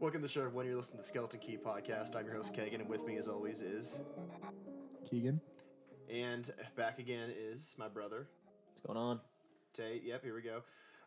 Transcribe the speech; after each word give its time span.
Welcome 0.00 0.22
to 0.22 0.28
the 0.28 0.32
show, 0.32 0.40
everyone. 0.40 0.64
You're 0.66 0.76
listening 0.76 0.98
to 0.98 1.02
the 1.02 1.08
Skeleton 1.08 1.40
Key 1.40 1.58
podcast. 1.62 2.16
I'm 2.16 2.24
your 2.24 2.34
host, 2.34 2.54
Kagan, 2.54 2.76
and 2.80 2.88
with 2.88 3.06
me, 3.06 3.18
as 3.18 3.28
always, 3.28 3.60
is. 3.60 4.00
Keegan. 5.08 5.42
And 6.10 6.50
back 6.74 6.98
again 6.98 7.28
is 7.36 7.74
my 7.78 7.86
brother, 7.86 8.26
What's 8.68 8.80
going 8.80 8.96
on? 8.96 9.20
Tate. 9.74 10.02
Yep, 10.02 10.24
here 10.24 10.34
we 10.34 10.40
go. 10.40 10.62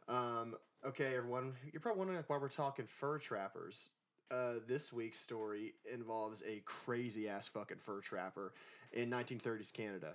Um, 0.08 0.56
okay, 0.86 1.16
everyone. 1.16 1.54
You're 1.72 1.80
probably 1.82 2.00
wondering 2.00 2.24
why 2.28 2.38
we're 2.38 2.50
talking 2.50 2.86
fur 2.86 3.18
trappers. 3.18 3.90
Uh, 4.30 4.56
this 4.68 4.94
week's 4.94 5.20
story 5.20 5.74
involves 5.92 6.44
a 6.48 6.62
crazy 6.66 7.28
ass 7.28 7.48
fucking 7.48 7.78
fur 7.78 8.00
trapper 8.00 8.54
in 8.92 9.10
1930s 9.10 9.74
Canada. 9.74 10.14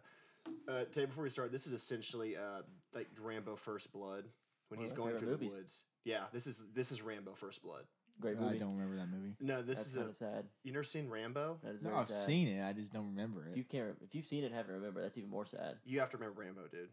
Uh, 0.68 0.84
Tate, 0.92 1.08
before 1.08 1.24
we 1.24 1.30
start, 1.30 1.50
this 1.50 1.66
is 1.66 1.72
essentially 1.72 2.36
uh, 2.36 2.62
like 2.94 3.08
Rambo 3.20 3.56
First 3.56 3.92
Blood 3.92 4.24
when 4.68 4.78
he's 4.78 4.92
going 4.92 5.14
favorite 5.14 5.20
through 5.20 5.30
movies. 5.32 5.50
the 5.50 5.56
woods. 5.56 5.82
Yeah, 6.04 6.24
this 6.32 6.46
is 6.46 6.62
this 6.74 6.92
is 6.92 7.02
Rambo 7.02 7.34
First 7.34 7.60
Blood. 7.62 7.82
Great 8.20 8.36
I 8.38 8.56
don't 8.56 8.74
remember 8.76 8.96
that 8.96 9.08
movie. 9.08 9.34
No, 9.40 9.62
this 9.62 9.78
That's 9.78 9.88
is 9.90 9.94
kind 9.94 10.06
a. 10.06 10.10
of 10.10 10.16
sad. 10.16 10.44
You 10.64 10.72
never 10.72 10.82
seen 10.84 11.08
Rambo? 11.08 11.58
That 11.62 11.74
is 11.76 11.82
No, 11.82 11.90
very 11.90 12.00
I've 12.00 12.08
sad. 12.08 12.24
seen 12.26 12.48
it. 12.48 12.64
I 12.68 12.72
just 12.72 12.92
don't 12.92 13.06
remember 13.06 13.46
If 13.50 13.56
you 13.56 13.62
it. 13.62 13.68
can't, 13.68 13.96
if 14.02 14.14
you've 14.14 14.24
seen 14.26 14.42
it, 14.42 14.46
and 14.46 14.54
haven't 14.54 14.74
remember, 14.74 15.00
that's 15.02 15.16
even 15.18 15.30
more 15.30 15.46
sad. 15.46 15.76
You 15.84 16.00
have 16.00 16.10
to 16.10 16.16
remember 16.16 16.40
Rambo, 16.40 16.62
dude. 16.70 16.88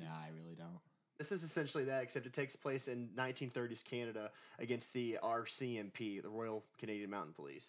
Nah, 0.00 0.06
I 0.06 0.30
really 0.34 0.56
don't. 0.56 0.80
This 1.18 1.30
is 1.32 1.42
essentially 1.44 1.84
that, 1.84 2.02
except 2.02 2.26
it 2.26 2.32
takes 2.32 2.56
place 2.56 2.88
in 2.88 3.08
1930s 3.16 3.84
Canada 3.84 4.30
against 4.58 4.92
the 4.92 5.18
RCMP, 5.22 6.20
the 6.22 6.28
Royal 6.28 6.64
Canadian 6.78 7.10
Mountain 7.10 7.34
Police. 7.34 7.66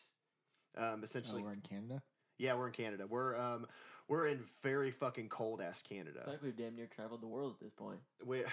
Um, 0.78 1.00
Oh, 1.00 1.04
essentially, 1.04 1.44
we're 1.44 1.54
in 1.54 1.62
Canada. 1.62 2.02
yeah, 2.40 2.56
we're 2.56 2.68
in 2.68 2.74
Canada. 2.74 3.06
We're 3.08 3.38
um, 3.40 3.68
we're 4.08 4.28
in 4.28 4.40
very 4.64 4.92
fucking 4.92 5.28
cold 5.28 5.62
ass 5.62 5.82
Canada. 5.82 6.20
I 6.22 6.24
feel 6.24 6.34
like 6.34 6.44
we've 6.44 6.56
damn 6.56 6.76
near 6.76 6.88
traveled 6.88 7.22
the 7.22 7.28
world 7.28 7.56
at 7.56 7.60
this 7.60 7.74
point. 7.74 8.00
We, 8.26 8.40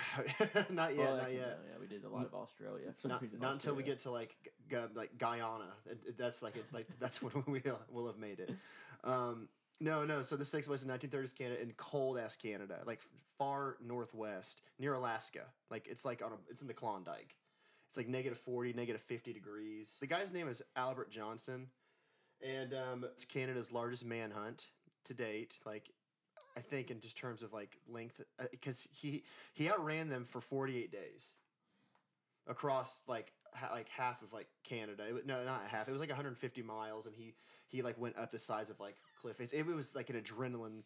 not 0.71 0.97
yet, 0.97 0.99
well, 0.99 1.17
not 1.17 1.23
actually, 1.23 1.37
yet. 1.37 1.59
no, 1.63 1.73
yeah, 1.73 1.81
we 1.81 1.87
did 1.87 2.05
a 2.05 2.09
lot 2.09 2.25
of 2.27 2.35
Australia. 2.35 2.93
For 2.95 3.01
some 3.01 3.11
Not, 3.13 3.23
reason, 3.23 3.39
not 3.41 3.53
until 3.53 3.75
we 3.75 3.83
get 3.85 4.01
to 4.01 4.11
like 4.11 4.35
like 4.95 5.17
Guyana. 5.19 5.73
That's 6.19 6.43
like 6.43 6.57
it, 6.57 6.65
like 6.73 6.87
that's 6.99 7.23
when 7.23 7.45
we 7.47 7.61
will 7.65 7.81
will 7.91 8.07
have 8.07 8.19
made 8.19 8.41
it. 8.41 8.53
Um, 9.05 9.49
no, 9.81 10.05
no. 10.05 10.23
So 10.23 10.37
this 10.37 10.51
takes 10.51 10.67
place 10.67 10.83
in 10.83 10.89
1930s 10.89 11.37
Canada 11.37 11.63
in 11.63 11.73
cold 11.77 12.19
ass 12.19 12.37
Canada, 12.37 12.81
like 12.87 13.01
far 13.39 13.77
northwest 13.85 14.61
near 14.79 14.95
Alaska. 14.95 15.45
Like 15.71 15.87
it's 15.89 16.05
like 16.05 16.23
on 16.23 16.33
a 16.33 16.37
it's 16.51 16.63
in 16.63 16.69
the 16.69 16.75
Klondike. 16.75 17.37
It's 17.91 17.97
like 17.97 18.09
negative 18.09 18.39
40, 18.39 18.73
negative 18.73 19.03
50 19.03 19.33
degrees. 19.33 19.99
The 20.01 20.09
guy's 20.09 20.33
name 20.33 20.49
is 20.49 20.63
Albert 20.75 21.13
Johnson, 21.13 21.69
and 22.45 22.75
um, 22.75 23.05
it's 23.05 23.25
Canada's 23.25 23.71
largest 23.71 24.05
manhunt 24.05 24.67
to 25.05 25.15
date. 25.15 25.59
Like 25.65 25.91
I 26.57 26.61
think 26.61 26.91
in 26.91 27.01
just 27.01 27.17
terms 27.17 27.43
of 27.43 27.53
like 27.53 27.79
length, 27.89 28.21
because 28.51 28.89
he 28.93 29.25
he 29.53 29.69
outran 29.71 30.09
them 30.09 30.25
for 30.25 30.41
48 30.41 30.91
days 30.93 31.31
across 32.47 33.01
like 33.07 33.33
ha- 33.55 33.73
like 33.73 33.89
half 33.89 34.23
of 34.23 34.33
like 34.33 34.49
Canada. 34.63 35.05
It, 35.09 35.13
wa- 35.15 35.21
no, 35.25 35.45
not 35.45 35.63
half. 35.69 35.89
It 35.89 35.93
was 35.93 36.01
like 36.01 36.11
150 36.11 36.63
miles, 36.63 37.07
and 37.07 37.15
he 37.15 37.35
he 37.69 37.83
like 37.83 37.99
went 37.99 38.17
up 38.19 38.31
the 38.31 38.39
size 38.39 38.71
of 38.71 38.79
like 38.81 38.97
cliff. 39.21 39.41
It's, 39.41 39.53
it 39.53 39.67
was 39.67 39.95
like 39.95 40.11
an 40.11 40.21
adrenaline. 40.21 40.83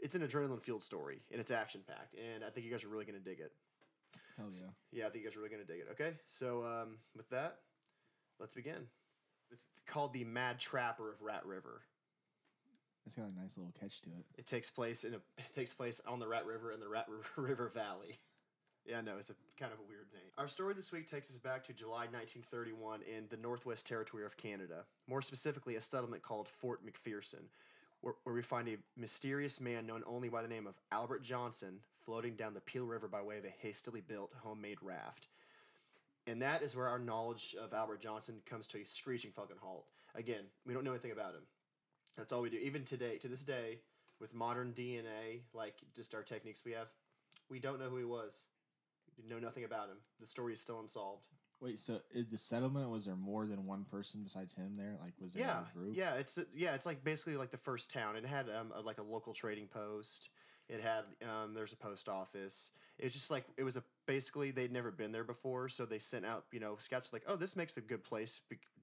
It's 0.00 0.14
an 0.14 0.20
adrenaline 0.22 0.62
fueled 0.62 0.84
story, 0.84 1.20
and 1.32 1.40
it's 1.40 1.50
action 1.50 1.80
packed, 1.86 2.14
and 2.14 2.44
I 2.44 2.50
think 2.50 2.66
you 2.66 2.72
guys 2.72 2.84
are 2.84 2.88
really 2.88 3.04
gonna 3.04 3.18
dig 3.18 3.40
it. 3.40 3.52
Hell 4.36 4.46
yeah. 4.50 4.66
Yeah, 4.92 5.06
I 5.06 5.10
think 5.10 5.24
you 5.24 5.30
guys 5.30 5.36
are 5.36 5.40
really 5.40 5.50
gonna 5.50 5.64
dig 5.64 5.80
it. 5.80 5.88
Okay, 5.92 6.12
so 6.28 6.64
um, 6.64 6.98
with 7.16 7.28
that, 7.30 7.58
let's 8.38 8.54
begin. 8.54 8.86
It's 9.50 9.64
called 9.86 10.12
the 10.12 10.24
Mad 10.24 10.58
Trapper 10.58 11.10
of 11.10 11.22
Rat 11.22 11.46
River. 11.46 11.80
It's 13.08 13.16
got 13.16 13.30
a 13.30 13.40
nice 13.40 13.56
little 13.56 13.72
catch 13.80 14.02
to 14.02 14.10
it. 14.10 14.26
It 14.36 14.46
takes 14.46 14.68
place 14.68 15.02
in 15.02 15.14
a 15.14 15.16
it 15.38 15.54
takes 15.54 15.72
place 15.72 15.98
on 16.06 16.18
the 16.18 16.28
Rat 16.28 16.44
River 16.44 16.72
in 16.72 16.80
the 16.80 16.88
Rat 16.88 17.06
River 17.36 17.70
Valley. 17.74 18.18
Yeah, 18.84 19.00
no, 19.00 19.16
it's 19.18 19.30
a 19.30 19.34
kind 19.58 19.72
of 19.72 19.78
a 19.78 19.88
weird 19.88 20.08
name. 20.12 20.30
Our 20.36 20.46
story 20.46 20.74
this 20.74 20.92
week 20.92 21.10
takes 21.10 21.30
us 21.30 21.38
back 21.38 21.64
to 21.64 21.72
July 21.72 22.06
1931 22.10 23.00
in 23.02 23.24
the 23.30 23.38
Northwest 23.38 23.86
Territory 23.86 24.26
of 24.26 24.36
Canada. 24.36 24.84
More 25.06 25.22
specifically, 25.22 25.76
a 25.76 25.80
settlement 25.80 26.22
called 26.22 26.48
Fort 26.48 26.80
McPherson, 26.84 27.48
where, 28.02 28.14
where 28.24 28.34
we 28.34 28.42
find 28.42 28.68
a 28.68 28.76
mysterious 28.94 29.58
man 29.58 29.86
known 29.86 30.02
only 30.06 30.28
by 30.28 30.42
the 30.42 30.48
name 30.48 30.66
of 30.66 30.74
Albert 30.92 31.22
Johnson 31.22 31.80
floating 32.04 32.34
down 32.34 32.52
the 32.52 32.60
Peel 32.60 32.84
River 32.84 33.08
by 33.08 33.22
way 33.22 33.38
of 33.38 33.44
a 33.44 33.52
hastily 33.62 34.02
built 34.02 34.32
homemade 34.42 34.78
raft. 34.82 35.28
And 36.26 36.42
that 36.42 36.62
is 36.62 36.76
where 36.76 36.88
our 36.88 36.98
knowledge 36.98 37.56
of 37.62 37.72
Albert 37.72 38.02
Johnson 38.02 38.36
comes 38.44 38.66
to 38.68 38.78
a 38.78 38.84
screeching 38.84 39.32
fucking 39.32 39.56
halt. 39.60 39.86
Again, 40.14 40.44
we 40.66 40.74
don't 40.74 40.84
know 40.84 40.92
anything 40.92 41.12
about 41.12 41.34
him. 41.34 41.42
That's 42.18 42.32
all 42.32 42.42
we 42.42 42.50
do. 42.50 42.58
Even 42.58 42.84
today, 42.84 43.16
to 43.18 43.28
this 43.28 43.42
day, 43.44 43.78
with 44.20 44.34
modern 44.34 44.74
DNA, 44.76 45.42
like 45.54 45.76
just 45.94 46.14
our 46.14 46.22
techniques 46.22 46.62
we 46.66 46.72
have, 46.72 46.88
we 47.48 47.60
don't 47.60 47.78
know 47.78 47.88
who 47.88 47.96
he 47.96 48.04
was. 48.04 48.34
We 49.16 49.28
know 49.28 49.38
nothing 49.38 49.64
about 49.64 49.88
him. 49.88 49.96
The 50.20 50.26
story 50.26 50.52
is 50.52 50.60
still 50.60 50.80
unsolved. 50.80 51.22
Wait, 51.60 51.80
so 51.80 52.00
in 52.14 52.26
the 52.30 52.38
settlement 52.38 52.90
was 52.90 53.06
there 53.06 53.16
more 53.16 53.46
than 53.46 53.66
one 53.66 53.84
person 53.84 54.20
besides 54.22 54.54
him 54.54 54.76
there? 54.76 54.96
Like, 55.02 55.12
was 55.20 55.32
there 55.32 55.44
Yeah, 55.44 55.60
a 55.72 55.78
group? 55.78 55.96
yeah. 55.96 56.14
It's 56.14 56.38
yeah. 56.54 56.74
It's 56.74 56.86
like 56.86 57.02
basically 57.02 57.36
like 57.36 57.50
the 57.50 57.56
first 57.56 57.90
town. 57.92 58.16
It 58.16 58.26
had 58.26 58.46
um, 58.48 58.72
a, 58.76 58.80
like 58.80 58.98
a 58.98 59.02
local 59.02 59.32
trading 59.32 59.66
post. 59.66 60.28
It 60.68 60.80
had 60.82 61.04
um, 61.28 61.54
there's 61.54 61.72
a 61.72 61.76
post 61.76 62.08
office. 62.08 62.72
It's 62.98 63.14
just 63.14 63.30
like 63.30 63.44
it 63.56 63.64
was 63.64 63.76
a 63.76 63.82
basically 64.06 64.50
they'd 64.52 64.72
never 64.72 64.90
been 64.92 65.10
there 65.12 65.24
before, 65.24 65.68
so 65.68 65.84
they 65.84 65.98
sent 65.98 66.26
out 66.26 66.44
you 66.52 66.60
know 66.60 66.76
scouts 66.78 67.12
like 67.12 67.22
oh 67.26 67.36
this 67.36 67.56
makes 67.56 67.76
a 67.76 67.80
good 67.80 68.04
place 68.04 68.40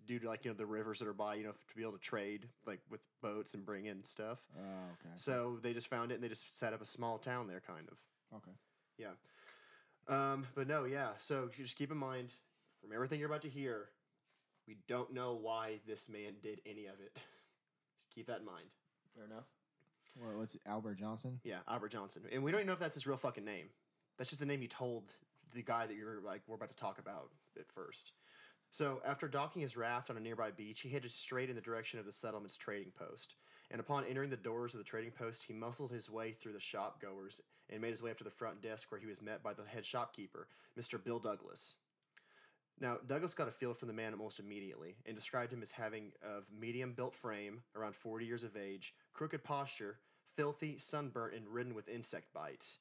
due 0.07 0.19
to 0.19 0.27
like 0.27 0.45
you 0.45 0.51
know 0.51 0.57
the 0.57 0.65
rivers 0.65 0.99
that 0.99 1.07
are 1.07 1.13
by 1.13 1.35
you 1.35 1.43
know 1.43 1.51
to 1.51 1.75
be 1.75 1.81
able 1.81 1.93
to 1.93 1.99
trade 1.99 2.47
like 2.65 2.79
with 2.89 3.01
boats 3.21 3.53
and 3.53 3.65
bring 3.65 3.85
in 3.85 4.03
stuff. 4.03 4.39
Oh, 4.57 4.61
okay. 4.61 5.13
So 5.15 5.59
they 5.61 5.73
just 5.73 5.87
found 5.87 6.11
it 6.11 6.15
and 6.15 6.23
they 6.23 6.29
just 6.29 6.57
set 6.57 6.73
up 6.73 6.81
a 6.81 6.85
small 6.85 7.17
town 7.17 7.47
there, 7.47 7.61
kind 7.65 7.87
of. 7.91 7.97
Okay. 8.37 8.51
Yeah. 8.97 9.13
Um, 10.07 10.45
but 10.55 10.67
no, 10.67 10.83
yeah. 10.85 11.09
So 11.19 11.49
just 11.55 11.77
keep 11.77 11.91
in 11.91 11.97
mind, 11.97 12.29
from 12.81 12.93
everything 12.93 13.19
you're 13.19 13.29
about 13.29 13.41
to 13.41 13.49
hear, 13.49 13.89
we 14.67 14.77
don't 14.87 15.13
know 15.13 15.37
why 15.39 15.79
this 15.87 16.09
man 16.09 16.33
did 16.41 16.61
any 16.65 16.85
of 16.85 16.99
it. 16.99 17.15
Just 17.97 18.13
keep 18.13 18.27
that 18.27 18.39
in 18.39 18.45
mind. 18.45 18.65
Fair 19.15 19.25
enough. 19.25 19.45
Well, 20.19 20.37
what's 20.37 20.55
it, 20.55 20.61
Albert 20.65 20.99
Johnson? 20.99 21.39
Yeah, 21.43 21.59
Albert 21.67 21.89
Johnson, 21.91 22.23
and 22.31 22.43
we 22.43 22.51
don't 22.51 22.61
even 22.61 22.67
know 22.67 22.73
if 22.73 22.79
that's 22.79 22.93
his 22.93 23.05
real 23.05 23.17
fucking 23.17 23.43
name. 23.43 23.67
That's 24.17 24.29
just 24.29 24.39
the 24.39 24.45
name 24.45 24.61
you 24.61 24.69
told 24.69 25.03
the 25.53 25.61
guy 25.61 25.87
that 25.87 25.95
you're 25.95 26.21
like 26.21 26.41
we're 26.47 26.55
about 26.55 26.69
to 26.69 26.75
talk 26.75 26.99
about 26.99 27.29
at 27.59 27.69
first. 27.71 28.11
So 28.75 28.99
after 29.05 29.29
docking 29.29 29.61
his 29.61 29.77
raft 29.77 30.09
on 30.09 30.17
a 30.17 30.19
nearby 30.19 30.51
beach, 30.51 30.81
he 30.81 30.89
headed 30.89 31.09
straight 31.09 31.49
in 31.49 31.55
the 31.55 31.61
direction 31.61 31.97
of 31.97 32.05
the 32.05 32.11
settlement's 32.11 32.57
trading 32.57 32.91
post. 32.93 33.35
And 33.71 33.79
upon 33.79 34.03
entering 34.03 34.29
the 34.29 34.35
doors 34.35 34.73
of 34.73 34.79
the 34.79 34.83
trading 34.83 35.11
post, 35.11 35.45
he 35.47 35.53
muscled 35.53 35.93
his 35.93 36.09
way 36.09 36.33
through 36.33 36.51
the 36.51 36.59
shop 36.59 37.01
goers 37.01 37.39
and 37.69 37.81
made 37.81 37.91
his 37.91 38.01
way 38.01 38.11
up 38.11 38.17
to 38.17 38.25
the 38.25 38.29
front 38.29 38.61
desk 38.61 38.91
where 38.91 38.99
he 38.99 39.07
was 39.07 39.21
met 39.21 39.41
by 39.41 39.53
the 39.53 39.63
head 39.63 39.85
shopkeeper, 39.85 40.49
Mr. 40.77 41.01
Bill 41.01 41.19
Douglas. 41.19 41.75
Now, 42.81 42.97
Douglas 43.07 43.33
got 43.33 43.47
a 43.47 43.51
feel 43.51 43.73
from 43.73 43.87
the 43.87 43.93
man 43.93 44.11
almost 44.11 44.41
immediately 44.41 44.97
and 45.05 45.15
described 45.15 45.53
him 45.53 45.61
as 45.61 45.71
having 45.71 46.11
of 46.21 46.43
medium 46.51 46.91
built 46.91 47.15
frame, 47.15 47.61
around 47.77 47.95
40 47.95 48.25
years 48.25 48.43
of 48.43 48.57
age, 48.57 48.93
crooked 49.13 49.41
posture, 49.45 49.99
filthy, 50.35 50.77
sunburnt, 50.77 51.33
and 51.33 51.47
ridden 51.47 51.75
with 51.75 51.87
insect 51.87 52.33
bites. 52.33 52.79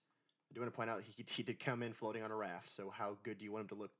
I 0.50 0.54
do 0.54 0.60
want 0.60 0.72
to 0.72 0.76
point 0.76 0.90
out 0.90 1.02
he, 1.04 1.24
he 1.28 1.44
did 1.44 1.60
come 1.60 1.84
in 1.84 1.92
floating 1.92 2.24
on 2.24 2.32
a 2.32 2.36
raft, 2.36 2.72
so 2.72 2.90
how 2.90 3.16
good 3.22 3.38
do 3.38 3.44
you 3.44 3.52
want 3.52 3.62
him 3.62 3.68
to 3.68 3.74
look, 3.76 3.92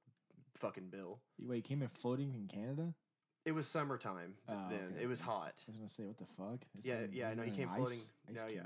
fucking 0.56 0.88
Bill? 0.90 1.20
Wait, 1.40 1.56
he 1.56 1.62
came 1.62 1.82
in 1.82 1.88
floating 1.88 2.34
in 2.34 2.46
Canada? 2.48 2.94
It 3.44 3.52
was 3.52 3.66
summertime 3.66 4.34
Oh, 4.48 4.66
then. 4.70 4.92
okay, 4.94 5.02
It 5.02 5.06
was 5.06 5.20
hot. 5.20 5.54
I 5.66 5.70
was 5.70 5.76
gonna 5.76 5.88
say, 5.88 6.04
what 6.06 6.16
the 6.18 6.26
fuck? 6.26 6.60
Is 6.78 6.86
Yeah, 6.86 7.00
yeah, 7.12 7.34
no, 7.34 7.42
he 7.42 7.50
came 7.50 7.68
floating. 7.68 7.92
ice 7.98 8.12
no, 8.32 8.46
yeah, 8.48 8.62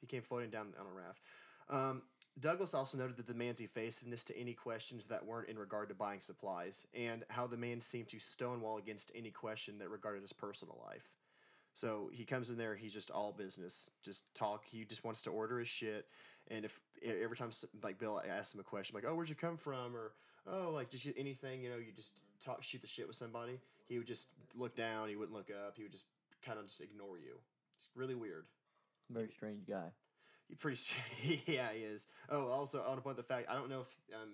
he 0.00 0.06
came 0.06 0.22
floating 0.22 0.50
down 0.50 0.72
on 0.80 0.86
a 0.86 0.90
raft. 0.90 1.20
Um, 1.68 2.02
Douglas 2.40 2.74
also 2.74 2.98
noted 2.98 3.16
that 3.18 3.26
the 3.26 3.34
man's 3.34 3.60
evasiveness 3.60 4.24
to 4.24 4.36
any 4.36 4.54
questions 4.54 5.06
that 5.06 5.24
weren't 5.24 5.48
in 5.48 5.56
regard 5.58 5.88
to 5.90 5.94
buying 5.94 6.20
supplies, 6.20 6.86
and 6.94 7.24
how 7.30 7.46
the 7.46 7.56
man 7.56 7.80
seemed 7.80 8.08
to 8.08 8.18
stonewall 8.18 8.76
against 8.78 9.12
any 9.14 9.30
question 9.30 9.78
that 9.78 9.88
regarded 9.90 10.22
his 10.22 10.32
personal 10.32 10.82
life. 10.84 11.10
So 11.74 12.10
he 12.12 12.24
comes 12.24 12.50
in 12.50 12.56
there, 12.56 12.76
he's 12.76 12.92
just 12.92 13.10
all 13.10 13.32
business, 13.32 13.90
just 14.02 14.32
talk. 14.34 14.64
He 14.64 14.84
just 14.84 15.04
wants 15.04 15.22
to 15.22 15.30
order 15.30 15.58
his 15.58 15.68
shit, 15.68 16.06
and 16.48 16.64
if 16.64 16.80
every 17.04 17.36
time 17.36 17.50
like 17.82 17.98
Bill 17.98 18.20
asks 18.26 18.54
him 18.54 18.60
a 18.60 18.64
question, 18.64 18.94
like, 18.94 19.04
"Oh, 19.06 19.14
where'd 19.14 19.28
you 19.28 19.34
come 19.34 19.56
from?" 19.56 19.94
or 19.96 20.14
"Oh, 20.46 20.70
like 20.72 20.90
just 20.90 21.06
anything," 21.16 21.62
you 21.62 21.70
know, 21.70 21.76
you 21.76 21.92
just 21.94 22.12
talk, 22.44 22.62
shoot 22.62 22.80
the 22.80 22.88
shit 22.88 23.06
with 23.06 23.16
somebody. 23.16 23.60
He 23.86 23.98
would 23.98 24.06
just 24.06 24.28
look 24.56 24.76
down. 24.76 25.08
He 25.08 25.16
wouldn't 25.16 25.36
look 25.36 25.50
up. 25.50 25.74
He 25.76 25.82
would 25.82 25.92
just 25.92 26.04
kind 26.44 26.58
of 26.58 26.66
just 26.66 26.80
ignore 26.80 27.18
you. 27.18 27.34
It's 27.78 27.88
really 27.94 28.14
weird. 28.14 28.44
Very 29.10 29.30
strange 29.30 29.66
guy. 29.66 29.92
You're 30.48 30.58
pretty 30.58 30.80
yeah, 31.46 31.68
he 31.72 31.80
is. 31.80 32.06
Oh, 32.28 32.48
also, 32.48 32.82
I 32.82 32.88
want 32.88 32.98
to 32.98 33.02
point 33.02 33.16
the 33.16 33.22
fact 33.22 33.48
I 33.48 33.54
don't 33.54 33.70
know 33.70 33.80
if 33.80 34.14
um, 34.14 34.30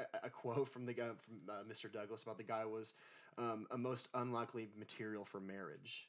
a, 0.00 0.26
a 0.26 0.30
quote 0.30 0.68
from 0.68 0.86
the 0.86 0.92
guy 0.92 1.08
from 1.20 1.40
uh, 1.48 1.62
Mr. 1.70 1.92
Douglas 1.92 2.22
about 2.22 2.38
the 2.38 2.44
guy 2.44 2.64
was 2.64 2.94
um, 3.38 3.66
a 3.70 3.78
most 3.78 4.08
unlikely 4.14 4.68
material 4.78 5.24
for 5.24 5.40
marriage. 5.40 6.08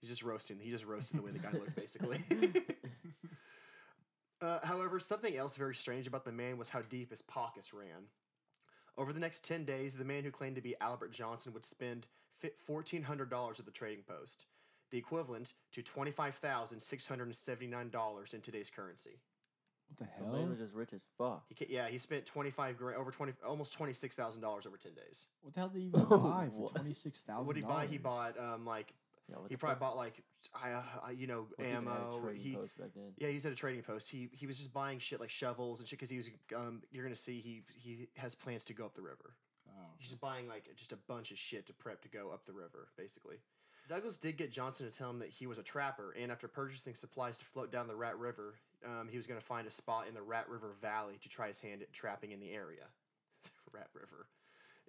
He's 0.00 0.10
just 0.10 0.22
roasting. 0.22 0.58
He 0.60 0.70
just 0.70 0.84
roasted 0.84 1.18
the 1.18 1.22
way 1.22 1.30
the 1.30 1.38
guy 1.38 1.52
looked, 1.52 1.76
basically. 1.76 2.18
uh, 4.42 4.58
however, 4.64 4.98
something 4.98 5.36
else 5.36 5.56
very 5.56 5.74
strange 5.74 6.06
about 6.06 6.24
the 6.24 6.32
man 6.32 6.58
was 6.58 6.70
how 6.70 6.82
deep 6.82 7.10
his 7.10 7.22
pockets 7.22 7.72
ran. 7.72 8.08
Over 8.98 9.12
the 9.12 9.20
next 9.20 9.44
10 9.44 9.64
days, 9.64 9.94
the 9.94 10.04
man 10.04 10.24
who 10.24 10.30
claimed 10.30 10.56
to 10.56 10.62
be 10.62 10.74
Albert 10.80 11.12
Johnson 11.12 11.52
would 11.54 11.64
spend 11.64 12.06
$1,400 12.68 13.58
at 13.58 13.64
the 13.64 13.70
trading 13.70 14.04
post, 14.06 14.44
the 14.90 14.98
equivalent 14.98 15.54
to 15.72 15.82
$25,679 15.82 18.34
in 18.34 18.40
today's 18.40 18.70
currency. 18.70 19.20
What 19.96 19.98
the 19.98 20.06
So 20.18 20.24
man 20.32 20.48
was 20.50 20.58
just 20.58 20.74
rich 20.74 20.92
as 20.94 21.02
fuck. 21.18 21.44
He 21.48 21.54
ca- 21.54 21.66
yeah, 21.70 21.88
he 21.88 21.98
spent 21.98 22.24
twenty 22.24 22.50
five 22.50 22.78
grand 22.78 22.96
over 22.96 23.10
twenty 23.10 23.34
almost 23.46 23.74
twenty 23.74 23.92
six 23.92 24.16
thousand 24.16 24.40
dollars 24.40 24.64
over 24.66 24.78
ten 24.78 24.94
days. 24.94 25.26
What 25.42 25.52
the 25.52 25.60
hell 25.60 25.68
did 25.68 25.80
he 25.82 25.88
even 25.88 26.00
buy 26.08 26.48
for 26.50 26.62
what? 26.62 26.74
twenty 26.74 26.94
six 26.94 27.20
thousand? 27.22 27.46
What 27.46 27.56
did 27.56 27.64
he 27.64 27.68
buy? 27.68 27.84
He 27.86 27.98
bought 27.98 28.38
um 28.38 28.64
like 28.64 28.94
Yeah, 29.28 29.36
he 29.48 29.56
probably 29.56 29.74
fuck's- 29.74 29.80
bought 29.80 29.96
like 29.96 30.22
I, 30.54 30.72
uh, 30.72 30.82
I 31.06 31.10
you 31.12 31.26
know 31.26 31.46
what's 31.56 31.68
even 31.70 31.86
at 31.88 31.92
a 31.94 32.00
ammo. 32.00 32.30
He 32.34 32.54
post 32.54 32.76
back 32.78 32.90
then. 32.94 33.12
yeah, 33.16 33.28
he's 33.28 33.46
at 33.46 33.52
a 33.52 33.56
trading 33.56 33.82
post. 33.82 34.10
He 34.10 34.28
he 34.32 34.46
was 34.46 34.58
just 34.58 34.72
buying 34.72 34.98
shit 34.98 35.20
like 35.20 35.30
shovels 35.30 35.80
and 35.80 35.88
shit 35.88 35.98
because 35.98 36.10
he 36.10 36.16
was 36.16 36.30
um 36.54 36.82
you're 36.90 37.04
gonna 37.04 37.14
see 37.16 37.40
he 37.40 37.62
he 37.74 38.08
has 38.16 38.34
plans 38.34 38.64
to 38.64 38.74
go 38.74 38.84
up 38.84 38.94
the 38.94 39.02
river. 39.02 39.34
Oh, 39.68 39.72
He's 39.98 40.08
just 40.08 40.20
buying 40.20 40.48
like 40.48 40.68
just 40.76 40.92
a 40.92 40.96
bunch 41.08 41.30
of 41.30 41.38
shit 41.38 41.66
to 41.68 41.72
prep 41.72 42.02
to 42.02 42.08
go 42.08 42.30
up 42.30 42.44
the 42.46 42.52
river, 42.52 42.88
basically. 42.96 43.36
Douglas 43.88 44.16
did 44.16 44.36
get 44.36 44.52
Johnson 44.52 44.88
to 44.90 44.96
tell 44.96 45.10
him 45.10 45.18
that 45.18 45.28
he 45.28 45.46
was 45.46 45.58
a 45.58 45.62
trapper, 45.62 46.14
and 46.18 46.30
after 46.30 46.46
purchasing 46.46 46.94
supplies 46.94 47.36
to 47.38 47.44
float 47.44 47.72
down 47.72 47.88
the 47.88 47.96
Rat 47.96 48.16
River, 48.16 48.54
um, 48.86 49.08
he 49.10 49.16
was 49.16 49.26
going 49.26 49.40
to 49.40 49.44
find 49.44 49.66
a 49.66 49.72
spot 49.72 50.06
in 50.06 50.14
the 50.14 50.22
Rat 50.22 50.48
River 50.48 50.70
Valley 50.80 51.18
to 51.20 51.28
try 51.28 51.48
his 51.48 51.58
hand 51.60 51.82
at 51.82 51.92
trapping 51.92 52.30
in 52.30 52.38
the 52.38 52.52
area. 52.52 52.84
Rat 53.72 53.88
River. 53.92 54.26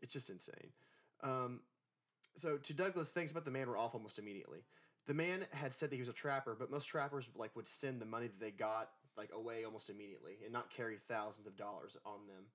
It's 0.02 0.14
just 0.14 0.30
insane. 0.30 0.70
Um, 1.24 1.62
so 2.36 2.58
to 2.58 2.74
Douglas, 2.74 3.10
things 3.10 3.32
about 3.32 3.46
the 3.46 3.52
man 3.52 3.68
were 3.68 3.78
off 3.78 3.94
almost 3.96 4.20
immediately. 4.20 4.60
The 5.06 5.14
man 5.14 5.46
had 5.52 5.74
said 5.74 5.90
that 5.90 5.96
he 5.96 6.02
was 6.02 6.10
a 6.10 6.14
trapper, 6.14 6.56
but 6.58 6.72
most 6.72 6.86
trappers 6.86 7.30
like 7.36 7.56
would 7.56 7.68
send 7.68 8.02
the 8.02 8.06
money 8.06 8.28
that 8.28 8.40
they 8.40 8.52
got 8.52 8.90
like 9.18 9.30
away 9.34 9.64
almost 9.66 9.90
immediately 9.90 10.38
and 10.44 10.52
not 10.52 10.70
carry 10.70 10.98
thousands 11.08 11.48
of 11.48 11.56
dollars 11.58 11.98
on 12.06 12.20
them. 12.28 12.46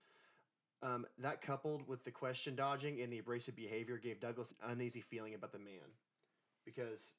Um, 0.81 1.07
that 1.19 1.43
coupled 1.43 1.89
with 1.89 2.05
the 2.05 2.11
question 2.11 2.55
dodging 2.55 3.01
and 3.01 3.13
the 3.13 3.19
abrasive 3.19 3.57
behavior 3.57 3.99
gave 3.99 4.21
Douglas 4.21 4.55
an 4.63 4.71
uneasy 4.73 5.01
feeling 5.01 5.35
about 5.35 5.53
the 5.53 5.59
man 5.59 5.97
because 6.65 7.15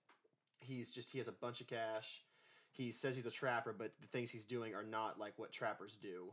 he's 0.60 0.92
just 0.92 1.12
he 1.12 1.18
has 1.18 1.28
a 1.28 1.34
bunch 1.34 1.62
of 1.62 1.68
cash. 1.68 2.24
He 2.72 2.92
says 2.92 3.16
he's 3.16 3.26
a 3.26 3.32
trapper, 3.32 3.74
but 3.78 3.92
the 4.00 4.08
things 4.08 4.30
he's 4.30 4.46
doing 4.46 4.74
are 4.76 4.84
not 4.84 5.20
like 5.20 5.34
what 5.38 5.52
trappers 5.52 5.98
do, 6.02 6.32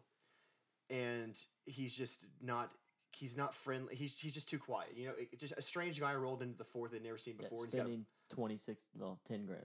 and 0.91 1.37
he's 1.65 1.95
just 1.95 2.25
not. 2.41 2.71
He's 3.19 3.37
not 3.37 3.55
friendly. 3.55 3.95
He's, 3.95 4.19
he's 4.19 4.35
just 4.35 4.49
too 4.49 4.59
quiet. 4.59 4.91
You 4.95 5.07
know, 5.07 5.13
it, 5.19 5.39
just 5.39 5.55
a 5.57 5.63
strange 5.63 5.99
guy 5.99 6.15
rolled 6.15 6.43
into 6.43 6.59
the 6.59 6.65
fourth 6.65 6.91
they'd 6.93 7.03
never 7.03 7.17
seen 7.19 7.35
Yeah, 7.41 7.49
before. 7.49 7.65
got 7.65 7.73
spending 7.73 8.05
twenty 8.29 8.57
six, 8.59 8.83
well, 8.95 9.19
ten 9.27 9.47
grand. 9.47 9.65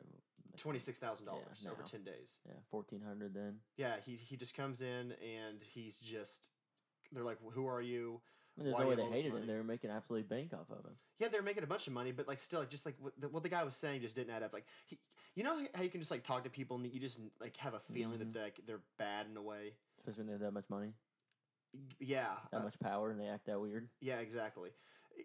twenty 0.57 0.79
six 0.79 0.99
thousand 0.99 1.25
dollars 1.25 1.59
Yeah, 1.61 1.71
over 1.71 1.83
ten 1.83 2.03
days. 2.03 2.39
Yeah, 2.47 2.53
fourteen 2.69 3.01
hundred 3.01 3.33
then. 3.33 3.55
Yeah, 3.75 3.95
he 4.05 4.15
he 4.15 4.37
just 4.37 4.55
comes 4.55 4.81
in 4.81 5.13
and 5.21 5.57
he's 5.73 5.97
just. 5.97 6.49
They're 7.11 7.25
like, 7.25 7.39
"Who 7.53 7.67
are 7.67 7.81
you?" 7.81 8.21
I 8.57 8.61
mean, 8.61 8.65
there's 8.65 8.73
Why 8.75 8.83
no 8.83 8.89
way 8.89 8.95
they 8.95 9.03
hated 9.17 9.33
him. 9.33 9.47
They 9.47 9.53
were 9.53 9.63
making 9.65 9.89
absolute 9.89 10.29
bank 10.29 10.53
off 10.53 10.69
of 10.71 10.85
him. 10.85 10.95
Yeah, 11.19 11.27
they're 11.29 11.41
making 11.41 11.63
a 11.63 11.67
bunch 11.67 11.87
of 11.87 11.93
money, 11.93 12.11
but 12.13 12.27
like 12.27 12.39
still, 12.39 12.59
like 12.61 12.69
just 12.69 12.85
like 12.85 12.95
what 12.99 13.13
the, 13.19 13.27
what 13.27 13.43
the 13.43 13.49
guy 13.49 13.63
was 13.65 13.75
saying 13.75 14.01
just 14.01 14.15
didn't 14.15 14.33
add 14.33 14.43
up. 14.43 14.53
Like 14.53 14.65
he, 14.85 14.97
you 15.35 15.43
know 15.43 15.57
how 15.73 15.83
you 15.83 15.89
can 15.89 15.99
just 15.99 16.11
like 16.11 16.23
talk 16.23 16.43
to 16.45 16.49
people 16.49 16.77
and 16.77 16.85
you 16.85 16.99
just 17.01 17.19
like 17.41 17.57
have 17.57 17.73
a 17.73 17.79
feeling 17.79 18.15
Mhm. 18.15 18.19
that 18.19 18.33
they're, 18.33 18.43
like 18.43 18.59
they're 18.65 18.79
bad 18.97 19.25
in 19.29 19.35
a 19.35 19.41
way. 19.41 19.73
Especially 19.99 20.21
when 20.21 20.27
they 20.27 20.33
have 20.33 20.41
that 20.41 20.53
much 20.53 20.69
money, 20.69 20.93
Yeah, 21.99 22.27
that 22.51 22.61
uh, 22.61 22.63
much 22.63 22.79
power, 22.79 23.11
and 23.11 23.19
they 23.19 23.27
act 23.27 23.45
that 23.45 23.59
weird. 23.59 23.87
yeah, 24.01 24.17
exactly, 24.17 24.69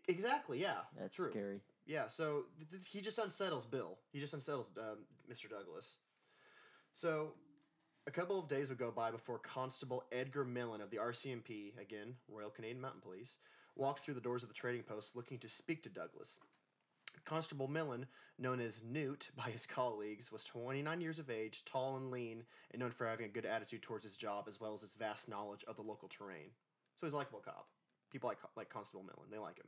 exactly. 0.09 0.61
Yeah, 0.61 0.79
That's 0.99 1.15
true. 1.17 1.31
scary. 1.31 1.61
Yeah, 1.87 2.09
so 2.09 2.45
th- 2.59 2.71
th- 2.71 2.89
he 2.91 3.01
just 3.01 3.19
unsettles 3.19 3.67
Bill. 3.67 3.99
He 4.13 4.21
just 4.21 4.35
unsettles 4.35 4.71
um, 4.79 4.99
Mr. 5.31 5.49
Douglas. 5.49 5.97
So 6.93 7.33
a 8.07 8.11
couple 8.11 8.39
of 8.39 8.49
days 8.49 8.69
would 8.69 8.79
go 8.79 8.91
by 8.91 9.11
before 9.11 9.39
Constable 9.39 10.05
Edgar 10.13 10.45
Millen 10.45 10.81
of 10.81 10.91
the 10.91 10.97
RCMP, 10.99 11.79
again, 11.81 12.15
Royal 12.29 12.51
Canadian 12.51 12.81
Mountain 12.81 13.01
Police, 13.03 13.39
walked 13.75 14.05
through 14.05 14.15
the 14.15 14.21
doors 14.21 14.43
of 14.43 14.49
the 14.49 14.55
trading 14.55 14.83
post 14.83 15.15
looking 15.17 15.39
to 15.39 15.49
speak 15.49 15.83
to 15.83 15.89
Douglas. 15.89 16.39
Constable 17.27 17.69
Millen, 17.69 18.07
known 18.39 18.61
as 18.61 18.83
Newt 18.83 19.31
by 19.37 19.51
his 19.51 19.67
colleagues, 19.67 20.33
was 20.33 20.45
29 20.45 21.01
years 21.01 21.19
of 21.19 21.29
age, 21.29 21.65
tall 21.65 21.97
and 21.97 22.11
lean, 22.11 22.45
and 22.71 22.81
known 22.81 22.93
for 22.93 23.07
having 23.07 23.27
a 23.27 23.31
good 23.31 23.45
attitude 23.45 23.83
towards 23.83 24.05
his 24.05 24.17
job 24.17 24.47
as 24.49 24.61
well 24.61 24.73
as 24.73 24.81
his 24.81 24.95
vast 24.95 25.29
knowledge 25.29 25.65
of 25.69 25.77
the 25.77 25.83
local 25.83 26.09
terrain. 26.09 26.51
So 26.95 27.05
he's 27.05 27.13
a 27.13 27.17
likable 27.17 27.43
cop. 27.45 27.67
People 28.11 28.29
like 28.29 28.39
like 28.57 28.71
Constable 28.71 29.03
Millen. 29.03 29.29
They 29.31 29.39
like 29.39 29.59
him. 29.59 29.67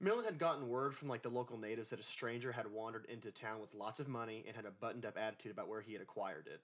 Millen 0.00 0.24
had 0.24 0.38
gotten 0.38 0.68
word 0.68 0.94
from 0.94 1.08
like 1.08 1.22
the 1.22 1.28
local 1.28 1.58
natives 1.58 1.90
that 1.90 2.00
a 2.00 2.04
stranger 2.04 2.50
had 2.50 2.72
wandered 2.72 3.06
into 3.08 3.30
town 3.30 3.60
with 3.60 3.74
lots 3.74 4.00
of 4.00 4.08
money 4.08 4.42
and 4.46 4.56
had 4.56 4.64
a 4.64 4.70
buttoned 4.70 5.06
up 5.06 5.16
attitude 5.16 5.52
about 5.52 5.68
where 5.68 5.82
he 5.82 5.92
had 5.92 6.02
acquired 6.02 6.46
it. 6.46 6.60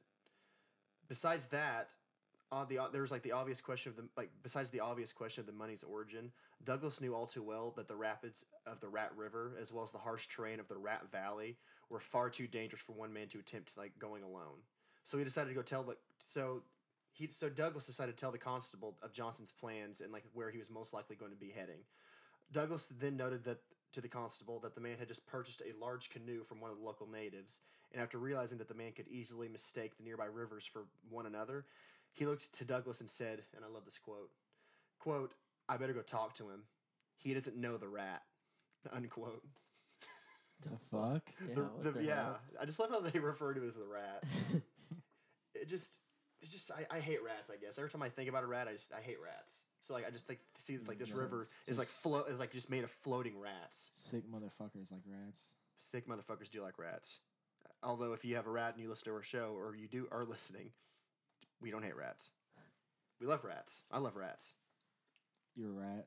Besides 1.08 1.46
that, 1.46 1.90
uh, 2.52 2.64
the 2.64 2.80
there 2.92 3.02
was 3.02 3.12
like 3.12 3.22
the 3.22 3.32
obvious 3.32 3.60
question 3.60 3.90
of 3.90 3.96
the 3.96 4.04
like 4.16 4.30
besides 4.42 4.70
the 4.70 4.80
obvious 4.80 5.12
question 5.12 5.40
of 5.40 5.46
the 5.46 5.52
money's 5.52 5.84
origin, 5.84 6.32
Douglas 6.64 7.00
knew 7.00 7.14
all 7.14 7.26
too 7.26 7.42
well 7.42 7.72
that 7.76 7.86
the 7.86 7.94
rapids 7.94 8.44
of 8.66 8.80
the 8.80 8.88
Rat 8.88 9.12
River, 9.16 9.52
as 9.60 9.72
well 9.72 9.84
as 9.84 9.92
the 9.92 9.98
harsh 9.98 10.26
terrain 10.28 10.58
of 10.58 10.68
the 10.68 10.76
Rat 10.76 11.02
Valley, 11.12 11.56
were 11.88 12.00
far 12.00 12.28
too 12.28 12.48
dangerous 12.48 12.82
for 12.82 12.92
one 12.92 13.12
man 13.12 13.28
to 13.28 13.38
attempt 13.38 13.76
like 13.76 13.98
going 13.98 14.22
alone. 14.22 14.58
So 15.04 15.16
he 15.16 15.24
decided 15.24 15.48
to 15.48 15.54
go 15.54 15.62
tell 15.62 15.84
the 15.84 15.96
so 16.26 16.62
he 17.12 17.28
so 17.28 17.48
Douglas 17.48 17.86
decided 17.86 18.16
to 18.16 18.20
tell 18.20 18.32
the 18.32 18.38
constable 18.38 18.96
of 19.02 19.12
Johnson's 19.12 19.52
plans 19.52 20.00
and 20.00 20.12
like 20.12 20.24
where 20.32 20.50
he 20.50 20.58
was 20.58 20.70
most 20.70 20.92
likely 20.92 21.16
going 21.16 21.32
to 21.32 21.36
be 21.36 21.50
heading. 21.50 21.80
Douglas 22.52 22.88
then 22.98 23.16
noted 23.16 23.44
that 23.44 23.58
to 23.92 24.00
the 24.00 24.08
constable 24.08 24.60
that 24.60 24.74
the 24.74 24.80
man 24.80 24.96
had 24.98 25.08
just 25.08 25.26
purchased 25.26 25.62
a 25.62 25.78
large 25.80 26.10
canoe 26.10 26.44
from 26.44 26.60
one 26.60 26.70
of 26.70 26.78
the 26.78 26.84
local 26.84 27.08
natives, 27.08 27.60
and 27.92 28.00
after 28.00 28.18
realizing 28.18 28.58
that 28.58 28.68
the 28.68 28.74
man 28.74 28.92
could 28.92 29.08
easily 29.08 29.48
mistake 29.48 29.96
the 29.96 30.04
nearby 30.04 30.26
rivers 30.26 30.64
for 30.64 30.84
one 31.08 31.26
another, 31.26 31.64
he 32.12 32.26
looked 32.26 32.52
to 32.58 32.64
Douglas 32.64 33.00
and 33.00 33.08
said, 33.10 33.42
and 33.54 33.64
I 33.64 33.68
love 33.72 33.84
this 33.84 33.98
quote, 33.98 34.30
quote, 34.98 35.32
I 35.68 35.76
better 35.76 35.92
go 35.92 36.02
talk 36.02 36.34
to 36.36 36.44
him. 36.50 36.62
He 37.16 37.34
doesn't 37.34 37.56
know 37.56 37.76
the 37.76 37.88
rat. 37.88 38.22
Unquote. 38.92 39.44
the 40.62 40.70
fuck? 40.90 41.22
Yeah, 41.48 41.54
The- 41.54 41.70
the- 41.82 41.90
the 41.98 42.04
yeah. 42.04 42.34
I 42.60 42.64
just 42.64 42.78
love 42.78 42.90
how 42.90 43.00
they 43.00 43.18
refer 43.20 43.54
to 43.54 43.62
it 43.62 43.66
as 43.66 43.74
the 43.76 43.84
rat. 43.86 44.24
it 45.54 45.68
just 45.68 46.00
it's 46.42 46.50
just 46.50 46.70
I, 46.70 46.96
I 46.96 47.00
hate 47.00 47.22
rats, 47.22 47.50
I 47.50 47.56
guess. 47.56 47.76
Every 47.78 47.90
time 47.90 48.02
I 48.02 48.08
think 48.08 48.28
about 48.28 48.44
a 48.44 48.46
rat, 48.46 48.66
I 48.68 48.72
just 48.72 48.92
I 48.92 49.00
hate 49.00 49.18
rats. 49.22 49.58
So 49.82 49.94
like 49.94 50.06
I 50.06 50.10
just 50.10 50.28
like 50.28 50.40
see 50.58 50.78
like 50.86 50.98
this 50.98 51.10
Yeah. 51.10 51.20
river 51.22 51.48
is 51.66 51.78
like 51.78 51.86
s- 51.86 52.02
float 52.02 52.28
is 52.30 52.38
like 52.38 52.52
just 52.52 52.70
made 52.70 52.84
of 52.84 52.90
floating 52.90 53.38
rats. 53.38 53.90
Sick 53.92 54.24
motherfuckers 54.30 54.90
like 54.90 55.02
rats. 55.06 55.48
Sick 55.78 56.06
motherfuckers 56.08 56.50
do 56.50 56.62
like 56.62 56.78
rats. 56.78 57.18
Although 57.82 58.12
if 58.14 58.24
you 58.24 58.36
have 58.36 58.46
a 58.46 58.50
rat 58.50 58.74
and 58.74 58.82
you 58.82 58.88
listen 58.90 59.04
to 59.06 59.12
our 59.14 59.22
show 59.22 59.54
or 59.56 59.74
you 59.74 59.88
do 59.88 60.06
are 60.10 60.24
listening, 60.24 60.70
we 61.60 61.70
don't 61.70 61.82
hate 61.82 61.96
rats. 61.96 62.30
We 63.20 63.26
love 63.26 63.44
rats. 63.44 63.82
I 63.90 63.98
love 63.98 64.16
rats. 64.16 64.54
You're 65.54 65.70
a 65.70 65.72
rat. 65.72 66.06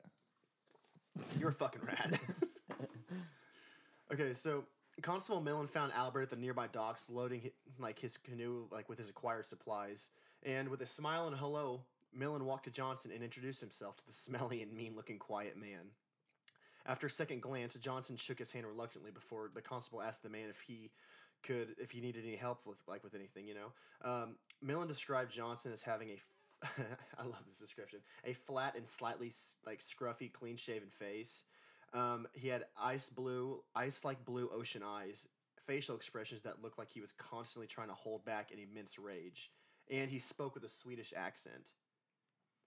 You're 1.38 1.50
a 1.50 1.54
fucking 1.54 1.82
rat. 1.82 2.18
okay, 4.12 4.34
so 4.34 4.64
Constable 5.02 5.40
Millen 5.40 5.68
found 5.68 5.92
Albert 5.92 6.22
at 6.22 6.30
the 6.30 6.36
nearby 6.36 6.66
docks, 6.66 7.08
loading 7.08 7.50
like 7.78 7.98
his 7.98 8.16
canoe 8.16 8.64
like 8.70 8.88
with 8.88 8.98
his 8.98 9.08
acquired 9.08 9.46
supplies. 9.46 10.10
And 10.42 10.68
with 10.68 10.80
a 10.80 10.86
smile 10.86 11.26
and 11.26 11.36
hello, 11.36 11.82
Millen 12.12 12.44
walked 12.44 12.64
to 12.64 12.70
Johnson 12.70 13.10
and 13.12 13.22
introduced 13.22 13.60
himself 13.60 13.96
to 13.96 14.06
the 14.06 14.12
smelly 14.12 14.62
and 14.62 14.72
mean-looking 14.72 15.18
quiet 15.18 15.56
man. 15.56 15.90
After 16.86 17.06
a 17.06 17.10
second 17.10 17.40
glance, 17.40 17.74
Johnson 17.76 18.16
shook 18.16 18.38
his 18.38 18.50
hand 18.50 18.66
reluctantly 18.66 19.10
before 19.10 19.50
the 19.54 19.62
constable 19.62 20.02
asked 20.02 20.22
the 20.22 20.28
man 20.28 20.50
if 20.50 20.60
he 20.60 20.90
could, 21.44 21.76
if 21.78 21.94
you 21.94 22.00
needed 22.02 22.24
any 22.26 22.36
help 22.36 22.66
with 22.66 22.78
like 22.88 23.04
with 23.04 23.14
anything, 23.14 23.46
you 23.46 23.54
know. 23.54 23.72
Um, 24.02 24.36
Millen 24.62 24.88
described 24.88 25.32
Johnson 25.32 25.72
as 25.72 25.82
having 25.82 26.10
a 26.10 26.18
I 27.18 27.24
love 27.24 27.42
this 27.46 27.58
description. 27.58 28.00
A 28.24 28.32
flat 28.32 28.74
and 28.76 28.88
slightly 28.88 29.30
like 29.66 29.80
scruffy, 29.80 30.32
clean-shaven 30.32 30.88
face. 30.88 31.44
Um, 31.92 32.26
he 32.32 32.48
had 32.48 32.64
ice 32.80 33.08
blue, 33.08 33.62
ice-like 33.74 34.24
blue 34.24 34.50
ocean 34.52 34.82
eyes, 34.84 35.28
facial 35.66 35.94
expressions 35.94 36.42
that 36.42 36.62
looked 36.62 36.78
like 36.78 36.90
he 36.90 37.00
was 37.00 37.12
constantly 37.12 37.66
trying 37.66 37.88
to 37.88 37.94
hold 37.94 38.24
back 38.24 38.50
an 38.50 38.58
immense 38.58 38.98
rage, 38.98 39.50
and 39.90 40.10
he 40.10 40.18
spoke 40.18 40.54
with 40.54 40.64
a 40.64 40.68
Swedish 40.68 41.12
accent. 41.16 41.72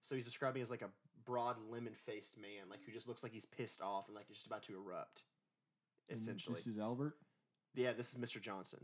So 0.01 0.15
he's 0.15 0.25
describing 0.25 0.61
as 0.61 0.71
like 0.71 0.83
a 0.83 0.89
broad, 1.25 1.57
lemon-faced 1.69 2.37
man, 2.37 2.69
like 2.69 2.79
who 2.85 2.91
just 2.91 3.07
looks 3.07 3.23
like 3.23 3.33
he's 3.33 3.45
pissed 3.45 3.81
off 3.81 4.07
and 4.07 4.15
like 4.15 4.25
he's 4.27 4.37
just 4.37 4.47
about 4.47 4.63
to 4.63 4.73
erupt. 4.73 5.23
And 6.09 6.17
Essentially, 6.17 6.55
This 6.55 6.67
is 6.67 6.79
Albert. 6.79 7.17
Yeah, 7.77 7.93
this 7.93 8.09
is 8.11 8.15
Mr. 8.15 8.41
Johnson. 8.41 8.83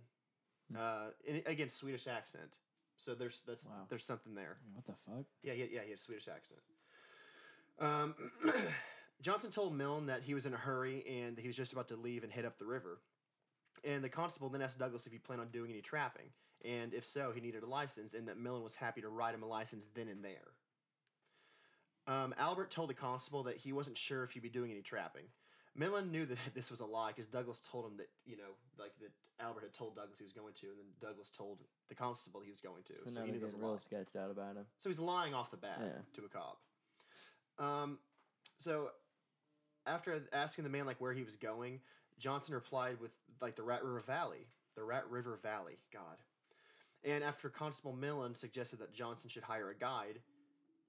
Hmm. 0.71 0.77
Uh, 0.79 1.05
and 1.27 1.41
again, 1.47 1.69
Swedish 1.69 2.07
accent. 2.07 2.57
So 2.95 3.15
there's 3.15 3.41
that's 3.45 3.65
Wow. 3.65 3.87
there's 3.89 4.05
something 4.05 4.35
there. 4.35 4.57
Yeah, 4.65 4.75
What 4.75 4.85
the 4.85 4.93
fuck? 5.11 5.25
Yeah, 5.41 5.53
he 5.53 5.61
had, 5.61 5.71
yeah, 5.71 5.81
he 5.83 5.89
had 5.89 5.99
a 5.99 6.01
Swedish 6.01 6.27
accent. 6.27 6.61
Um, 7.79 8.13
Johnson 9.21 9.49
told 9.49 9.75
Millen 9.75 10.05
that 10.05 10.21
he 10.21 10.35
was 10.35 10.45
in 10.45 10.53
a 10.53 10.57
hurry 10.57 11.03
and 11.07 11.35
that 11.35 11.41
he 11.41 11.47
was 11.47 11.57
just 11.57 11.73
about 11.73 11.87
to 11.87 11.95
leave 11.95 12.23
and 12.23 12.31
head 12.31 12.45
up 12.45 12.59
the 12.59 12.65
river. 12.65 12.99
And 13.83 14.03
the 14.03 14.09
constable 14.09 14.49
then 14.49 14.61
asked 14.61 14.77
Douglas 14.77 15.07
if 15.07 15.11
he 15.11 15.17
planned 15.17 15.41
on 15.41 15.47
doing 15.47 15.71
any 15.71 15.81
trapping, 15.81 16.27
and 16.63 16.93
if 16.93 17.05
so, 17.05 17.31
he 17.33 17.41
needed 17.41 17.63
a 17.63 17.65
license, 17.65 18.13
and 18.13 18.27
that 18.27 18.37
Millen 18.37 18.63
was 18.63 18.75
happy 18.75 19.01
to 19.01 19.09
write 19.09 19.33
him 19.33 19.41
a 19.43 19.47
license 19.47 19.87
then 19.93 20.07
and 20.07 20.23
there. 20.23 20.53
Um, 22.05 22.33
Albert 22.37 22.69
told 22.69 22.89
the 22.89 22.93
constable 22.93 23.43
that 23.43 23.57
he 23.57 23.73
wasn't 23.73 23.97
sure 23.97 24.23
if 24.23 24.31
he'd 24.31 24.43
be 24.43 24.49
doing 24.49 24.71
any 24.71 24.81
trapping. 24.81 25.23
Millen 25.75 26.11
knew 26.11 26.25
that 26.25 26.37
this 26.55 26.69
was 26.71 26.79
a 26.79 26.85
lie 26.85 27.09
because 27.09 27.27
Douglas 27.27 27.59
told 27.59 27.85
him 27.85 27.97
that 27.97 28.09
you 28.25 28.37
know, 28.37 28.53
like 28.79 28.91
that 29.01 29.11
Albert 29.43 29.61
had 29.63 29.73
told 29.73 29.95
Douglas 29.95 30.19
he 30.19 30.23
was 30.23 30.33
going 30.33 30.53
to, 30.53 30.67
and 30.67 30.77
then 30.77 30.85
Douglas 31.01 31.29
told 31.29 31.59
the 31.89 31.95
constable 31.95 32.41
he 32.41 32.49
was 32.51 32.61
going 32.61 32.83
to. 32.83 32.93
So 33.05 33.09
So, 33.11 33.19
now 33.19 33.25
he 33.25 33.31
knew 33.31 33.39
was 33.39 33.53
a 33.53 33.57
lie. 33.57 33.63
real 33.69 33.77
sketched 33.79 34.15
out 34.15 34.29
about 34.31 34.55
him. 34.55 34.65
So 34.79 34.89
he's 34.89 34.99
lying 34.99 35.33
off 35.33 35.51
the 35.51 35.57
bat 35.57 35.79
Yeah. 35.81 36.01
to 36.13 36.25
a 36.25 36.29
cop. 36.29 36.59
Um, 37.59 37.99
so 38.57 38.89
after 39.85 40.23
asking 40.31 40.63
the 40.63 40.69
man 40.69 40.85
like 40.85 41.01
where 41.01 41.13
he 41.13 41.23
was 41.23 41.35
going, 41.35 41.81
Johnson 42.19 42.53
replied 42.53 42.99
with 43.01 43.11
like 43.41 43.55
the 43.55 43.63
Rat 43.63 43.83
River 43.83 43.99
Valley, 44.01 44.47
the 44.75 44.83
Rat 44.83 45.09
River 45.09 45.39
Valley. 45.41 45.77
God. 45.91 46.17
And 47.03 47.23
after 47.23 47.49
Constable 47.49 47.93
Millen 47.93 48.33
suggested 48.35 48.79
that 48.79 48.93
Johnson 48.93 49.29
should 49.29 49.43
hire 49.43 49.69
a 49.69 49.75
guide, 49.75 50.19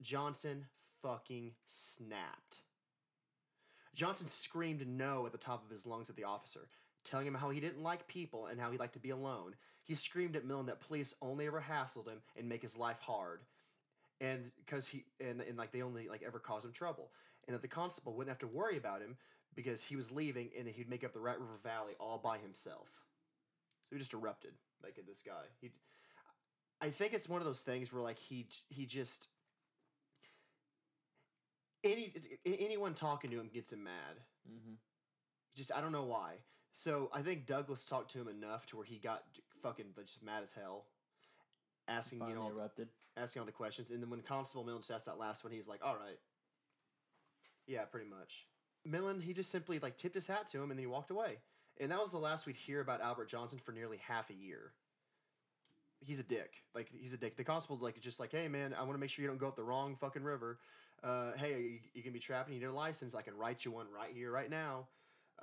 Johnson 0.01 0.65
fucking 1.01 1.51
snapped. 1.65 2.61
Johnson 3.95 4.27
screamed 4.27 4.85
no 4.87 5.25
at 5.25 5.31
the 5.31 5.37
top 5.37 5.63
of 5.63 5.71
his 5.71 5.85
lungs 5.85 6.09
at 6.09 6.15
the 6.15 6.25
officer, 6.25 6.67
telling 7.03 7.25
him 7.25 7.33
how 7.33 7.49
he 7.49 7.59
didn't 7.59 7.81
like 7.81 8.07
people 8.07 8.47
and 8.47 8.59
how 8.59 8.71
he 8.71 8.77
liked 8.77 8.93
to 8.93 8.99
be 8.99 9.09
alone. 9.09 9.55
He 9.83 9.95
screamed 9.95 10.35
at 10.35 10.45
Millen 10.45 10.65
that 10.65 10.85
police 10.85 11.15
only 11.21 11.47
ever 11.47 11.63
hassled 11.67 12.07
him 12.07 12.21
and 12.37 12.49
make 12.49 12.61
his 12.61 12.77
life 12.77 12.99
hard, 12.99 13.39
and 14.19 14.51
because 14.65 14.87
he 14.87 15.05
and, 15.19 15.41
and 15.41 15.57
like 15.57 15.71
they 15.71 15.81
only 15.81 16.09
like 16.09 16.23
ever 16.25 16.39
cause 16.39 16.65
him 16.65 16.71
trouble, 16.71 17.09
and 17.47 17.55
that 17.55 17.61
the 17.61 17.67
constable 17.67 18.13
wouldn't 18.13 18.31
have 18.31 18.49
to 18.49 18.55
worry 18.55 18.77
about 18.77 19.01
him 19.01 19.15
because 19.55 19.83
he 19.83 19.95
was 19.95 20.11
leaving 20.11 20.49
and 20.57 20.67
that 20.67 20.75
he'd 20.75 20.89
make 20.89 21.03
up 21.03 21.13
the 21.13 21.19
Rat 21.19 21.39
River 21.39 21.59
Valley 21.63 21.93
all 21.99 22.17
by 22.17 22.37
himself. 22.37 22.89
So 23.87 23.95
he 23.95 23.99
just 23.99 24.13
erupted 24.13 24.51
like 24.83 24.97
at 24.97 25.07
this 25.07 25.21
guy. 25.25 25.43
He, 25.61 25.71
I 26.81 26.89
think 26.89 27.13
it's 27.13 27.29
one 27.29 27.39
of 27.39 27.45
those 27.45 27.61
things 27.61 27.93
where 27.93 28.01
like 28.01 28.19
he 28.19 28.47
he 28.67 28.85
just 28.85 29.27
any 31.85 32.13
anyone 32.45 32.93
talking 32.93 33.31
to 33.31 33.39
him 33.39 33.49
gets 33.53 33.71
him 33.71 33.83
mad. 33.83 34.19
Mm-hmm. 34.49 34.73
Just 35.55 35.71
I 35.73 35.81
don't 35.81 35.91
know 35.91 36.03
why. 36.03 36.35
So 36.73 37.09
I 37.13 37.21
think 37.21 37.45
Douglas 37.45 37.85
talked 37.85 38.11
to 38.11 38.19
him 38.19 38.27
enough 38.27 38.65
to 38.67 38.75
where 38.75 38.85
he 38.85 38.97
got 38.97 39.23
fucking 39.63 39.85
just 40.05 40.23
mad 40.23 40.43
as 40.43 40.51
hell, 40.51 40.85
asking 41.87 42.19
you 42.27 42.35
know 42.35 42.47
erupted. 42.47 42.89
asking 43.15 43.39
all 43.39 43.45
the 43.45 43.51
questions, 43.51 43.91
and 43.91 44.03
then 44.03 44.09
when 44.09 44.21
Constable 44.21 44.65
Millen 44.65 44.81
just 44.81 44.91
asked 44.91 45.05
that 45.05 45.17
last 45.17 45.43
one, 45.43 45.53
he's 45.53 45.67
like, 45.67 45.79
"All 45.83 45.95
right, 45.95 46.19
yeah, 47.65 47.85
pretty 47.85 48.09
much." 48.09 48.47
Millen 48.83 49.21
he 49.21 49.33
just 49.33 49.51
simply 49.51 49.79
like 49.79 49.97
tipped 49.97 50.15
his 50.15 50.27
hat 50.27 50.49
to 50.49 50.57
him, 50.57 50.69
and 50.69 50.71
then 50.71 50.79
he 50.79 50.85
walked 50.85 51.11
away, 51.11 51.37
and 51.79 51.91
that 51.91 52.01
was 52.01 52.11
the 52.11 52.17
last 52.17 52.45
we'd 52.45 52.57
hear 52.57 52.81
about 52.81 53.01
Albert 53.01 53.29
Johnson 53.29 53.57
for 53.57 53.71
nearly 53.71 53.97
half 53.97 54.29
a 54.29 54.33
year. 54.35 54.73
He's 56.01 56.19
a 56.19 56.23
dick. 56.23 56.63
Like 56.75 56.89
he's 56.91 57.13
a 57.13 57.17
dick. 57.17 57.37
The 57.37 57.45
constable 57.45 57.77
like 57.77 57.99
just 58.01 58.19
like, 58.19 58.33
"Hey 58.33 58.49
man, 58.49 58.73
I 58.73 58.81
want 58.81 58.95
to 58.95 58.99
make 58.99 59.09
sure 59.09 59.23
you 59.23 59.29
don't 59.29 59.39
go 59.39 59.47
up 59.47 59.55
the 59.55 59.63
wrong 59.63 59.95
fucking 59.95 60.23
river. 60.23 60.59
Uh, 61.05 61.33
hey, 61.37 61.61
you, 61.61 61.79
you 61.93 62.01
can 62.03 62.13
be 62.13 62.19
trapping. 62.19 62.55
You 62.55 62.59
need 62.61 62.65
a 62.65 62.71
license. 62.73 63.13
I 63.13 63.21
can 63.21 63.37
write 63.37 63.63
you 63.63 63.71
one 63.71 63.85
right 63.95 64.11
here, 64.13 64.31
right 64.31 64.49
now." 64.49 64.87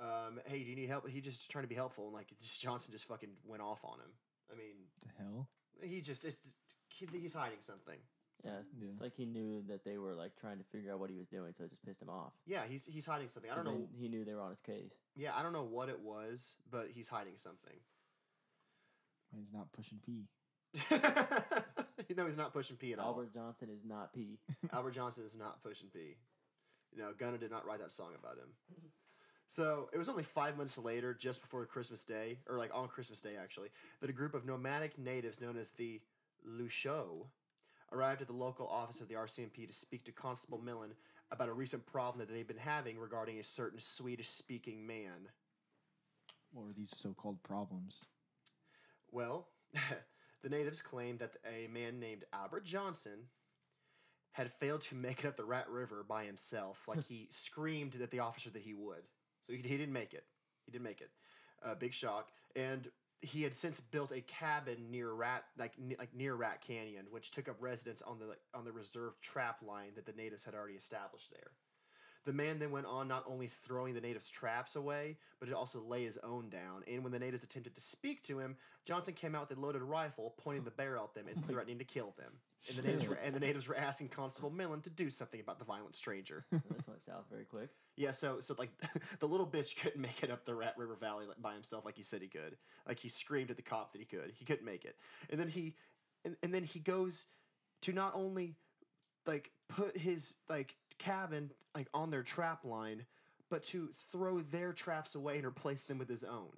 Um, 0.01 0.39
hey, 0.45 0.63
do 0.63 0.69
you 0.69 0.75
need 0.75 0.89
help? 0.89 1.07
He 1.07 1.21
just 1.21 1.49
trying 1.49 1.63
to 1.63 1.69
be 1.69 1.75
helpful, 1.75 2.05
and 2.05 2.13
like 2.13 2.27
just 2.41 2.59
Johnson 2.61 2.91
just 2.91 3.05
fucking 3.05 3.29
went 3.45 3.61
off 3.61 3.79
on 3.85 3.99
him. 3.99 4.11
I 4.51 4.57
mean, 4.57 4.75
The 5.01 5.23
hell? 5.23 5.47
he 5.81 6.01
just 6.01 6.25
it's, 6.25 6.37
he, 6.89 7.07
he's 7.19 7.33
hiding 7.33 7.59
something. 7.61 7.97
Yeah, 8.43 8.57
Yeah. 8.77 8.87
it's 8.91 8.99
like 9.01 9.13
he 9.15 9.25
knew 9.25 9.61
that 9.69 9.85
they 9.85 9.97
were 9.97 10.15
like 10.15 10.35
trying 10.35 10.57
to 10.57 10.63
figure 10.65 10.91
out 10.91 10.99
what 10.99 11.09
he 11.09 11.15
was 11.15 11.27
doing, 11.27 11.53
so 11.57 11.63
it 11.63 11.69
just 11.69 11.85
pissed 11.85 12.01
him 12.01 12.09
off. 12.09 12.33
Yeah, 12.45 12.63
he's 12.67 12.85
he's 12.85 13.05
hiding 13.05 13.29
something. 13.29 13.49
I 13.51 13.55
don't 13.55 13.63
know. 13.65 13.87
He 13.97 14.09
knew 14.09 14.25
they 14.25 14.33
were 14.33 14.41
on 14.41 14.49
his 14.49 14.59
case. 14.59 14.93
Yeah, 15.15 15.31
I 15.35 15.43
don't 15.43 15.53
know 15.53 15.63
what 15.63 15.87
it 15.89 15.99
was, 16.01 16.55
but 16.69 16.87
he's 16.91 17.07
hiding 17.07 17.33
something. 17.37 17.77
He's 19.33 19.53
not 19.53 19.71
pushing 19.71 19.99
P. 20.05 20.25
you 22.09 22.15
know, 22.15 22.25
he's 22.25 22.37
not 22.37 22.53
pushing 22.53 22.77
P 22.77 22.93
at 22.93 22.99
all. 22.99 23.07
Albert 23.07 23.33
Johnson 23.33 23.69
is 23.69 23.83
not 23.85 24.13
P. 24.13 24.39
Albert 24.73 24.91
Johnson 24.91 25.23
is 25.25 25.35
not 25.35 25.63
pushing 25.63 25.89
P. 25.89 26.15
You 26.91 27.01
know, 27.01 27.09
Gunna 27.17 27.37
did 27.37 27.51
not 27.51 27.65
write 27.65 27.79
that 27.79 27.91
song 27.91 28.11
about 28.17 28.37
him. 28.37 28.49
So 29.47 29.89
it 29.93 29.97
was 29.97 30.09
only 30.09 30.23
five 30.23 30.57
months 30.57 30.77
later, 30.77 31.13
just 31.13 31.41
before 31.41 31.65
Christmas 31.65 32.03
Day, 32.03 32.39
or 32.47 32.57
like 32.57 32.71
on 32.73 32.87
Christmas 32.87 33.21
Day 33.21 33.33
actually, 33.41 33.69
that 34.01 34.09
a 34.09 34.13
group 34.13 34.33
of 34.33 34.45
nomadic 34.45 34.97
natives 34.97 35.41
known 35.41 35.57
as 35.57 35.71
the 35.71 36.01
Loucheux 36.47 37.25
arrived 37.91 38.21
at 38.21 38.27
the 38.27 38.33
local 38.33 38.67
office 38.67 39.01
of 39.01 39.07
the 39.07 39.15
RCMP 39.15 39.67
to 39.67 39.73
speak 39.73 40.05
to 40.05 40.11
Constable 40.11 40.59
Millen 40.59 40.91
about 41.31 41.49
a 41.49 41.53
recent 41.53 41.85
problem 41.85 42.19
that 42.19 42.33
they've 42.33 42.47
been 42.47 42.57
having 42.57 42.97
regarding 42.97 43.39
a 43.39 43.43
certain 43.43 43.79
Swedish 43.79 44.29
speaking 44.29 44.85
man. 44.85 45.29
What 46.51 46.65
were 46.65 46.73
these 46.73 46.95
so-called 46.95 47.41
problems? 47.43 48.05
Well, 49.11 49.47
the 50.43 50.49
natives 50.49 50.81
claimed 50.81 51.19
that 51.19 51.31
a 51.47 51.67
man 51.67 51.99
named 51.99 52.25
Albert 52.33 52.65
Johnson 52.65 53.29
had 54.33 54.51
failed 54.51 54.81
to 54.81 54.95
make 54.95 55.19
it 55.19 55.27
up 55.27 55.37
the 55.37 55.45
Rat 55.45 55.69
River 55.69 56.05
by 56.07 56.25
himself. 56.25 56.83
Like 56.87 57.03
he 57.07 57.27
screamed 57.31 57.95
at 58.01 58.11
the 58.11 58.19
officer 58.19 58.49
that 58.49 58.61
he 58.61 58.73
would. 58.73 59.03
So 59.41 59.53
he, 59.53 59.59
he 59.59 59.77
didn't 59.77 59.93
make 59.93 60.13
it. 60.13 60.25
He 60.65 60.71
didn't 60.71 60.83
make 60.83 61.01
it. 61.01 61.09
Uh, 61.63 61.75
big 61.75 61.93
shock. 61.93 62.29
And 62.55 62.89
he 63.21 63.43
had 63.43 63.55
since 63.55 63.79
built 63.79 64.11
a 64.11 64.21
cabin 64.21 64.91
near 64.91 65.11
Rat, 65.13 65.45
like 65.57 65.79
ne- 65.79 65.95
like 65.97 66.13
near 66.13 66.35
Rat 66.35 66.61
Canyon, 66.61 67.05
which 67.09 67.31
took 67.31 67.47
up 67.47 67.55
residence 67.61 68.01
on 68.01 68.19
the 68.19 68.35
on 68.57 68.65
the 68.65 68.71
reserved 68.73 69.21
trap 69.21 69.59
line 69.65 69.91
that 69.95 70.05
the 70.05 70.11
natives 70.11 70.43
had 70.43 70.53
already 70.53 70.75
established 70.75 71.31
there. 71.31 71.51
The 72.25 72.33
man 72.33 72.59
then 72.59 72.71
went 72.71 72.85
on 72.85 73.07
not 73.07 73.25
only 73.27 73.47
throwing 73.47 73.93
the 73.93 74.01
natives' 74.01 74.29
traps 74.29 74.75
away, 74.75 75.17
but 75.39 75.49
to 75.49 75.57
also 75.57 75.81
lay 75.81 76.05
his 76.05 76.17
own 76.23 76.49
down. 76.49 76.83
And 76.87 77.03
when 77.03 77.11
the 77.11 77.19
natives 77.19 77.43
attempted 77.43 77.75
to 77.75 77.81
speak 77.81 78.23
to 78.25 78.39
him, 78.39 78.55
Johnson 78.85 79.13
came 79.13 79.35
out 79.35 79.49
with 79.49 79.57
a 79.57 79.61
loaded 79.61 79.81
rifle, 79.81 80.33
pointing 80.37 80.63
the 80.63 80.71
barrel 80.71 81.05
at 81.05 81.13
them 81.13 81.27
and 81.27 81.43
oh 81.43 81.51
threatening 81.51 81.79
to 81.79 81.83
kill 81.83 82.13
them. 82.17 82.31
And 82.69 82.77
the 82.77 82.81
natives 82.81 83.09
were, 83.09 83.15
and 83.15 83.35
the 83.35 83.41
natives 83.41 83.67
were 83.67 83.75
asking 83.75 84.07
Constable 84.09 84.49
Millen 84.49 84.79
to 84.81 84.89
do 84.89 85.09
something 85.09 85.41
about 85.41 85.59
the 85.59 85.65
violent 85.65 85.95
stranger. 85.95 86.45
this 86.51 86.87
went 86.87 87.01
south 87.01 87.25
very 87.29 87.43
quick. 87.43 87.69
Yeah, 87.97 88.11
so 88.11 88.39
so 88.39 88.55
like 88.57 88.71
the 89.19 89.27
little 89.27 89.47
bitch 89.47 89.77
couldn't 89.77 90.01
make 90.01 90.23
it 90.23 90.31
up 90.31 90.45
the 90.45 90.55
Rat 90.55 90.75
River 90.77 90.95
Valley 90.95 91.25
by 91.41 91.53
himself 91.53 91.83
like 91.83 91.97
he 91.97 92.03
said 92.03 92.21
he 92.21 92.29
could. 92.29 92.55
Like 92.87 92.99
he 92.99 93.09
screamed 93.09 93.51
at 93.51 93.57
the 93.57 93.63
cop 93.63 93.91
that 93.91 93.99
he 93.99 94.05
could. 94.05 94.31
He 94.33 94.45
couldn't 94.45 94.65
make 94.65 94.85
it. 94.85 94.95
And 95.29 95.39
then 95.39 95.49
he 95.49 95.75
and, 96.23 96.37
and 96.41 96.53
then 96.53 96.63
he 96.63 96.79
goes 96.79 97.25
to 97.81 97.91
not 97.91 98.13
only 98.15 98.55
like 99.25 99.51
put 99.69 99.97
his 99.97 100.35
like 100.49 100.75
cabin 100.97 101.51
like 101.75 101.87
on 101.93 102.11
their 102.11 102.23
trap 102.23 102.65
line, 102.65 103.05
but 103.49 103.63
to 103.63 103.89
throw 104.11 104.41
their 104.41 104.73
traps 104.73 105.15
away 105.15 105.37
and 105.37 105.45
replace 105.45 105.83
them 105.83 105.97
with 105.97 106.09
his 106.09 106.23
own. 106.23 106.51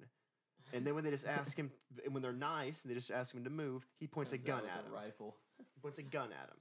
And 0.72 0.86
then 0.86 0.94
when 0.94 1.04
they 1.04 1.10
just 1.10 1.26
ask 1.40 1.56
him 1.56 1.70
and 2.04 2.12
when 2.14 2.22
they're 2.22 2.32
nice 2.32 2.82
and 2.82 2.90
they 2.90 2.94
just 2.94 3.10
ask 3.10 3.34
him 3.34 3.44
to 3.44 3.50
move, 3.50 3.86
he 3.98 4.06
points 4.06 4.32
a 4.32 4.38
gun 4.38 4.62
at 4.64 4.84
him. 4.84 4.92
Rifle. 4.92 5.36
Points 5.82 5.98
a 5.98 6.02
gun 6.02 6.30
at 6.32 6.48
him. 6.48 6.58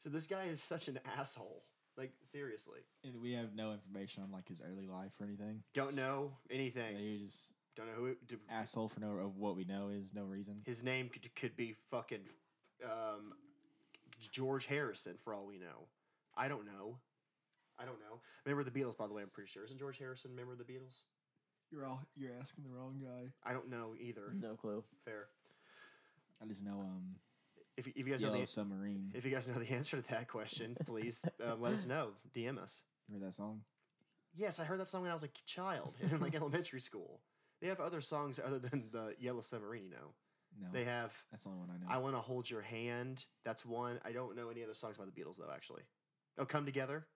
So 0.00 0.10
this 0.10 0.26
guy 0.26 0.44
is 0.44 0.62
such 0.62 0.88
an 0.88 0.98
asshole. 1.18 1.62
Like 1.96 2.12
seriously. 2.24 2.80
And 3.04 3.20
we 3.20 3.32
have 3.32 3.54
no 3.54 3.72
information 3.72 4.22
on 4.22 4.32
like 4.32 4.48
his 4.48 4.62
early 4.62 4.86
life 4.86 5.12
or 5.20 5.26
anything. 5.26 5.62
Don't 5.74 5.94
know 5.94 6.32
anything. 6.50 6.96
He 6.96 7.18
just 7.22 7.52
Don't 7.76 7.86
know 7.86 7.92
who. 7.94 8.06
It, 8.06 8.26
d- 8.26 8.36
asshole 8.50 8.88
for 8.88 9.00
no 9.00 9.10
of 9.10 9.36
what 9.36 9.56
we 9.56 9.64
know 9.64 9.90
is 9.90 10.14
no 10.14 10.24
reason. 10.24 10.62
his 10.64 10.82
name 10.82 11.10
could, 11.10 11.34
could 11.36 11.54
be 11.54 11.74
fucking 11.90 12.22
um, 12.82 13.34
George 14.30 14.64
Harrison 14.66 15.16
for 15.22 15.34
all 15.34 15.44
we 15.46 15.58
know. 15.58 15.86
I 16.36 16.48
don't 16.48 16.64
know. 16.66 16.98
I 17.78 17.84
don't 17.84 17.98
know. 18.00 18.20
Remember 18.44 18.68
the 18.68 18.70
Beatles, 18.78 18.96
by 18.96 19.06
the 19.06 19.14
way. 19.14 19.22
I'm 19.22 19.28
pretty 19.30 19.50
sure. 19.50 19.64
Isn't 19.64 19.78
George 19.78 19.98
Harrison 19.98 20.34
member 20.34 20.52
of 20.52 20.58
the 20.58 20.64
Beatles? 20.64 21.02
You're 21.70 21.86
all 21.86 22.02
you're 22.16 22.32
asking 22.40 22.64
the 22.64 22.70
wrong 22.70 23.00
guy. 23.02 23.30
I 23.44 23.52
don't 23.52 23.70
know 23.70 23.94
either. 23.98 24.32
No 24.38 24.54
clue. 24.56 24.84
Fair. 25.04 25.26
I 26.42 26.46
just 26.46 26.64
know 26.64 26.80
um 26.80 27.16
If, 27.76 27.86
you- 27.86 27.92
if 27.96 28.06
you 28.06 28.12
guys 28.12 28.22
know 28.22 28.28
Yellow 28.28 28.40
the 28.40 28.46
Submarine. 28.46 29.10
if 29.14 29.24
you 29.24 29.30
guys 29.30 29.48
know 29.48 29.54
the 29.54 29.70
answer 29.70 29.96
to 30.00 30.08
that 30.10 30.28
question, 30.28 30.76
please 30.86 31.24
uh, 31.44 31.54
let 31.56 31.72
us 31.72 31.86
know. 31.86 32.10
DM 32.36 32.58
us. 32.58 32.82
You 33.08 33.14
heard 33.14 33.26
that 33.26 33.34
song? 33.34 33.62
Yes, 34.34 34.60
I 34.60 34.64
heard 34.64 34.80
that 34.80 34.88
song 34.88 35.02
when 35.02 35.10
I 35.10 35.14
was 35.14 35.22
a 35.24 35.28
child 35.46 35.94
in 36.00 36.20
like 36.20 36.34
elementary 36.42 36.80
school. 36.80 37.20
They 37.60 37.68
have 37.68 37.80
other 37.80 38.00
songs 38.00 38.38
other 38.44 38.58
than 38.58 38.88
the 38.92 39.14
Yellow 39.18 39.42
Submarine. 39.42 39.84
You 39.84 39.90
know, 39.92 40.14
No. 40.60 40.68
they 40.72 40.84
have 40.84 41.14
that's 41.30 41.44
the 41.44 41.50
only 41.50 41.60
one 41.60 41.70
I 41.70 41.78
know. 41.78 41.86
I 41.88 41.98
Want 41.98 42.16
to 42.16 42.20
Hold 42.20 42.50
Your 42.50 42.62
Hand. 42.62 43.24
That's 43.44 43.64
one. 43.64 43.98
I 44.04 44.12
don't 44.12 44.36
know 44.36 44.50
any 44.50 44.62
other 44.62 44.74
songs 44.74 44.96
by 44.98 45.04
the 45.06 45.10
Beatles 45.12 45.38
though. 45.38 45.50
Actually, 45.54 45.82
oh, 46.38 46.44
Come 46.44 46.64
Together. 46.64 47.06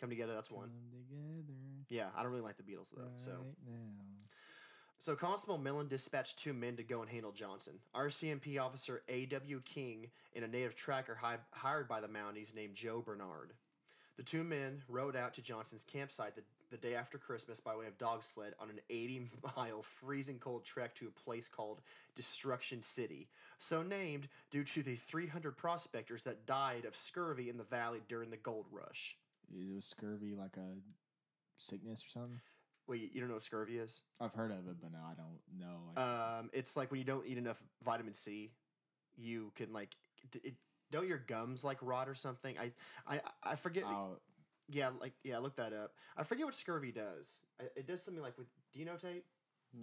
Come 0.00 0.10
Together. 0.10 0.34
That's 0.34 0.50
one. 0.50 0.68
Come 0.68 1.04
together 1.08 1.84
Yeah, 1.88 2.06
I 2.16 2.22
don't 2.22 2.32
really 2.32 2.44
like 2.44 2.56
the 2.56 2.62
Beatles 2.62 2.90
though. 2.94 3.08
So, 3.16 3.30
now. 3.30 3.76
so 4.98 5.14
Constable 5.14 5.58
Millen 5.58 5.88
dispatched 5.88 6.38
two 6.38 6.52
men 6.52 6.76
to 6.76 6.82
go 6.82 7.00
and 7.00 7.10
handle 7.10 7.32
Johnson. 7.32 7.74
RCMP 7.94 8.60
officer 8.60 9.02
A.W. 9.08 9.62
King 9.64 10.08
and 10.34 10.44
a 10.44 10.48
native 10.48 10.74
tracker 10.74 11.14
hi- 11.20 11.38
hired 11.52 11.88
by 11.88 12.00
the 12.00 12.08
Mounties 12.08 12.54
named 12.54 12.74
Joe 12.74 13.02
Bernard. 13.04 13.52
The 14.16 14.22
two 14.22 14.44
men 14.44 14.82
rode 14.88 15.16
out 15.16 15.34
to 15.34 15.42
Johnson's 15.42 15.84
campsite 15.84 16.36
the, 16.36 16.42
the 16.70 16.76
day 16.76 16.94
after 16.94 17.18
Christmas 17.18 17.60
by 17.60 17.76
way 17.76 17.86
of 17.86 17.98
dog 17.98 18.24
sled 18.24 18.54
on 18.60 18.70
an 18.70 18.80
80 18.90 19.30
mile 19.56 19.82
freezing 19.82 20.38
cold 20.38 20.64
trek 20.64 20.94
to 20.96 21.08
a 21.08 21.10
place 21.10 21.48
called 21.48 21.80
Destruction 22.14 22.82
City, 22.82 23.28
so 23.58 23.82
named 23.82 24.28
due 24.50 24.64
to 24.64 24.82
the 24.82 24.96
300 24.96 25.56
prospectors 25.56 26.22
that 26.22 26.46
died 26.46 26.84
of 26.84 26.96
scurvy 26.96 27.48
in 27.48 27.56
the 27.56 27.64
valley 27.64 28.00
during 28.08 28.30
the 28.30 28.36
gold 28.36 28.66
rush. 28.70 29.16
It 29.52 29.74
was 29.74 29.84
scurvy 29.84 30.34
like 30.34 30.56
a 30.56 30.80
sickness 31.58 32.04
or 32.04 32.08
something. 32.08 32.40
Wait, 32.88 33.10
you 33.12 33.20
don't 33.20 33.28
know 33.28 33.34
what 33.34 33.42
scurvy 33.42 33.78
is? 33.78 34.02
I've 34.20 34.32
heard 34.32 34.52
of 34.52 34.58
it, 34.68 34.76
but 34.80 34.92
no, 34.92 34.98
I 34.98 35.14
don't 35.14 35.40
know. 35.58 36.00
Um, 36.40 36.50
it's 36.52 36.76
like 36.76 36.90
when 36.90 36.98
you 36.98 37.04
don't 37.04 37.26
eat 37.26 37.38
enough 37.38 37.60
vitamin 37.84 38.14
C, 38.14 38.52
you 39.16 39.50
can 39.56 39.72
like 39.72 39.90
it, 40.44 40.54
don't 40.92 41.08
your 41.08 41.18
gums 41.18 41.64
like 41.64 41.78
rot 41.82 42.08
or 42.08 42.14
something. 42.14 42.56
I 42.58 42.72
I 43.06 43.20
I 43.42 43.56
forget. 43.56 43.84
oh, 43.86 44.18
yeah, 44.68 44.90
like 45.00 45.12
yeah, 45.22 45.38
look 45.38 45.56
that 45.56 45.72
up. 45.72 45.92
I 46.16 46.24
forget 46.24 46.46
what 46.46 46.54
scurvy 46.54 46.92
does. 46.92 47.38
It 47.76 47.86
does 47.86 48.02
something 48.02 48.22
like 48.22 48.36
with. 48.38 48.48
Do 48.72 48.80
you 48.80 48.86
know? 48.86 48.96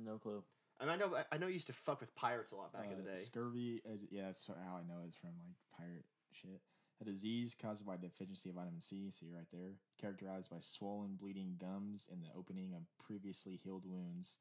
No 0.04 0.18
clue. 0.18 0.44
I, 0.80 0.86
mean, 0.86 0.94
I 0.94 0.98
know 0.98 1.18
I 1.32 1.38
know 1.38 1.48
you 1.48 1.54
used 1.54 1.68
to 1.68 1.74
fuck 1.74 2.00
with 2.02 2.14
pirates 2.16 2.52
a 2.52 2.56
lot 2.56 2.74
back 2.74 2.92
in 2.92 3.04
the 3.04 3.12
uh, 3.12 3.16
day. 3.16 3.22
Scurvy, 3.22 3.82
uh, 3.86 3.96
yeah, 4.10 4.26
that's 4.26 4.48
how 4.48 4.76
I 4.76 4.84
know 4.88 5.00
it's 5.08 5.18
from 5.18 5.32
like 5.40 5.56
pirate 5.78 6.06
shit. 6.32 6.62
A 7.02 7.06
disease 7.06 7.56
caused 7.60 7.86
by 7.86 7.98
deficiency 7.98 8.50
of 8.50 8.56
vitamin 8.56 8.82
C, 8.82 9.10
so 9.10 9.26
you're 9.26 9.36
right 9.36 9.48
there. 9.52 9.74
Characterized 10.00 10.50
by 10.50 10.58
swollen, 10.60 11.18
bleeding 11.20 11.56
gums 11.60 12.08
and 12.12 12.22
the 12.22 12.30
opening 12.38 12.74
of 12.74 12.84
previously 13.06 13.60
healed 13.62 13.84
wounds, 13.86 14.38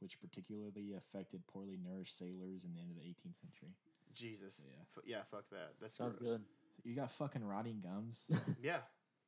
which 0.00 0.20
particularly 0.20 0.94
affected 0.96 1.46
poorly 1.46 1.78
nourished 1.82 2.16
sailors 2.16 2.64
in 2.64 2.72
the 2.72 2.80
end 2.80 2.90
of 2.90 2.96
the 2.96 3.02
18th 3.02 3.40
century. 3.40 3.74
Jesus. 4.14 4.64
Yeah. 4.66 4.80
F- 4.96 5.04
yeah, 5.04 5.22
fuck 5.30 5.50
that. 5.50 5.74
That's 5.80 5.96
Sounds 5.96 6.16
gross. 6.16 6.30
good. 6.30 6.44
You 6.84 6.94
got 6.94 7.10
fucking 7.10 7.44
rotting 7.44 7.80
gums. 7.82 8.30
Yeah, 8.62 8.78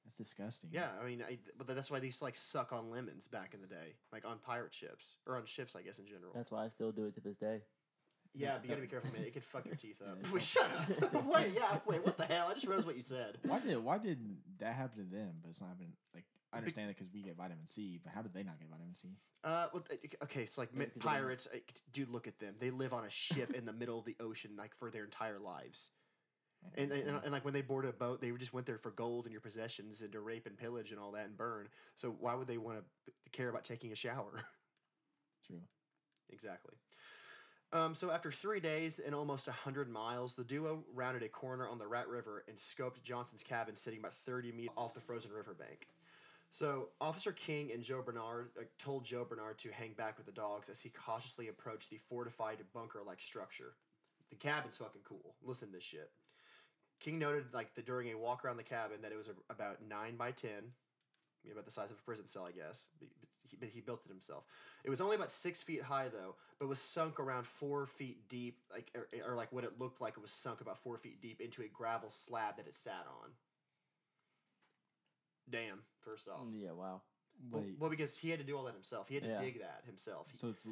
That's 0.09 0.17
disgusting. 0.17 0.71
yeah. 0.73 0.89
I 1.03 1.05
mean, 1.07 1.23
I, 1.29 1.37
but 1.59 1.67
that's 1.77 1.91
why 1.91 1.99
they 1.99 2.07
used 2.07 2.19
to 2.19 2.25
like 2.25 2.35
suck 2.37 2.73
on 2.73 2.91
lemons 2.91 3.29
back 3.29 3.53
in 3.53 3.61
the 3.61 3.67
day, 3.67 3.97
like 4.11 4.25
on 4.25 4.39
pirate 4.39 4.73
ships 4.73 5.17
or 5.27 5.37
on 5.37 5.45
ships, 5.45 5.77
I 5.77 5.83
guess 5.83 5.99
in 5.99 6.07
general. 6.07 6.33
That's 6.35 6.51
why 6.51 6.65
I 6.65 6.69
still 6.71 6.93
do 6.93 7.05
it 7.05 7.15
to 7.17 7.21
this 7.21 7.37
day. 7.37 7.61
yeah, 8.35 8.47
yeah, 8.47 8.55
but 8.55 8.63
you 8.65 8.69
gotta 8.71 8.81
be 8.81 8.87
careful, 8.89 9.11
man. 9.13 9.23
It 9.25 9.35
could 9.35 9.45
fuck 9.45 9.67
your 9.67 9.77
teeth 9.77 10.01
up. 10.01 10.17
Yeah, 10.25 10.31
wait, 10.33 10.43
shut 10.43 10.71
up. 11.13 11.25
wait, 11.27 11.53
yeah, 11.55 11.79
wait. 11.87 12.05
What 12.07 12.17
the 12.17 12.25
hell? 12.25 12.47
I 12.51 12.55
just 12.55 12.67
realized 12.67 12.87
what 12.87 12.97
you 12.97 13.03
said. 13.03 13.37
Why 13.45 13.59
did 13.61 13.77
why 13.85 13.99
did 13.99 14.19
that 14.61 14.75
happen 14.75 15.05
to 15.05 15.11
them, 15.15 15.33
but 15.43 15.51
it's 15.51 15.61
not 15.61 15.69
happening? 15.69 15.93
Like 16.15 16.25
I 16.55 16.57
understand 16.57 16.89
it 16.91 16.97
because 16.97 17.13
we 17.13 17.23
get 17.23 17.37
vitamin 17.37 17.67
C, 17.67 18.01
but 18.03 18.15
how 18.15 18.23
did 18.23 18.33
they 18.33 18.43
not 18.45 18.59
get 18.59 18.71
vitamin 18.71 18.95
C? 18.95 19.09
Uh, 19.45 19.67
well, 19.75 19.85
okay, 20.25 20.47
so 20.47 20.63
like 20.63 20.71
Yeah, 20.73 20.79
mi- 20.79 20.85
because 20.87 21.03
they 21.03 21.11
don't- 21.11 21.21
pirates, 21.21 21.49
uh, 21.55 21.59
dude, 21.93 22.09
look 22.09 22.27
at 22.27 22.39
them. 22.39 22.55
They 22.59 22.71
live 22.71 22.95
on 22.95 23.05
a 23.05 23.11
ship 23.11 23.53
in 23.55 23.67
the 23.67 23.73
middle 23.75 23.99
of 23.99 24.07
the 24.07 24.17
ocean, 24.21 24.53
like 24.57 24.75
for 24.75 24.91
their 24.91 25.05
entire 25.05 25.39
lives. 25.39 25.91
And, 26.77 26.93
and, 26.93 27.21
and, 27.25 27.33
like 27.33 27.45
when 27.45 27.55
they 27.55 27.63
boarded 27.63 27.91
a 27.91 27.93
boat, 27.93 28.21
they 28.21 28.31
just 28.33 28.53
went 28.53 28.67
there 28.67 28.79
for 28.79 28.91
gold 28.91 29.25
and 29.25 29.33
your 29.33 29.41
possessions 29.41 30.03
and 30.03 30.13
to 30.13 30.21
rape 30.21 30.47
and 30.47 30.57
pillage 30.57 30.91
and 30.91 31.01
all 31.01 31.13
that 31.13 31.27
and 31.27 31.37
burn. 31.37 31.69
So 31.97 32.15
why 32.21 32.35
would 32.35 32.47
they 32.47 32.59
want 32.59 32.79
to 32.79 33.13
care 33.33 33.49
about 33.49 33.65
taking 33.65 33.91
a 33.93 33.97
shower? 33.97 34.45
True. 35.47 35.61
exactly. 36.31 36.75
Um, 37.73 37.95
so 37.95 38.11
after 38.11 38.33
three 38.33 38.61
days 38.61 38.99
and 39.05 39.15
almost 39.15 39.47
a 39.47 39.53
hundred 39.53 39.91
miles, 39.91 40.35
the 40.35 40.45
duo 40.45 40.85
rounded 40.95 41.23
a 41.23 41.29
corner 41.29 41.69
on 41.69 41.79
the 41.79 41.87
Rat 41.87 42.09
River 42.09 42.45
and 42.49 42.57
scoped 42.57 43.03
Johnson's 43.03 43.43
cabin, 43.43 43.77
sitting 43.77 43.99
about 43.99 44.15
thirty 44.15 44.53
meters 44.53 44.73
off 44.77 44.95
the 44.95 45.01
frozen 45.01 45.33
riverbank. 45.33 45.89
So 46.51 46.89
Officer 47.01 47.33
King 47.33 47.71
and 47.73 47.83
Joe 47.83 48.03
Bernard 48.03 48.51
uh, 48.59 48.65
told 48.79 49.05
Joe 49.05 49.27
Bernard 49.29 49.59
to 49.59 49.71
hang 49.71 49.93
back 49.93 50.17
with 50.17 50.27
the 50.27 50.33
dogs 50.33 50.71
as 50.71 50.81
he 50.81 50.89
cautiously 50.89 51.49
approached 51.49 51.91
the 51.91 51.99
fortified 52.09 52.59
bunker-like 52.73 53.21
structure. 53.21 53.75
The 54.31 54.37
cabin's 54.37 54.79
fucking 54.79 55.03
cool. 55.05 55.35
Listen 55.43 55.69
to 55.69 55.75
this 55.75 55.85
shit. 55.85 56.11
King 57.01 57.19
noted, 57.19 57.47
like 57.53 57.75
the, 57.75 57.83
during 57.83 58.09
a 58.11 58.19
walk 58.19 58.45
around 58.45 58.57
the 58.57 58.63
cabin, 58.65 59.03
that 59.03 59.13
it 59.13 59.17
was 59.17 59.29
a, 59.29 59.53
about 59.53 59.79
nine 59.89 60.17
by 60.17 60.33
ten, 60.33 60.73
you 61.45 61.51
know, 61.51 61.53
about 61.53 61.65
the 61.65 61.71
size 61.71 61.91
of 61.91 61.97
a 61.99 62.03
prison 62.03 62.27
cell, 62.29 62.45
I 62.47 62.53
guess. 62.53 62.89
But 62.99 63.09
he, 63.43 63.57
but 63.57 63.69
he 63.69 63.81
built 63.81 64.03
it 64.05 64.09
himself. 64.09 64.45
It 64.85 64.91
was 64.91 65.01
only 65.01 65.17
about 65.17 65.31
six 65.31 65.63
feet 65.63 65.83
high 65.83 66.09
though, 66.09 66.35
but 66.59 66.69
was 66.69 66.81
sunk 66.81 67.19
around 67.21 67.47
four 67.47 67.87
feet 67.87 68.29
deep, 68.29 68.59
like 68.71 68.91
or, 68.95 69.09
or 69.33 69.37
like 69.37 69.53
what 69.53 69.65
it 69.65 69.79
looked 69.79 70.01
like 70.01 70.15
it 70.17 70.21
was 70.21 70.33
sunk 70.33 70.61
about 70.61 70.79
four 70.79 70.99
feet 70.99 71.21
deep 71.23 71.41
into 71.41 71.63
a 71.63 71.69
gravel 71.69 72.11
slab 72.11 72.57
that 72.57 72.67
it 72.67 72.77
sat 72.77 73.07
on. 73.23 73.31
Damn. 75.51 75.81
First 76.01 76.29
off, 76.29 76.41
Yeah, 76.55 76.73
wow. 76.73 77.01
well, 77.51 77.65
well, 77.79 77.91
because 77.91 78.17
he 78.19 78.31
had 78.31 78.39
to 78.39 78.45
do 78.45 78.57
all 78.57 78.65
that 78.65 78.75
himself. 78.75 79.09
He 79.09 79.15
had 79.15 79.25
to 79.25 79.31
Yeah. 79.31 79.41
dig 79.41 79.61
that 79.61 79.83
himself. 79.87 80.27
So 80.33 80.49
it's 80.49 80.69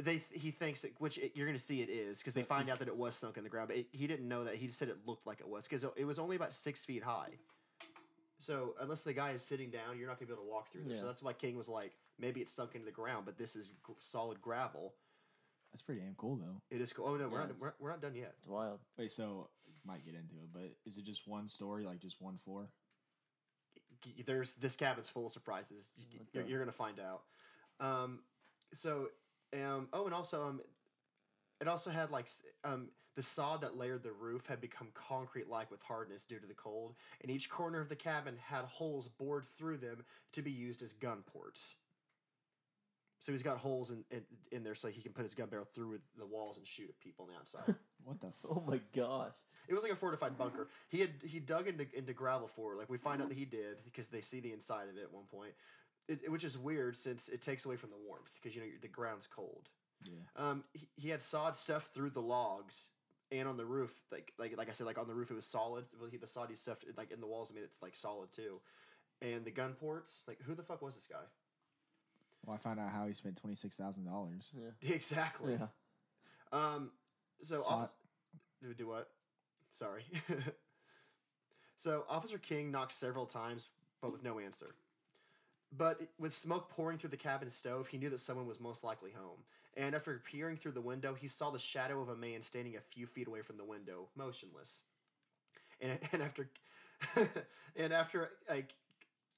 they 0.00 0.22
he 0.30 0.50
thinks 0.50 0.82
that, 0.82 0.92
which 0.98 1.18
it, 1.18 1.32
you're 1.34 1.46
going 1.46 1.56
to 1.58 1.62
see 1.62 1.82
it 1.82 1.88
is 1.90 2.18
because 2.18 2.34
they 2.34 2.42
find 2.42 2.64
is- 2.64 2.70
out 2.70 2.78
that 2.78 2.88
it 2.88 2.96
was 2.96 3.14
sunk 3.16 3.36
in 3.36 3.44
the 3.44 3.50
ground, 3.50 3.68
but 3.68 3.76
it, 3.78 3.86
he 3.92 4.06
didn't 4.06 4.28
know 4.28 4.44
that. 4.44 4.54
He 4.56 4.66
just 4.66 4.78
said 4.78 4.88
it 4.88 4.98
looked 5.06 5.26
like 5.26 5.40
it 5.40 5.48
was 5.48 5.66
because 5.68 5.84
it 5.96 6.04
was 6.04 6.18
only 6.18 6.36
about 6.36 6.52
six 6.54 6.84
feet 6.84 7.02
high. 7.02 7.30
So 8.38 8.74
unless 8.80 9.02
the 9.02 9.12
guy 9.12 9.32
is 9.32 9.42
sitting 9.42 9.70
down, 9.70 9.98
you're 9.98 10.06
not 10.06 10.18
going 10.20 10.28
to 10.28 10.34
be 10.34 10.38
able 10.40 10.44
to 10.44 10.50
walk 10.50 10.70
through 10.70 10.84
there. 10.86 10.98
So 10.98 11.06
that's 11.06 11.22
why 11.22 11.32
King 11.32 11.56
was 11.56 11.68
like, 11.68 11.92
maybe 12.20 12.40
it's 12.40 12.52
sunk 12.52 12.74
into 12.76 12.84
the 12.86 12.92
ground, 12.92 13.24
but 13.26 13.36
this 13.36 13.56
is 13.56 13.72
gr- 13.82 13.92
solid 14.00 14.40
gravel. 14.40 14.94
that's 15.72 15.82
pretty 15.82 16.00
damn 16.00 16.14
cool 16.16 16.36
though. 16.36 16.62
It 16.70 16.80
is 16.80 16.92
cool. 16.92 17.06
Oh 17.08 17.16
no, 17.16 17.28
we're 17.28 17.40
Yeah, 17.40 17.46
not 17.46 17.60
we're, 17.60 17.72
we're 17.80 17.90
not 17.90 18.00
done 18.00 18.14
yet. 18.14 18.34
It's 18.38 18.46
wild. 18.46 18.78
Wait, 18.96 19.10
so 19.10 19.48
might 19.84 20.04
get 20.04 20.14
into 20.14 20.34
it, 20.36 20.52
but 20.52 20.70
is 20.86 20.98
it 20.98 21.04
just 21.04 21.26
one 21.26 21.48
story, 21.48 21.84
like 21.84 21.98
just 21.98 22.20
one 22.20 22.36
floor? 22.38 22.68
There's 24.26 24.54
this 24.54 24.76
cabin's 24.76 25.08
full 25.08 25.26
of 25.26 25.32
surprises. 25.32 25.90
You- 25.96 26.20
What 26.20 26.28
You're, 26.32 26.44
you're 26.44 26.58
going 26.58 26.70
to 26.70 26.76
find 26.76 26.98
out. 27.00 27.22
Um, 27.80 28.20
so 28.72 29.08
um, 29.54 29.88
oh, 29.92 30.04
and 30.06 30.14
also 30.14 30.46
um, 30.48 30.60
it 31.60 31.68
also 31.68 31.90
had 31.90 32.10
like 32.10 32.26
um, 32.64 32.88
the 33.16 33.22
sod 33.22 33.62
that 33.62 33.76
layered 33.76 34.02
the 34.02 34.12
roof 34.12 34.46
had 34.46 34.60
become 34.60 34.88
concrete 34.94 35.48
like 35.48 35.70
with 35.70 35.82
hardness 35.82 36.24
due 36.24 36.38
to 36.38 36.46
the 36.46 36.54
cold, 36.54 36.94
and 37.22 37.30
each 37.30 37.50
corner 37.50 37.80
of 37.80 37.88
the 37.88 37.96
cabin 37.96 38.36
had 38.48 38.64
holes 38.64 39.08
bored 39.08 39.46
through 39.56 39.78
them 39.78 40.04
to 40.32 40.42
be 40.42 40.50
used 40.50 40.82
as 40.82 40.92
gun 40.92 41.22
ports. 41.26 41.76
So 43.20 43.32
he's 43.32 43.42
got 43.42 43.58
holes 43.58 43.90
in, 43.90 44.04
in, 44.12 44.22
in 44.52 44.62
there 44.62 44.76
so 44.76 44.86
he 44.88 45.02
can 45.02 45.12
put 45.12 45.22
his 45.24 45.34
gun 45.34 45.48
barrel 45.48 45.66
through 45.74 45.98
the 46.16 46.26
walls 46.26 46.56
and 46.56 46.64
shoot 46.64 46.88
at 46.88 47.00
people 47.00 47.24
on 47.24 47.32
the 47.32 47.36
outside. 47.38 47.74
What 48.04 48.20
the? 48.20 48.28
F- 48.28 48.46
Oh 48.48 48.62
my 48.66 48.80
gosh. 48.94 49.32
it 49.66 49.74
was 49.74 49.82
like 49.82 49.92
a 49.92 49.96
fortified 49.96 50.38
bunker. 50.38 50.68
He 50.88 51.00
had 51.00 51.10
he 51.26 51.40
dug 51.40 51.66
into 51.66 51.84
into 51.94 52.12
gravel 52.12 52.46
for 52.46 52.72
it. 52.74 52.78
Like 52.78 52.88
we 52.88 52.96
find 52.96 53.20
out 53.20 53.28
that 53.28 53.36
he 53.36 53.44
did 53.44 53.82
because 53.84 54.08
they 54.08 54.20
see 54.20 54.38
the 54.40 54.52
inside 54.52 54.88
of 54.88 54.96
it 54.96 55.02
at 55.02 55.12
one 55.12 55.24
point, 55.24 55.52
it, 56.08 56.20
it- 56.24 56.30
which 56.32 56.44
is 56.44 56.56
weird 56.58 56.96
since 56.96 57.28
it 57.28 57.42
takes 57.42 57.64
away 57.64 57.76
from 57.76 57.90
the 57.90 57.96
warmth 58.06 58.30
because 58.34 58.54
you 58.56 58.62
know 58.62 58.68
the 58.80 58.88
ground's 58.88 59.26
cold. 59.26 59.68
yeah. 60.04 60.12
Um, 60.36 60.64
he, 60.72 60.88
he 60.96 61.08
had 61.10 61.22
sawed 61.22 61.56
stuff 61.56 61.90
through 61.94 62.10
the 62.10 62.22
logs 62.22 62.88
and 63.30 63.46
on 63.48 63.56
the 63.56 63.64
roof. 63.66 63.92
Like 64.10 64.32
like 64.38 64.56
like 64.56 64.68
I 64.68 64.72
said, 64.72 64.86
like 64.86 64.98
on 64.98 65.06
the 65.08 65.14
roof 65.14 65.30
it 65.30 65.34
was 65.34 65.46
solid. 65.46 65.84
Well, 66.00 66.08
he 66.10 66.16
the 66.16 66.26
sawed 66.26 66.54
stuff 66.56 66.84
like 66.96 67.10
in 67.10 67.20
the 67.20 67.26
walls 67.26 67.50
I 67.50 67.54
mean, 67.54 67.64
it's 67.64 67.82
like 67.82 67.94
solid 67.96 68.32
too. 68.32 68.60
And 69.20 69.44
the 69.44 69.50
gun 69.50 69.74
ports, 69.74 70.22
like 70.28 70.38
who 70.46 70.54
the 70.54 70.62
fuck 70.62 70.80
was 70.82 70.94
this 70.94 71.06
guy? 71.06 71.24
Well, 72.46 72.54
I 72.54 72.58
found 72.58 72.78
out 72.80 72.90
how 72.90 73.06
he 73.06 73.12
spent 73.12 73.36
twenty 73.36 73.56
six 73.56 73.76
thousand 73.76 74.04
dollars. 74.04 74.50
Yeah. 74.54 74.70
Exactly. 74.94 75.58
Yeah. 75.58 75.66
Um, 76.52 76.92
so 77.42 77.58
Saw 77.58 77.74
office, 77.74 77.94
do, 78.62 78.72
do 78.74 78.86
what? 78.88 79.08
Sorry. 79.72 80.04
so 81.76 82.04
Officer 82.08 82.38
King 82.38 82.70
knocked 82.70 82.92
several 82.92 83.26
times, 83.26 83.68
but 84.00 84.12
with 84.12 84.22
no 84.22 84.38
answer. 84.38 84.74
But 85.76 86.00
with 86.18 86.34
smoke 86.34 86.70
pouring 86.70 86.98
through 86.98 87.10
the 87.10 87.16
cabin 87.16 87.50
stove, 87.50 87.88
he 87.88 87.98
knew 87.98 88.10
that 88.10 88.20
someone 88.20 88.46
was 88.46 88.60
most 88.60 88.82
likely 88.82 89.10
home. 89.10 89.40
And 89.76 89.94
after 89.94 90.20
peering 90.24 90.56
through 90.56 90.72
the 90.72 90.80
window, 90.80 91.14
he 91.14 91.28
saw 91.28 91.50
the 91.50 91.58
shadow 91.58 92.00
of 92.00 92.08
a 92.08 92.16
man 92.16 92.40
standing 92.42 92.76
a 92.76 92.80
few 92.80 93.06
feet 93.06 93.28
away 93.28 93.42
from 93.42 93.58
the 93.58 93.64
window, 93.64 94.08
motionless. 94.16 94.82
And, 95.80 95.98
and 96.12 96.22
after, 96.22 96.48
and 97.76 97.92
after 97.92 98.30
like, 98.48 98.74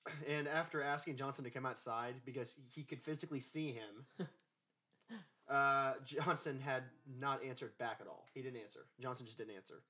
and 0.28 0.48
after 0.48 0.82
asking 0.82 1.16
Johnson 1.16 1.44
to 1.44 1.50
come 1.50 1.66
outside 1.66 2.14
because 2.24 2.54
he 2.74 2.84
could 2.84 3.00
physically 3.02 3.40
see 3.40 3.72
him, 3.72 4.28
uh, 5.50 5.94
Johnson 6.04 6.60
had 6.60 6.84
not 7.18 7.44
answered 7.44 7.76
back 7.78 7.98
at 8.00 8.06
all. 8.06 8.26
He 8.32 8.40
didn't 8.40 8.60
answer. 8.60 8.86
Johnson 9.00 9.26
just 9.26 9.36
didn't 9.36 9.56
answer, 9.56 9.82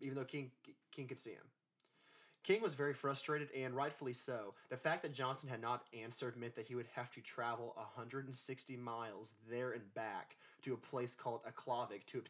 even 0.00 0.16
though 0.16 0.24
King 0.24 0.50
King 0.92 1.06
could 1.06 1.20
see 1.20 1.32
him. 1.32 1.44
King 2.48 2.62
was 2.62 2.72
very 2.72 2.94
frustrated, 2.94 3.50
and 3.54 3.76
rightfully 3.76 4.14
so. 4.14 4.54
The 4.70 4.78
fact 4.78 5.02
that 5.02 5.12
Johnson 5.12 5.50
had 5.50 5.60
not 5.60 5.84
answered 5.92 6.34
meant 6.34 6.54
that 6.56 6.66
he 6.66 6.74
would 6.74 6.86
have 6.94 7.10
to 7.10 7.20
travel 7.20 7.74
160 7.76 8.74
miles 8.78 9.34
there 9.50 9.72
and 9.72 9.82
back 9.92 10.38
to 10.62 10.72
a 10.72 10.76
place 10.78 11.14
called 11.14 11.42
Aklavik 11.44 12.06
to 12.06 12.22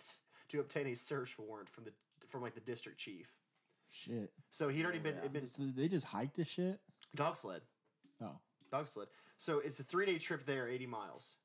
to 0.49 0.59
obtain 0.59 0.89
a 0.89 0.95
search 0.97 1.39
warrant 1.39 1.69
from 1.71 1.85
the 1.85 1.93
from 2.27 2.43
like 2.43 2.55
the 2.55 2.61
district 2.61 2.99
chief. 2.99 3.29
Shit. 3.93 4.33
So 4.51 4.69
he'd 4.69 4.83
already 4.83 4.99
been, 4.99 5.19
yeah. 5.23 5.29
been 5.29 5.47
So 5.47 5.63
they 5.73 5.87
just 5.87 6.07
hiked 6.07 6.35
this 6.37 6.49
shit. 6.49 6.81
dog 7.15 7.37
sled. 7.37 7.61
Oh, 8.21 8.41
dog 8.73 8.89
sled. 8.89 9.07
So 9.37 9.61
it's 9.61 9.79
a 9.79 9.85
three 9.85 10.05
day 10.05 10.19
trip 10.19 10.47
there, 10.47 10.67
80 10.69 10.87
miles. 10.89 11.37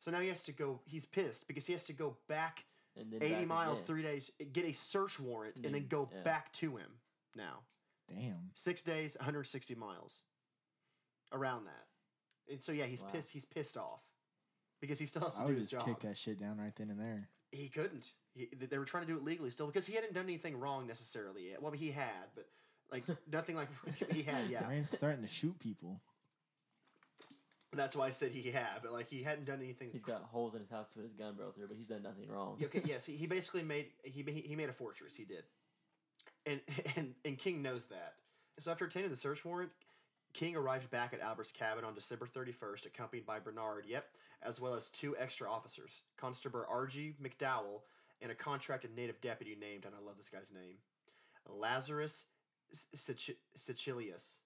So 0.00 0.10
now 0.10 0.18
he 0.18 0.28
has 0.28 0.42
to 0.42 0.52
go. 0.52 0.80
He's 0.86 1.04
pissed 1.04 1.46
because 1.46 1.66
he 1.66 1.72
has 1.72 1.84
to 1.84 1.92
go 1.92 2.16
back 2.26 2.64
And 2.96 3.12
then 3.12 3.22
80 3.22 3.34
back 3.34 3.46
miles, 3.46 3.78
again. 3.78 3.86
three 3.86 4.02
days, 4.02 4.32
get 4.52 4.64
a 4.64 4.72
search 4.72 5.20
warrant, 5.20 5.54
and 5.54 5.64
then 5.66 5.72
Then- 5.72 5.86
go 5.86 6.08
yeah. 6.12 6.22
back 6.24 6.52
to 6.54 6.76
him 6.78 6.98
now. 7.36 7.60
Damn. 8.14 8.50
Six 8.54 8.82
days, 8.82 9.16
160 9.18 9.74
miles. 9.74 10.22
Around 11.32 11.64
that. 11.64 11.86
And 12.52 12.62
so, 12.62 12.72
yeah, 12.72 12.84
he's 12.86 13.02
Wow. 13.02 13.08
pissed. 13.12 13.30
He's 13.30 13.44
pissed 13.44 13.76
off 13.76 14.02
because 14.80 14.98
he 14.98 15.06
still 15.06 15.22
has 15.22 15.34
to 15.36 15.40
I 15.40 15.44
do 15.44 15.48
would 15.48 15.56
his 15.60 15.70
just 15.70 15.86
job. 15.86 15.94
kick 16.00 16.08
that 16.08 16.16
shit 16.18 16.38
down 16.38 16.58
right 16.58 16.74
then 16.76 16.90
and 16.90 17.00
there. 17.00 17.28
He 17.52 17.68
couldn't. 17.68 18.12
He, 18.34 18.46
they 18.46 18.78
were 18.78 18.84
trying 18.84 19.04
to 19.04 19.12
do 19.12 19.16
it 19.16 19.24
legally 19.24 19.50
still 19.50 19.66
because 19.66 19.86
he 19.86 19.94
hadn't 19.94 20.14
done 20.14 20.24
anything 20.24 20.58
wrong 20.58 20.86
necessarily 20.86 21.50
yet. 21.50 21.62
Well, 21.62 21.72
he 21.72 21.90
had, 21.90 22.30
but 22.34 22.46
like 22.90 23.04
nothing 23.30 23.56
like 23.56 23.68
he 24.10 24.22
had, 24.22 24.48
yeah. 24.50 24.64
Ryan's 24.66 24.90
starting 24.90 25.22
to 25.22 25.28
shoot 25.28 25.58
people. 25.58 26.00
That's 27.74 27.96
why 27.96 28.06
I 28.08 28.10
said 28.10 28.32
he 28.32 28.50
had, 28.50 28.80
but 28.82 28.92
like 28.92 29.08
he 29.08 29.22
hadn't 29.22 29.46
done 29.46 29.60
anything. 29.62 29.88
He's 29.92 30.02
got 30.02 30.22
holes 30.24 30.54
in 30.54 30.60
his 30.60 30.68
house 30.68 30.88
to 30.88 30.94
put 30.96 31.04
his 31.04 31.14
gun 31.14 31.34
barrel 31.36 31.52
through, 31.52 31.68
but 31.68 31.76
he's 31.76 31.86
done 31.86 32.02
nothing 32.02 32.28
wrong. 32.28 32.58
Okay, 32.62 32.82
yes, 32.84 33.06
he, 33.06 33.16
he 33.16 33.26
basically 33.26 33.62
made 33.62 33.86
he 34.02 34.22
he 34.22 34.54
made 34.56 34.68
a 34.68 34.74
fortress. 34.74 35.16
He 35.16 35.24
did, 35.24 35.44
and 36.46 36.60
and 36.96 37.14
and 37.24 37.38
King 37.38 37.62
knows 37.62 37.86
that. 37.86 38.14
So 38.58 38.70
after 38.70 38.84
obtaining 38.84 39.10
the 39.10 39.16
search 39.16 39.44
warrant, 39.44 39.70
King 40.34 40.56
arrived 40.56 40.90
back 40.90 41.12
at 41.12 41.20
Albert's 41.20 41.52
cabin 41.52 41.84
on 41.84 41.94
December 41.94 42.26
thirty 42.26 42.52
first, 42.52 42.86
accompanied 42.86 43.26
by 43.26 43.38
Bernard. 43.38 43.84
Yep, 43.88 44.06
as 44.42 44.60
well 44.60 44.74
as 44.74 44.88
two 44.90 45.16
extra 45.18 45.50
officers, 45.50 46.02
Constable 46.16 46.64
R.G. 46.68 47.14
McDowell 47.22 47.80
and 48.20 48.30
a 48.30 48.34
contracted 48.36 48.94
native 48.94 49.20
deputy 49.20 49.56
named, 49.60 49.84
and 49.84 49.94
I 49.94 50.04
love 50.04 50.16
this 50.16 50.28
guy's 50.28 50.52
name, 50.52 50.76
Lazarus 51.48 52.26
Sic- 52.94 53.36
Sicilius. 53.56 54.38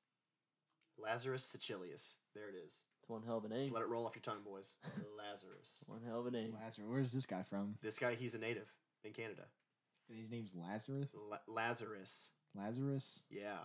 Lazarus 0.99 1.45
Sicilius. 1.45 2.15
There 2.35 2.49
it 2.49 2.55
is. 2.65 2.73
It's 3.01 3.09
one 3.09 3.23
hell 3.27 3.37
of 3.39 3.45
a 3.45 3.49
Just 3.49 3.61
name. 3.61 3.73
let 3.73 3.83
it 3.83 3.89
roll 3.89 4.07
off 4.07 4.15
your 4.15 4.23
tongue, 4.23 4.43
boys. 4.45 4.77
Lazarus. 5.19 5.85
One 5.87 6.01
hell 6.07 6.21
of 6.21 6.27
a 6.27 6.31
name. 6.31 6.55
Lazarus. 6.55 6.89
Where's 6.89 7.13
this 7.13 7.27
guy 7.27 7.43
from? 7.43 7.75
This 7.83 7.99
guy, 7.99 8.15
he's 8.15 8.35
a 8.35 8.39
native 8.39 8.73
in 9.05 9.13
Canada. 9.13 9.43
His 10.09 10.31
name's 10.31 10.55
Lazarus. 10.55 11.09
La- 11.31 11.38
Lazarus. 11.53 12.31
Lazarus. 12.55 13.23
Yeah, 13.31 13.59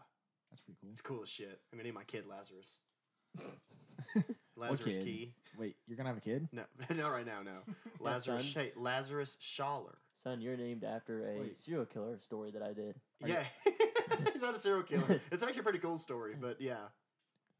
That's 0.49 0.61
pretty 0.61 0.77
cool. 0.81 0.89
it's 0.91 1.01
cool 1.01 1.21
as 1.23 1.29
shit. 1.29 1.61
I'm 1.71 1.77
gonna 1.77 1.83
name 1.83 1.93
my 1.95 2.03
kid 2.03 2.25
Lazarus. 2.27 2.79
What 4.55 4.71
Lazarus 4.71 4.97
kid? 4.97 5.05
Key. 5.05 5.33
Wait, 5.57 5.75
you're 5.87 5.95
gonna 5.95 6.09
have 6.09 6.17
a 6.17 6.21
kid? 6.21 6.49
No, 6.51 6.63
not 6.95 7.11
right 7.11 7.25
now. 7.25 7.41
No, 7.41 7.59
Lazarus. 7.99 8.51
son. 8.51 8.63
Hey, 8.63 8.71
Lazarus 8.75 9.37
Schaller. 9.41 9.95
Son, 10.15 10.41
you're 10.41 10.57
named 10.57 10.83
after 10.83 11.25
a 11.31 11.39
Wait. 11.39 11.55
serial 11.57 11.85
killer 11.85 12.17
story 12.21 12.51
that 12.51 12.61
I 12.61 12.73
did. 12.73 12.95
Are 13.23 13.27
you- 13.27 13.33
Yeah, 13.35 13.43
he's 14.33 14.41
not 14.41 14.55
a 14.55 14.59
serial 14.59 14.83
killer. 14.83 15.21
It's 15.31 15.41
actually 15.41 15.61
a 15.61 15.63
pretty 15.63 15.79
cool 15.79 15.97
story, 15.97 16.35
but 16.39 16.59
yeah, 16.59 16.87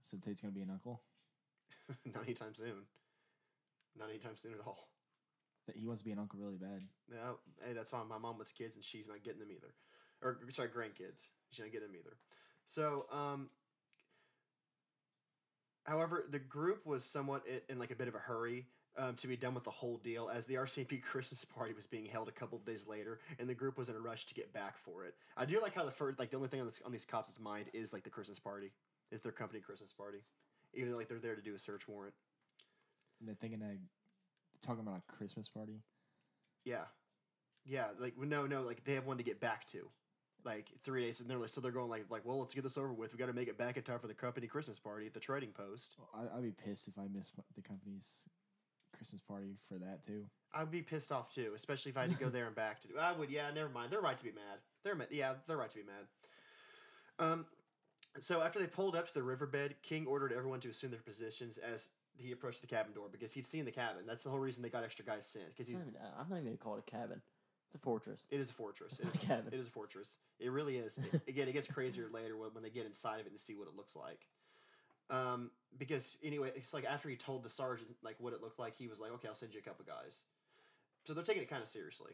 So 0.02 0.18
Tate's 0.18 0.42
gonna 0.42 0.52
be 0.54 0.62
an 0.62 0.70
uncle. 0.70 1.02
not 2.14 2.24
anytime 2.24 2.54
soon. 2.54 2.86
Not 3.98 4.10
anytime 4.10 4.36
soon 4.36 4.54
at 4.54 4.60
all. 4.68 4.90
That 5.68 5.76
he 5.76 5.86
wants 5.86 6.02
to 6.02 6.06
be 6.06 6.12
an 6.12 6.20
uncle 6.20 6.40
really 6.40 6.58
bad. 6.58 6.84
No, 7.10 7.38
hey, 7.66 7.74
that's 7.74 7.92
why 7.92 8.02
my 8.08 8.18
mom 8.18 8.38
wants 8.38 8.52
kids 8.52 8.76
and 8.76 8.84
she's 8.84 9.08
not 9.08 9.24
getting 9.24 9.40
them 9.40 9.52
either, 9.52 9.74
or 10.22 10.40
sorry, 10.50 10.70
grandkids. 10.70 11.28
She's 11.52 11.64
not 11.64 11.72
getting 11.72 11.88
them 11.88 11.96
either. 11.98 12.18
So, 12.66 13.06
um, 13.12 13.50
however, 15.84 16.26
the 16.30 16.40
group 16.40 16.86
was 16.86 17.04
somewhat 17.04 17.44
in, 17.48 17.60
in 17.70 17.80
like 17.80 17.92
a 17.92 17.96
bit 17.96 18.08
of 18.08 18.16
a 18.16 18.20
hurry 18.20 18.66
um, 18.98 19.16
to 19.16 19.28
be 19.28 19.38
done 19.38 19.54
with 19.54 19.64
the 19.64 19.72
whole 19.72 19.98
deal, 19.98 20.30
as 20.34 20.46
the 20.46 20.56
RCMP 20.56 21.02
Christmas 21.02 21.46
party 21.46 21.74
was 21.74 21.86
being 21.86 22.06
held 22.06 22.28
a 22.28 22.32
couple 22.32 22.58
of 22.58 22.66
days 22.66 22.88
later, 22.88 23.20
and 23.40 23.48
the 23.48 23.54
group 23.54 23.78
was 23.78 23.90
in 23.90 23.96
a 23.96 24.00
rush 24.00 24.26
to 24.26 24.34
get 24.34 24.54
back 24.54 24.78
for 24.78 25.06
it. 25.06 25.16
I 25.38 25.46
do 25.46 25.62
like 25.62 25.74
how 25.74 25.86
the 25.86 25.92
first, 25.92 26.20
like 26.20 26.32
the 26.32 26.38
only 26.38 26.50
thing 26.50 26.60
on 26.60 26.66
this 26.66 26.82
on 26.86 26.92
these 26.92 27.06
cops' 27.06 27.40
mind 27.40 27.68
is 27.74 27.94
like 27.94 28.04
the 28.04 28.10
Christmas 28.10 28.40
party, 28.40 28.72
is 29.12 29.22
their 29.22 29.32
company 29.32 29.62
Christmas 29.62 29.94
party, 29.94 30.20
even 30.74 30.92
though 30.92 30.98
like 30.98 31.08
they're 31.08 31.20
there 31.20 31.36
to 31.36 31.42
do 31.42 31.56
a 31.56 31.60
search 31.60 31.88
warrant. 31.88 32.14
And 33.20 33.28
they're 33.28 33.36
thinking 33.36 33.62
of 33.62 33.68
talking 34.62 34.82
about 34.82 35.02
a 35.08 35.12
Christmas 35.12 35.50
party. 35.50 35.82
Yeah, 36.66 36.86
yeah. 37.66 37.88
Like 38.00 38.18
no, 38.18 38.46
no. 38.46 38.62
Like 38.62 38.84
they 38.84 38.94
have 38.94 39.06
one 39.06 39.18
to 39.18 39.24
get 39.24 39.40
back 39.40 39.66
to, 39.68 39.90
like 40.46 40.68
three 40.84 41.06
days, 41.06 41.20
and 41.20 41.30
they're 41.30 41.38
like, 41.38 41.50
so 41.50 41.62
they're 41.62 41.72
going 41.72 41.90
like, 41.90 42.06
like, 42.10 42.26
well, 42.26 42.40
let's 42.40 42.54
get 42.54 42.64
this 42.64 42.78
over 42.78 42.94
with. 42.94 43.14
We 43.14 43.20
got 43.20 43.28
to 43.28 43.34
make 43.34 43.48
it 43.48 43.58
back 43.58 43.78
in 43.78 43.84
time 43.84 44.00
for 44.00 44.08
the 44.08 44.14
company 44.14 44.48
Christmas 44.48 44.80
party 44.80 45.08
at 45.08 45.14
the 45.14 45.20
Trading 45.20 45.52
Post. 45.52 45.96
Well, 45.98 46.10
I, 46.14 46.38
I'd 46.38 46.44
be 46.44 46.52
pissed 46.52 46.88
if 46.88 46.98
I 46.98 47.08
missed 47.14 47.34
the 47.56 47.62
company's 47.62 48.26
Christmas 48.96 49.22
party 49.22 49.58
for 49.68 49.80
that 49.80 50.06
too. 50.06 50.26
I'd 50.54 50.72
be 50.72 50.82
pissed 50.82 51.12
off 51.12 51.34
too, 51.34 51.54
especially 51.56 51.92
if 51.92 51.98
I 51.98 52.02
had 52.02 52.12
to 52.12 52.24
go 52.24 52.30
there 52.32 52.48
and 52.48 52.56
back 52.56 52.82
to 52.82 52.88
do. 52.88 52.98
I 53.00 53.12
would, 53.12 53.30
yeah. 53.30 53.50
Never 53.54 53.70
mind. 53.70 53.92
They're 53.92 54.02
right 54.02 54.18
to 54.18 54.24
be 54.24 54.32
mad. 54.32 54.60
They're 54.84 54.96
ma- 54.96 55.06
yeah. 55.10 55.34
They're 55.48 55.58
right 55.58 55.72
to 55.72 55.78
be 55.78 55.84
mad. 55.84 57.28
Um, 57.28 57.46
so 58.20 58.42
after 58.42 58.60
they 58.60 58.68
pulled 58.68 58.96
up 58.96 59.08
to 59.08 59.14
the 59.14 59.24
riverbed, 59.24 59.76
King 59.84 60.06
ordered 60.06 60.34
everyone 60.34 60.60
to 60.62 60.70
assume 60.70 60.92
their 60.92 61.00
positions 61.00 61.58
as 61.58 61.90
he 62.18 62.32
approached 62.32 62.62
the 62.62 62.68
cabin 62.68 62.94
door 62.94 63.08
because 63.12 63.34
he'd 63.34 63.46
seen 63.48 63.66
the 63.66 63.72
cabin. 63.72 64.04
That's 64.08 64.24
the 64.24 64.30
whole 64.30 64.40
reason 64.40 64.62
they 64.64 64.70
got 64.70 64.84
extra 64.84 65.04
guys 65.06 65.26
sent 65.26 65.48
because 65.50 65.68
he's. 65.68 65.80
not 65.80 65.88
even, 65.88 66.02
I'm 66.20 66.30
not 66.30 66.36
even 66.38 66.46
gonna 66.46 66.58
call 66.58 66.76
it 66.76 66.84
a 66.88 66.92
cabin. 66.92 67.22
It's 67.68 67.76
a 67.76 67.80
fortress. 67.80 68.26
It 68.30 68.40
is 68.40 68.50
a 68.50 68.54
fortress. 68.54 68.92
It's 68.92 69.02
It 69.02 69.06
not 69.06 69.16
is- 69.16 69.24
a 69.24 69.26
cabin. 69.28 69.54
It 69.54 69.60
is 69.60 69.68
a 69.68 69.72
fortress. 69.72 70.18
It 70.40 70.52
really 70.52 70.78
is. 70.78 70.98
It- 70.98 71.22
again, 71.28 71.48
it 71.48 71.54
gets 71.54 71.68
crazier 71.70 72.10
later 72.14 72.36
when, 72.38 72.50
when 72.54 72.64
they 72.64 72.70
get 72.70 72.86
inside 72.86 73.20
of 73.22 73.26
it 73.26 73.32
and 73.32 73.40
see 73.40 73.56
what 73.56 73.68
it 73.68 73.76
looks 73.76 73.96
like. 73.96 74.28
Um, 75.10 75.52
because 75.78 76.18
anyway, 76.24 76.52
it's 76.56 76.74
like 76.74 76.86
after 76.86 77.10
he 77.10 77.16
told 77.16 77.44
the 77.44 77.50
sergeant 77.50 77.90
like 78.04 78.16
what 78.20 78.34
it 78.34 78.42
looked 78.42 78.60
like, 78.60 78.76
he 78.78 78.88
was 78.88 79.00
like, 79.00 79.12
"Okay, 79.14 79.28
I'll 79.28 79.36
send 79.36 79.54
you 79.54 79.60
a 79.60 79.64
couple 79.64 79.84
guys." 79.86 80.22
So 81.06 81.14
they're 81.14 81.24
taking 81.24 81.44
it 81.44 81.50
kind 81.50 81.62
of 81.64 81.68
seriously. 81.68 82.14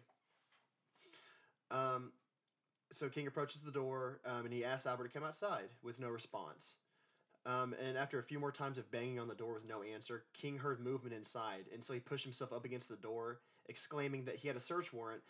Um, 1.70 2.12
so 2.92 3.10
King 3.10 3.28
approaches 3.28 3.62
the 3.62 3.72
door 3.72 4.20
um, 4.26 4.46
and 4.46 4.54
he 4.54 4.64
asks 4.64 4.86
Albert 4.88 5.06
to 5.06 5.10
come 5.10 5.24
outside 5.28 5.70
with 5.84 6.00
no 6.00 6.08
response. 6.10 6.78
Um, 7.48 7.74
and 7.82 7.98
after 7.98 8.20
a 8.20 8.24
few 8.24 8.40
more 8.40 8.52
times 8.52 8.78
of 8.78 8.92
banging 8.92 9.20
on 9.20 9.30
the 9.30 9.34
door 9.34 9.54
with 9.54 9.66
no 9.66 9.82
answer, 9.82 10.26
King 10.34 10.58
heard 10.58 10.82
movement 10.82 11.16
inside, 11.16 11.64
and 11.74 11.82
so 11.82 11.94
he 11.94 12.00
pushed 12.02 12.26
himself 12.26 12.52
up 12.52 12.66
against 12.66 12.90
the 12.90 12.98
door, 12.98 13.40
exclaiming 13.70 14.26
that 14.26 14.36
he 14.36 14.50
had 14.50 14.58
a 14.58 14.60
search 14.60 14.92
warrant 14.92 15.22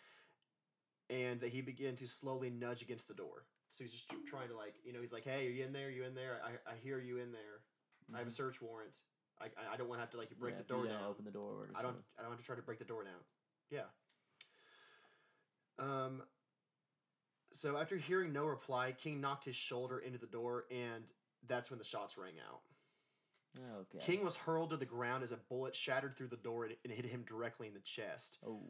and 1.12 1.39
that 1.41 1.49
he 1.49 1.62
began 1.62 1.95
to 1.97 2.08
slowly 2.08 2.49
nudge 2.49 2.82
against 2.82 3.08
the 3.08 3.13
door. 3.13 3.45
So 3.71 3.84
he's 3.84 3.93
just 3.93 4.08
trying 4.27 4.49
to 4.49 4.58
like, 4.58 4.73
you 4.84 4.93
know, 4.93 4.99
he's 5.01 5.13
like, 5.13 5.25
"Hey, 5.25 5.45
are 5.45 5.51
you 5.51 5.63
in 5.63 5.73
there? 5.73 5.91
you 5.91 6.06
in 6.06 6.15
there? 6.15 6.39
I, 6.43 6.71
I 6.71 6.73
hear 6.84 6.99
you 6.99 7.19
in 7.19 7.32
there. 7.32 7.62
I 8.15 8.17
have 8.17 8.27
a 8.27 8.32
search 8.32 8.62
warrant. 8.63 8.97
I, 9.39 9.45
I- 9.71 9.77
don't 9.77 9.88
want 9.88 9.99
to 9.99 10.01
have 10.01 10.10
to 10.12 10.17
like 10.17 10.30
break 10.39 10.56
Yeah, 10.56 10.63
the 10.67 10.73
you 10.73 10.82
door 10.82 10.91
down. 10.91 11.03
Open 11.08 11.23
the 11.23 11.32
door. 11.32 11.51
Or 11.51 11.69
I 11.75 11.84
don't. 11.84 11.97
I 12.17 12.23
don't 12.23 12.32
have 12.32 12.39
to 12.39 12.45
try 12.45 12.56
to 12.56 12.62
break 12.63 12.80
the 12.80 12.86
door 12.86 13.03
down. 13.03 13.21
Yeah. 13.69 13.82
Um. 15.77 16.23
So 17.53 17.77
after 17.77 17.95
hearing 17.97 18.34
no 18.34 18.45
reply, 18.45 18.91
King 18.93 19.21
knocked 19.21 19.45
his 19.45 19.56
shoulder 19.56 19.99
into 19.99 20.17
the 20.17 20.25
door, 20.27 20.65
and 20.71 21.03
that's 21.47 21.69
when 21.69 21.80
the 21.80 21.86
shots 21.86 22.17
rang 22.17 22.34
out. 22.50 22.62
Okay. 23.93 24.06
King 24.06 24.23
was 24.23 24.36
hurled 24.36 24.69
to 24.69 24.78
the 24.78 24.86
ground 24.86 25.23
as 25.23 25.32
a 25.32 25.38
bullet 25.50 25.76
shattered 25.76 26.15
through 26.15 26.28
the 26.28 26.38
door 26.38 26.65
and, 26.65 26.76
and 26.84 26.93
hit 26.93 27.06
him 27.06 27.23
directly 27.28 27.67
in 27.67 27.73
the 27.73 27.80
chest. 27.80 28.38
Oh. 28.45 28.62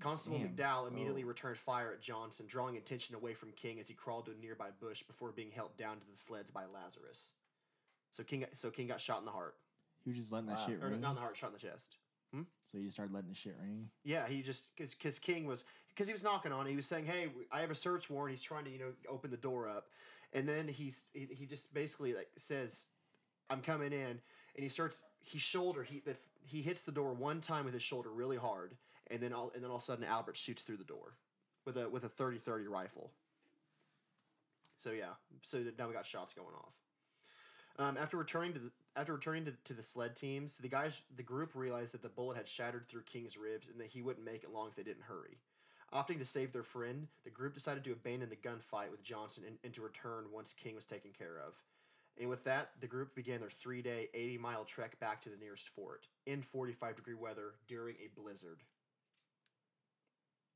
Constable 0.00 0.38
Damn. 0.38 0.54
McDowell 0.54 0.88
immediately 0.88 1.22
Oh. 1.24 1.26
returned 1.28 1.58
fire 1.58 1.92
at 1.92 2.00
Johnson, 2.00 2.46
drawing 2.46 2.76
attention 2.76 3.14
away 3.14 3.34
from 3.34 3.52
King 3.52 3.78
as 3.80 3.88
he 3.88 3.94
crawled 3.94 4.26
to 4.26 4.32
a 4.32 4.34
nearby 4.34 4.68
bush 4.80 5.02
before 5.02 5.32
being 5.32 5.50
helped 5.50 5.76
down 5.78 5.98
to 6.00 6.06
the 6.10 6.16
sleds 6.16 6.50
by 6.50 6.64
Lazarus. 6.66 7.32
So 8.12 8.22
King, 8.22 8.44
so 8.52 8.70
King 8.70 8.88
got 8.88 9.00
shot 9.00 9.18
in 9.20 9.24
the 9.24 9.30
heart, 9.32 9.56
He 10.04 10.10
was 10.10 10.18
just 10.18 10.32
letting 10.32 10.46
that 10.48 10.58
Wow. 10.58 10.66
shit 10.66 10.82
or 10.82 10.88
ring. 10.88 11.00
not 11.00 11.10
in 11.10 11.14
the 11.16 11.20
heart, 11.20 11.36
shot 11.36 11.48
in 11.48 11.52
the 11.54 11.58
chest. 11.58 11.96
Hmm? 12.32 12.42
So 12.64 12.78
he 12.78 12.84
just 12.84 12.94
started 12.96 13.12
letting 13.14 13.28
the 13.28 13.34
shit 13.36 13.56
ring. 13.60 13.90
Yeah, 14.04 14.26
he 14.26 14.42
just 14.42 14.74
because 14.76 15.18
King 15.18 15.44
was 15.46 15.64
because 15.88 16.06
he 16.06 16.12
was 16.14 16.22
knocking 16.22 16.50
on. 16.52 16.66
it, 16.66 16.70
He 16.70 16.76
was 16.76 16.86
saying, 16.86 17.04
"Hey, 17.06 17.30
I 17.50 17.60
have 17.60 17.70
a 17.70 17.74
search 17.74 18.08
warrant." 18.08 18.30
He's 18.36 18.42
trying 18.42 18.64
to 18.64 18.70
you 18.70 18.78
know 18.78 18.92
open 19.08 19.30
the 19.30 19.36
door 19.36 19.68
up, 19.68 19.88
and 20.32 20.48
then 20.48 20.68
he's 20.68 21.04
he, 21.12 21.28
he 21.30 21.46
just 21.46 21.72
basically 21.74 22.14
like 22.14 22.30
says, 22.38 22.86
"I'm 23.50 23.60
coming 23.60 23.92
in," 23.92 24.20
and 24.54 24.62
he 24.62 24.68
starts 24.68 25.02
he 25.20 25.38
shoulder 25.38 25.82
he 25.82 26.00
the, 26.04 26.16
he 26.44 26.62
hits 26.62 26.82
the 26.82 26.92
door 26.92 27.12
one 27.12 27.40
time 27.40 27.64
with 27.64 27.74
his 27.74 27.82
shoulder 27.82 28.10
really 28.10 28.36
hard, 28.36 28.76
and 29.10 29.20
then 29.20 29.32
all 29.32 29.50
and 29.54 29.62
then 29.62 29.70
all 29.70 29.76
of 29.76 29.82
a 29.82 29.84
sudden 29.84 30.04
Albert 30.04 30.36
shoots 30.36 30.62
through 30.62 30.78
the 30.78 30.84
door 30.84 31.16
with 31.64 31.76
a 31.76 31.88
with 31.88 32.04
a 32.04 32.08
30-30 32.08 32.68
rifle. 32.68 33.10
So 34.78 34.90
yeah, 34.90 35.14
so 35.42 35.62
now 35.78 35.86
we 35.86 35.94
got 35.94 36.06
shots 36.06 36.34
going 36.34 36.54
off. 36.56 36.72
Um, 37.78 37.96
after 37.96 38.16
returning 38.16 38.52
to 38.54 38.58
the 38.58 38.70
after 38.96 39.14
returning 39.14 39.44
to, 39.46 39.52
to 39.64 39.74
the 39.74 39.82
sled 39.82 40.16
teams, 40.16 40.56
the 40.56 40.68
guys 40.68 41.02
the 41.16 41.22
group 41.22 41.50
realized 41.54 41.94
that 41.94 42.02
the 42.02 42.08
bullet 42.08 42.36
had 42.36 42.48
shattered 42.48 42.88
through 42.88 43.02
King's 43.02 43.36
ribs 43.36 43.68
and 43.68 43.80
that 43.80 43.88
he 43.88 44.02
wouldn't 44.02 44.24
make 44.26 44.42
it 44.42 44.52
long 44.52 44.68
if 44.68 44.74
they 44.74 44.82
didn't 44.82 45.04
hurry. 45.04 45.38
Opting 45.92 46.18
to 46.18 46.24
save 46.24 46.52
their 46.52 46.62
friend, 46.62 47.08
the 47.24 47.30
group 47.30 47.52
decided 47.52 47.84
to 47.84 47.92
abandon 47.92 48.30
the 48.30 48.36
gunfight 48.36 48.90
with 48.90 49.02
Johnson 49.02 49.44
and, 49.46 49.58
and 49.62 49.74
to 49.74 49.82
return 49.82 50.24
once 50.32 50.54
King 50.54 50.74
was 50.74 50.86
taken 50.86 51.10
care 51.16 51.38
of. 51.46 51.54
And 52.18 52.30
with 52.30 52.44
that, 52.44 52.70
the 52.80 52.86
group 52.86 53.14
began 53.14 53.40
their 53.40 53.50
three 53.50 53.82
day, 53.82 54.08
80 54.14 54.38
mile 54.38 54.64
trek 54.64 54.98
back 55.00 55.22
to 55.22 55.28
the 55.28 55.36
nearest 55.36 55.68
fort 55.68 56.06
in 56.26 56.42
45 56.42 56.96
degree 56.96 57.14
weather 57.14 57.54
during 57.68 57.96
a 57.96 58.20
blizzard. 58.20 58.60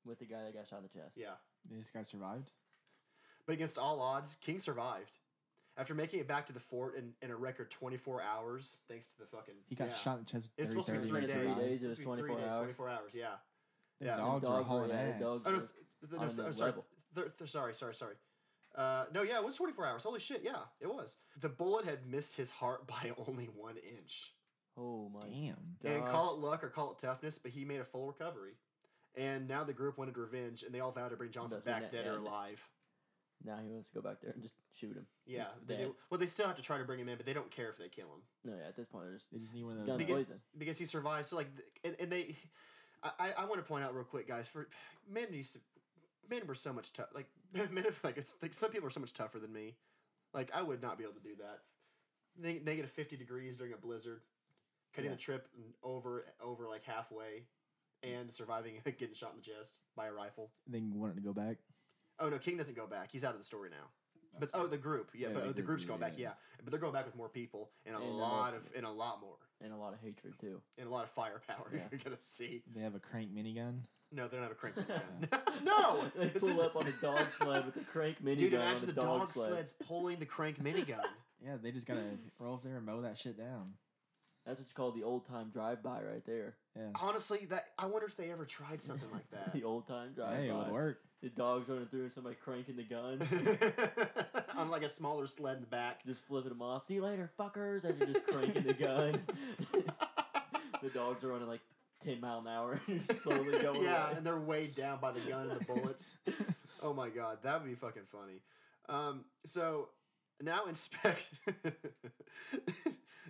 With 0.07 0.19
the 0.19 0.27
guy 0.27 0.45
that 0.45 0.55
got 0.55 0.69
shot 0.69 0.79
in 0.79 0.83
the 0.85 1.01
chest. 1.01 1.17
Yeah. 1.17 1.35
This 1.71 1.91
guy 1.91 2.03
survived. 2.03 2.51
But 3.47 3.55
against 3.55 3.79
all 3.79 4.01
odds, 4.01 4.37
King 4.41 4.59
survived. 4.59 5.19
After 5.79 5.95
making 5.95 6.21
it 6.21 6.29
back 6.29 6.47
to 6.47 6.53
the 6.55 6.61
fort 6.61 6.97
in, 6.97 7.13
in 7.21 7.31
a 7.31 7.37
record 7.37 7.71
24 7.71 8.23
hours, 8.23 8.79
thanks 8.89 9.09
to 9.09 9.19
the 9.19 9.27
fucking. 9.27 9.55
He 9.69 9.75
got 9.75 9.89
yeah. 9.89 9.95
shot 9.95 10.19
in 10.19 10.25
the 10.25 10.31
chest. 10.31 10.51
It's 10.57 10.73
30, 10.73 10.83
supposed 10.83 10.87
to 10.87 10.93
be 10.93 10.99
30 10.99 11.09
three 11.09 11.19
and 11.19 11.27
days. 11.27 11.33
Three 11.33 11.43
survived. 11.43 11.61
days, 11.61 11.83
it 11.83 11.89
was 11.89 11.99
It's 11.99 12.01
supposed 12.01 12.21
to 12.21 12.27
24 12.27 12.49
hours. 12.49 12.59
24 12.59 12.89
hours, 12.89 13.15
yeah. 13.15 13.27
The 14.01 14.07
Yeah. 14.07 14.17
dogs, 14.17 14.45
The 14.47 14.51
were 14.51 14.57
dogs 14.59 14.69
were- 14.69 14.75
hauling 14.75 14.91
yeah, 14.91 14.97
ass. 14.97 15.21
dogs 15.21 15.47
Oh, 15.47 15.51
no, 15.51 15.57
were 15.57 15.63
s- 15.63 15.73
no, 16.11 16.19
on 16.19 16.25
s- 16.27 16.37
the 16.37 16.47
uh, 16.47 16.53
sorry, 16.53 16.71
level. 16.71 16.87
th- 17.15 17.37
th- 17.39 17.51
sorry, 17.51 17.75
sorry, 17.75 17.95
sorry. 17.95 18.17
Uh, 18.75 19.07
no, 19.13 19.23
yeah, 19.23 19.39
it 19.39 19.45
was 19.45 19.57
24 19.57 19.87
hours. 19.87 20.03
Holy 20.03 20.21
shit, 20.21 20.43
yeah, 20.43 20.67
it 20.81 20.87
was. 20.87 21.17
The 21.41 21.49
bullet 21.49 21.87
had 21.87 22.07
missed 22.07 22.37
his 22.37 22.51
heart 22.51 22.87
by 22.87 23.15
only 23.27 23.47
one 23.47 23.79
inch. 23.79 24.35
Oh 24.77 25.09
my. 25.09 25.21
Damn. 25.29 25.79
And 25.85 26.05
call 26.05 26.35
it 26.35 26.41
luck 26.41 26.63
or 26.63 26.69
call 26.69 26.93
it 26.93 26.99
toughness, 26.99 27.39
but 27.39 27.53
he 27.53 27.65
made 27.65 27.81
a 27.81 27.85
full 27.85 28.07
recovery. 28.07 28.59
And 29.15 29.49
now 29.49 29.65
the 29.65 29.73
group 29.73 29.97
wanted 29.97 30.19
revenge, 30.19 30.63
and 30.63 30.75
they 30.75 30.81
all 30.81 30.93
vowed 30.93 31.09
to 31.09 31.17
bring 31.17 31.31
Johnson 31.31 31.57
That's 31.57 31.65
back 31.65 31.83
net- 31.85 31.93
dead 31.93 32.07
or 32.07 32.19
alive. 32.19 32.63
Now 33.43 33.57
he 33.59 33.69
wants 33.71 33.89
to 33.89 33.95
go 33.95 34.03
back 34.03 34.21
there 34.21 34.33
and 34.33 34.43
just 34.43 34.57
shoot 34.73 34.95
him. 34.97 35.07
Yeah, 35.25 35.45
Just 35.45 35.67
they 35.67 35.77
dead. 35.77 35.85
do. 35.87 35.97
Well, 36.11 36.19
they 36.19 36.27
still 36.27 36.47
have 36.47 36.57
to 36.57 36.63
try 36.63 36.77
to 36.77 36.85
bring 36.85 37.01
him 37.01 37.09
in, 37.09 37.17
but 37.17 37.25
they 37.25 37.33
don't 37.33 37.51
care 37.51 37.71
if 37.71 37.79
they 37.79 37.89
kill 37.89 38.09
him 38.15 38.23
No, 38.45 38.57
yeah. 38.57 38.69
At 38.69 38.77
this 38.77 38.89
point, 38.89 39.05
they're 39.05 39.15
just 39.15 39.31
They 39.31 39.39
just 39.39 39.55
need 39.55 39.65
one 39.65 39.73
of 39.79 39.79
gun 39.81 39.87
those. 39.87 39.97
Begin- 39.97 40.17
poison. 40.17 40.43
because 40.59 40.77
he 40.79 40.85
survived. 40.85 41.29
So 41.29 41.37
like, 41.37 41.49
and, 41.85 41.97
and 41.99 42.11
they, 42.13 42.37
I, 43.19 43.33
I, 43.39 43.45
want 43.45 43.57
to 43.57 43.63
point 43.63 43.85
out 43.85 43.95
real 43.95 44.05
quick, 44.05 44.29
guys. 44.29 44.49
For 44.49 44.69
men 45.11 45.27
used 45.33 45.55
to, 45.55 45.59
men 46.31 46.47
were 46.47 46.55
so 46.55 46.73
much 46.73 46.93
tough. 46.93 47.09
Like 47.15 47.29
men, 47.71 47.85
like 48.03 48.17
it's 48.17 48.37
like 48.43 48.55
some 48.55 48.71
people 48.71 48.87
are 48.89 48.91
so 48.93 49.01
much 49.01 49.13
tougher 49.13 49.39
than 49.39 49.53
me. 49.53 49.75
Like 50.35 50.51
I 50.55 50.63
would 50.63 50.83
not 50.83 50.99
be 50.99 51.05
able 51.05 51.15
to 51.15 51.21
do 51.21 51.37
that. 51.39 51.61
Neg- 52.39 52.65
Negative 52.65 52.91
fifty 52.91 53.17
degrees 53.17 53.57
during 53.57 53.73
a 53.73 53.77
blizzard, 53.77 54.21
cutting 54.95 55.11
Yeah. 55.11 55.17
the 55.17 55.21
trip 55.23 55.49
over 55.83 56.27
over 56.43 56.67
like 56.69 56.85
halfway, 56.85 57.45
and 58.03 58.33
surviving 58.33 58.75
getting 58.85 59.15
shot 59.15 59.33
in 59.33 59.37
the 59.39 59.43
chest 59.43 59.79
by 59.97 60.07
a 60.07 60.13
rifle. 60.13 60.51
And 60.67 60.75
Then 60.75 60.87
you 60.87 60.99
wanted 60.99 61.17
to 61.17 61.23
go 61.23 61.33
back. 61.33 61.57
Oh 62.19 62.29
no, 62.29 62.39
King 62.39 62.57
doesn't 62.57 62.77
go 62.77 62.87
back. 62.87 63.11
He's 63.13 63.25
out 63.25 63.33
of 63.33 63.39
the 63.39 63.45
story 63.45 63.71
now. 63.71 63.89
But 64.39 64.51
oh, 64.55 64.67
the 64.67 64.77
group, 64.77 65.11
yeah, 65.15 65.29
Yeah, 65.29 65.35
but 65.35 65.43
the 65.45 65.49
oh, 65.49 65.53
the 65.53 65.55
group, 65.55 65.67
group's 65.67 65.83
yeah, 65.85 65.89
going 65.89 66.01
back, 66.01 66.13
yeah. 66.17 66.29
yeah. 66.29 66.33
But 66.65 66.71
they're 66.73 66.81
going 66.81 66.93
back 66.93 67.07
with 67.07 67.17
more 67.17 67.29
people 67.29 67.71
and 67.85 67.95
a 67.95 67.99
And 67.99 68.09
lot 68.19 68.31
lot- 68.33 68.55
of 68.55 68.63
and 68.77 68.85
a 68.87 68.91
lot 68.91 69.21
more 69.21 69.37
and 69.63 69.73
a 69.73 69.77
lot 69.77 69.93
of 69.95 70.01
hatred 70.01 70.35
too. 70.41 70.61
and 70.79 70.87
a 70.87 70.91
lot 70.91 71.05
of 71.05 71.11
firepower. 71.11 71.67
Yeah. 71.75 71.81
You're 71.91 72.01
gonna 72.05 72.17
see. 72.21 72.63
They 72.75 72.81
have 72.83 72.95
a 72.95 72.99
crank 73.01 73.35
minigun. 73.35 73.81
No, 74.13 74.29
they 74.29 74.37
don't 74.37 74.43
have 74.45 74.53
a 74.53 74.55
crank 74.55 74.77
minigun. 74.77 75.63
no, 75.65 76.03
they 76.17 76.29
this 76.29 76.43
pull 76.43 76.51
is- 76.51 76.61
up 76.61 76.77
on 76.77 76.87
a 76.87 76.93
dog 77.03 77.31
sled 77.31 77.67
with 77.67 77.77
a 77.77 77.81
crank 77.85 78.23
minigun 78.25 78.39
dude. 78.39 78.55
on 78.55 78.61
Imagine 78.63 78.85
a 78.85 78.87
the 78.93 79.01
dog, 79.01 79.21
dog 79.21 79.29
sled. 79.29 79.49
sleds 79.51 79.75
pulling 79.87 80.19
the 80.19 80.27
crank 80.27 80.63
minigun. 80.63 81.01
Yeah, 81.45 81.57
they 81.63 81.71
just 81.71 81.87
gotta 81.87 82.03
roll 82.39 82.55
up 82.55 82.63
there 82.63 82.77
and 82.77 82.87
mow 82.87 83.01
that 83.03 83.19
shit 83.19 83.37
down. 83.39 83.75
That's 84.47 84.59
what 84.61 84.69
you 84.69 84.75
call 84.75 84.93
the 84.93 85.03
old 85.03 85.27
time 85.27 85.51
drive 85.51 85.83
by 85.83 86.03
right 86.03 86.25
there. 86.25 86.55
Yeah. 86.77 86.89
Honestly, 87.01 87.47
that 87.51 87.69
I 87.79 87.87
wonder 87.87 88.07
if 88.07 88.17
they 88.17 88.31
ever 88.31 88.45
tried 88.45 88.83
something 88.83 89.11
like 89.13 89.29
that. 89.33 89.53
the 89.55 89.65
old 89.65 89.87
time 89.87 90.13
drive 90.15 90.37
Hey, 90.37 90.49
it 90.49 90.53
by. 90.53 90.59
would 90.59 90.73
work. 90.73 90.99
The 91.23 91.31
dogs 91.31 91.69
running 91.69 91.87
through 91.87 92.03
and 92.03 92.13
somebody 92.13 92.37
cranking 92.37 92.77
the 92.77 92.83
gun, 92.83 93.27
On 94.59 94.69
like 94.71 94.83
a 94.83 94.89
smaller 94.89 95.27
sled 95.27 95.57
in 95.57 95.61
the 95.63 95.67
back. 95.67 96.05
just 96.05 96.23
flipping 96.27 96.51
them 96.51 96.61
off. 96.61 96.85
See 96.85 96.95
you 96.95 97.03
later, 97.03 97.31
fuckers! 97.41 97.85
As 97.87 97.97
you're 97.99 98.07
just 98.09 98.27
cranking 98.27 98.65
the 98.65 98.75
gun. 98.75 99.23
The 100.83 100.91
dogs 100.91 101.25
are 101.25 101.29
running 101.29 101.49
like 101.49 101.63
ten 102.05 102.21
mile 102.21 102.41
an 102.41 102.49
hour 102.49 102.79
and 102.87 103.03
slowly 103.11 103.59
going 103.61 103.83
yeah, 103.83 104.09
away. 104.09 104.17
and 104.19 104.27
they're 104.27 104.39
weighed 104.39 104.75
down 104.77 104.99
by 105.01 105.11
the 105.11 105.21
gun 105.21 105.51
and 105.51 105.59
the 105.59 105.65
bullets. 105.65 106.15
oh 106.83 106.93
my 106.93 107.09
god, 107.09 107.39
that 107.43 107.61
would 107.61 107.69
be 107.69 107.75
fucking 107.75 108.03
funny. 108.13 108.43
Um, 108.89 109.25
so 109.47 109.89
now 110.41 110.67
inspect 110.67 111.23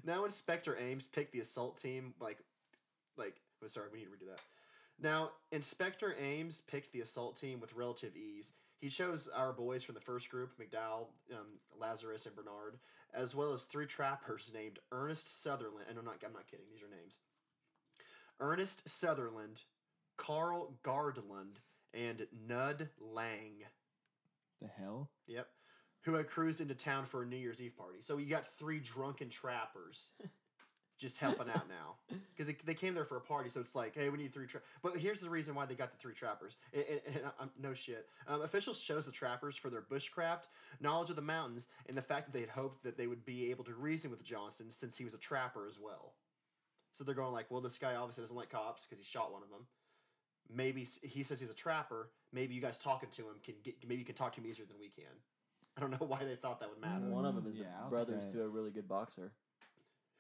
now 0.05 0.25
Inspector 0.25 0.77
Ames 0.79 1.07
picked 1.07 1.33
the 1.33 1.41
assault 1.41 1.81
team 1.81 2.15
like 2.21 2.39
like 3.17 3.37
oh, 3.63 3.69
sorry, 3.69 3.89
we 3.93 3.99
need 3.99 4.07
to 4.07 4.11
redo 4.11 4.29
that. 4.29 4.41
Now 5.01 5.31
Inspector 5.53 6.15
Ames 6.21 6.63
picked 6.67 6.93
the 6.93 7.01
assault 7.01 7.37
team 7.37 7.61
with 7.61 7.75
relative 7.75 8.17
ease. 8.17 8.53
He 8.79 8.89
chose 8.91 9.29
our 9.35 9.53
boys 9.53 9.85
from 9.85 9.95
the 9.95 10.01
first 10.01 10.29
group, 10.29 10.53
McDowell, 10.59 11.07
um, 11.33 11.59
Lazarus, 11.79 12.27
and 12.27 12.37
Bernard, 12.37 12.79
as 13.15 13.35
well 13.35 13.53
as 13.53 13.65
three 13.65 13.87
trappers 13.87 14.53
named 14.55 14.79
Ernest 14.93 15.43
Sutherland. 15.43 15.87
And 15.89 15.99
I'm 15.99 16.05
not, 16.05 16.17
I'm 16.25 16.35
not 16.35 16.47
kidding. 16.47 16.67
These 16.71 16.83
are 16.83 16.95
names. 16.95 17.21
Ernest 18.39 18.87
Sutherland, 18.89 19.63
Carl 20.19 20.75
Gardland, 20.83 21.61
and 21.95 22.27
Nud 22.47 22.89
Lang. 23.01 23.65
The 24.61 24.69
hell? 24.69 25.11
Yep. 25.27 25.49
Who 26.03 26.15
had 26.15 26.29
cruised 26.29 26.61
into 26.61 26.75
town 26.75 27.07
for 27.07 27.23
a 27.23 27.27
New 27.27 27.37
Year's 27.37 27.63
Eve 27.63 27.77
party. 27.77 27.99
So 28.01 28.19
you 28.19 28.27
got 28.27 28.47
three 28.47 28.79
drunken 28.79 29.31
trappers 29.31 30.11
just 30.99 31.19
helping 31.19 31.49
out 31.49 31.69
now. 31.69 31.95
Because 32.37 32.49
they, 32.53 32.57
they 32.67 32.75
came 32.75 32.93
there 32.93 33.07
for 33.07 33.17
a 33.17 33.21
party, 33.23 33.49
so 33.49 33.61
it's 33.61 33.75
like, 33.75 33.95
hey, 33.95 34.11
we 34.11 34.19
need 34.19 34.35
three 34.35 34.47
tra 34.47 34.61
But 34.83 34.99
here's 34.99 35.21
the 35.21 35.31
reason 35.31 35.55
why 35.55 35.65
they 35.65 35.75
got 35.75 35.91
the 35.91 35.97
three 35.97 36.13
trappers. 36.13 36.55
And, 36.75 36.85
and, 36.91 37.01
and 37.17 37.25
I'm, 37.41 37.51
no 37.59 37.73
shit. 37.73 38.07
Um, 38.29 38.43
officials 38.43 38.79
chose 38.83 39.07
the 39.07 39.13
trappers 39.13 39.57
for 39.57 39.71
their 39.71 39.81
bushcraft, 39.81 40.43
knowledge 40.79 41.09
of 41.09 41.17
the 41.17 41.23
mountains, 41.23 41.67
and 41.89 41.97
the 41.97 42.03
fact 42.03 42.27
that 42.27 42.33
they 42.35 42.41
had 42.41 42.51
hoped 42.51 42.85
that 42.85 42.99
they 42.99 43.07
would 43.07 43.25
be 43.25 43.51
able 43.51 43.65
to 43.65 43.73
reason 43.75 44.11
with 44.11 44.23
Johnson 44.23 44.71
since 44.71 44.99
he 44.99 45.05
was 45.05 45.15
a 45.15 45.19
trapper 45.19 45.67
as 45.67 45.79
well. 45.83 46.13
So 46.93 47.05
they're 47.05 47.15
going 47.15 47.33
like, 47.33 47.51
well, 47.51 47.63
this 47.63 47.79
guy 47.79 47.95
obviously 47.95 48.23
doesn't 48.25 48.37
like 48.37 48.51
cops 48.51 48.85
because 48.85 48.99
he 49.03 49.11
shot 49.11 49.33
one 49.33 49.43
of 49.43 49.49
them. 49.49 49.67
Maybe 50.55 50.87
he 51.03 51.23
says 51.23 51.41
he's 51.41 51.51
a 51.51 51.55
trapper. 51.55 52.11
Maybe 52.35 52.55
you 52.55 52.61
guys 52.61 52.79
talking 52.79 53.09
to 53.13 53.23
him 53.23 53.35
can 53.43 53.55
get. 53.65 53.77
Maybe 53.89 54.01
you 54.01 54.05
can 54.07 54.15
talk 54.15 54.35
to 54.35 54.41
him 54.43 54.47
easier 54.47 54.67
than 54.67 54.77
we 54.79 54.89
can. 54.91 55.13
I 55.77 55.81
don't 55.81 55.91
know 55.91 56.07
why 56.07 56.23
they 56.23 56.37
thought 56.37 56.61
that 56.61 56.69
would 56.69 56.81
matter. 56.81 57.07
Mm. 57.07 57.11
One 57.11 57.25
of 57.25 57.35
them 57.35 57.47
is 57.51 57.57
Yeah, 57.57 57.65
the 57.85 57.91
brothers 57.91 58.25
that- 58.27 58.33
to 58.35 58.43
a 58.43 58.49
really 58.49 58.71
good 58.71 58.87
boxer, 58.89 59.33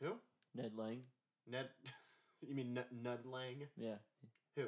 Who? 0.00 0.14
Ned 0.56 0.72
Lang. 0.76 1.02
Ned? 1.50 1.68
You 2.46 2.54
mean 2.54 2.74
Nud, 2.76 2.84
Nud 3.02 3.24
Lang 3.32 3.66
Yeah. 3.78 3.94
Who? 4.56 4.64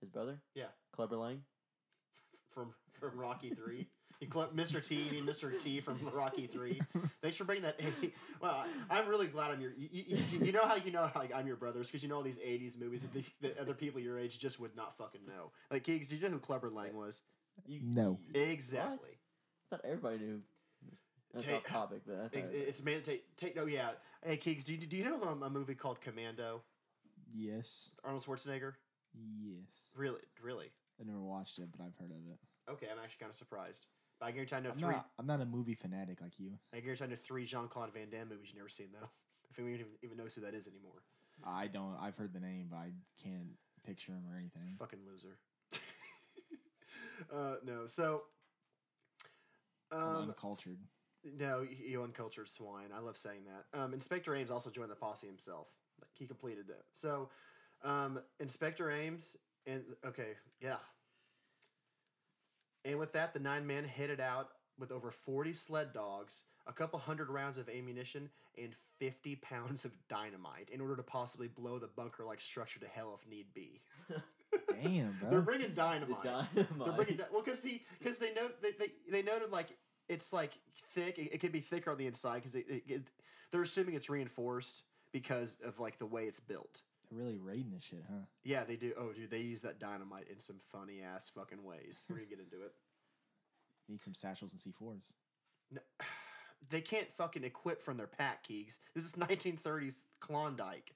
His 0.00 0.08
brother. 0.08 0.38
Yeah. 0.54 0.66
Clubber 0.94 1.16
Lang. 1.16 1.42
from 2.54 2.72
from 3.00 3.18
Rocky 3.18 3.50
Three? 3.50 3.88
You 4.20 4.28
cl- 4.32 4.48
Mr. 4.54 4.84
T, 4.86 4.94
you 4.96 5.12
mean 5.12 5.26
Mr. 5.26 5.60
T 5.62 5.80
from 5.80 5.98
Rocky 6.14 6.46
Three? 6.46 6.80
Thanks 7.22 7.36
for 7.36 7.44
bringing 7.44 7.64
that. 7.64 7.78
well, 8.40 8.64
I, 8.90 8.98
I'm 8.98 9.08
really 9.08 9.26
glad 9.26 9.50
I'm 9.50 9.60
your. 9.60 9.72
You, 9.76 9.88
you, 9.92 10.04
you- 10.32 10.46
you 10.46 10.52
know 10.52 10.62
how 10.64 10.76
you 10.76 10.90
know 10.92 11.10
like 11.14 11.34
I'm 11.34 11.46
your 11.46 11.56
brothers 11.56 11.88
because 11.88 12.02
you 12.02 12.08
know 12.08 12.16
all 12.16 12.22
these 12.22 12.38
'80s 12.38 12.78
movies 12.80 13.02
that, 13.02 13.12
the, 13.12 13.24
that 13.42 13.58
other 13.58 13.74
people 13.74 14.00
your 14.00 14.18
age 14.18 14.38
just 14.38 14.58
would 14.60 14.74
not 14.76 14.96
fucking 14.96 15.20
know. 15.26 15.50
Like 15.70 15.84
Keegs, 15.84 16.08
did 16.08 16.20
you 16.20 16.28
know 16.28 16.34
who 16.34 16.38
Clubber 16.38 16.70
Lang 16.70 16.96
was? 16.96 17.20
You, 17.66 17.80
No. 17.84 18.18
Exactly. 18.34 19.10
I 19.72 19.76
thought 19.76 19.84
everybody 19.84 20.18
knew. 20.18 20.40
That's 21.38 21.50
Ta- 21.50 21.56
off 21.56 21.64
topic, 21.64 22.02
but 22.06 22.16
I 22.34 22.38
Ex- 22.38 22.48
It's 22.52 22.82
man. 22.82 23.02
Take 23.02 23.36
take. 23.36 23.58
Oh 23.58 23.66
yeah. 23.66 23.90
Hey 24.24 24.36
Keegs, 24.36 24.64
do 24.64 24.74
you, 24.74 24.78
do 24.86 24.96
you 24.96 25.04
know 25.04 25.22
um, 25.22 25.42
a 25.42 25.50
movie 25.50 25.74
called 25.74 26.00
Commando? 26.00 26.62
Yes. 27.32 27.90
Arnold 28.04 28.24
Schwarzenegger. 28.24 28.74
Yes. 29.14 29.92
Really, 29.96 30.20
really. 30.42 30.70
I 31.00 31.04
never 31.04 31.20
watched 31.20 31.58
it, 31.58 31.68
but 31.70 31.84
I've 31.84 31.94
heard 31.96 32.10
of 32.10 32.16
it. 32.30 32.38
Okay, 32.72 32.86
I'm 32.90 32.98
actually 33.02 33.20
kind 33.20 33.30
of 33.30 33.36
surprised. 33.36 33.86
But 34.20 34.26
I 34.26 34.30
guarantee 34.32 34.56
I 34.56 34.60
know 34.60 34.70
I'm 34.70 34.78
three. 34.78 34.88
not. 34.88 35.08
I'm 35.18 35.26
not 35.26 35.40
a 35.40 35.46
movie 35.46 35.74
fanatic 35.74 36.20
like 36.20 36.38
you. 36.38 36.52
I 36.74 36.80
guarantee 36.80 37.04
I 37.04 37.06
know 37.08 37.16
three 37.16 37.44
Jean 37.44 37.68
Claude 37.68 37.92
Van 37.94 38.10
Damme 38.10 38.28
movies 38.30 38.48
you've 38.48 38.56
never 38.56 38.68
seen 38.68 38.88
though. 38.92 39.08
If 39.50 39.58
anyone 39.58 39.74
even, 39.80 39.86
even 40.02 40.16
knows 40.18 40.34
who 40.34 40.42
that 40.42 40.52
is 40.54 40.68
anymore. 40.68 41.02
I 41.42 41.68
don't. 41.68 41.96
I've 42.00 42.16
heard 42.16 42.34
the 42.34 42.40
name, 42.40 42.66
but 42.70 42.76
I 42.76 42.90
can't 43.22 43.56
picture 43.86 44.12
him 44.12 44.24
or 44.30 44.36
anything. 44.36 44.76
Fucking 44.78 44.98
loser. 45.10 45.38
uh, 47.34 47.54
no, 47.64 47.86
so. 47.86 48.22
I'm 49.90 49.98
Um, 50.00 50.16
uncultured. 50.28 50.78
No, 51.38 51.62
you, 51.62 51.76
you 51.86 52.02
uncultured 52.02 52.48
swine. 52.48 52.90
I 52.94 53.00
love 53.00 53.16
saying 53.16 53.40
that. 53.46 53.78
Um, 53.78 53.94
Inspector 53.94 54.34
Ames 54.34 54.50
also 54.50 54.70
joined 54.70 54.90
the 54.90 54.96
posse 54.96 55.26
himself. 55.26 55.68
Like 56.00 56.10
he 56.14 56.26
completed 56.26 56.68
that. 56.68 56.84
So, 56.92 57.28
um, 57.84 58.20
Inspector 58.40 58.88
Ames 58.90 59.36
and 59.66 59.82
okay, 60.06 60.36
yeah. 60.60 60.76
And 62.84 62.98
with 62.98 63.12
that, 63.12 63.34
the 63.34 63.40
nine 63.40 63.66
men 63.66 63.84
headed 63.84 64.20
out 64.20 64.50
with 64.78 64.92
over 64.92 65.10
forty 65.10 65.52
sled 65.52 65.92
dogs, 65.92 66.44
a 66.66 66.72
couple 66.72 66.98
hundred 66.98 67.28
rounds 67.28 67.58
of 67.58 67.68
ammunition, 67.68 68.30
and 68.56 68.74
fifty 68.98 69.36
pounds 69.42 69.84
of 69.84 69.92
dynamite 70.08 70.68
in 70.72 70.80
order 70.80 70.96
to 70.96 71.02
possibly 71.02 71.48
blow 71.48 71.78
the 71.78 71.88
bunker-like 71.88 72.40
structure 72.40 72.80
to 72.80 72.86
hell 72.86 73.18
if 73.20 73.28
need 73.28 73.46
be. 73.54 73.80
Damn, 74.82 75.18
bro. 75.20 75.30
They're 75.30 75.40
bringing 75.42 75.68
the 75.68 75.74
dynamite. 75.74 76.22
They're 76.54 76.64
bringing 76.76 77.16
dynamite. 77.16 77.32
well 77.32 77.42
because 77.44 77.60
he 77.62 77.82
because 77.98 78.18
they 78.18 78.32
know 78.32 78.48
they, 78.62 78.70
they 78.78 78.92
they 79.10 79.22
noted 79.22 79.50
like 79.50 79.68
it's 80.08 80.32
like 80.32 80.52
thick. 80.94 81.18
It, 81.18 81.34
it 81.34 81.38
could 81.40 81.52
be 81.52 81.60
thicker 81.60 81.90
on 81.90 81.98
the 81.98 82.06
inside 82.06 82.36
because 82.36 82.54
it, 82.54 82.66
it, 82.68 82.82
it- 82.88 83.02
they're 83.50 83.62
assuming 83.62 83.94
it's 83.94 84.10
reinforced 84.10 84.82
because 85.10 85.56
of 85.64 85.78
like 85.80 85.98
the 85.98 86.06
way 86.06 86.24
it's 86.24 86.40
built. 86.40 86.82
They're 87.10 87.18
really 87.18 87.38
raiding 87.38 87.70
this 87.72 87.82
shit, 87.82 88.04
huh? 88.06 88.26
Yeah, 88.44 88.64
they 88.64 88.76
do. 88.76 88.92
Oh, 88.98 89.12
dude, 89.14 89.30
they 89.30 89.38
use 89.40 89.62
that 89.62 89.78
dynamite 89.80 90.26
in 90.30 90.38
some 90.38 90.56
funny 90.70 91.00
ass 91.00 91.30
fucking 91.34 91.64
ways. 91.64 92.04
We're 92.10 92.16
gonna 92.16 92.26
get 92.28 92.40
into 92.40 92.62
it. 92.62 92.72
Need 93.88 94.02
some 94.02 94.12
satchels 94.14 94.52
and 94.52 94.60
C4s. 94.74 95.12
No, 95.72 95.80
they 96.70 96.82
can't 96.82 97.10
fucking 97.10 97.44
equip 97.44 97.80
from 97.80 97.96
their 97.96 98.06
pack 98.06 98.42
keys. 98.42 98.80
This 98.94 99.04
is 99.04 99.12
1930s 99.12 99.96
Klondike. 100.20 100.94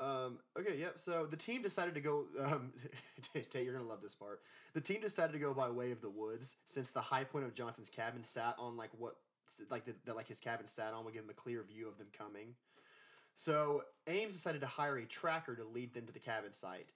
Um, 0.00 0.38
okay, 0.58 0.76
yep. 0.78 0.98
So 0.98 1.26
the 1.26 1.36
team 1.36 1.62
decided 1.62 1.94
to 1.94 2.00
go. 2.00 2.24
Um, 2.40 2.72
Tay, 3.50 3.64
you're 3.64 3.74
gonna 3.74 3.88
love 3.88 4.02
this 4.02 4.14
part. 4.14 4.40
The 4.74 4.80
team 4.80 5.00
decided 5.00 5.32
to 5.32 5.38
go 5.38 5.54
by 5.54 5.70
way 5.70 5.90
of 5.90 6.00
the 6.00 6.10
woods, 6.10 6.56
since 6.66 6.90
the 6.90 7.00
high 7.00 7.24
point 7.24 7.46
of 7.46 7.54
Johnson's 7.54 7.88
cabin 7.88 8.24
sat 8.24 8.56
on 8.58 8.76
like 8.76 8.90
what, 8.98 9.16
like 9.70 9.84
the, 9.84 9.94
the 10.04 10.14
like 10.14 10.28
his 10.28 10.38
cabin 10.38 10.68
sat 10.68 10.92
on, 10.92 11.04
would 11.04 11.14
give 11.14 11.24
him 11.24 11.30
a 11.30 11.34
clear 11.34 11.62
view 11.62 11.88
of 11.88 11.98
them 11.98 12.08
coming. 12.16 12.54
So 13.36 13.84
Ames 14.06 14.32
decided 14.32 14.60
to 14.62 14.66
hire 14.66 14.96
a 14.96 15.04
tracker 15.04 15.54
to 15.56 15.64
lead 15.64 15.94
them 15.94 16.06
to 16.06 16.12
the 16.12 16.18
cabin 16.18 16.52
site. 16.52 16.88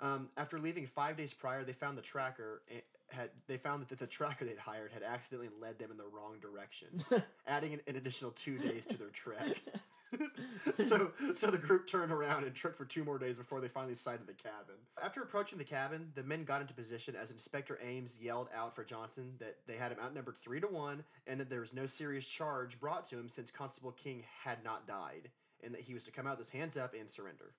Um, 0.00 0.28
after 0.36 0.58
leaving 0.58 0.86
five 0.86 1.16
days 1.16 1.32
prior, 1.32 1.64
they 1.64 1.72
found 1.72 1.98
the 1.98 2.02
tracker 2.02 2.62
eh, 2.70 2.80
had 3.08 3.30
they 3.48 3.58
found 3.58 3.86
that 3.88 3.98
the 3.98 4.06
tracker 4.06 4.44
they'd 4.44 4.58
hired 4.58 4.92
had 4.92 5.02
accidentally 5.02 5.50
led 5.60 5.78
them 5.78 5.90
in 5.90 5.96
the 5.96 6.06
wrong 6.06 6.36
direction, 6.40 7.04
adding 7.46 7.74
an, 7.74 7.80
an 7.86 7.96
additional 7.96 8.30
two 8.32 8.58
days 8.58 8.86
to 8.86 8.96
their 8.96 9.08
trek. 9.08 9.60
so, 10.78 11.12
so 11.34 11.46
the 11.48 11.58
group 11.58 11.86
turned 11.86 12.12
around 12.12 12.44
and 12.44 12.54
trekked 12.54 12.76
for 12.76 12.84
two 12.84 13.04
more 13.04 13.18
days 13.18 13.38
before 13.38 13.60
they 13.60 13.68
finally 13.68 13.94
sighted 13.94 14.26
the 14.26 14.34
cabin. 14.34 14.74
After 15.02 15.22
approaching 15.22 15.58
the 15.58 15.64
cabin, 15.64 16.10
the 16.14 16.22
men 16.22 16.44
got 16.44 16.60
into 16.60 16.74
position 16.74 17.14
as 17.14 17.30
Inspector 17.30 17.78
Ames 17.82 18.18
yelled 18.20 18.48
out 18.54 18.74
for 18.74 18.84
Johnson 18.84 19.34
that 19.38 19.58
they 19.66 19.76
had 19.76 19.92
him 19.92 19.98
outnumbered 20.02 20.36
three 20.36 20.60
to 20.60 20.66
one, 20.66 21.04
and 21.26 21.38
that 21.40 21.50
there 21.50 21.60
was 21.60 21.72
no 21.72 21.86
serious 21.86 22.26
charge 22.26 22.80
brought 22.80 23.08
to 23.10 23.18
him 23.18 23.28
since 23.28 23.50
Constable 23.50 23.92
King 23.92 24.24
had 24.44 24.64
not 24.64 24.86
died, 24.86 25.30
and 25.62 25.74
that 25.74 25.82
he 25.82 25.94
was 25.94 26.04
to 26.04 26.10
come 26.10 26.26
out 26.26 26.38
with 26.38 26.50
his 26.50 26.58
hands 26.58 26.76
up 26.76 26.94
and 26.98 27.08
surrender. 27.08 27.54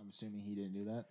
I'm 0.00 0.08
assuming 0.08 0.40
he 0.40 0.54
didn't 0.54 0.72
do 0.74 0.84
that. 0.86 1.06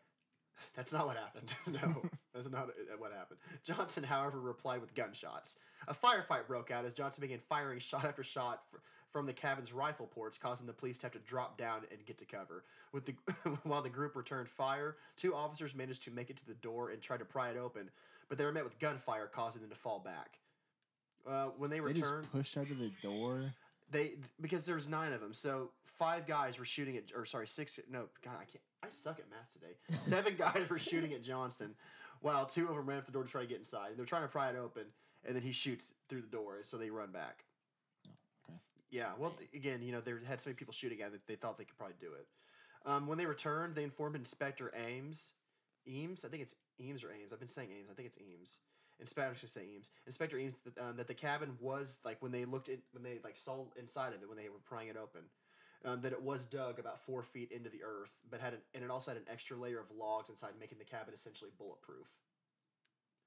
That's 0.76 0.93
not 0.93 1.08
what 1.08 1.17
happened. 1.17 1.54
no, 1.67 2.02
that's 2.34 2.49
not 2.49 2.69
uh, 2.69 2.97
what 2.97 3.12
happened. 3.12 3.39
Johnson, 3.63 4.04
however, 4.04 4.39
replied 4.39 4.82
with 4.82 4.95
gunshots. 4.95 5.58
A 5.88 5.93
firefight 5.93 6.47
broke 6.47 6.71
out 6.71 6.86
as 6.86 6.93
Johnson 6.93 7.21
began 7.21 7.39
firing 7.49 7.80
shot 7.80 8.06
after 8.06 8.23
shot 8.23 8.62
fr- 8.71 8.78
from 9.13 9.28
the 9.28 9.32
cabin's 9.34 9.71
rifle 9.71 10.08
ports, 10.08 10.38
causing 10.39 10.65
the 10.65 10.73
police 10.73 10.97
to 10.97 11.06
have 11.06 11.13
to 11.13 11.19
drop 11.19 11.56
down 11.58 11.82
and 11.91 12.04
get 12.06 12.17
to 12.17 12.26
cover. 12.26 12.65
With 12.91 13.06
the 13.06 13.13
while 13.63 13.84
the 13.84 13.89
group 13.89 14.15
returned 14.15 14.49
fire, 14.49 14.97
two 15.15 15.34
officers 15.36 15.76
managed 15.76 16.04
to 16.04 16.12
make 16.12 16.30
it 16.32 16.38
to 16.38 16.45
the 16.47 16.56
door 16.56 16.89
and 16.89 17.02
tried 17.02 17.19
to 17.19 17.26
pry 17.26 17.49
it 17.52 17.58
open, 17.58 17.91
but 18.28 18.38
they 18.38 18.43
were 18.43 18.52
met 18.52 18.63
with 18.65 18.78
gunfire, 18.80 19.28
causing 19.28 19.62
them 19.62 19.69
to 19.69 19.78
fall 19.78 19.99
back. 19.99 20.39
Uh, 21.26 21.45
when 21.58 21.69
they 21.69 21.78
They 21.78 21.82
returned, 21.82 22.23
just 22.23 22.32
pushed 22.34 22.58
out 22.58 22.69
of 22.71 22.80
the 22.80 22.91
door. 23.02 23.54
they 23.91 24.15
because 24.41 24.65
there 24.65 24.76
was 24.76 24.89
nine 24.89 25.13
of 25.13 25.21
them, 25.21 25.34
so 25.34 25.69
five 25.86 26.26
guys 26.28 26.58
were 26.60 26.65
shooting 26.65 26.97
at, 26.97 27.04
or 27.15 27.23
sorry, 27.26 27.47
six. 27.47 27.80
No, 27.89 28.06
God, 28.26 28.34
I 28.41 28.45
can't. 28.45 28.63
I 28.84 28.88
suck 28.89 29.19
at 29.19 29.30
math 29.30 29.54
today. 29.54 29.76
Seven 29.99 30.36
guys 30.36 30.67
were 30.69 30.80
shooting 30.80 31.13
at 31.13 31.23
Johnson, 31.23 31.76
while 32.19 32.45
two 32.47 32.67
of 32.67 32.76
them 32.76 32.86
ran 32.89 32.97
up 32.97 33.06
the 33.06 33.12
door 33.13 33.23
to 33.23 33.30
try 33.30 33.41
to 33.41 33.47
get 33.47 33.60
inside. 33.60 33.91
They're 33.95 34.06
trying 34.06 34.23
to 34.23 34.28
pry 34.28 34.49
it 34.49 34.56
open, 34.58 34.84
and 35.23 35.36
then 35.36 35.43
he 35.43 35.52
shoots 35.54 35.93
through 36.10 36.21
the 36.21 36.28
door, 36.28 36.58
so 36.63 36.76
they 36.78 36.89
run 36.89 37.12
back. 37.12 37.45
Yeah, 38.93 39.10
well, 39.17 39.34
again, 39.56 39.82
you 39.82 39.91
know, 39.91 40.01
they 40.01 40.13
had 40.23 40.39
so 40.39 40.51
many 40.51 40.56
people 40.56 40.71
shooting 40.71 41.01
at 41.01 41.13
it, 41.13 41.21
they 41.25 41.36
thought 41.36 41.58
they 41.58 41.63
could 41.63 41.77
probably 41.79 41.95
do 41.99 42.13
it. 42.13 42.27
Um, 42.86 43.08
when 43.08 43.17
they 43.17 43.25
returned, 43.25 43.73
they 43.73 43.84
informed 43.84 44.15
Inspector 44.15 44.71
Ames. 44.75 45.32
Eames? 45.88 46.23
I 46.23 46.27
think 46.27 46.43
it's 46.43 46.53
Eames 46.79 47.03
or 47.03 47.12
Ames. 47.12 47.34
I've 47.34 47.39
been 47.39 47.47
saying 47.47 47.69
Ames. 47.71 47.89
I 47.89 47.95
think 47.95 48.08
it's 48.08 48.19
Eames. 48.19 48.60
In 48.99 49.08
Spanish, 49.08 49.43
I 49.43 49.47
say 49.47 49.62
Eames. 49.73 49.89
Inspector 50.06 50.38
Eames 50.38 50.58
that, 50.63 50.77
um, 50.77 50.97
that 50.97 51.08
the 51.08 51.15
cabin 51.15 51.58
was 51.60 52.01
like 52.06 52.21
when 52.21 52.32
they 52.32 52.45
looked 52.45 52.69
at 52.69 52.77
when 52.91 53.01
they 53.01 53.19
like 53.23 53.36
saw 53.36 53.65
inside 53.79 54.13
of 54.13 54.21
it 54.21 54.29
when 54.29 54.38
they 54.38 54.49
were 54.49 54.62
prying 54.63 54.89
it 54.89 54.95
open, 54.95 55.21
um, 55.86 56.01
that 56.01 56.12
it 56.12 56.21
was 56.21 56.45
dug 56.45 56.77
about 56.77 57.01
four 57.01 57.23
feet 57.23 57.51
into 57.51 57.71
the 57.71 57.82
earth, 57.84 58.12
but 58.29 58.41
had 58.41 58.53
an, 58.53 58.60
and 58.75 58.84
it 58.84 58.91
also 58.91 59.10
had 59.10 59.17
an 59.17 59.27
extra 59.32 59.58
layer 59.58 59.79
of 59.79 59.88
logs 59.97 60.29
inside, 60.29 60.51
making 60.60 60.77
the 60.77 60.86
cabin 60.86 61.15
essentially 61.15 61.49
bulletproof. 61.58 62.06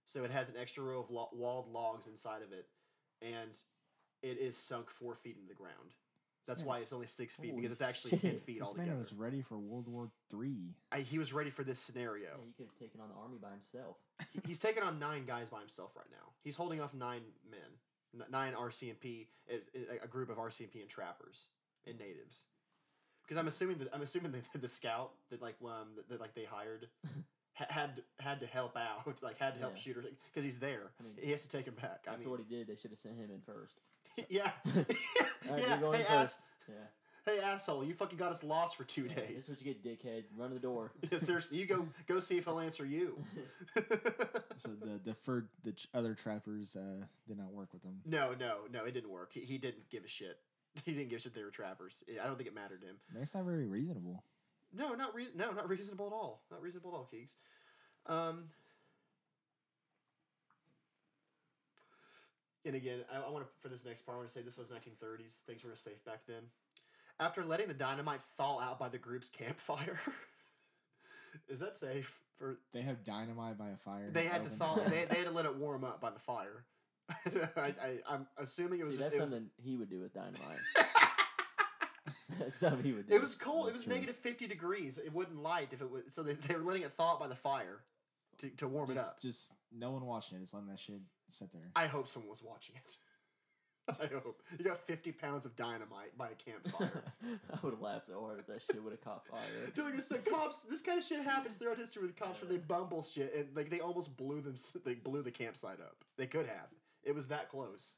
So 0.04 0.22
it 0.22 0.30
has 0.30 0.48
an 0.48 0.54
extra 0.60 0.84
row 0.84 1.00
of 1.00 1.10
lo- 1.10 1.30
walled 1.32 1.72
logs 1.72 2.06
inside 2.06 2.42
of 2.42 2.52
it, 2.52 2.68
and 3.20 3.50
it 4.26 4.38
is 4.38 4.56
sunk 4.56 4.90
four 4.90 5.14
feet 5.14 5.36
into 5.36 5.48
the 5.48 5.54
ground. 5.54 5.94
That's 6.46 6.60
man- 6.60 6.68
why 6.68 6.78
it's 6.78 6.92
only 6.92 7.06
six 7.08 7.34
feet 7.34 7.50
Holy 7.50 7.62
because 7.62 7.72
it's 7.72 7.82
actually 7.82 8.18
ten 8.18 8.38
feet 8.38 8.58
This 8.60 8.68
altogether. 8.68 8.90
man 8.90 8.98
was 8.98 9.12
ready 9.12 9.42
for 9.42 9.58
World 9.58 9.88
War 9.88 10.10
Three. 10.30 10.74
He 11.04 11.18
was 11.18 11.32
ready 11.32 11.50
for 11.50 11.64
this 11.64 11.78
scenario. 11.80 12.28
Yeah, 12.38 12.44
he 12.46 12.52
could 12.52 12.66
have 12.66 12.78
taken 12.78 13.00
on 13.00 13.08
the 13.08 13.14
army 13.16 13.38
by 13.40 13.50
himself. 13.50 13.96
He- 14.32 14.40
He's 14.46 14.58
taking 14.58 14.82
on 14.82 14.98
nine 14.98 15.24
guys 15.26 15.48
by 15.50 15.60
himself 15.60 15.90
right 15.96 16.06
now. 16.10 16.32
He's 16.44 16.56
holding 16.56 16.80
off 16.80 16.94
nine 16.94 17.22
men, 17.50 18.28
nine 18.30 18.54
RCMP, 18.54 19.26
a- 19.50 20.04
a 20.04 20.06
group 20.06 20.30
of 20.30 20.36
RCMP 20.38 20.80
and 20.80 20.88
trappers 20.88 21.46
and 21.86 21.98
natives. 21.98 22.44
Because 23.22 23.38
I'm 23.38 23.48
assuming 23.48 23.78
that 23.78 23.88
I'm 23.92 24.02
assuming 24.02 24.30
that 24.32 24.44
the 24.60 24.68
scout 24.68 25.10
that 25.30 25.42
like 25.42 25.56
um 25.64 25.88
that, 25.96 26.08
that 26.10 26.20
like 26.20 26.34
they 26.36 26.44
hired 26.44 26.86
had 27.54 28.02
had 28.20 28.38
to 28.38 28.46
help 28.46 28.76
out, 28.76 29.20
like 29.20 29.38
had 29.38 29.54
to 29.54 29.60
help 29.60 29.72
Yeah. 29.74 29.80
shooters 29.82 30.04
because 30.32 30.44
he's 30.44 30.60
there. 30.60 30.92
I 31.00 31.02
mean, 31.02 31.14
he 31.20 31.32
has 31.32 31.42
to 31.42 31.48
take 31.48 31.66
him 31.66 31.74
back. 31.74 32.04
I 32.06 32.10
After 32.12 32.20
mean, 32.20 32.30
what 32.30 32.38
he 32.40 32.46
did, 32.54 32.68
they 32.68 32.76
should 32.76 32.92
have 32.92 33.00
sent 33.00 33.16
him 33.18 33.30
in 33.34 33.40
first. 33.40 33.80
yeah, 34.28 34.50
Alright, 35.48 35.62
yeah. 35.68 35.80
going 35.80 36.00
Hey, 36.00 36.06
ass, 36.06 36.38
Yeah. 36.68 36.74
hey, 37.26 37.40
asshole! 37.40 37.84
You 37.84 37.94
fucking 37.94 38.18
got 38.18 38.30
us 38.32 38.42
lost 38.44 38.76
for 38.76 38.84
two 38.84 39.02
Yeah, 39.02 39.14
This 39.14 39.28
days. 39.28 39.44
is 39.44 39.48
what 39.50 39.62
you 39.62 39.74
get, 39.74 39.84
dickhead. 39.84 40.24
Run 40.36 40.48
to 40.50 40.54
the 40.54 40.60
door. 40.60 40.92
Yeah, 41.10 41.18
seriously, 41.18 41.58
you 41.58 41.66
go 41.66 41.86
go 42.06 42.20
see 42.20 42.38
if 42.38 42.44
he'll 42.44 42.58
answer 42.60 42.84
you. 42.86 43.18
So 44.56 44.70
the 44.70 44.98
deferred 45.04 45.48
the 45.62 45.72
ch- 45.72 45.88
other 45.94 46.14
trappers 46.14 46.76
uh, 46.76 47.04
did 47.28 47.38
not 47.38 47.52
work 47.52 47.72
with 47.72 47.82
him. 47.82 48.00
No, 48.06 48.34
no, 48.38 48.60
no, 48.72 48.84
it 48.84 48.92
didn't 48.92 49.10
work. 49.10 49.32
He, 49.32 49.40
he 49.40 49.58
didn't 49.58 49.88
give 49.90 50.04
a 50.04 50.08
shit. 50.08 50.38
He 50.84 50.92
didn't 50.92 51.08
give 51.10 51.18
a 51.18 51.22
shit 51.22 51.34
they 51.34 51.42
were 51.42 51.50
trappers. 51.50 52.02
I 52.22 52.26
don't 52.26 52.36
think 52.36 52.48
it 52.48 52.54
mattered 52.54 52.80
to 52.82 52.88
him. 52.88 52.96
That's 53.14 53.34
not 53.34 53.44
very 53.44 53.66
reasonable. 53.66 54.22
No, 54.74 54.94
not 54.94 55.14
re- 55.14 55.28
no, 55.34 55.52
not 55.52 55.68
reasonable 55.68 56.06
at 56.06 56.12
all. 56.12 56.42
Not 56.50 56.60
reasonable 56.60 56.90
at 56.90 56.96
all, 56.96 57.08
Keegs. 57.12 57.32
Um, 58.06 58.44
and 62.66 62.76
again, 62.76 63.00
I, 63.12 63.26
I 63.26 63.30
want 63.30 63.44
to 63.44 63.50
for 63.60 63.68
this 63.68 63.84
next 63.84 64.02
part. 64.02 64.16
I 64.16 64.18
want 64.18 64.28
to 64.28 64.34
say 64.34 64.42
this 64.42 64.56
was 64.58 64.68
1930s. 64.68 65.38
Things 65.46 65.64
were 65.64 65.74
safe 65.76 66.04
back 66.04 66.20
then. 66.26 66.42
After 67.18 67.44
letting 67.44 67.68
the 67.68 67.74
dynamite 67.74 68.20
fall 68.36 68.60
out 68.60 68.78
by 68.78 68.88
the 68.88 68.98
group's 68.98 69.28
campfire, 69.30 69.98
is 71.48 71.60
that 71.60 71.76
safe? 71.76 72.12
For 72.38 72.58
They 72.74 72.82
have 72.82 73.02
dynamite 73.04 73.56
by 73.56 73.70
a 73.70 73.76
fire. 73.78 74.10
they 74.12 74.24
had 74.24 74.44
to 74.44 74.50
thaw. 74.50 74.74
fire. 74.76 74.88
They, 74.88 75.06
they 75.06 75.16
had 75.16 75.26
to 75.26 75.30
let 75.30 75.46
it 75.46 75.56
warm 75.58 75.84
up 75.84 76.00
by 76.00 76.10
the 76.10 76.18
fire. 76.18 76.64
I, 77.56 77.60
I, 77.60 77.98
I'm 78.08 78.26
assuming 78.36 78.80
it 78.80 78.86
was 78.86 78.96
See, 78.96 79.00
just 79.00 79.10
that's 79.12 79.16
it 79.16 79.20
was, 79.22 79.30
something 79.30 79.50
he 79.56 79.76
would 79.76 79.88
do 79.88 80.00
with 80.00 80.12
dynamite. 80.12 80.58
that's 82.38 82.58
something 82.58 82.84
he 82.84 82.92
would 82.92 83.08
do. 83.08 83.14
It 83.14 83.20
was 83.22 83.34
cold. 83.34 83.68
That's 83.68 83.76
it 83.76 83.78
was 83.78 83.84
true. 83.84 83.94
negative 83.94 84.16
fifty 84.16 84.46
degrees. 84.46 84.98
It 84.98 85.12
wouldn't 85.14 85.42
light 85.42 85.68
if 85.72 85.80
it 85.80 85.90
was. 85.90 86.02
So 86.10 86.22
they, 86.22 86.34
they 86.34 86.54
were 86.56 86.62
letting 86.64 86.82
it 86.82 86.92
thaw 86.96 87.12
out 87.12 87.20
by 87.20 87.28
the 87.28 87.36
fire 87.36 87.78
to, 88.38 88.48
to 88.50 88.68
warm 88.68 88.90
it 88.90 88.98
up. 88.98 89.20
just 89.22 89.54
no 89.72 89.92
one 89.92 90.04
watching 90.04 90.36
it. 90.36 90.40
Just 90.40 90.52
letting 90.52 90.68
that 90.68 90.80
shit 90.80 91.00
sit 91.28 91.52
there. 91.52 91.70
I 91.74 91.86
hope 91.86 92.06
someone 92.06 92.30
was 92.30 92.42
watching 92.42 92.76
it. 92.76 92.96
I 94.00 94.06
hope 94.06 94.42
you 94.58 94.64
got 94.64 94.80
fifty 94.80 95.12
pounds 95.12 95.46
of 95.46 95.54
dynamite 95.54 96.16
by 96.18 96.28
a 96.30 96.34
campfire. 96.34 97.04
I 97.52 97.58
would 97.62 97.74
have 97.74 97.80
laughed 97.80 98.06
so 98.06 98.20
hard 98.20 98.40
if 98.40 98.46
that 98.48 98.62
shit 98.62 98.82
would 98.82 98.92
have 98.92 99.00
caught 99.00 99.26
fire. 99.26 99.40
Dude, 99.74 99.84
like 99.84 99.94
I 99.94 100.00
said, 100.00 100.24
cops. 100.24 100.60
This 100.60 100.82
kind 100.82 100.98
of 100.98 101.04
shit 101.04 101.22
happens 101.22 101.56
throughout 101.56 101.78
history 101.78 102.02
with 102.02 102.16
cops 102.16 102.42
where 102.42 102.50
they 102.50 102.56
bumble 102.58 103.02
shit 103.02 103.32
and 103.36 103.46
like 103.54 103.70
they 103.70 103.80
almost 103.80 104.16
blew 104.16 104.40
them. 104.40 104.56
They 104.84 104.94
blew 104.94 105.22
the 105.22 105.30
campsite 105.30 105.80
up. 105.80 105.96
They 106.16 106.26
could 106.26 106.46
have. 106.46 106.66
It 107.04 107.14
was 107.14 107.28
that 107.28 107.48
close. 107.48 107.94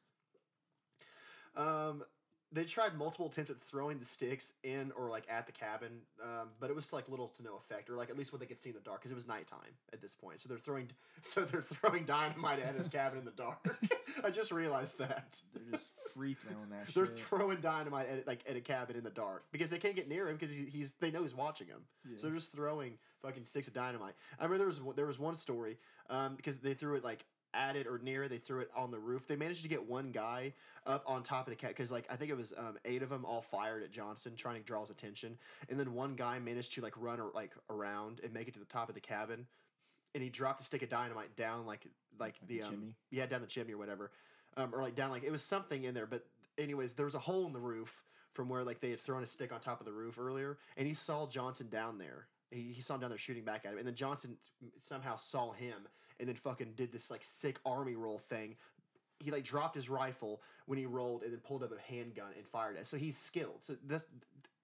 Um, 1.56 2.04
they 2.50 2.64
tried 2.64 2.96
multiple 2.96 3.26
attempts 3.26 3.50
at 3.50 3.60
throwing 3.60 3.98
the 3.98 4.04
sticks 4.06 4.54
in 4.64 4.90
or 4.96 5.10
like 5.10 5.24
at 5.28 5.46
the 5.46 5.52
cabin, 5.52 6.00
um, 6.22 6.48
but 6.60 6.70
it 6.70 6.76
was 6.76 6.92
like 6.92 7.08
little 7.08 7.28
to 7.36 7.42
no 7.42 7.56
effect, 7.56 7.90
or 7.90 7.94
like 7.96 8.08
at 8.08 8.16
least 8.16 8.32
what 8.32 8.40
they 8.40 8.46
could 8.46 8.60
see 8.60 8.70
in 8.70 8.74
the 8.74 8.80
dark 8.80 9.00
because 9.00 9.10
it 9.10 9.14
was 9.14 9.28
nighttime 9.28 9.74
at 9.92 10.00
this 10.00 10.14
point. 10.14 10.40
So 10.40 10.48
they're 10.48 10.58
throwing, 10.58 10.88
so 11.22 11.44
they're 11.44 11.60
throwing 11.60 12.04
dynamite 12.04 12.60
at 12.60 12.74
his 12.74 12.88
cabin 12.92 13.18
in 13.18 13.24
the 13.26 13.30
dark. 13.32 13.58
I 14.24 14.30
just 14.30 14.50
realized 14.50 14.98
that. 14.98 15.38
They're 15.52 15.72
just 15.72 15.90
free 16.14 16.34
throwing 16.34 16.70
that 16.70 16.86
They're 16.94 17.06
shit. 17.06 17.18
throwing 17.18 17.60
dynamite 17.60 18.08
at 18.08 18.26
like 18.26 18.44
at 18.48 18.56
a 18.56 18.60
cabin 18.62 18.96
in 18.96 19.04
the 19.04 19.10
dark 19.10 19.44
because 19.52 19.68
they 19.70 19.78
can't 19.78 19.94
get 19.96 20.08
near 20.08 20.28
him 20.28 20.36
because 20.36 20.54
he's, 20.54 20.72
he's 20.72 20.92
they 20.94 21.10
know 21.10 21.22
he's 21.22 21.34
watching 21.34 21.66
them. 21.68 21.82
So 22.16 22.28
they're 22.28 22.36
just 22.36 22.52
throwing 22.52 22.94
fucking 23.20 23.44
sticks 23.44 23.68
of 23.68 23.74
dynamite. 23.74 24.14
I 24.40 24.44
remember 24.44 24.58
there 24.58 24.66
was 24.68 24.80
one- 24.80 24.96
there 24.96 25.06
was 25.06 25.18
one 25.18 25.36
story 25.36 25.76
um, 26.08 26.34
because 26.36 26.58
they 26.58 26.72
threw 26.72 26.96
it 26.96 27.04
like 27.04 27.24
at 27.58 27.76
it 27.76 27.86
or 27.86 27.98
near. 27.98 28.24
it, 28.24 28.28
They 28.30 28.38
threw 28.38 28.60
it 28.60 28.70
on 28.76 28.90
the 28.90 28.98
roof. 28.98 29.26
They 29.26 29.36
managed 29.36 29.62
to 29.62 29.68
get 29.68 29.86
one 29.88 30.12
guy 30.12 30.54
up 30.86 31.02
on 31.06 31.22
top 31.22 31.46
of 31.46 31.50
the 31.50 31.56
cat 31.56 31.70
because 31.70 31.90
like 31.90 32.06
I 32.08 32.16
think 32.16 32.30
it 32.30 32.36
was 32.36 32.54
um, 32.56 32.78
eight 32.84 33.02
of 33.02 33.10
them 33.10 33.24
all 33.24 33.42
fired 33.42 33.82
at 33.82 33.90
Johnson 33.90 34.34
trying 34.36 34.56
to 34.60 34.62
draw 34.66 34.80
his 34.80 34.90
attention, 34.90 35.36
and 35.68 35.78
then 35.78 35.92
one 35.94 36.14
guy 36.14 36.38
managed 36.38 36.72
to 36.74 36.80
like 36.80 36.94
run 36.96 37.20
or, 37.20 37.30
like 37.34 37.52
around 37.68 38.20
and 38.22 38.32
make 38.32 38.48
it 38.48 38.54
to 38.54 38.60
the 38.60 38.66
top 38.66 38.88
of 38.88 38.94
the 38.94 39.00
cabin. 39.00 39.46
And 40.14 40.22
he 40.22 40.30
dropped 40.30 40.60
a 40.60 40.64
stick 40.64 40.82
of 40.82 40.88
dynamite 40.88 41.36
down 41.36 41.66
like 41.66 41.86
like, 42.18 42.36
Like 42.40 42.48
the 42.48 42.62
um, 42.62 42.70
chimney? 42.70 42.94
yeah 43.10 43.26
down 43.26 43.40
the 43.42 43.46
chimney 43.46 43.74
or 43.74 43.78
whatever, 43.78 44.10
um, 44.56 44.74
or 44.74 44.82
like 44.82 44.94
down 44.94 45.10
like 45.10 45.24
it 45.24 45.30
was 45.32 45.42
something 45.44 45.84
in 45.84 45.94
there. 45.94 46.06
But 46.06 46.24
anyways, 46.56 46.94
there 46.94 47.04
was 47.04 47.14
a 47.14 47.20
hole 47.20 47.46
in 47.46 47.52
the 47.52 47.60
roof 47.60 48.02
from 48.32 48.48
where 48.48 48.64
like 48.64 48.80
they 48.80 48.90
had 48.90 49.00
thrown 49.00 49.22
a 49.22 49.26
stick 49.26 49.52
on 49.52 49.60
top 49.60 49.80
of 49.80 49.86
the 49.86 49.92
roof 49.92 50.18
earlier, 50.18 50.58
and 50.76 50.86
he 50.86 50.94
saw 50.94 51.26
Johnson 51.28 51.68
down 51.68 51.98
there. 51.98 52.26
He, 52.50 52.72
he 52.72 52.80
saw 52.80 52.94
him 52.94 53.00
down 53.02 53.10
there 53.10 53.18
shooting 53.18 53.44
back 53.44 53.66
at 53.66 53.72
him, 53.72 53.78
and 53.78 53.86
then 53.86 53.94
Johnson 53.94 54.38
somehow 54.80 55.16
saw 55.16 55.52
him, 55.52 55.86
and 56.20 56.28
then 56.28 56.36
fucking 56.36 56.72
did 56.76 56.92
this 56.92 57.10
like 57.10 57.22
sick 57.22 57.58
army 57.64 57.94
roll 57.94 58.18
thing. 58.18 58.56
He 59.20 59.30
like 59.30 59.44
dropped 59.44 59.74
his 59.74 59.88
rifle 59.88 60.40
when 60.66 60.78
he 60.78 60.86
rolled, 60.86 61.22
and 61.22 61.32
then 61.32 61.40
pulled 61.40 61.62
up 61.62 61.72
a 61.72 61.92
handgun 61.92 62.28
and 62.36 62.46
fired 62.46 62.76
it. 62.76 62.86
So 62.86 62.96
he's 62.96 63.16
skilled. 63.16 63.60
So 63.62 63.74
this 63.84 64.04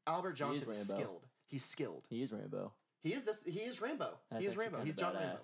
Albert 0.06 0.32
Johnson 0.34 0.70
is, 0.70 0.78
Rambo. 0.78 0.94
skilled. 0.94 1.26
He's 1.48 1.64
skilled. 1.64 2.04
He 2.08 2.22
is 2.22 2.32
Rambo. 2.32 2.72
He 3.02 3.12
is 3.12 3.24
this. 3.24 3.40
He 3.44 3.60
is 3.60 3.80
Rambo. 3.80 4.10
That's 4.30 4.40
he 4.40 4.46
is 4.46 4.52
actually 4.52 4.66
Rambo. 4.66 4.84
He's 4.84 4.94
John 4.94 5.14
badass. 5.14 5.20
Rambo. 5.20 5.40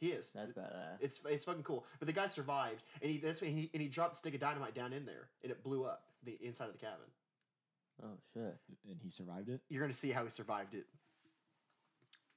He 0.00 0.08
is. 0.08 0.30
That's 0.34 0.52
badass. 0.52 0.96
It's 1.00 1.20
it's 1.28 1.44
fucking 1.44 1.62
cool. 1.62 1.84
But 1.98 2.06
the 2.06 2.12
guy 2.12 2.26
survived, 2.26 2.82
and 3.00 3.10
he 3.10 3.18
that's 3.18 3.40
when 3.40 3.52
he 3.56 3.70
and 3.72 3.82
he 3.82 3.88
dropped 3.88 4.16
a 4.16 4.18
stick 4.18 4.34
of 4.34 4.40
dynamite 4.40 4.74
down 4.74 4.92
in 4.92 5.06
there, 5.06 5.28
and 5.42 5.50
it 5.50 5.62
blew 5.62 5.84
up 5.84 6.02
the 6.24 6.38
inside 6.42 6.66
of 6.66 6.72
the 6.72 6.78
cabin. 6.78 7.06
oh 8.04 8.18
shit. 8.34 8.56
and 8.88 8.98
he 9.02 9.08
survived 9.10 9.48
it. 9.48 9.60
You're 9.68 9.80
gonna 9.82 9.92
see 9.92 10.10
how 10.10 10.24
he 10.24 10.30
survived 10.30 10.74
it 10.74 10.86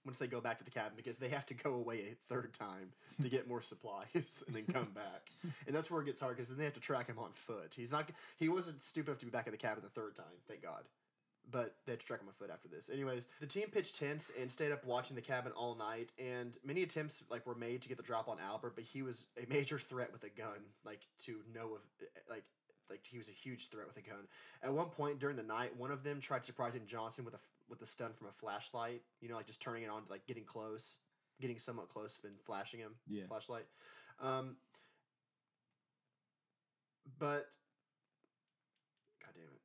once 0.06 0.18
they 0.18 0.28
go 0.28 0.40
back 0.40 0.58
to 0.60 0.64
the 0.64 0.72
cabin 0.72 0.94
because 0.96 1.18
they 1.18 1.30
have 1.30 1.46
to 1.48 1.54
go 1.54 1.74
away 1.74 1.98
a 1.98 2.16
third 2.30 2.54
time 2.54 2.92
to 3.22 3.30
get 3.30 3.48
more 3.48 3.62
supplies 3.62 4.44
and 4.48 4.56
then 4.56 4.66
come 4.72 4.90
back, 4.94 5.30
and 5.66 5.76
that's 5.76 5.90
where 5.90 6.02
it 6.02 6.06
gets 6.06 6.22
hard 6.22 6.36
because 6.36 6.50
then 6.50 6.58
they 6.58 6.64
have 6.64 6.74
to 6.74 6.80
track 6.80 7.08
him 7.08 7.20
on 7.20 7.32
foot. 7.34 7.74
He's 7.76 7.92
not. 7.92 8.10
He 8.38 8.50
wasn't 8.50 8.84
stupid 8.84 9.12
enough 9.12 9.20
to 9.20 9.26
be 9.26 9.32
back 9.32 9.48
in 9.48 9.52
the 9.52 9.58
cabin 9.58 9.84
the 9.84 9.90
third 9.90 10.16
time, 10.16 10.26
thank 10.48 10.62
God. 10.62 10.84
But 11.52 11.76
they 11.86 11.92
had 11.92 12.00
to 12.00 12.06
track 12.06 12.22
him 12.22 12.28
on 12.28 12.34
foot 12.34 12.50
after 12.52 12.68
this. 12.68 12.90
Anyways, 12.92 13.28
the 13.40 13.46
team 13.46 13.68
pitched 13.72 14.00
tents 14.00 14.32
and 14.40 14.52
stayed 14.52 14.72
up 14.72 14.84
watching 14.84 15.16
the 15.16 15.22
cabin 15.22 15.52
all 15.56 15.76
night, 15.76 16.10
and 16.18 16.58
many 16.66 16.82
attempts 16.82 17.24
like 17.30 17.46
were 17.46 17.56
made 17.56 17.84
to 17.84 17.88
get 17.88 17.98
the 17.98 18.04
drop 18.04 18.28
on 18.28 18.38
Albert, 18.40 18.74
but 18.76 18.84
he 18.84 19.04
was 19.04 19.28
a 19.38 19.48
major 19.48 19.78
threat 19.78 20.12
with 20.12 20.24
a 20.24 20.30
gun, 20.30 20.58
like 20.84 21.02
to 21.26 21.42
know 21.54 21.76
of 21.76 21.82
eh, 22.02 22.06
eh, 22.16 22.20
like 22.30 22.44
like 22.90 23.02
he 23.04 23.18
was 23.18 23.30
a 23.30 23.32
huge 23.32 23.70
threat 23.70 23.88
with 23.88 23.98
a 23.98 24.08
gun. 24.08 24.28
At 24.64 24.74
one 24.74 24.88
point 24.88 25.20
during 25.20 25.36
the 25.36 25.44
night, 25.44 25.78
one 25.78 25.92
of 25.92 26.04
them 26.04 26.20
tried 26.20 26.46
surprising 26.46 26.82
Johnson 26.86 27.26
with 27.26 27.34
a 27.34 27.40
with 27.70 27.80
the 27.80 27.86
stun 27.86 28.14
from 28.14 28.28
a 28.28 28.32
flashlight. 28.32 29.02
You 29.22 29.30
know, 29.30 29.36
like 29.36 29.48
just 29.48 29.62
turning 29.62 29.84
it 29.84 29.90
on, 29.90 30.04
like 30.10 30.26
getting 30.26 30.46
close, 30.46 31.00
getting 31.42 31.60
somewhat 31.60 31.90
close, 31.90 32.18
and 32.24 32.34
flashing 32.46 32.80
him. 32.80 32.94
Yeah. 33.08 33.24
Flashlight. 33.28 33.66
Um, 34.22 34.56
but, 37.20 37.50
god 39.22 39.32
damn 39.34 39.44
it. 39.44 39.62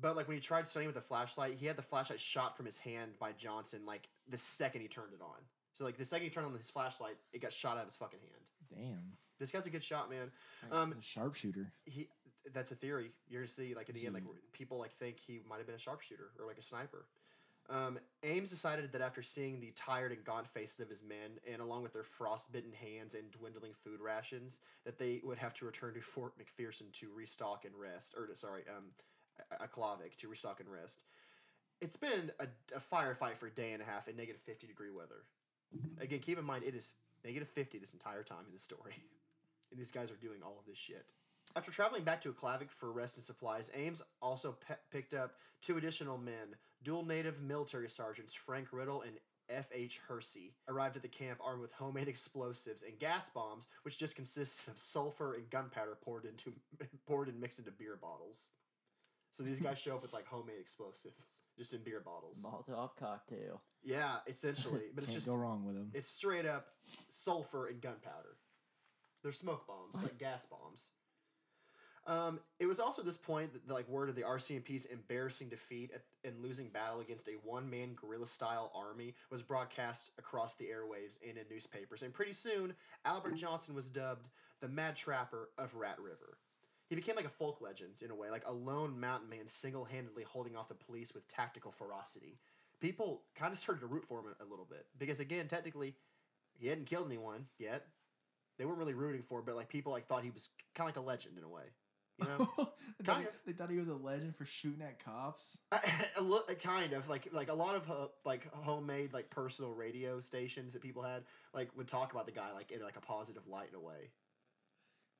But 0.00 0.16
like 0.16 0.28
when 0.28 0.36
he 0.36 0.40
tried 0.40 0.68
stunning 0.68 0.88
with 0.88 0.96
a 0.96 1.00
flashlight, 1.00 1.56
he 1.58 1.66
had 1.66 1.76
the 1.76 1.82
flashlight 1.82 2.20
shot 2.20 2.56
from 2.56 2.66
his 2.66 2.78
hand 2.78 3.12
by 3.18 3.32
Johnson. 3.32 3.80
Like 3.86 4.08
the 4.28 4.38
second 4.38 4.82
he 4.82 4.88
turned 4.88 5.12
it 5.12 5.20
on. 5.20 5.38
So 5.72 5.84
like 5.84 5.96
the 5.96 6.04
second 6.04 6.24
he 6.24 6.30
turned 6.30 6.46
on 6.46 6.54
his 6.54 6.70
flashlight, 6.70 7.16
it 7.32 7.40
got 7.40 7.52
shot 7.52 7.76
out 7.76 7.82
of 7.82 7.86
his 7.88 7.96
fucking 7.96 8.20
hand. 8.20 8.42
Damn. 8.90 9.12
This 9.38 9.50
guy's 9.50 9.66
a 9.66 9.70
good 9.70 9.84
shot, 9.84 10.10
man. 10.10 10.30
Um, 10.72 10.94
a 10.98 11.02
sharpshooter. 11.02 11.72
he 11.84 12.08
that's 12.54 12.70
a 12.72 12.74
theory. 12.76 13.10
You're 13.28 13.42
gonna 13.42 13.48
see 13.48 13.74
like 13.74 13.88
at 13.88 13.94
the 13.94 14.04
end, 14.06 14.14
like 14.14 14.24
Hmm. 14.24 14.30
people 14.52 14.78
like 14.78 14.92
think 14.92 15.18
he 15.18 15.40
might 15.48 15.58
have 15.58 15.66
been 15.66 15.74
a 15.76 15.78
sharpshooter 15.78 16.30
or 16.38 16.46
like 16.46 16.58
a 16.58 16.62
sniper. 16.62 17.06
Um, 17.70 17.98
Ames 18.22 18.48
decided 18.48 18.92
that 18.92 19.02
after 19.02 19.22
seeing 19.22 19.60
the 19.60 19.72
tired 19.72 20.10
and 20.10 20.24
gaunt 20.24 20.48
faces 20.48 20.80
of 20.80 20.88
his 20.88 21.02
men, 21.02 21.38
and 21.46 21.60
along 21.60 21.82
with 21.82 21.92
their 21.92 22.02
frostbitten 22.02 22.72
hands 22.72 23.14
and 23.14 23.30
dwindling 23.30 23.74
food 23.74 24.00
rations, 24.00 24.60
that 24.84 24.98
they 24.98 25.20
would 25.22 25.36
have 25.36 25.52
to 25.54 25.66
return 25.66 25.92
to 25.94 26.00
Fort 26.14 26.32
McPherson 26.38 26.90
to 26.92 27.10
restock 27.12 27.66
and 27.66 27.74
rest, 27.78 28.14
or 28.16 28.26
to, 28.26 28.34
sorry, 28.34 28.62
um, 28.74 28.84
a- 29.50 29.68
Aklavik 29.68 30.16
to 30.16 30.28
restock 30.28 30.60
and 30.60 30.68
rest. 30.70 31.04
It's 31.82 31.98
been 31.98 32.32
a, 32.40 32.46
a 32.74 32.80
firefight 32.80 33.36
for 33.36 33.48
a 33.48 33.50
day 33.50 33.72
and 33.72 33.82
a 33.82 33.84
half 33.84 34.08
in 34.08 34.16
negative 34.16 34.40
fifty 34.40 34.66
degree 34.66 34.90
weather. 34.90 35.24
Again, 36.00 36.20
keep 36.20 36.38
in 36.38 36.44
mind 36.46 36.64
it 36.64 36.74
is 36.74 36.94
negative 37.22 37.48
fifty 37.48 37.78
this 37.78 37.92
entire 37.92 38.22
time 38.22 38.46
in 38.46 38.52
the 38.54 38.58
story, 38.58 38.94
and 39.70 39.78
these 39.78 39.90
guys 39.90 40.10
are 40.10 40.16
doing 40.16 40.42
all 40.42 40.56
of 40.58 40.64
this 40.66 40.78
shit. 40.78 41.12
After 41.56 41.70
traveling 41.70 42.04
back 42.04 42.20
to 42.22 42.32
Aklavik 42.32 42.70
for 42.70 42.92
rest 42.92 43.16
and 43.16 43.24
supplies, 43.24 43.70
Ames 43.74 44.02
also 44.22 44.56
pe- 44.66 44.74
picked 44.92 45.14
up 45.14 45.34
two 45.62 45.76
additional 45.76 46.18
men, 46.18 46.56
dual 46.82 47.04
native 47.04 47.40
military 47.40 47.88
sergeants 47.88 48.34
Frank 48.34 48.68
Riddell 48.72 49.02
and 49.02 49.16
F.H. 49.48 50.00
Hersey, 50.06 50.54
arrived 50.68 50.96
at 50.96 51.02
the 51.02 51.08
camp 51.08 51.38
armed 51.42 51.62
with 51.62 51.72
homemade 51.72 52.06
explosives 52.06 52.82
and 52.82 52.98
gas 52.98 53.30
bombs, 53.30 53.66
which 53.82 53.98
just 53.98 54.14
consisted 54.14 54.70
of 54.70 54.78
sulfur 54.78 55.34
and 55.34 55.48
gunpowder 55.50 55.96
poured 56.02 56.26
into 56.26 56.52
poured 57.06 57.28
and 57.28 57.40
mixed 57.40 57.58
into 57.58 57.70
beer 57.70 57.98
bottles. 58.00 58.48
So 59.32 59.42
these 59.42 59.60
guys 59.60 59.78
show 59.78 59.94
up 59.94 60.02
with 60.02 60.12
like 60.12 60.26
homemade 60.26 60.58
explosives, 60.60 61.42
just 61.56 61.72
in 61.72 61.82
beer 61.82 62.02
bottles. 62.04 62.38
Molotov 62.44 62.90
cocktail. 62.98 63.62
Yeah, 63.82 64.16
essentially, 64.26 64.82
but 64.94 65.04
it's 65.04 65.12
Can't 65.12 65.24
just 65.24 65.26
go 65.28 65.36
wrong 65.36 65.64
with 65.64 65.76
them. 65.76 65.90
it's 65.94 66.10
straight 66.10 66.46
up 66.46 66.66
sulfur 67.08 67.68
and 67.68 67.80
gunpowder. 67.80 68.36
They're 69.22 69.32
smoke 69.32 69.66
bombs, 69.66 69.94
like 70.02 70.18
gas 70.18 70.46
bombs. 70.46 70.88
Um, 72.08 72.40
it 72.58 72.64
was 72.64 72.80
also 72.80 73.02
this 73.02 73.18
point 73.18 73.52
that 73.52 73.72
like 73.72 73.86
word 73.86 74.08
of 74.08 74.16
the 74.16 74.22
RCMP's 74.22 74.86
embarrassing 74.86 75.50
defeat 75.50 75.90
at, 75.94 76.00
and 76.24 76.42
losing 76.42 76.68
battle 76.68 77.00
against 77.00 77.28
a 77.28 77.32
one-man 77.44 77.94
guerrilla-style 77.94 78.72
army 78.74 79.14
was 79.30 79.42
broadcast 79.42 80.10
across 80.18 80.54
the 80.54 80.64
airwaves 80.64 81.18
and 81.22 81.36
in 81.36 81.44
newspapers. 81.50 82.02
And 82.02 82.14
pretty 82.14 82.32
soon, 82.32 82.72
Albert 83.04 83.36
Johnson 83.36 83.74
was 83.74 83.90
dubbed 83.90 84.26
the 84.62 84.68
Mad 84.68 84.96
Trapper 84.96 85.50
of 85.58 85.74
Rat 85.74 85.98
River. 86.00 86.38
He 86.88 86.96
became 86.96 87.14
like 87.14 87.26
a 87.26 87.28
folk 87.28 87.60
legend 87.60 88.00
in 88.02 88.10
a 88.10 88.14
way, 88.14 88.30
like 88.30 88.46
a 88.46 88.52
lone 88.52 88.98
mountain 88.98 89.28
man 89.28 89.46
single-handedly 89.46 90.22
holding 90.22 90.56
off 90.56 90.68
the 90.68 90.74
police 90.74 91.12
with 91.12 91.28
tactical 91.28 91.72
ferocity. 91.72 92.38
People 92.80 93.20
kind 93.34 93.52
of 93.52 93.58
started 93.58 93.82
to 93.82 93.86
root 93.86 94.06
for 94.08 94.20
him 94.20 94.34
a, 94.40 94.48
little 94.48 94.66
bit 94.68 94.86
because, 94.96 95.20
again, 95.20 95.46
technically, 95.46 95.94
he 96.58 96.68
hadn't 96.68 96.86
killed 96.86 97.06
anyone 97.06 97.48
yet. 97.58 97.84
They 98.56 98.64
weren't 98.64 98.78
really 98.78 98.94
rooting 98.94 99.22
for, 99.22 99.40
it, 99.40 99.46
but 99.46 99.56
like 99.56 99.68
people 99.68 99.92
like 99.92 100.06
thought 100.06 100.24
he 100.24 100.30
was 100.30 100.48
kind 100.74 100.88
of 100.88 100.96
like 100.96 101.04
a 101.04 101.06
legend 101.06 101.36
in 101.36 101.44
a 101.44 101.48
way. 101.48 101.64
You 102.20 102.26
know, 102.26 102.38
they, 102.58 103.04
thought 103.04 103.04
Kind 103.04 103.20
he, 103.22 103.24
of. 103.28 103.32
they 103.46 103.52
thought 103.52 103.70
he 103.70 103.78
was 103.78 103.88
a 103.88 103.94
legend 103.94 104.34
for 104.36 104.44
shooting 104.44 104.82
at 104.82 105.02
cops. 105.04 105.58
kind 106.60 106.92
of 106.92 107.08
like 107.08 107.28
like 107.32 107.48
a 107.48 107.54
lot 107.54 107.74
of 107.76 107.90
uh, 107.90 107.94
like 108.24 108.52
homemade 108.52 109.12
like 109.12 109.30
personal 109.30 109.72
radio 109.72 110.20
stations 110.20 110.72
that 110.72 110.82
people 110.82 111.02
had 111.02 111.22
like 111.54 111.70
would 111.76 111.88
talk 111.88 112.12
about 112.12 112.26
the 112.26 112.32
guy 112.32 112.52
like 112.54 112.70
in 112.72 112.82
like 112.82 112.96
a 112.96 113.00
positive 113.00 113.46
light 113.46 113.68
in 113.70 113.74
a 113.76 113.80
way 113.80 114.10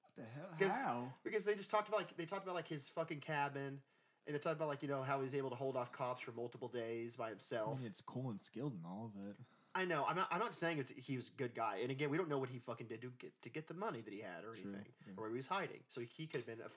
What 0.03 0.17
the 0.17 0.23
hell? 0.35 0.49
Because- 0.59 0.75
How? 0.75 1.13
because 1.25 1.45
they 1.45 1.55
just 1.55 1.71
talked 1.71 1.89
about 1.89 1.99
like 2.01 2.17
they 2.17 2.25
talked 2.25 2.43
about 2.45 2.55
like 2.55 2.69
his 2.69 2.89
fucking 2.89 3.21
cabin 3.21 3.81
and 4.27 4.35
they 4.35 4.39
talked 4.39 4.57
about 4.57 4.69
like 4.69 4.83
you 4.83 4.89
know 4.89 5.03
how 5.03 5.17
he 5.19 5.23
was 5.23 5.35
able 5.35 5.51
to 5.51 5.57
hold 5.57 5.77
off 5.77 5.93
cops 5.93 6.23
for 6.23 6.33
multiple 6.33 6.69
days 6.69 7.17
by 7.17 7.27
I 7.27 7.31
himself. 7.31 7.79
mean, 7.79 7.87
it's 7.87 8.01
cool 8.01 8.31
and 8.31 8.41
skilled 8.41 8.75
and 8.75 8.85
all 8.85 9.13
of 9.15 9.29
it. 9.31 9.37
I 9.79 9.85
know 9.85 10.05
I'm 10.09 10.17
not 10.17 10.29
I'm 10.31 10.41
not 10.41 10.55
saying 10.55 10.79
it's, 10.79 10.93
he 10.97 11.17
was 11.17 11.29
a 11.29 11.39
good 11.39 11.55
guy 11.55 11.79
and 11.83 11.91
again 11.91 12.11
we 12.11 12.17
don't 12.17 12.29
know 12.29 12.39
what 12.39 12.49
he 12.49 12.59
fucking 12.59 12.89
did 12.89 13.01
to 13.03 13.13
get 13.19 13.33
to 13.43 13.49
get 13.49 13.69
the 13.69 13.75
money 13.75 14.01
that 14.01 14.13
he 14.13 14.21
had 14.21 14.45
or 14.45 14.55
True, 14.55 14.71
anything 14.71 14.93
yeah. 15.07 15.13
or 15.17 15.23
where 15.23 15.31
he 15.31 15.37
was 15.37 15.47
hiding 15.47 15.81
so 15.89 16.01
he 16.01 16.27
could 16.27 16.41
have 16.41 16.47
been 16.47 16.61
a 16.61 16.71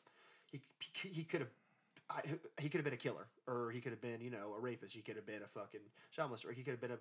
he 0.51 0.59
he, 1.09 1.23
could 1.23 1.41
have. 1.41 1.49
I, 2.09 2.21
he 2.59 2.67
could 2.67 2.79
have 2.79 2.83
been 2.83 2.93
a 2.93 2.97
killer, 2.97 3.25
or 3.47 3.71
he 3.71 3.79
could 3.79 3.93
have 3.93 4.01
been, 4.01 4.19
you 4.19 4.29
know, 4.29 4.53
a 4.57 4.59
rapist. 4.59 4.93
He 4.93 5.01
could 5.01 5.15
have 5.15 5.25
been 5.25 5.41
a 5.43 5.47
fucking 5.47 5.79
molester, 6.17 6.49
or 6.49 6.51
he 6.51 6.61
could 6.61 6.71
have 6.71 6.81
been 6.81 6.91
a 6.91 6.97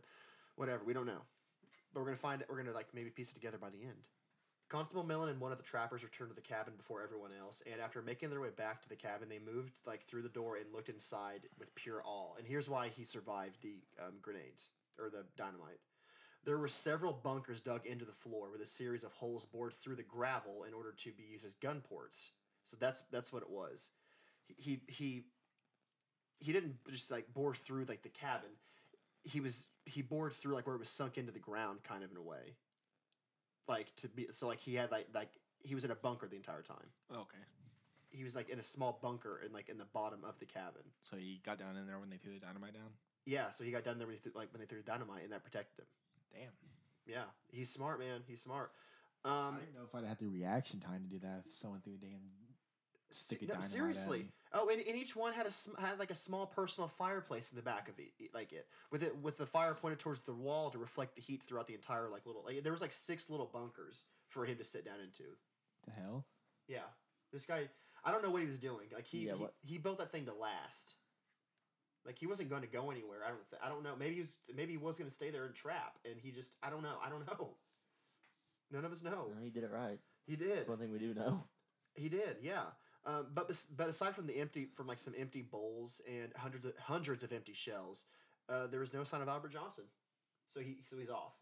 whatever. 0.57 0.85
We 0.85 0.95
don't 0.95 1.07
know, 1.07 1.23
but 1.93 2.01
we're 2.01 2.07
gonna 2.07 2.17
find 2.17 2.41
it. 2.41 2.49
We're 2.49 2.57
gonna 2.57 2.73
like 2.73 2.89
maybe 2.95 3.11
piece 3.11 3.31
it 3.31 3.35
together 3.35 3.59
by 3.59 3.71
the 3.71 3.83
end. 3.83 3.99
Constable 4.69 5.03
Millen 5.03 5.31
and 5.31 5.41
one 5.41 5.51
of 5.51 5.59
the 5.59 5.65
trappers 5.65 6.05
returned 6.05 6.31
to 6.31 6.37
the 6.37 6.41
cabin 6.41 6.75
before 6.77 7.03
everyone 7.03 7.33
else, 7.39 7.61
and 7.71 7.81
after 7.81 8.03
making 8.03 8.31
their 8.31 8.41
way 8.41 8.51
back 8.57 8.81
to 8.83 8.89
the 8.89 8.95
cabin, 8.95 9.29
they 9.29 9.41
moved 9.41 9.73
like 9.85 10.07
through 10.07 10.23
the 10.23 10.29
door 10.29 10.57
and 10.57 10.73
looked 10.73 10.89
inside 10.89 11.41
with 11.59 11.75
pure 11.75 12.03
awe. 12.05 12.35
And 12.39 12.47
here's 12.47 12.69
why 12.71 12.89
he 12.89 13.03
survived 13.03 13.57
the 13.63 13.83
um, 14.01 14.15
grenades 14.23 14.71
or 14.97 15.11
the 15.11 15.25
dynamite. 15.37 15.81
There 16.45 16.59
were 16.59 16.69
several 16.69 17.13
bunkers 17.13 17.61
dug 17.61 17.87
into 17.87 18.05
the 18.05 18.13
floor 18.13 18.51
with 18.51 18.63
a 18.63 18.67
series 18.67 19.05
of 19.05 19.13
holes 19.13 19.45
bored 19.45 19.75
through 19.75 19.97
the 19.97 20.03
gravel 20.03 20.65
in 20.67 20.73
order 20.73 20.93
to 20.93 21.13
be 21.13 21.25
used 21.25 21.45
as 21.45 21.55
gun 21.55 21.83
ports. 21.83 22.31
So 22.65 22.77
that's 22.81 23.03
that's 23.11 23.33
what 23.33 23.43
it 23.43 23.51
was. 23.51 23.91
He 24.47 24.55
he 24.57 24.81
he, 24.89 25.25
he 26.39 26.53
didn't 26.53 26.77
just 26.91 27.11
like 27.11 27.33
bore 27.33 27.55
through 27.55 27.85
like 27.85 28.03
the 28.03 28.09
cabin. 28.09 28.51
He 29.23 29.41
was 29.41 29.69
he 29.85 30.01
bored 30.03 30.33
through 30.33 30.55
like 30.55 30.67
where 30.67 30.77
it 30.77 30.81
was 30.81 30.89
sunk 30.89 31.19
into 31.19 31.33
the 31.33 31.39
ground, 31.39 31.81
kind 31.83 32.03
of 32.03 32.11
in 32.11 32.17
a 32.17 32.23
way. 32.23 32.57
Like 33.69 33.95
to 33.97 34.09
be 34.09 34.29
so 34.31 34.47
like 34.47 34.61
he 34.61 34.75
had 34.75 34.91
like 34.91 35.09
like 35.15 35.31
he 35.63 35.75
was 35.75 35.85
in 35.85 35.91
a 35.91 35.95
bunker 35.95 36.27
the 36.27 36.37
entire 36.37 36.63
time. 36.63 36.89
Okay. 37.13 37.39
He 38.09 38.25
was 38.25 38.35
like 38.35 38.49
in 38.49 38.59
a 38.59 38.65
small 38.65 38.99
bunker 39.03 39.41
in 39.45 39.53
like 39.53 39.69
in 39.69 39.79
the 39.79 39.85
bottom 39.85 40.21
of 40.25 40.39
the 40.39 40.47
cabin. 40.47 40.83
So 41.03 41.17
he 41.17 41.41
got 41.45 41.59
down 41.59 41.77
in 41.77 41.87
there 41.87 41.99
when 41.99 42.09
they 42.09 42.17
threw 42.17 42.33
the 42.33 42.41
dynamite 42.41 42.75
down. 42.75 42.91
Yeah, 43.27 43.51
so 43.51 43.65
he 43.65 43.71
got 43.71 43.85
down 43.85 43.99
there 43.99 44.07
when 44.07 44.17
he 44.17 44.23
th- 44.23 44.35
like 44.35 44.53
when 44.53 44.61
they 44.61 44.67
threw 44.67 44.79
the 44.79 44.91
dynamite 44.91 45.23
and 45.23 45.33
that 45.33 45.45
protected 45.45 45.81
him. 45.81 45.87
Damn. 46.33 46.53
Yeah, 47.07 47.25
he's 47.51 47.71
smart, 47.71 47.99
man. 47.99 48.23
He's 48.27 48.43
smart. 48.43 48.71
Um, 49.25 49.33
I 49.33 49.51
don't 49.51 49.63
even 49.63 49.75
know 49.75 49.89
if 49.89 49.95
I'd 49.95 50.09
have 50.09 50.19
the 50.19 50.29
reaction 50.29 50.81
time 50.81 51.03
to 51.03 51.09
do 51.09 51.19
that. 51.21 51.43
If 51.47 51.53
someone 51.53 51.81
threw 51.81 51.95
a 51.95 51.97
damn 51.97 52.21
stick 53.11 53.43
of 53.43 53.49
no, 53.49 53.55
dynamite. 53.55 53.71
seriously. 53.71 54.19
At 54.19 54.25
me. 54.25 54.33
Oh, 54.53 54.69
and, 54.69 54.81
and 54.87 54.97
each 54.97 55.15
one 55.15 55.33
had 55.33 55.47
a 55.47 55.51
sm- 55.51 55.79
had 55.79 55.99
like 55.99 56.11
a 56.11 56.15
small 56.17 56.47
personal 56.47 56.89
fireplace 56.89 57.51
in 57.51 57.57
the 57.57 57.63
back 57.63 57.89
of 57.89 57.95
it, 57.99 58.13
like 58.35 58.53
it 58.53 58.67
with 58.91 59.03
it 59.03 59.17
with 59.23 59.37
the 59.37 59.47
fire 59.47 59.75
pointed 59.75 59.99
towards 59.99 60.21
the 60.21 60.33
wall 60.33 60.71
to 60.71 60.79
reflect 60.79 61.15
the 61.17 61.21
heat 61.21 61.43
throughout 61.43 61.67
the 61.67 61.75
entire 61.75 62.09
like 62.09 62.27
little. 62.27 62.43
Like, 62.45 62.63
there 62.63 62.73
was 62.73 62.81
like 62.81 62.93
six 62.93 63.29
little 63.29 63.51
bunkers 63.53 64.05
for 64.29 64.45
him 64.45 64.57
to 64.59 64.65
sit 64.65 64.85
down 64.85 65.01
into. 65.01 65.25
The 65.87 65.93
hell? 65.93 66.27
Yeah, 66.69 66.89
this 67.33 67.47
guy. 67.47 67.69
I 68.05 68.13
don't 68.13 68.23
know 68.23 68.31
what 68.31 68.41
he 68.41 68.49
was 68.49 68.59
doing. 68.59 68.87
Like 68.95 69.07
he 69.07 69.27
Yeah, 69.27 69.35
he, 69.63 69.75
he 69.75 69.79
built 69.79 69.99
that 69.99 70.11
thing 70.11 70.27
to 70.27 70.35
last. 70.35 70.95
Like 72.07 72.19
he 72.19 72.27
wasn't 72.27 72.49
going 72.49 72.63
to 72.63 72.69
go 72.69 72.91
anywhere. 72.91 73.19
I 73.25 73.29
don't. 73.29 73.51
Th- 73.51 73.63
I 73.65 73.69
don't 73.69 73.83
know. 73.83 73.95
Maybe 73.99 74.15
he 74.15 74.21
was. 74.21 74.39
Maybe 74.55 74.73
he 74.73 74.79
was 74.79 74.99
going 74.99 75.09
to 75.09 75.15
stay 75.15 75.31
there 75.31 75.45
and 75.45 75.55
trap, 75.55 75.99
and 76.05 76.15
he 76.21 76.31
just. 76.31 76.55
I 76.63 76.71
don't 76.71 76.83
know. 76.83 76.97
I 77.05 77.11
don't 77.11 77.27
know. 77.27 77.51
None 78.73 78.85
of 78.85 78.93
us 78.93 79.03
know. 79.03 79.11
No, 79.35 79.43
he 79.43 79.51
did 79.51 79.65
it 79.65 79.71
right. 79.73 79.99
He 80.27 80.37
did. 80.37 80.59
That's 80.59 80.69
one 80.69 80.79
thing 80.79 80.93
we 80.93 80.99
do 80.99 81.15
know. 81.15 81.45
He 81.95 82.09
did, 82.09 82.37
yeah. 82.41 82.63
Um, 83.05 83.27
but 83.35 83.51
but 83.77 83.89
aside 83.89 84.15
from 84.15 84.27
the 84.27 84.39
empty, 84.39 84.69
from 84.75 84.87
like 84.87 84.99
some 84.99 85.15
empty 85.19 85.43
bowls 85.43 86.01
and 86.07 86.33
hundreds 86.37 86.67
of, 86.67 86.73
hundreds 86.79 87.25
of 87.25 87.33
empty 87.33 87.53
shells, 87.53 88.05
uh, 88.49 88.67
there 88.67 88.81
was 88.81 88.93
no 88.93 89.05
sign 89.05 89.23
of 89.23 89.29
Albert 89.29 89.53
Johnson. 89.53 89.85
So 90.49 90.61
he 90.61 90.79
so 90.89 90.97
he's 90.99 91.11
off. 91.11 91.35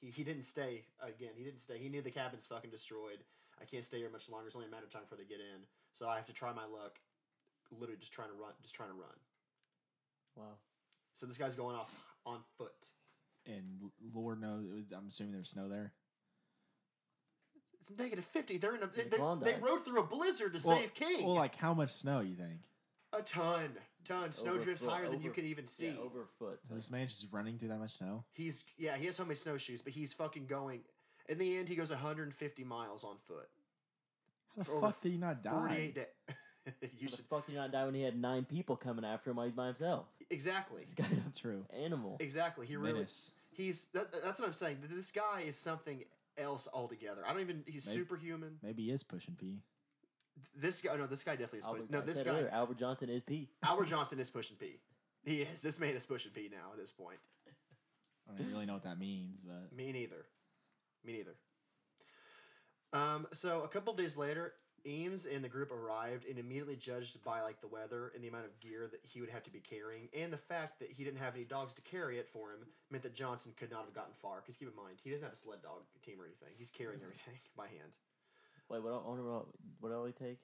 He 0.00 0.10
he 0.10 0.24
didn't 0.24 0.44
stay 0.44 0.82
again. 1.00 1.30
He 1.36 1.44
didn't 1.44 1.60
stay. 1.60 1.78
He 1.78 1.88
knew 1.88 2.02
the 2.02 2.10
cabin's 2.10 2.44
fucking 2.46 2.70
destroyed. 2.70 3.24
I 3.60 3.64
can't 3.64 3.84
stay 3.84 3.98
here 3.98 4.10
much 4.10 4.28
longer. 4.28 4.48
It's 4.48 4.56
only 4.56 4.68
a 4.68 4.70
matter 4.70 4.84
of 4.84 4.90
time 4.90 5.02
before 5.02 5.16
they 5.16 5.24
get 5.24 5.40
in. 5.40 5.64
So 5.92 6.08
I 6.08 6.16
have 6.16 6.26
to 6.26 6.34
try 6.34 6.52
my 6.52 6.66
luck. 6.66 6.98
Literally 7.70 7.98
just 7.98 8.12
trying 8.12 8.28
to 8.28 8.34
run. 8.34 8.52
Just 8.62 8.74
trying 8.74 8.90
to 8.90 8.94
run. 8.94 9.16
Wow. 10.36 10.44
So 11.14 11.26
this 11.26 11.38
guy's 11.38 11.54
going 11.54 11.76
off 11.76 12.02
on 12.24 12.40
foot. 12.58 12.72
And 13.46 13.90
Lord 14.14 14.40
knows, 14.40 14.64
I'm 14.96 15.06
assuming 15.06 15.32
there's 15.32 15.50
snow 15.50 15.68
there. 15.68 15.92
It's 17.80 17.96
negative 17.96 18.24
fifty. 18.24 18.58
They're 18.58 18.74
in 18.74 18.82
a. 18.82 18.86
They, 18.88 19.04
they, 19.04 19.16
they 19.52 19.58
rode 19.60 19.84
through 19.84 20.00
a 20.00 20.06
blizzard 20.06 20.54
to 20.54 20.66
Well- 20.66 20.76
save 20.76 20.94
King. 20.94 21.24
Well, 21.24 21.34
like 21.36 21.54
how 21.54 21.72
much 21.72 21.90
snow 21.90 22.20
you 22.20 22.34
think? 22.34 22.60
a 23.12 23.22
ton, 23.22 23.70
ton. 24.04 24.32
Snow 24.32 24.58
drifts 24.58 24.82
foot- 24.82 24.92
higher 24.92 25.08
than 25.08 25.22
you 25.22 25.30
can 25.30 25.46
even 25.46 25.66
see. 25.66 25.86
Yeah, 25.86 26.02
over 26.04 26.22
a 26.22 26.26
foot. 26.38 26.58
So 26.64 26.74
this 26.74 26.90
man's 26.90 27.18
just 27.20 27.32
running 27.32 27.56
through 27.58 27.68
that 27.68 27.78
much 27.78 27.92
snow. 27.92 28.24
He's 28.32 28.64
yeah, 28.76 28.96
he 28.96 29.06
has 29.06 29.16
homemade 29.16 29.38
snowshoes, 29.38 29.80
but 29.82 29.92
he's 29.92 30.12
fucking 30.12 30.46
going. 30.46 30.80
In 31.28 31.38
the 31.38 31.56
end, 31.56 31.68
he 31.68 31.76
goes 31.76 31.90
150 31.90 32.64
miles 32.64 33.04
on 33.04 33.16
foot. 33.26 33.48
How 34.56 34.62
the 34.64 34.70
Over 34.72 34.80
fuck 34.80 35.00
did 35.00 35.12
he 35.12 35.18
not 35.18 35.42
die? 35.42 35.50
48 35.50 35.94
days. 35.94 36.04
you 36.98 37.08
How 37.08 37.16
should 37.16 37.24
fuck 37.26 37.46
did 37.46 37.54
not 37.56 37.72
die 37.72 37.84
when 37.84 37.94
he 37.94 38.02
had 38.02 38.20
nine 38.20 38.44
people 38.44 38.76
coming 38.76 39.04
after 39.04 39.30
him 39.30 39.36
while 39.36 39.46
he's 39.46 39.54
by 39.54 39.66
himself? 39.66 40.06
exactly, 40.30 40.82
This 40.84 40.94
guy's 40.94 41.16
not 41.18 41.34
True. 41.34 41.64
animal. 41.82 42.16
exactly. 42.20 42.66
He 42.66 42.76
really 42.76 42.94
Menace. 42.94 43.30
he's 43.52 43.86
that, 43.94 44.08
that's 44.24 44.40
what 44.40 44.46
I'm 44.48 44.52
saying. 44.54 44.78
This 44.90 45.12
guy 45.12 45.42
is 45.46 45.56
something 45.56 46.04
else 46.36 46.68
altogether. 46.72 47.22
I 47.26 47.32
don't 47.32 47.40
even. 47.42 47.62
He's 47.66 47.86
Maybe- 47.86 47.98
superhuman. 47.98 48.58
Maybe 48.62 48.84
he 48.84 48.90
is 48.90 49.02
pushing 49.02 49.34
P. 49.38 49.58
This 50.54 50.82
guy, 50.82 50.94
no, 50.96 51.06
this 51.06 51.22
guy 51.22 51.32
definitely 51.32 51.60
is. 51.60 51.64
Albert, 51.64 51.80
Pushing, 51.88 51.92
no, 51.92 52.00
this 52.02 52.22
guy, 52.22 52.30
earlier, 52.30 52.48
Albert 52.52 52.78
Johnson 52.78 53.08
is 53.08 53.22
P. 53.22 53.48
Albert 53.62 53.86
Johnson 53.88 54.18
is 54.20 54.28
pushing 54.28 54.56
P. 54.58 54.78
He 55.24 55.42
is. 55.42 55.62
This 55.62 55.80
man 55.80 55.94
is 55.94 56.04
pushing 56.04 56.32
P 56.32 56.50
now 56.52 56.72
at 56.72 56.78
this 56.78 56.90
point. 56.92 57.18
I 58.28 58.36
don't 58.36 58.50
really 58.52 58.66
know 58.66 58.74
what 58.74 58.82
that 58.82 58.98
means, 58.98 59.40
but 59.40 59.74
Me 59.74 59.92
neither. 59.92 60.26
Me 61.04 61.12
neither. 61.12 61.34
Um, 62.92 63.26
so 63.32 63.62
a 63.62 63.68
couple 63.68 63.92
of 63.92 63.98
days 63.98 64.16
later, 64.16 64.52
Eames 64.86 65.26
and 65.26 65.42
the 65.42 65.48
group 65.48 65.72
arrived 65.72 66.26
and 66.28 66.38
immediately 66.38 66.76
judged 66.76 67.22
by 67.24 67.42
like 67.42 67.60
the 67.60 67.66
weather 67.66 68.12
and 68.14 68.22
the 68.22 68.28
amount 68.28 68.44
of 68.44 68.58
gear 68.60 68.88
that 68.90 69.00
he 69.02 69.20
would 69.20 69.30
have 69.30 69.42
to 69.44 69.50
be 69.50 69.60
carrying, 69.60 70.08
and 70.16 70.32
the 70.32 70.38
fact 70.38 70.78
that 70.78 70.90
he 70.90 71.04
didn't 71.04 71.18
have 71.18 71.34
any 71.34 71.44
dogs 71.44 71.72
to 71.74 71.82
carry 71.82 72.18
it 72.18 72.28
for 72.28 72.52
him 72.52 72.66
meant 72.90 73.02
that 73.02 73.14
Johnson 73.14 73.52
could 73.56 73.70
not 73.70 73.84
have 73.84 73.94
gotten 73.94 74.14
far. 74.20 74.40
Because 74.40 74.56
keep 74.56 74.68
in 74.68 74.76
mind, 74.76 74.98
he 75.02 75.10
doesn't 75.10 75.24
have 75.24 75.32
a 75.32 75.36
sled 75.36 75.62
dog 75.62 75.82
team 76.04 76.20
or 76.20 76.24
anything; 76.24 76.54
he's 76.56 76.70
carrying 76.70 77.00
mm-hmm. 77.00 77.10
everything 77.10 77.40
by 77.56 77.66
hand. 77.66 77.96
Wait, 78.68 78.82
what? 78.82 79.06
What? 79.06 79.46
What? 79.80 79.92
What 79.92 80.06
he 80.06 80.12
take? 80.12 80.38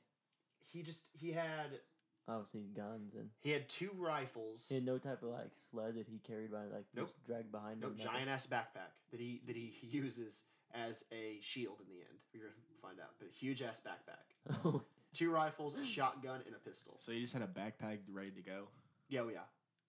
He 0.72 0.82
just 0.82 1.08
he 1.12 1.32
had 1.32 1.80
Obviously 2.28 2.62
guns 2.76 3.14
and 3.14 3.30
he 3.40 3.50
had 3.50 3.68
two 3.68 3.90
rifles, 3.98 4.66
he 4.68 4.76
had 4.76 4.84
no 4.84 4.96
type 4.96 5.24
of 5.24 5.30
like 5.30 5.50
sled 5.70 5.96
that 5.96 6.06
he 6.06 6.18
carried 6.18 6.52
by 6.52 6.66
like 6.72 6.86
Nope. 6.94 7.10
dragged 7.26 7.50
behind 7.50 7.80
no 7.80 7.88
him. 7.88 7.96
nothing? 7.96 8.12
giant 8.12 8.30
ass 8.30 8.46
backpack 8.46 8.94
that 9.10 9.18
he 9.18 9.42
that 9.46 9.56
he 9.56 9.74
uses 9.90 10.44
as 10.74 11.04
a 11.12 11.38
shield 11.40 11.78
in 11.80 11.88
the 11.88 12.00
end. 12.00 12.18
We're 12.34 12.40
gonna 12.40 12.54
find 12.80 13.00
out, 13.00 13.10
but 13.18 13.28
huge 13.30 13.62
ass 13.62 13.80
backpack. 13.80 14.80
Two 15.14 15.30
rifles, 15.30 15.74
a 15.74 15.84
shotgun, 15.84 16.40
and 16.46 16.54
a 16.54 16.58
pistol. 16.58 16.94
so 16.98 17.12
he 17.12 17.20
just 17.20 17.34
had 17.34 17.42
a 17.42 17.46
backpack 17.46 17.98
ready 18.10 18.30
to 18.30 18.40
go. 18.40 18.68
Yeah, 19.08 19.20
oh 19.20 19.28
yeah. 19.28 19.40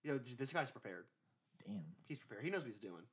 You 0.03 0.11
know, 0.13 0.19
this 0.37 0.51
guy's 0.51 0.69
prepared. 0.69 1.05
Damn. 1.65 1.81
He's 2.05 2.19
prepared. 2.19 2.43
He 2.43 2.51
knows 2.51 2.61
what 2.61 2.71
he's 2.71 2.79
doing. 2.79 3.03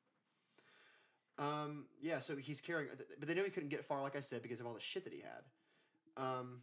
Um, 1.39 1.85
yeah, 2.03 2.19
so 2.19 2.37
he's 2.37 2.61
carrying, 2.61 2.91
but 3.19 3.29
they 3.29 3.35
knew 3.35 3.45
he 3.45 3.51
couldn't 3.51 3.71
get 3.71 3.85
far, 3.85 4.03
like 4.03 4.17
I 4.17 4.21
said, 4.21 4.43
because 4.43 4.61
of 4.61 4.67
all 4.67 4.75
the 4.75 4.81
shit 4.81 5.05
that 5.05 5.13
he 5.13 5.21
had. 5.21 6.23
Um, 6.23 6.63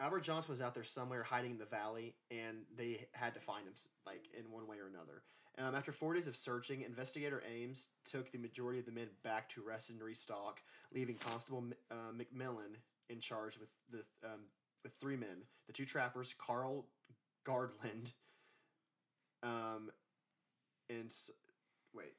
Albert 0.00 0.22
Johnson 0.24 0.50
was 0.50 0.60
out 0.60 0.74
there 0.74 0.84
somewhere 0.84 1.22
hiding 1.22 1.52
in 1.52 1.58
the 1.58 1.64
valley, 1.64 2.16
and 2.30 2.58
they 2.76 3.06
had 3.12 3.34
to 3.34 3.40
find 3.40 3.66
him, 3.66 3.72
like 4.04 4.24
in 4.36 4.50
one 4.50 4.66
way 4.66 4.76
or 4.78 4.88
another. 4.88 5.22
Um, 5.58 5.74
after 5.74 5.92
four 5.92 6.14
days 6.14 6.26
of 6.26 6.36
searching, 6.36 6.80
investigator 6.80 7.42
Ames 7.46 7.88
took 8.10 8.32
the 8.32 8.38
majority 8.38 8.78
of 8.78 8.86
the 8.86 8.92
men 8.92 9.08
back 9.22 9.50
to 9.50 9.62
rest 9.62 9.90
and 9.90 10.02
restock, 10.02 10.60
leaving 10.94 11.16
Constable 11.16 11.64
uh, 11.90 12.12
McMillan 12.16 12.76
in 13.10 13.20
charge 13.20 13.58
with 13.58 13.68
the 13.90 13.98
um, 14.26 14.40
with 14.82 14.92
three 15.00 15.16
men: 15.16 15.44
the 15.66 15.72
two 15.74 15.84
trappers, 15.84 16.34
Carl 16.38 16.86
Gardlund, 17.46 18.12
um, 19.42 19.90
and 20.88 21.12
wait, 21.94 22.14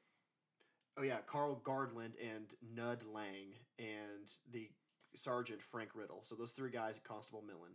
oh 0.96 1.02
yeah, 1.02 1.18
Carl 1.26 1.60
Gardlund 1.64 2.12
and 2.22 2.46
Knut 2.76 3.00
Lang, 3.12 3.54
and 3.80 4.30
the 4.52 4.70
Sergeant 5.16 5.60
Frank 5.60 5.90
Riddell. 5.94 6.22
So 6.22 6.36
those 6.36 6.52
three 6.52 6.70
guys, 6.70 7.00
Constable 7.02 7.42
Millen. 7.46 7.72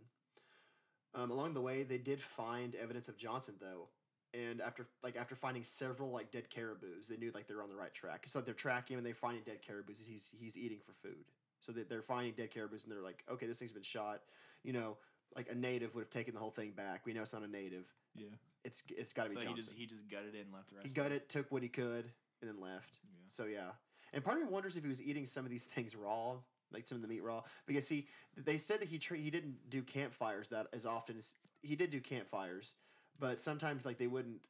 Um, 1.12 1.30
along 1.30 1.54
the 1.54 1.60
way, 1.60 1.82
they 1.82 1.98
did 1.98 2.22
find 2.22 2.74
evidence 2.76 3.08
of 3.08 3.18
Johnson 3.18 3.54
though, 3.60 3.88
and 4.34 4.60
after 4.60 4.86
like 5.02 5.16
after 5.16 5.34
finding 5.34 5.64
several 5.64 6.10
like 6.10 6.30
dead 6.30 6.50
caribous, 6.50 7.08
they 7.08 7.16
knew 7.16 7.30
like 7.34 7.46
they 7.48 7.54
were 7.54 7.62
on 7.62 7.68
the 7.68 7.76
right 7.76 7.92
track. 7.92 8.24
So 8.26 8.40
they're 8.40 8.54
tracking 8.54 8.94
him 8.94 8.98
and 8.98 9.06
they're 9.06 9.14
finding 9.14 9.42
dead 9.44 9.62
caribous. 9.66 9.98
He's 10.06 10.30
he's 10.38 10.56
eating 10.56 10.78
for 10.84 10.92
food. 10.92 11.24
So 11.60 11.72
they, 11.72 11.82
they're 11.82 12.02
finding 12.02 12.32
dead 12.32 12.50
caribous 12.52 12.84
and 12.84 12.92
they're 12.92 13.02
like, 13.02 13.24
okay, 13.30 13.46
this 13.46 13.58
thing's 13.58 13.72
been 13.72 13.82
shot. 13.82 14.22
You 14.62 14.72
know, 14.72 14.96
like 15.36 15.48
a 15.50 15.54
native 15.54 15.94
would 15.94 16.02
have 16.02 16.10
taken 16.10 16.34
the 16.34 16.40
whole 16.40 16.50
thing 16.50 16.72
back. 16.72 17.02
We 17.04 17.12
know 17.12 17.22
it's 17.22 17.32
not 17.32 17.42
a 17.42 17.48
native. 17.48 17.84
Yeah. 18.14 18.26
It's 18.64 18.82
it's 18.90 19.12
got 19.12 19.24
to 19.24 19.36
be 19.36 19.42
So 19.42 19.48
he 19.48 19.54
just 19.54 19.72
he 19.72 19.86
just 19.86 20.08
gutted 20.10 20.34
it 20.34 20.44
and 20.44 20.52
left 20.52 20.70
the 20.70 20.76
rest. 20.76 20.88
He 20.88 20.94
gutted 20.94 21.28
took 21.28 21.50
what 21.50 21.62
he 21.62 21.68
could, 21.68 22.10
and 22.40 22.50
then 22.50 22.60
left. 22.60 22.98
Yeah. 23.04 23.18
So 23.30 23.44
yeah, 23.44 23.70
and 24.12 24.22
part 24.22 24.36
of 24.36 24.44
me 24.44 24.50
wonders 24.50 24.76
if 24.76 24.82
he 24.82 24.88
was 24.88 25.02
eating 25.02 25.26
some 25.26 25.44
of 25.44 25.50
these 25.50 25.64
things 25.74 25.96
raw, 25.96 26.36
like 26.72 26.86
some 26.86 26.96
of 26.96 27.02
the 27.02 27.08
meat 27.08 27.22
raw, 27.22 27.42
because 27.66 27.88
he 27.88 28.06
they 28.36 28.58
said 28.58 28.80
that 28.80 28.88
he 28.88 28.98
tra- 28.98 29.16
he 29.16 29.30
didn't 29.30 29.70
do 29.70 29.82
campfires 29.82 30.48
that 30.48 30.66
as 30.72 30.84
often 30.86 31.16
as 31.16 31.34
he 31.62 31.76
did 31.76 31.90
do 31.90 32.00
campfires, 32.00 32.74
but 33.18 33.42
sometimes 33.42 33.84
like 33.84 33.98
they 33.98 34.06
wouldn't 34.06 34.40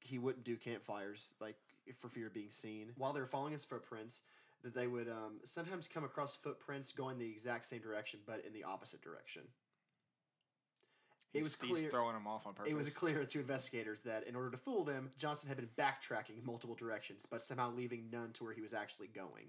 he 0.00 0.18
wouldn't 0.18 0.44
do 0.44 0.56
campfires 0.56 1.34
like 1.40 1.56
for 2.00 2.08
fear 2.08 2.26
of 2.28 2.34
being 2.34 2.50
seen 2.50 2.88
while 2.96 3.12
they 3.12 3.20
were 3.20 3.26
following 3.26 3.52
his 3.52 3.64
footprints. 3.64 4.22
That 4.64 4.74
they 4.74 4.88
would 4.88 5.08
um, 5.08 5.34
sometimes 5.44 5.86
come 5.86 6.02
across 6.02 6.34
footprints 6.34 6.90
going 6.90 7.18
the 7.20 7.26
exact 7.30 7.64
same 7.66 7.80
direction, 7.80 8.18
but 8.26 8.42
in 8.44 8.52
the 8.52 8.64
opposite 8.64 9.00
direction. 9.00 9.42
It 11.34 11.38
He's, 11.38 11.44
was 11.44 11.60
he's 11.60 11.78
clear- 11.78 11.90
throwing 11.90 12.14
them 12.14 12.26
off 12.26 12.46
on 12.46 12.54
purpose. 12.54 12.72
It 12.72 12.74
was 12.74 12.92
clear 12.92 13.24
to 13.24 13.38
investigators 13.38 14.00
that 14.00 14.26
in 14.26 14.34
order 14.34 14.50
to 14.50 14.56
fool 14.56 14.82
them, 14.82 15.10
Johnson 15.18 15.48
had 15.48 15.58
been 15.58 15.68
backtracking 15.78 16.44
multiple 16.44 16.74
directions, 16.74 17.26
but 17.30 17.42
somehow 17.42 17.70
leaving 17.72 18.08
none 18.10 18.32
to 18.32 18.44
where 18.44 18.52
he 18.54 18.60
was 18.62 18.72
actually 18.74 19.08
going. 19.08 19.44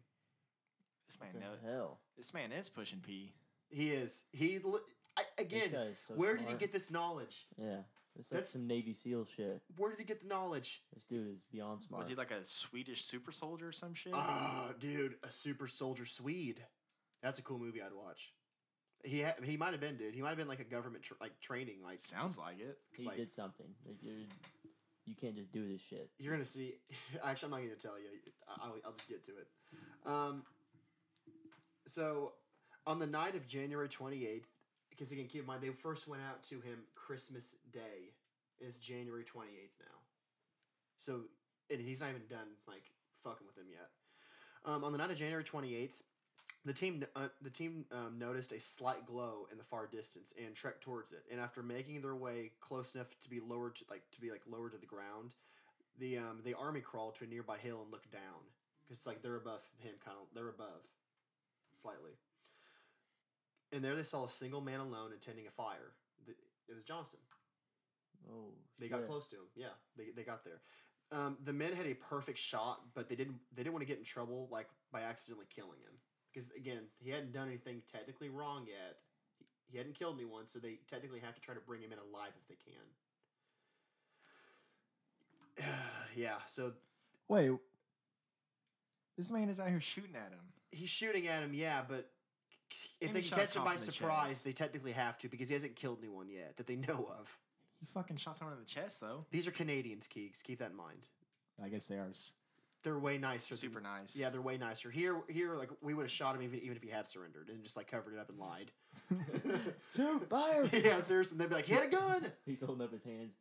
This 1.08 1.20
man, 1.20 1.30
What 1.34 1.42
know, 1.42 1.56
the 1.64 1.72
hell? 1.72 2.00
this 2.18 2.34
man 2.34 2.52
is 2.52 2.70
pushing 2.70 3.00
P. 3.00 3.32
He 3.70 3.90
is. 3.92 4.24
He 4.32 4.60
li- 4.60 4.80
I, 5.18 5.24
again. 5.40 5.72
so 6.08 6.14
where 6.16 6.36
did 6.38 6.48
he 6.48 6.54
get 6.56 6.72
this 6.74 6.92
knowledge? 6.92 7.48
Yeah, 7.58 7.78
it's 8.20 8.32
like 8.32 8.38
That's- 8.40 8.52
some 8.54 8.68
Navy 8.68 8.94
SEAL 8.94 9.26
shit. 9.26 9.62
Where 9.78 9.90
did 9.92 10.00
he 10.00 10.06
get 10.06 10.22
the 10.22 10.28
knowledge? 10.28 10.82
This 10.94 11.04
dude 11.06 11.28
is 11.32 11.40
beyond 11.52 11.82
smart. 11.82 12.00
Was 12.00 12.08
he 12.10 12.16
like 12.16 12.32
a 12.32 12.44
Swedish 12.44 13.04
super 13.04 13.32
soldier 13.32 13.70
or 13.70 13.72
some 13.72 13.94
shit? 13.94 14.14
Ah, 14.16 14.70
dude, 14.80 15.16
a 15.24 15.32
super 15.32 15.68
soldier 15.68 16.06
Swede. 16.06 16.62
That's 17.24 17.40
a 17.40 17.42
cool 17.42 17.60
movie 17.60 17.82
I'd 17.82 17.94
watch. 17.94 18.34
He 19.04 19.22
ha- 19.22 19.36
he 19.44 19.56
might 19.58 19.72
have 19.72 19.80
been, 19.80 19.96
dude. 19.98 20.14
He 20.14 20.22
might 20.22 20.30
have 20.30 20.38
been 20.38 20.48
like 20.50 20.60
a 20.60 20.66
government 20.66 21.04
tr- 21.04 21.14
like 21.22 21.40
training, 21.40 21.78
like 21.84 22.02
Sounds 22.02 22.36
just- 22.36 22.40
like 22.40 22.60
it. 22.60 22.78
he 22.92 23.06
like- 23.06 23.16
did 23.18 23.32
something. 23.32 23.68
Like, 23.86 23.96
you're, 24.02 24.16
you 25.06 25.16
can't 25.16 25.36
just 25.36 25.52
do 25.52 25.68
this 25.68 25.82
shit. 25.82 26.10
You're 26.20 26.34
gonna 26.34 26.44
see. 26.46 26.76
Actually, 27.24 27.46
I'm 27.48 27.52
not 27.52 27.58
gonna 27.62 27.76
tell 27.76 27.98
you. 27.98 28.08
I- 28.48 28.66
I'll, 28.66 28.76
I'll 28.86 28.92
just 28.94 29.08
get 29.08 29.24
to 29.26 29.32
it. 29.38 29.48
Um, 30.06 30.44
so, 31.88 32.34
on 32.86 33.00
the 33.00 33.08
night 33.08 33.36
of 33.36 33.48
January 33.48 33.88
28th, 33.90 34.44
because 35.00 35.14
again, 35.14 35.28
keep 35.28 35.42
in 35.42 35.48
mind 35.48 35.62
they 35.62 35.70
first 35.70 36.10
went 36.10 36.22
out 36.30 36.44
to 36.44 36.56
him 36.56 36.84
Christmas 36.94 37.56
Day. 37.72 38.12
It's 38.60 38.78
January 38.78 39.24
28th 39.24 39.80
now. 39.80 39.96
So, 40.98 41.22
and 41.72 41.80
he's 41.80 42.02
not 42.02 42.10
even 42.10 42.24
done 42.30 42.60
like 42.68 42.84
fucking 43.24 43.48
with 43.48 43.58
him 43.58 43.72
yet. 43.72 43.88
Um, 44.66 44.84
on 44.84 44.92
the 44.92 44.98
night 44.98 45.10
of 45.10 45.16
January 45.16 45.46
28th, 45.46 45.92
the 46.66 46.74
team 46.74 47.06
uh, 47.16 47.30
the 47.42 47.50
team 47.50 47.86
um, 47.94 48.20
noticed 48.20 48.52
a 48.52 48.60
slight 48.60 49.06
glow 49.06 49.48
in 49.50 49.58
the 49.58 49.64
far 49.64 49.88
distance 49.88 50.34
and 50.46 50.54
trekked 50.54 50.84
towards 50.84 51.14
it. 51.14 51.24
And 51.32 51.40
after 51.40 51.64
making 51.64 52.02
their 52.02 52.16
way 52.16 52.52
close 52.60 52.94
enough 52.94 53.08
to 53.24 53.30
be 53.30 53.40
lowered 53.40 53.78
to 53.78 53.86
like 53.90 54.04
to 54.12 54.20
be 54.20 54.30
like 54.30 54.42
lowered 54.52 54.74
to 54.74 54.78
the 54.78 54.86
ground, 54.86 55.36
the 55.98 56.18
um, 56.18 56.42
the 56.44 56.56
army 56.56 56.82
crawled 56.82 57.16
to 57.16 57.24
a 57.24 57.28
nearby 57.28 57.58
hill 57.58 57.80
and 57.82 57.92
looked 57.92 58.12
down 58.12 58.44
because 58.86 59.06
like 59.06 59.22
they're 59.22 59.38
above 59.38 59.62
him, 59.78 59.94
kind 60.04 60.18
of 60.22 60.28
they're 60.36 60.50
above 60.50 60.84
slightly. 61.82 62.12
And 63.72 63.84
there 63.84 63.96
they 63.96 64.04
saw 64.04 64.26
a 64.26 64.30
single 64.30 64.62
man 64.62 64.80
alone 64.80 65.12
attending 65.16 65.46
a 65.48 65.52
fire. 65.52 65.94
It 66.28 66.74
was 66.76 66.84
Johnson. 66.84 67.20
Oh, 68.30 68.54
They 68.80 68.88
shit. 68.88 68.92
got 68.92 69.08
close 69.08 69.28
to 69.30 69.38
him. 69.38 69.48
Yeah, 69.56 69.74
they, 69.98 70.06
they 70.16 70.24
got 70.24 70.44
there. 70.44 70.62
Um, 71.12 71.38
the 71.44 71.54
men 71.54 71.74
had 71.74 71.88
a 71.88 71.96
perfect 71.96 72.38
shot, 72.38 72.82
but 72.94 73.10
they 73.10 73.16
didn't 73.16 73.38
they 73.56 73.64
didn't 73.64 73.74
want 73.74 73.82
to 73.82 73.88
get 73.88 73.98
in 73.98 74.04
trouble 74.04 74.48
like 74.52 74.68
by 74.92 75.02
accidentally 75.02 75.48
killing 75.54 75.80
him 75.82 75.98
because 76.32 76.50
again 76.56 76.84
he 77.00 77.10
hadn't 77.10 77.32
done 77.34 77.48
anything 77.48 77.82
technically 77.92 78.30
wrong 78.30 78.66
yet. 78.68 78.98
He, 79.40 79.46
he 79.72 79.78
hadn't 79.80 79.96
killed 79.98 80.18
anyone, 80.18 80.46
so 80.46 80.60
they 80.60 80.78
technically 80.88 81.20
have 81.22 81.34
to 81.34 81.42
try 81.42 81.56
to 81.56 81.62
bring 81.62 81.82
him 81.82 81.92
in 81.92 81.98
alive 81.98 82.34
if 82.40 82.48
they 82.48 82.58
can. 85.58 85.66
yeah, 86.16 86.36
so 86.48 86.74
Wait. 87.28 87.52
This 89.18 89.32
man 89.32 89.50
is 89.50 89.60
out 89.60 89.68
here 89.70 89.82
shooting 89.82 90.16
at 90.16 90.32
him. 90.32 90.40
he's 90.72 90.90
shooting 90.90 91.28
at 91.28 91.44
him. 91.44 91.54
Yeah, 91.54 91.82
but 91.88 92.10
if 93.02 93.14
they 93.14 93.22
can 93.22 93.38
catch 93.40 93.56
him 93.56 93.64
by 93.64 93.76
the 93.76 93.82
surprise, 93.82 94.30
chest. 94.30 94.46
they 94.46 94.52
technically 94.54 94.92
have 94.92 95.18
to 95.20 95.28
because 95.30 95.48
he 95.50 95.54
hasn't 95.54 95.76
killed 95.76 96.00
anyone 96.00 96.30
yet 96.30 96.58
that 96.58 96.68
they 96.68 96.76
know 96.76 97.10
of. 97.20 97.38
He 97.80 97.86
fucking 97.94 98.18
shot 98.18 98.36
someone 98.36 98.56
in 98.56 98.60
the 98.60 98.66
chest 98.66 99.00
though. 99.02 99.26
These 99.32 99.48
are 99.48 99.52
Canadians, 99.52 100.08
Keeks. 100.08 100.44
Keep 100.44 100.60
that 100.60 100.72
in 100.72 100.76
mind. 100.78 101.08
I 101.64 101.70
guess 101.70 101.88
they 101.88 101.96
are 101.96 102.10
s- 102.10 102.34
They're 102.84 103.00
way 103.00 103.18
nicer. 103.18 103.56
super 103.56 103.76
than, 103.82 103.84
nice. 103.84 104.16
Yeah, 104.16 104.30
they're 104.30 104.42
way 104.42 104.58
nicer. 104.58 104.90
Here, 104.92 105.22
here, 105.30 105.56
like 105.56 105.70
we 105.82 105.94
would 105.94 106.04
have 106.04 106.12
shot 106.12 106.36
him 106.36 106.42
even, 106.42 106.60
even 106.60 106.76
if 106.78 106.84
he 106.84 106.90
had 106.90 107.08
surrendered 107.08 107.50
and 107.50 107.64
just 107.64 107.78
like 107.78 107.90
covered 107.90 108.14
it 108.14 108.20
up 108.20 108.30
and 108.30 108.38
lied. 108.40 108.72
Shoot! 109.96 110.30
Fire! 110.30 110.70
yeah, 110.74 111.00
seriously. 111.02 111.38
They'd 111.38 111.50
be 111.50 111.56
like, 111.56 111.66
he 111.66 111.74
had 111.74 111.84
a 111.86 111.90
gun. 111.90 112.32
He's 112.46 112.62
holding 112.62 112.84
up 112.84 112.92
his 112.92 113.04
hands. 113.04 113.36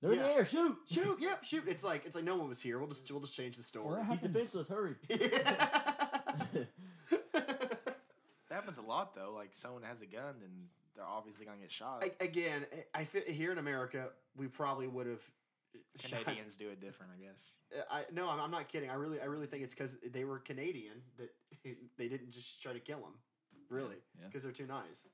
They're 0.00 0.12
in 0.12 0.18
Yeah. 0.18 0.26
the 0.28 0.32
air. 0.32 0.44
Shoot! 0.46 0.78
Shoot, 0.90 1.18
yep, 1.20 1.44
shoot. 1.44 1.64
It's 1.68 1.84
like 1.84 2.06
it's 2.06 2.14
like 2.16 2.24
no 2.24 2.36
one 2.36 2.48
was 2.48 2.62
here. 2.62 2.78
We'll 2.78 2.88
just 2.88 3.10
we'll 3.10 3.20
just 3.20 3.34
change 3.36 3.56
the 3.58 3.60
Well, 3.78 3.98
story. 4.00 4.02
that 4.02 4.06
He's 4.10 4.20
happens- 4.20 4.34
defenseless. 4.34 4.68
Hurry! 4.68 4.94
Happens 8.60 8.78
a 8.78 8.82
lot 8.82 9.14
though. 9.14 9.32
Like 9.34 9.50
someone 9.52 9.82
has 9.82 10.02
a 10.02 10.06
gun, 10.06 10.34
then 10.40 10.50
they're 10.94 11.04
obviously 11.04 11.44
gonna 11.46 11.58
get 11.58 11.70
shot. 11.72 12.04
I, 12.04 12.24
again, 12.24 12.66
I 12.94 13.04
feel 13.04 13.22
here 13.26 13.52
in 13.52 13.58
America, 13.58 14.08
we 14.36 14.46
probably 14.48 14.86
would 14.88 15.06
have. 15.06 15.22
shot- 15.98 16.24
Canadians 16.24 16.56
do 16.56 16.68
it 16.68 16.80
different, 16.80 17.12
I 17.18 17.22
guess. 17.24 17.84
I 17.90 18.04
no, 18.12 18.28
I'm, 18.28 18.40
I'm 18.40 18.50
not 18.50 18.68
kidding. 18.68 18.90
I 18.90 18.94
really, 18.94 19.20
I 19.20 19.24
really 19.26 19.46
think 19.46 19.62
it's 19.64 19.74
because 19.74 19.96
they 20.12 20.24
were 20.24 20.38
Canadian 20.38 20.96
that 21.18 21.30
they 21.98 22.08
didn't 22.08 22.30
just 22.32 22.62
try 22.62 22.72
to 22.72 22.80
kill 22.80 22.98
him, 22.98 23.14
really, 23.68 23.96
Yeah. 24.18 24.26
because 24.26 24.42
they're 24.42 24.52
too 24.52 24.66
nice. 24.66 25.06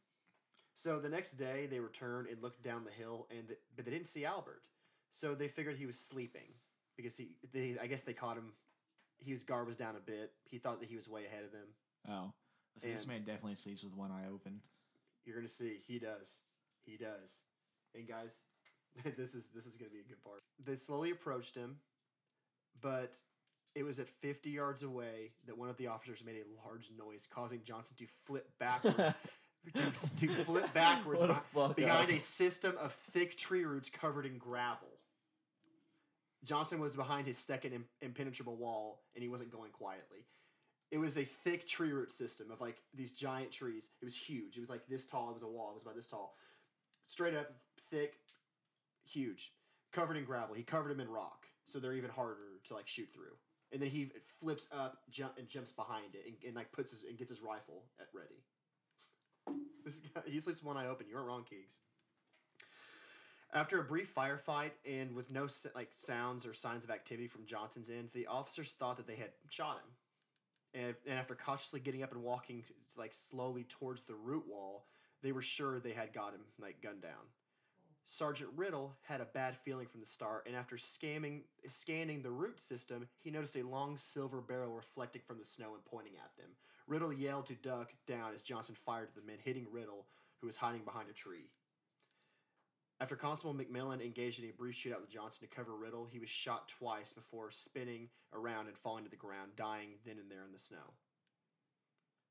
So 0.74 0.98
the 1.00 1.08
next 1.08 1.32
day, 1.32 1.66
they 1.66 1.80
returned 1.80 2.28
and 2.28 2.42
looked 2.42 2.62
down 2.62 2.84
the 2.84 2.90
hill, 2.90 3.26
and 3.30 3.48
th- 3.48 3.60
but 3.74 3.84
they 3.84 3.90
didn't 3.90 4.08
see 4.08 4.24
Albert. 4.26 4.62
So 5.10 5.34
they 5.34 5.48
figured 5.48 5.76
he 5.76 5.86
was 5.86 5.98
sleeping 5.98 6.52
because 6.96 7.16
he, 7.16 7.28
they, 7.52 7.76
I 7.80 7.86
guess 7.86 8.02
they 8.02 8.12
caught 8.12 8.36
him. 8.36 8.52
His 9.24 9.44
guard 9.44 9.66
was 9.66 9.76
down 9.76 9.96
a 9.96 10.00
bit. 10.00 10.32
He 10.44 10.58
thought 10.58 10.80
that 10.80 10.88
he 10.90 10.96
was 10.96 11.08
way 11.08 11.24
ahead 11.24 11.44
of 11.44 11.52
them. 11.52 11.68
Oh, 12.08 12.32
this 12.82 13.02
And- 13.02 13.08
man 13.12 13.20
definitely 13.24 13.54
sleeps 13.56 13.82
with 13.82 13.94
one 13.94 14.10
eye 14.10 14.26
open. 14.32 14.60
You're 15.24 15.36
gonna 15.36 15.48
see. 15.48 15.80
He 15.86 15.98
does. 15.98 16.40
He 16.84 16.96
does. 16.96 17.40
And 17.94 18.06
guys, 18.06 18.42
this 19.16 19.34
is 19.34 19.48
this 19.48 19.66
is 19.66 19.76
gonna 19.76 19.90
be 19.90 20.00
a 20.00 20.08
good 20.08 20.22
part. 20.22 20.42
They 20.64 20.76
slowly 20.76 21.10
approached 21.10 21.54
him, 21.56 21.78
but 22.80 23.16
it 23.74 23.82
was 23.82 23.98
at 23.98 24.08
50 24.08 24.50
yards 24.50 24.82
away 24.82 25.32
that 25.46 25.58
one 25.58 25.68
of 25.68 25.76
the 25.76 25.88
officers 25.88 26.24
made 26.24 26.36
a 26.36 26.66
large 26.66 26.90
noise, 26.96 27.26
causing 27.30 27.62
Johnson 27.64 27.96
to 27.98 28.06
flip 28.24 28.48
backwards. 28.58 28.96
to, 29.74 30.26
to 30.26 30.28
flip 30.44 30.72
backwards 30.72 31.20
What 31.20 31.30
a 31.30 31.40
fuck 31.52 31.76
behind 31.76 32.10
up. 32.10 32.16
a 32.16 32.20
system 32.20 32.74
of 32.80 32.92
thick 33.12 33.36
tree 33.36 33.64
roots 33.64 33.90
covered 33.90 34.24
in 34.24 34.38
gravel. 34.38 34.88
Johnson 36.44 36.78
was 36.78 36.94
behind 36.94 37.26
his 37.26 37.36
second 37.36 37.84
impenetrable 38.00 38.56
wall, 38.56 39.02
and 39.14 39.22
he 39.22 39.28
wasn't 39.28 39.50
going 39.50 39.72
quietly. 39.72 40.24
It 40.96 41.00
was 41.00 41.18
a 41.18 41.24
thick 41.24 41.68
tree 41.68 41.92
root 41.92 42.10
system 42.10 42.50
of 42.50 42.62
like 42.62 42.78
these 42.94 43.12
giant 43.12 43.52
trees. 43.52 43.90
It 44.00 44.06
was 44.06 44.16
huge. 44.16 44.56
It 44.56 44.60
was 44.60 44.70
like 44.70 44.86
this 44.88 45.04
tall. 45.04 45.28
It 45.28 45.34
was 45.34 45.42
a 45.42 45.46
wall. 45.46 45.72
It 45.72 45.74
was 45.74 45.82
about 45.82 45.94
this 45.94 46.06
tall. 46.06 46.34
Straight 47.06 47.34
up, 47.34 47.52
thick, 47.90 48.14
huge, 49.04 49.52
covered 49.92 50.16
in 50.16 50.24
gravel. 50.24 50.54
He 50.54 50.62
covered 50.62 50.90
them 50.90 51.00
in 51.00 51.10
rock, 51.10 51.48
so 51.66 51.78
they're 51.78 51.92
even 51.92 52.08
harder 52.08 52.62
to 52.68 52.74
like 52.74 52.88
shoot 52.88 53.08
through. 53.12 53.36
And 53.74 53.82
then 53.82 53.90
he 53.90 54.10
flips 54.40 54.68
up, 54.72 55.02
jump, 55.10 55.34
and 55.36 55.46
jumps 55.46 55.70
behind 55.70 56.14
it, 56.14 56.22
and, 56.26 56.36
and 56.46 56.56
like 56.56 56.72
puts 56.72 56.92
his 56.92 57.04
and 57.06 57.18
gets 57.18 57.28
his 57.28 57.42
rifle 57.42 57.82
at 58.00 58.06
ready. 58.14 59.60
This 59.84 60.00
guy, 60.00 60.22
he 60.24 60.40
sleeps 60.40 60.62
one 60.62 60.78
eye 60.78 60.86
open. 60.86 61.08
You 61.10 61.16
weren't 61.16 61.26
wrong, 61.26 61.44
Keegs. 61.44 61.74
After 63.52 63.78
a 63.78 63.84
brief 63.84 64.14
firefight 64.14 64.70
and 64.90 65.14
with 65.14 65.30
no 65.30 65.46
like 65.74 65.90
sounds 65.94 66.46
or 66.46 66.54
signs 66.54 66.84
of 66.84 66.90
activity 66.90 67.28
from 67.28 67.44
Johnson's 67.44 67.90
end, 67.90 68.08
the 68.14 68.28
officers 68.28 68.70
thought 68.70 68.96
that 68.96 69.06
they 69.06 69.16
had 69.16 69.32
shot 69.50 69.76
him. 69.76 69.90
And, 70.76 70.94
and 71.08 71.18
after 71.18 71.34
cautiously 71.34 71.80
getting 71.80 72.02
up 72.02 72.12
and 72.12 72.22
walking 72.22 72.62
like 72.96 73.14
slowly 73.14 73.64
towards 73.64 74.02
the 74.02 74.14
root 74.14 74.44
wall, 74.46 74.84
they 75.22 75.32
were 75.32 75.42
sure 75.42 75.80
they 75.80 75.92
had 75.92 76.12
got 76.12 76.34
him 76.34 76.42
like 76.60 76.82
gunned 76.82 77.02
down. 77.02 77.24
Sergeant 78.08 78.50
Riddell 78.54 78.94
had 79.02 79.20
a 79.20 79.24
bad 79.24 79.56
feeling 79.64 79.88
from 79.88 80.00
the 80.00 80.06
start, 80.06 80.44
and 80.46 80.54
after 80.54 80.76
scamming, 80.76 81.40
scanning 81.68 82.22
the 82.22 82.30
root 82.30 82.60
system, 82.60 83.08
he 83.18 83.32
noticed 83.32 83.56
a 83.56 83.64
long 83.64 83.96
silver 83.96 84.40
barrel 84.40 84.70
reflecting 84.70 85.22
from 85.26 85.38
the 85.40 85.44
snow 85.44 85.74
and 85.74 85.84
pointing 85.84 86.12
at 86.14 86.36
them. 86.36 86.50
Riddell 86.86 87.12
yelled 87.12 87.46
to 87.46 87.54
duck 87.54 87.92
down 88.06 88.32
as 88.32 88.42
Johnson 88.42 88.76
fired 88.86 89.08
at 89.08 89.16
the 89.16 89.26
men, 89.26 89.38
hitting 89.42 89.66
Riddell, 89.72 90.06
who 90.40 90.46
was 90.46 90.56
hiding 90.56 90.82
behind 90.84 91.08
a 91.08 91.12
tree. 91.12 91.50
After 93.00 93.14
Constable 93.14 93.54
McMillan 93.54 94.02
engaged 94.04 94.42
in 94.42 94.48
a 94.48 94.52
brief 94.52 94.74
shootout 94.76 95.02
with 95.02 95.10
Johnson 95.10 95.46
to 95.46 95.54
cover 95.54 95.76
Riddell, 95.76 96.08
he 96.10 96.18
was 96.18 96.30
shot 96.30 96.68
twice 96.68 97.12
before 97.12 97.50
spinning 97.50 98.08
around 98.32 98.68
and 98.68 98.78
falling 98.78 99.04
to 99.04 99.10
the 99.10 99.16
ground, 99.16 99.52
dying 99.56 99.90
then 100.06 100.16
and 100.18 100.30
there 100.30 100.44
in 100.46 100.52
the 100.52 100.58
snow. 100.58 100.94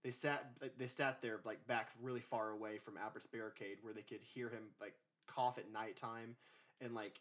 they 0.03 0.11
sat 0.11 0.51
they 0.78 0.88
sat 0.88 1.22
there 1.22 1.39
like 1.45 1.66
back 1.68 1.89
really 2.01 2.20
far 2.20 2.49
away 2.49 2.78
from 2.80 2.97
Albert's 2.97 3.28
barricade 3.28 3.78
where 3.82 3.93
they 3.93 4.01
could 4.01 4.22
hear 4.22 4.49
him 4.49 4.63
like 4.82 4.93
cough 5.28 5.57
at 5.57 5.72
nighttime 5.72 6.36
and 6.82 6.93
like 6.93 7.20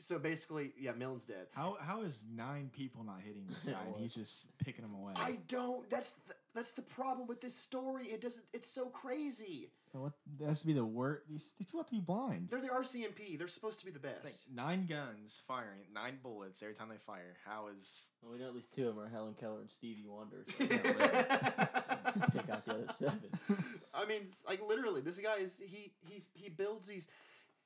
so 0.00 0.18
basically 0.18 0.72
yeah 0.78 0.92
Millen's 0.92 1.24
dead. 1.24 1.46
How 1.52 1.76
how 1.80 2.02
is 2.02 2.24
nine 2.34 2.70
people 2.72 3.04
not 3.04 3.20
hitting 3.24 3.46
this 3.48 3.58
guy 3.66 3.80
and 3.86 3.96
he's 3.98 4.14
just 4.14 4.56
picking 4.58 4.82
them 4.82 4.94
away? 4.94 5.12
I 5.16 5.38
don't 5.48 5.88
that's 5.90 6.10
the, 6.28 6.34
that's 6.54 6.72
the 6.72 6.82
problem 6.82 7.28
with 7.28 7.40
this 7.40 7.54
story. 7.54 8.06
It 8.06 8.20
doesn't 8.20 8.44
it's 8.52 8.68
so 8.70 8.86
crazy. 8.86 9.70
What 10.02 10.12
that 10.38 10.48
has 10.48 10.60
to 10.60 10.66
be 10.66 10.72
the 10.72 10.84
worst. 10.84 11.22
These, 11.28 11.52
these 11.58 11.66
people 11.66 11.80
have 11.80 11.86
to 11.86 11.92
be 11.92 12.00
blind. 12.00 12.48
They're 12.50 12.60
the 12.60 12.68
RCMP. 12.68 13.38
They're 13.38 13.48
supposed 13.48 13.78
to 13.80 13.86
be 13.86 13.92
the 13.92 13.98
best. 13.98 14.24
It's 14.24 14.44
like 14.46 14.56
nine 14.56 14.86
guns 14.86 15.42
firing, 15.46 15.86
nine 15.92 16.18
bullets 16.22 16.62
every 16.62 16.74
time 16.74 16.88
they 16.88 16.96
fire. 16.96 17.36
How 17.44 17.68
is 17.76 18.06
Well, 18.22 18.32
we 18.32 18.38
know 18.38 18.48
at 18.48 18.54
least 18.54 18.72
two 18.72 18.88
of 18.88 18.96
them 18.96 19.04
are 19.04 19.08
Helen 19.08 19.34
Keller 19.34 19.60
and 19.60 19.70
Stevie 19.70 20.06
Wonder. 20.06 20.44
So 20.58 20.64
we 20.64 20.68
can't 20.78 22.32
pick 22.32 22.50
out 22.50 22.64
the 22.64 22.72
other 22.72 22.86
seven. 22.96 23.20
I 23.94 24.06
mean, 24.06 24.22
like 24.46 24.60
literally, 24.66 25.00
this 25.00 25.18
guy 25.18 25.36
is 25.36 25.60
he 25.64 25.92
he 26.00 26.22
he 26.34 26.48
builds 26.48 26.86
these. 26.86 27.08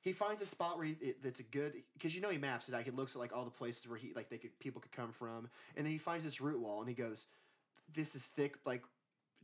He 0.01 0.13
finds 0.13 0.41
a 0.41 0.45
spot 0.45 0.77
where 0.77 0.85
he, 0.85 0.95
it, 1.01 1.21
that's 1.21 1.41
a 1.41 1.43
good 1.43 1.73
because 1.93 2.15
you 2.15 2.21
know 2.21 2.29
he 2.29 2.37
maps 2.37 2.69
it. 2.69 2.73
Like 2.73 2.85
He 2.85 2.91
looks 2.91 3.15
at 3.15 3.19
like 3.19 3.35
all 3.35 3.43
the 3.43 3.51
places 3.51 3.87
where 3.87 3.97
he 3.97 4.13
like 4.15 4.29
they 4.29 4.37
could 4.37 4.57
people 4.59 4.81
could 4.81 4.91
come 4.93 5.11
from, 5.11 5.49
and 5.75 5.85
then 5.85 5.91
he 5.91 5.97
finds 5.97 6.23
this 6.23 6.39
root 6.39 6.59
wall 6.61 6.79
and 6.79 6.87
he 6.87 6.95
goes, 6.95 7.27
"This 7.93 8.15
is 8.15 8.23
thick 8.23 8.57
like 8.65 8.83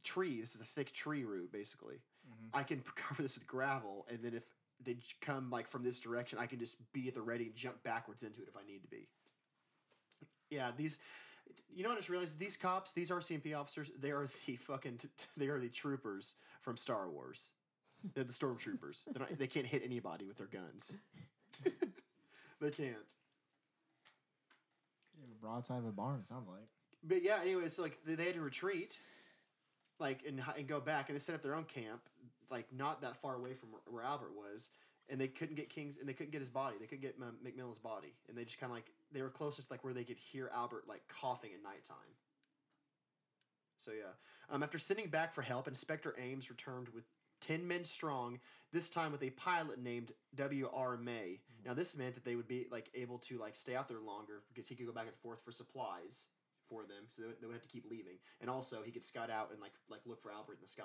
tree. 0.06 0.40
This 0.40 0.56
is 0.56 0.62
a 0.62 0.66
thick 0.66 0.94
tree 0.94 1.26
root 1.26 1.52
basically. 1.52 1.98
Mhm. 2.36 2.50
I 2.54 2.64
can 2.64 2.84
cover 2.96 3.22
this 3.24 3.36
with 3.36 3.48
gravel, 3.48 4.06
and 4.10 4.20
then 4.24 4.34
if 4.34 4.44
they 4.84 4.98
come 5.22 5.50
like 5.50 5.68
from 5.68 5.84
this 5.84 6.00
direction, 6.00 6.38
I 6.40 6.46
can 6.48 6.60
just 6.60 6.76
be 6.94 7.08
at 7.08 7.14
the 7.14 7.22
ready 7.22 7.46
and 7.46 7.56
jump 7.56 7.82
backwards 7.84 8.24
into 8.24 8.42
it 8.42 8.48
if 8.48 8.58
I 8.58 8.64
need 8.70 8.82
to 8.84 8.88
be. 8.88 9.08
Yeah, 10.50 10.72
these. 10.76 11.00
You 11.74 11.84
know 11.84 11.90
what 11.90 11.96
I 11.96 12.00
just 12.00 12.10
realized? 12.10 12.40
These 12.40 12.58
cops, 12.58 12.94
these 12.94 13.10
RCMP 13.12 13.56
officers, 13.58 13.92
they 14.00 14.12
are 14.12 14.28
the 14.48 14.56
fucking, 14.56 15.00
they 15.38 15.48
are 15.48 15.60
the 15.60 15.70
troopers 15.70 16.36
from 16.62 16.76
Star 16.76 17.08
Wars. 17.10 17.50
They're 18.14 18.24
the 18.24 18.34
stormtroopers. 18.34 19.06
They're 19.12 19.20
not, 19.28 19.38
they 19.38 19.48
can't 19.48 19.66
hit 19.66 19.82
anybody 19.84 20.26
with 20.26 20.38
their 20.38 20.48
guns. 20.48 20.96
they 21.64 22.72
can't. 22.72 22.96
Broadside 25.42 25.80
of 25.80 25.86
a 25.86 25.92
barn. 25.92 26.20
It 26.22 26.28
sounds 26.28 26.48
like. 26.48 26.68
But 27.04 27.24
yeah, 27.24 27.38
anyway, 27.42 27.70
so 27.70 27.84
like 27.84 28.00
they 28.06 28.16
they 28.16 28.26
had 28.26 28.34
to 28.36 28.42
retreat, 28.42 28.98
like 30.00 30.22
and, 30.28 30.42
and 30.58 30.68
go 30.68 30.80
back, 30.80 31.10
and 31.10 31.16
they 31.16 31.20
set 31.20 31.36
up 31.36 31.44
their 31.44 31.56
own 31.56 31.66
camp, 31.66 32.02
like 32.50 32.68
not 32.72 33.02
that 33.02 33.18
far 33.22 33.36
away 33.36 33.54
from 33.54 33.70
where, 33.90 34.04
Albert 34.04 34.32
was, 34.36 34.70
and 35.10 35.20
they 35.20 35.28
couldn't 35.28 35.56
get 35.56 35.70
King's, 35.70 35.98
and 35.98 36.08
they 36.08 36.14
couldn't 36.14 36.32
get 36.32 36.42
his 36.42 36.50
body. 36.50 36.78
They 36.80 36.88
couldn't 36.88 37.02
get 37.02 37.20
McMillan's 37.20 37.80
body, 37.80 38.14
and 38.28 38.38
they 38.38 38.44
just 38.44 38.60
kind 38.60 38.72
of 38.72 38.76
like 38.76 38.92
they 39.12 39.22
were 39.22 39.30
closest 39.30 39.68
to 39.68 39.74
like 39.74 39.84
where 39.84 39.94
they 39.94 40.04
could 40.04 40.18
hear 40.18 40.50
Albert 40.54 40.86
like 40.88 41.02
coughing 41.08 41.52
at 41.54 41.64
nighttime. 41.64 42.16
So 43.78 43.92
yeah, 43.92 44.14
um, 44.50 44.64
after 44.64 44.80
sending 44.80 45.10
back 45.10 45.34
for 45.34 45.42
help, 45.42 45.68
Inspector 45.68 46.14
Ames 46.20 46.50
returned 46.50 46.90
with 46.90 47.04
ten 47.42 47.68
men 47.68 47.86
strong. 47.86 48.40
This 48.72 48.90
time 48.90 49.12
with 49.12 49.24
a 49.24 49.30
pilot 49.30 49.82
named 49.82 50.12
W. 50.36 50.70
R. 50.74 50.98
May. 50.98 51.40
Now 51.66 51.74
this 51.74 51.96
meant 51.96 52.16
that 52.16 52.26
they 52.26 52.36
would 52.36 52.48
be 52.48 52.68
like 52.72 52.90
able 52.94 53.20
to 53.20 53.38
like 53.38 53.56
stay 53.56 53.76
out 53.76 53.88
there 53.88 54.00
longer 54.00 54.44
because 54.50 54.68
he 54.68 54.76
could 54.76 54.86
go 54.86 54.92
back 54.92 55.08
and 55.08 55.16
forth 55.16 55.40
for 55.46 55.52
supplies 55.52 56.26
for 56.68 56.82
them, 56.82 57.06
so 57.08 57.24
they 57.40 57.48
would 57.48 57.54
have 57.54 57.62
to 57.62 57.68
keep 57.68 57.86
leaving. 57.90 58.18
And 58.42 58.50
also 58.50 58.82
he 58.84 58.92
could 58.92 59.06
scout 59.06 59.30
out 59.30 59.52
and 59.52 59.62
like 59.62 59.74
like 59.90 60.02
look 60.06 60.22
for 60.22 60.32
Albert 60.32 60.54
in 60.54 60.64
the 60.64 60.72
sky. 60.72 60.84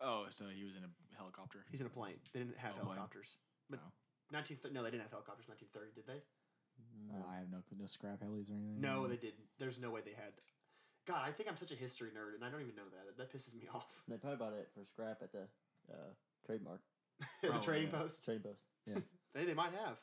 Oh, 0.00 0.26
so 0.30 0.46
he 0.52 0.64
was 0.64 0.74
in 0.76 0.84
a 0.84 0.90
helicopter. 1.16 1.64
He's 1.70 1.80
in 1.80 1.86
a 1.86 1.90
plane. 1.90 2.16
They 2.32 2.40
didn't 2.40 2.58
have 2.58 2.72
Oh, 2.76 2.84
plane. 2.84 2.96
helicopters. 2.96 3.36
But 3.70 3.80
Oh. 3.82 3.92
nineteen 4.32 4.58
no, 4.72 4.82
they 4.82 4.90
didn't 4.90 5.02
have 5.02 5.10
helicopters. 5.12 5.46
in 5.46 5.52
Nineteen 5.52 5.68
thirty, 5.72 5.92
did 5.94 6.06
they? 6.06 6.22
Uh, 7.10 7.24
I 7.30 7.36
have 7.36 7.50
no 7.50 7.62
no 7.78 7.86
scrap 7.86 8.20
helis 8.20 8.50
or 8.50 8.54
anything. 8.54 8.80
No, 8.80 9.06
they 9.08 9.16
didn't. 9.16 9.48
There's 9.58 9.78
no 9.80 9.90
way 9.90 10.02
they 10.04 10.12
had. 10.12 10.32
God, 11.06 11.22
I 11.26 11.30
think 11.32 11.48
I'm 11.48 11.56
such 11.56 11.70
a 11.72 11.76
history 11.76 12.10
nerd, 12.10 12.34
and 12.34 12.44
I 12.44 12.50
don't 12.50 12.60
even 12.62 12.74
know 12.74 12.88
that. 12.90 13.16
That 13.16 13.32
pisses 13.32 13.54
me 13.54 13.68
off. 13.72 13.86
They 14.08 14.16
probably 14.16 14.36
bought 14.38 14.52
it 14.54 14.68
for 14.74 14.84
scrap 14.84 15.22
at 15.22 15.32
the 15.32 15.46
uh, 15.90 16.12
trademark 16.44 16.80
the 17.42 17.48
Probably, 17.48 17.64
trading 17.64 17.90
yeah. 17.92 17.98
post. 17.98 18.24
trading 18.24 18.42
post. 18.42 18.60
Yeah. 18.86 18.98
They, 19.34 19.44
they 19.44 19.52
might 19.54 19.72
have. 19.84 19.98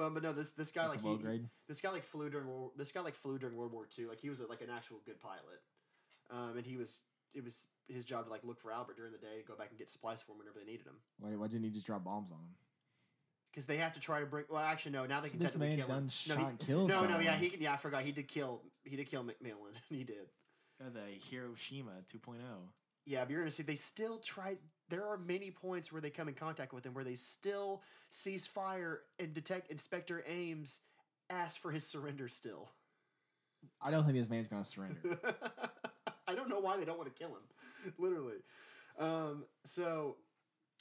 Um, 0.00 0.14
but 0.14 0.22
no, 0.22 0.32
this 0.32 0.52
this 0.52 0.70
guy 0.70 0.82
That's 0.82 0.94
like 0.94 1.04
a 1.04 1.08
low 1.08 1.16
he, 1.16 1.22
grade. 1.24 1.48
this 1.66 1.80
guy 1.80 1.90
like 1.90 2.04
flew 2.04 2.30
during 2.30 2.46
World, 2.46 2.72
this 2.76 2.92
guy 2.92 3.00
like 3.00 3.16
flew 3.16 3.36
during 3.38 3.56
World 3.56 3.72
War 3.72 3.88
II. 3.98 4.06
Like 4.06 4.20
he 4.20 4.30
was 4.30 4.38
a, 4.38 4.46
like 4.46 4.60
an 4.60 4.70
actual 4.70 4.98
good 5.04 5.18
pilot, 5.18 5.60
um, 6.30 6.56
and 6.56 6.64
he 6.64 6.76
was 6.76 7.00
it 7.34 7.42
was 7.44 7.66
his 7.88 8.04
job 8.04 8.24
to 8.24 8.30
like 8.30 8.44
look 8.44 8.60
for 8.60 8.72
Albert 8.72 8.96
during 8.96 9.12
the 9.12 9.18
day, 9.18 9.42
go 9.46 9.54
back 9.54 9.68
and 9.70 9.78
get 9.78 9.90
supplies 9.90 10.22
for 10.22 10.32
him 10.32 10.38
whenever 10.38 10.58
they 10.58 10.70
needed 10.70 10.86
him. 10.86 10.96
Why, 11.18 11.30
why 11.30 11.48
didn't 11.48 11.64
he 11.64 11.70
just 11.70 11.86
drop 11.86 12.04
bombs 12.04 12.30
on 12.30 12.38
him? 12.38 12.54
Because 13.50 13.66
they 13.66 13.78
have 13.78 13.94
to 13.94 14.00
try 14.00 14.20
to 14.20 14.26
bring. 14.26 14.44
Well, 14.50 14.60
actually, 14.60 14.92
no. 14.92 15.06
Now 15.06 15.20
they 15.20 15.28
So 15.28 15.32
can 15.32 15.40
this 15.40 15.52
technically 15.52 15.76
man 15.76 15.86
kill 15.86 15.86
him. 15.86 15.94
done 15.94 16.04
No, 16.04 16.10
shot 16.10 16.38
he, 16.38 16.44
and 16.44 16.58
killed 16.58 16.90
no, 16.90 17.06
no, 17.06 17.18
yeah, 17.18 17.36
he 17.36 17.48
can. 17.48 17.60
Yeah, 17.60 17.72
I 17.72 17.76
forgot. 17.76 18.02
He 18.02 18.12
did 18.12 18.28
kill. 18.28 18.62
He 18.84 18.96
did 18.96 19.10
kill 19.10 19.24
McMillan. 19.24 19.74
he 19.88 20.04
did. 20.04 20.28
Yeah, 20.80 20.90
the 20.92 21.00
Hiroshima 21.30 21.90
oh. 21.98 22.16
2.0. 22.16 22.36
Yeah, 23.06 23.24
but 23.24 23.30
you're 23.30 23.40
gonna 23.40 23.50
see 23.50 23.62
they 23.62 23.74
still 23.74 24.18
try. 24.18 24.56
There 24.90 25.06
are 25.06 25.18
many 25.18 25.50
points 25.50 25.90
where 25.90 26.00
they 26.00 26.10
come 26.10 26.28
in 26.28 26.34
contact 26.34 26.72
with 26.72 26.84
him 26.84 26.94
where 26.94 27.04
they 27.04 27.14
still 27.14 27.82
cease 28.10 28.46
fire 28.46 29.00
and 29.18 29.34
detect 29.34 29.70
Inspector 29.70 30.24
Ames 30.28 30.80
ask 31.30 31.60
for 31.60 31.70
his 31.70 31.86
surrender 31.86 32.28
still. 32.28 32.68
I 33.80 33.90
don't 33.90 34.04
think 34.04 34.16
this 34.16 34.28
man's 34.28 34.48
gonna 34.48 34.64
surrender. 34.64 35.00
I 36.28 36.34
don't 36.34 36.48
know 36.48 36.60
why 36.60 36.76
they 36.76 36.84
don't 36.84 36.98
want 36.98 37.14
to 37.14 37.18
kill 37.18 37.30
him. 37.30 37.42
Literally. 37.98 38.38
Um, 38.98 39.44
so 39.64 40.16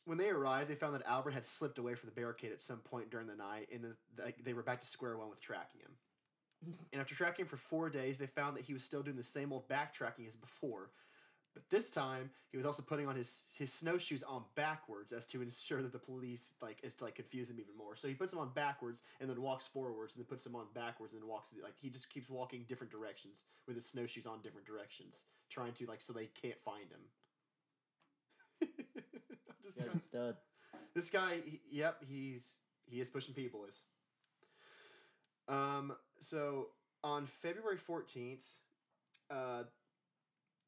when 0.06 0.18
they 0.18 0.30
arrived, 0.30 0.70
they 0.70 0.76
found 0.76 0.96
that 0.96 1.06
Albert 1.06 1.32
had 1.32 1.46
slipped 1.46 1.78
away 1.78 1.96
from 1.96 2.08
the 2.08 2.16
barricade 2.16 2.52
at 2.52 2.62
some 2.62 2.78
point 2.78 3.10
during 3.10 3.28
the 3.28 3.36
night, 3.36 3.68
and 3.74 3.84
then 3.84 4.34
they 4.44 4.54
were 4.54 4.64
back 4.64 4.82
to 4.82 4.88
square 4.88 5.18
one 5.18 5.30
with 5.30 5.42
tracking 5.42 5.82
him. 5.82 6.76
and 6.94 7.02
after 7.02 7.16
tracking 7.16 7.44
him 7.44 7.50
for 7.50 7.58
four 7.58 7.90
days, 7.90 8.18
they 8.18 8.28
found 8.28 8.56
that 8.58 8.64
he 8.64 8.74
was 8.74 8.84
still 8.84 9.04
doing 9.04 9.18
the 9.18 9.24
same 9.24 9.52
old 9.52 9.68
backtracking 9.68 10.28
as 10.28 10.36
before. 10.36 10.92
But 11.54 11.70
this 11.72 11.90
time, 11.90 12.30
he 12.52 12.58
was 12.58 12.68
also 12.68 12.84
putting 12.84 13.08
on 13.08 13.16
his, 13.16 13.42
his 13.58 13.74
snowshoes 13.74 14.22
on 14.22 14.44
backwards 14.54 15.12
as 15.12 15.26
to 15.28 15.42
ensure 15.42 15.82
that 15.82 15.92
the 15.92 15.98
police 15.98 16.54
like 16.62 16.78
is 16.84 16.94
to 16.96 17.06
like 17.06 17.16
confuse 17.16 17.48
them 17.48 17.60
even 17.60 17.76
more. 17.76 17.96
So 17.96 18.08
he 18.08 18.14
puts 18.14 18.32
them 18.32 18.40
on 18.40 18.52
backwards 18.54 19.02
and 19.20 19.28
then 19.28 19.42
walks 19.42 19.66
forwards 19.66 20.14
and 20.14 20.24
then 20.24 20.28
puts 20.28 20.44
them 20.44 20.56
on 20.56 20.68
backwards 20.76 21.14
and 21.14 21.22
then 21.22 21.28
walks 21.28 21.50
like 21.64 21.74
he 21.82 21.90
just 21.90 22.12
keeps 22.12 22.30
walking 22.30 22.66
different 22.70 22.92
directions 22.92 23.46
with 23.66 23.76
his 23.76 23.88
snowshoes 23.88 24.28
on 24.28 24.42
different 24.44 24.68
directions, 24.68 25.24
trying 25.50 25.74
to 25.74 25.86
like 25.86 26.02
so 26.02 26.14
they 26.14 26.30
can't 26.42 26.60
find 26.64 26.86
him. 26.90 27.02
Just 29.64 29.78
Yeah, 29.78 29.84
gonna- 29.86 29.98
the 29.98 30.04
stud. 30.04 30.36
this 30.96 31.10
guy, 31.10 31.38
he, 31.46 31.62
yep, 31.72 32.04
he's 32.08 32.58
he 32.86 33.00
is 33.02 33.10
pushing 33.10 33.34
people. 33.34 33.66
Is 33.68 33.84
um. 35.48 35.94
So 36.20 36.68
on 37.04 37.28
February 37.28 37.78
fourteenth, 37.78 38.46
uh, 39.30 39.64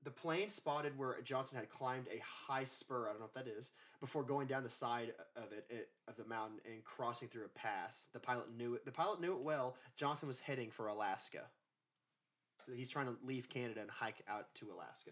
the 0.03 0.11
plane 0.11 0.49
spotted 0.49 0.97
where 0.97 1.19
Johnson 1.23 1.57
had 1.57 1.69
climbed 1.69 2.07
a 2.07 2.21
high 2.51 2.65
spur. 2.65 3.05
I 3.07 3.11
don't 3.11 3.19
know 3.19 3.30
what 3.34 3.45
that 3.45 3.47
is. 3.51 3.71
Before 3.99 4.23
going 4.23 4.47
down 4.47 4.63
the 4.63 4.69
side 4.69 5.13
of 5.36 5.51
it, 5.51 5.65
it 5.69 5.89
of 6.07 6.15
the 6.15 6.23
mountain 6.25 6.59
and 6.65 6.84
crossing 6.86 7.27
through 7.27 7.45
a 7.45 7.49
pass, 7.49 8.07
the 8.13 8.19
pilot 8.19 8.45
knew 8.55 8.75
it. 8.75 8.86
The 8.86 8.91
pilot 8.91 9.19
knew 9.19 9.34
it 9.34 9.41
well. 9.41 9.75
Johnson 9.97 10.27
was 10.27 10.39
heading 10.39 10.69
for 10.71 10.88
Alaska. 10.88 11.41
So 12.70 12.76
he's 12.76 12.89
trying 12.89 13.07
to 13.07 13.15
leave 13.26 13.49
Canada 13.49 13.82
and 13.82 13.89
hike 13.89 14.22
out 14.30 14.53
to 14.55 14.67
Alaska 14.72 15.09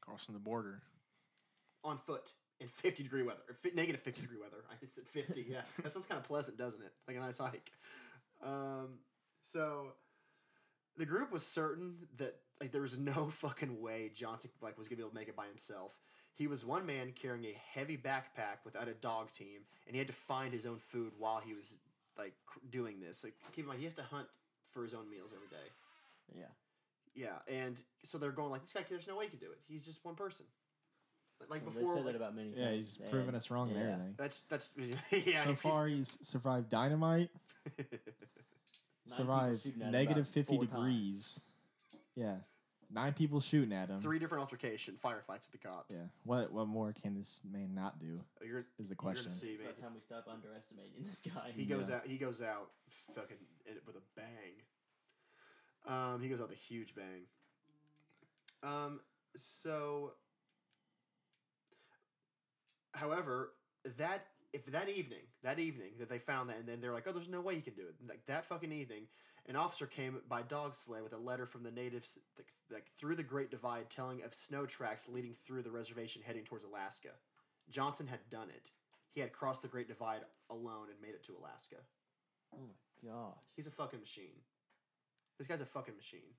Crossing 0.00 0.32
the 0.32 0.40
border. 0.40 0.80
on 1.84 1.98
foot 1.98 2.32
in 2.58 2.68
50 2.68 3.02
degree 3.02 3.22
weather, 3.22 3.42
negative 3.74 4.00
50 4.00 4.22
degree 4.22 4.38
weather. 4.40 4.64
I 4.70 4.74
said 4.86 5.04
50. 5.12 5.46
Yeah, 5.48 5.60
that 5.82 5.92
sounds 5.92 6.06
kind 6.06 6.18
of 6.18 6.26
pleasant, 6.26 6.56
doesn't 6.56 6.80
it? 6.82 6.92
Like 7.06 7.18
a 7.18 7.20
nice 7.20 7.38
hike. 7.38 7.70
Um, 8.42 9.00
so 9.42 9.92
the 10.96 11.04
group 11.04 11.30
was 11.30 11.44
certain 11.44 11.96
that 12.16 12.36
like 12.60 12.72
there 12.72 12.80
was 12.80 12.98
no 12.98 13.26
fucking 13.30 13.80
way 13.82 14.10
Johnson 14.14 14.50
like 14.62 14.78
was 14.78 14.88
gonna 14.88 14.96
be 14.96 15.02
able 15.02 15.10
to 15.10 15.16
make 15.16 15.28
it 15.28 15.36
by 15.36 15.46
himself. 15.46 15.92
He 16.34 16.46
was 16.46 16.64
one 16.64 16.86
man 16.86 17.12
carrying 17.20 17.44
a 17.44 17.56
heavy 17.74 17.98
backpack 17.98 18.64
without 18.64 18.88
a 18.88 18.94
dog 18.94 19.32
team, 19.32 19.62
and 19.86 19.94
he 19.94 19.98
had 19.98 20.06
to 20.08 20.14
find 20.14 20.54
his 20.54 20.64
own 20.64 20.78
food 20.78 21.12
while 21.18 21.42
he 21.44 21.52
was 21.52 21.76
like 22.16 22.32
doing 22.70 23.00
this. 23.00 23.22
Like 23.22 23.34
keep 23.52 23.64
in 23.64 23.68
mind, 23.68 23.80
he 23.80 23.84
has 23.84 23.94
to 23.94 24.02
hunt 24.02 24.28
for 24.70 24.82
his 24.82 24.94
own 24.94 25.10
meals 25.10 25.32
every 25.34 25.48
day. 25.48 25.68
Yeah. 26.36 26.44
Yeah, 27.14 27.38
and 27.52 27.76
so 28.04 28.18
they're 28.18 28.30
going 28.30 28.50
like 28.50 28.62
this 28.62 28.72
guy. 28.72 28.84
There's 28.88 29.08
no 29.08 29.16
way 29.16 29.24
he 29.24 29.30
can 29.30 29.40
do 29.40 29.46
it. 29.50 29.58
He's 29.66 29.84
just 29.84 30.04
one 30.04 30.14
person. 30.14 30.46
Like 31.48 31.64
Well, 31.64 31.72
before, 31.74 31.82
they 31.82 31.88
said 31.88 32.04
like, 32.04 32.12
that 32.14 32.16
about 32.16 32.34
many 32.36 32.50
yeah, 32.56 32.70
things. 32.70 32.98
he's 33.00 33.10
proven 33.10 33.34
us 33.34 33.50
wrong 33.50 33.70
and 33.70 33.78
yeah. 33.78 33.84
everything. 33.92 34.14
That's 34.16 34.40
that's 34.42 34.72
yeah. 35.10 35.44
so 35.44 35.50
if 35.50 35.60
he's- 35.60 35.74
far, 35.74 35.86
he's 35.88 36.18
survived 36.22 36.68
dynamite, 36.68 37.30
survived 39.06 39.62
fifty 39.62 39.80
at 39.80 39.86
him 39.86 39.92
negative 39.92 40.16
about 40.24 40.26
fifty 40.34 40.56
four 40.56 40.66
times. 40.66 40.70
degrees. 40.76 41.40
Yeah, 42.16 42.34
nine 42.92 43.12
people 43.14 43.40
shooting 43.40 43.72
at 43.72 43.88
him. 43.88 44.00
three 44.00 44.18
different 44.18 44.42
altercation 44.42 44.94
firefights 45.02 45.46
with 45.50 45.52
the 45.52 45.58
cops. 45.68 45.94
Yeah, 45.94 46.06
what 46.24 46.52
what 46.52 46.66
more 46.68 46.92
can 46.92 47.14
this 47.14 47.40
man 47.50 47.74
not 47.74 47.98
do? 48.00 48.20
Oh, 48.40 48.44
you're, 48.44 48.66
Is 48.78 48.88
the 48.88 48.92
you're 48.92 48.96
question. 48.96 49.30
see, 49.30 49.48
It's 49.50 49.58
man. 49.62 49.68
about 49.70 49.80
time 49.82 49.94
we 49.94 50.00
stop 50.00 50.26
underestimating 50.32 51.04
this 51.04 51.20
guy. 51.20 51.52
He 51.54 51.64
goes 51.64 51.90
out. 51.90 52.06
He 52.06 52.16
goes 52.16 52.42
out, 52.42 52.70
fucking 53.14 53.36
with 53.86 53.96
a 53.96 54.02
bang. 54.16 54.54
Um, 55.88 56.20
he 56.22 56.28
goes 56.28 56.40
out 56.40 56.50
with 56.50 56.58
a 56.58 56.60
huge 56.60 56.94
bang. 56.94 57.24
Um, 58.62 59.00
so, 59.36 60.12
however, 62.92 63.52
that 63.96 64.26
if 64.52 64.66
that 64.66 64.88
evening, 64.88 65.22
that 65.42 65.58
evening 65.58 65.92
that 65.98 66.08
they 66.08 66.18
found 66.18 66.50
that, 66.50 66.58
and 66.58 66.68
then 66.68 66.80
they're 66.80 66.92
like, 66.92 67.04
oh, 67.06 67.12
there's 67.12 67.28
no 67.28 67.40
way 67.40 67.54
you 67.54 67.62
can 67.62 67.74
do 67.74 67.82
it. 67.82 67.94
Like 68.06 68.26
that 68.26 68.44
fucking 68.44 68.72
evening, 68.72 69.04
an 69.46 69.56
officer 69.56 69.86
came 69.86 70.20
by 70.28 70.42
dog 70.42 70.74
sled 70.74 71.02
with 71.02 71.12
a 71.12 71.18
letter 71.18 71.46
from 71.46 71.62
the 71.62 71.70
natives, 71.70 72.18
like, 72.36 72.48
like 72.70 72.86
through 72.98 73.16
the 73.16 73.22
Great 73.22 73.50
Divide, 73.50 73.88
telling 73.88 74.22
of 74.22 74.34
snow 74.34 74.66
tracks 74.66 75.08
leading 75.08 75.34
through 75.46 75.62
the 75.62 75.70
reservation 75.70 76.22
heading 76.24 76.44
towards 76.44 76.64
Alaska. 76.64 77.10
Johnson 77.70 78.06
had 78.06 78.20
done 78.30 78.48
it. 78.50 78.70
He 79.12 79.20
had 79.20 79.32
crossed 79.32 79.62
the 79.62 79.68
Great 79.68 79.88
Divide 79.88 80.20
alone 80.50 80.88
and 80.90 81.00
made 81.00 81.14
it 81.14 81.24
to 81.24 81.36
Alaska. 81.40 81.76
Oh 82.54 82.58
my 82.60 83.10
gosh. 83.10 83.36
He's 83.56 83.66
a 83.66 83.70
fucking 83.70 84.00
machine. 84.00 84.42
This 85.38 85.46
guy's 85.46 85.60
a 85.60 85.66
fucking 85.66 85.96
machine. 85.96 86.34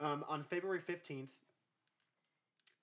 Um, 0.00 0.24
on 0.28 0.44
February 0.44 0.80
15th, 0.80 1.28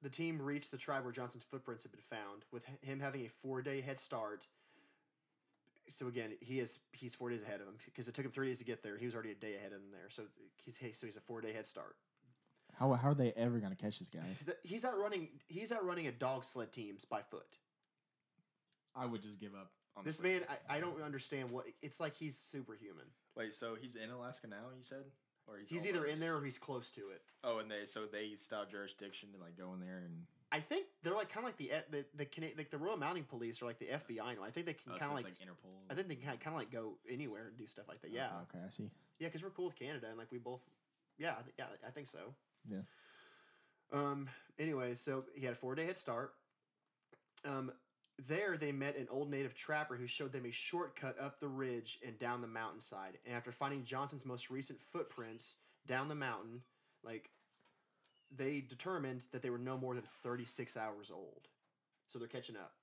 the 0.02 0.10
team 0.10 0.42
reached 0.42 0.72
the 0.72 0.78
tribe 0.78 1.04
where 1.04 1.14
Johnson's 1.14 1.44
footprints 1.50 1.84
had 1.84 1.92
been 1.92 2.02
found, 2.10 2.44
with 2.52 2.64
him 2.82 3.00
having 3.00 3.22
a 3.22 3.30
four 3.42 3.62
day 3.62 3.82
head 3.82 4.00
start. 4.00 4.48
So 5.88 6.08
again, 6.08 6.32
he 6.42 6.60
is 6.60 6.80
he's 6.92 7.16
four 7.16 7.30
days 7.30 7.44
ahead 7.44 7.62
of 7.62 7.68
him 7.68 7.76
because 7.86 8.08
it 8.08 8.14
took 8.14 8.26
him 8.26 8.32
three 8.32 8.48
days 8.48 8.60
to 8.60 8.66
get 8.66 8.84
there. 8.84 8.98
He 8.98 9.06
was 9.06 9.14
already 9.14 9.32
a 9.32 9.36
day 9.36 9.56
ahead 9.56 9.72
of 9.72 9.80
him 9.80 9.92
there, 9.92 10.10
so 10.10 10.24
he's 10.64 10.78
hey, 10.78 10.92
so 10.92 11.08
he's 11.08 11.18
a 11.18 11.22
four 11.22 11.42
day 11.42 11.54
head 11.54 11.68
start. 11.68 11.96
How, 12.74 12.92
how 12.94 13.10
are 13.10 13.16
they 13.16 13.32
ever 13.38 13.60
going 13.60 13.74
to 13.74 13.82
catch 13.82 14.00
this 14.00 14.10
guy? 14.10 14.20
He's 14.64 14.84
out 14.84 14.98
running. 15.00 15.30
He's 15.48 15.72
out 15.72 15.86
running 15.86 16.08
a 16.08 16.12
dog 16.12 16.44
sled 16.44 16.74
teams 16.74 17.06
by 17.06 17.22
foot. 17.22 17.48
I 18.96 19.06
would 19.06 19.22
just 19.22 19.40
give 19.40 19.54
up. 19.54 19.72
This 20.04 20.22
man, 20.22 20.42
I, 20.70 20.78
I 20.78 20.80
don't 20.80 21.02
understand 21.02 21.52
what 21.52 21.66
it's 21.82 22.00
like. 22.00 22.16
He's 22.16 22.38
superhuman. 22.38 23.06
Wait, 23.36 23.54
so 23.54 23.76
he's 23.80 23.96
in 23.96 24.10
Alaska 24.10 24.48
now? 24.48 24.68
You 24.76 24.84
said, 24.84 25.04
or 25.48 25.58
he's, 25.60 25.70
He's 25.70 25.88
either 25.88 26.06
in 26.06 26.20
there 26.20 26.36
or 26.36 26.44
he's 26.44 26.58
close 26.58 26.90
to 26.92 27.02
it. 27.02 27.22
Oh, 27.44 27.60
and 27.60 27.70
they 27.70 27.86
so 27.86 28.06
they 28.06 28.34
stop 28.38 28.72
jurisdiction 28.72 29.30
to 29.34 29.38
like 29.40 29.58
go 29.58 29.74
in 29.74 29.80
there 29.80 30.02
and 30.06 30.26
I 30.52 30.60
think 30.60 30.86
they're 31.04 31.14
like 31.14 31.30
kind 31.30 31.44
of 31.44 31.50
like 31.50 31.58
the 31.58 31.72
F- 31.72 31.92
the 31.92 32.06
the, 32.16 32.26
Cana- 32.26 32.52
like 32.58 32.72
the 32.72 32.78
Royal 32.78 32.98
Mounting 32.98 33.24
Police 33.24 33.62
or 33.62 33.66
like 33.66 33.80
the 33.80 33.88
FBI. 33.88 34.18
Now. 34.18 34.44
I 34.46 34.52
think 34.52 34.66
they 34.66 34.74
can 34.74 34.94
oh, 34.94 34.98
kind 34.98 35.12
of 35.12 35.18
it's 35.18 35.26
like, 35.26 35.36
like, 35.40 35.50
Interpol. 35.50 35.92
I 35.92 35.96
think 35.96 36.08
they 36.08 36.16
can 36.16 36.38
kind 36.38 36.56
of 36.56 36.60
like 36.60 36.72
go 36.72 36.94
anywhere 37.12 37.48
and 37.48 37.58
do 37.58 37.68
stuff 37.68 37.86
like 37.88 38.02
that. 38.02 38.12
Yeah, 38.12 38.30
Okay, 38.44 38.64
I 38.66 38.70
see. 38.70 38.90
yeah, 39.20 39.28
because 39.28 39.44
we're 39.44 39.50
cool 39.50 39.66
with 39.66 39.76
Canada 39.76 40.08
and 40.10 40.18
like 40.18 40.32
we 40.32 40.38
both. 40.38 40.62
Yeah, 41.18 41.32
I 41.32 41.42
yeah, 41.58 41.66
I 41.86 41.92
think 41.92 42.08
so. 42.08 42.20
Yeah. 42.70 42.80
Um. 43.92 44.30
Anyway, 44.58 44.94
so 44.94 45.26
he 45.36 45.46
had 45.46 45.54
a 45.54 45.58
four 45.58 45.76
day 45.76 45.86
head 45.86 45.98
start. 45.98 46.34
Um. 47.44 47.72
There, 48.28 48.58
they 48.58 48.72
met 48.72 48.96
an 48.98 49.08
old 49.12 49.30
native 49.30 49.56
trapper 49.56 49.96
who 49.96 50.08
showed 50.08 50.32
them 50.32 50.46
a 50.46 50.52
shortcut 50.52 51.20
up 51.20 51.40
the 51.40 51.48
ridge 51.50 52.00
and 52.06 52.18
down 52.18 52.42
the 52.42 52.48
mountainside. 52.48 53.18
And 53.26 53.36
after 53.36 53.52
finding 53.52 53.84
Johnson's 53.84 54.26
most 54.26 54.50
recent 54.50 54.80
footprints 54.82 55.58
down 55.86 56.08
the 56.08 56.16
mountain, 56.16 56.62
like 57.04 57.30
they 58.36 58.62
determined 58.62 59.24
that 59.32 59.42
they 59.42 59.50
were 59.50 59.58
no 59.58 59.78
more 59.78 59.96
than 59.96 60.04
36 60.24 60.78
hours 60.78 61.12
old. 61.12 61.48
So 62.08 62.18
they're 62.20 62.28
catching 62.28 62.56
up. 62.56 62.74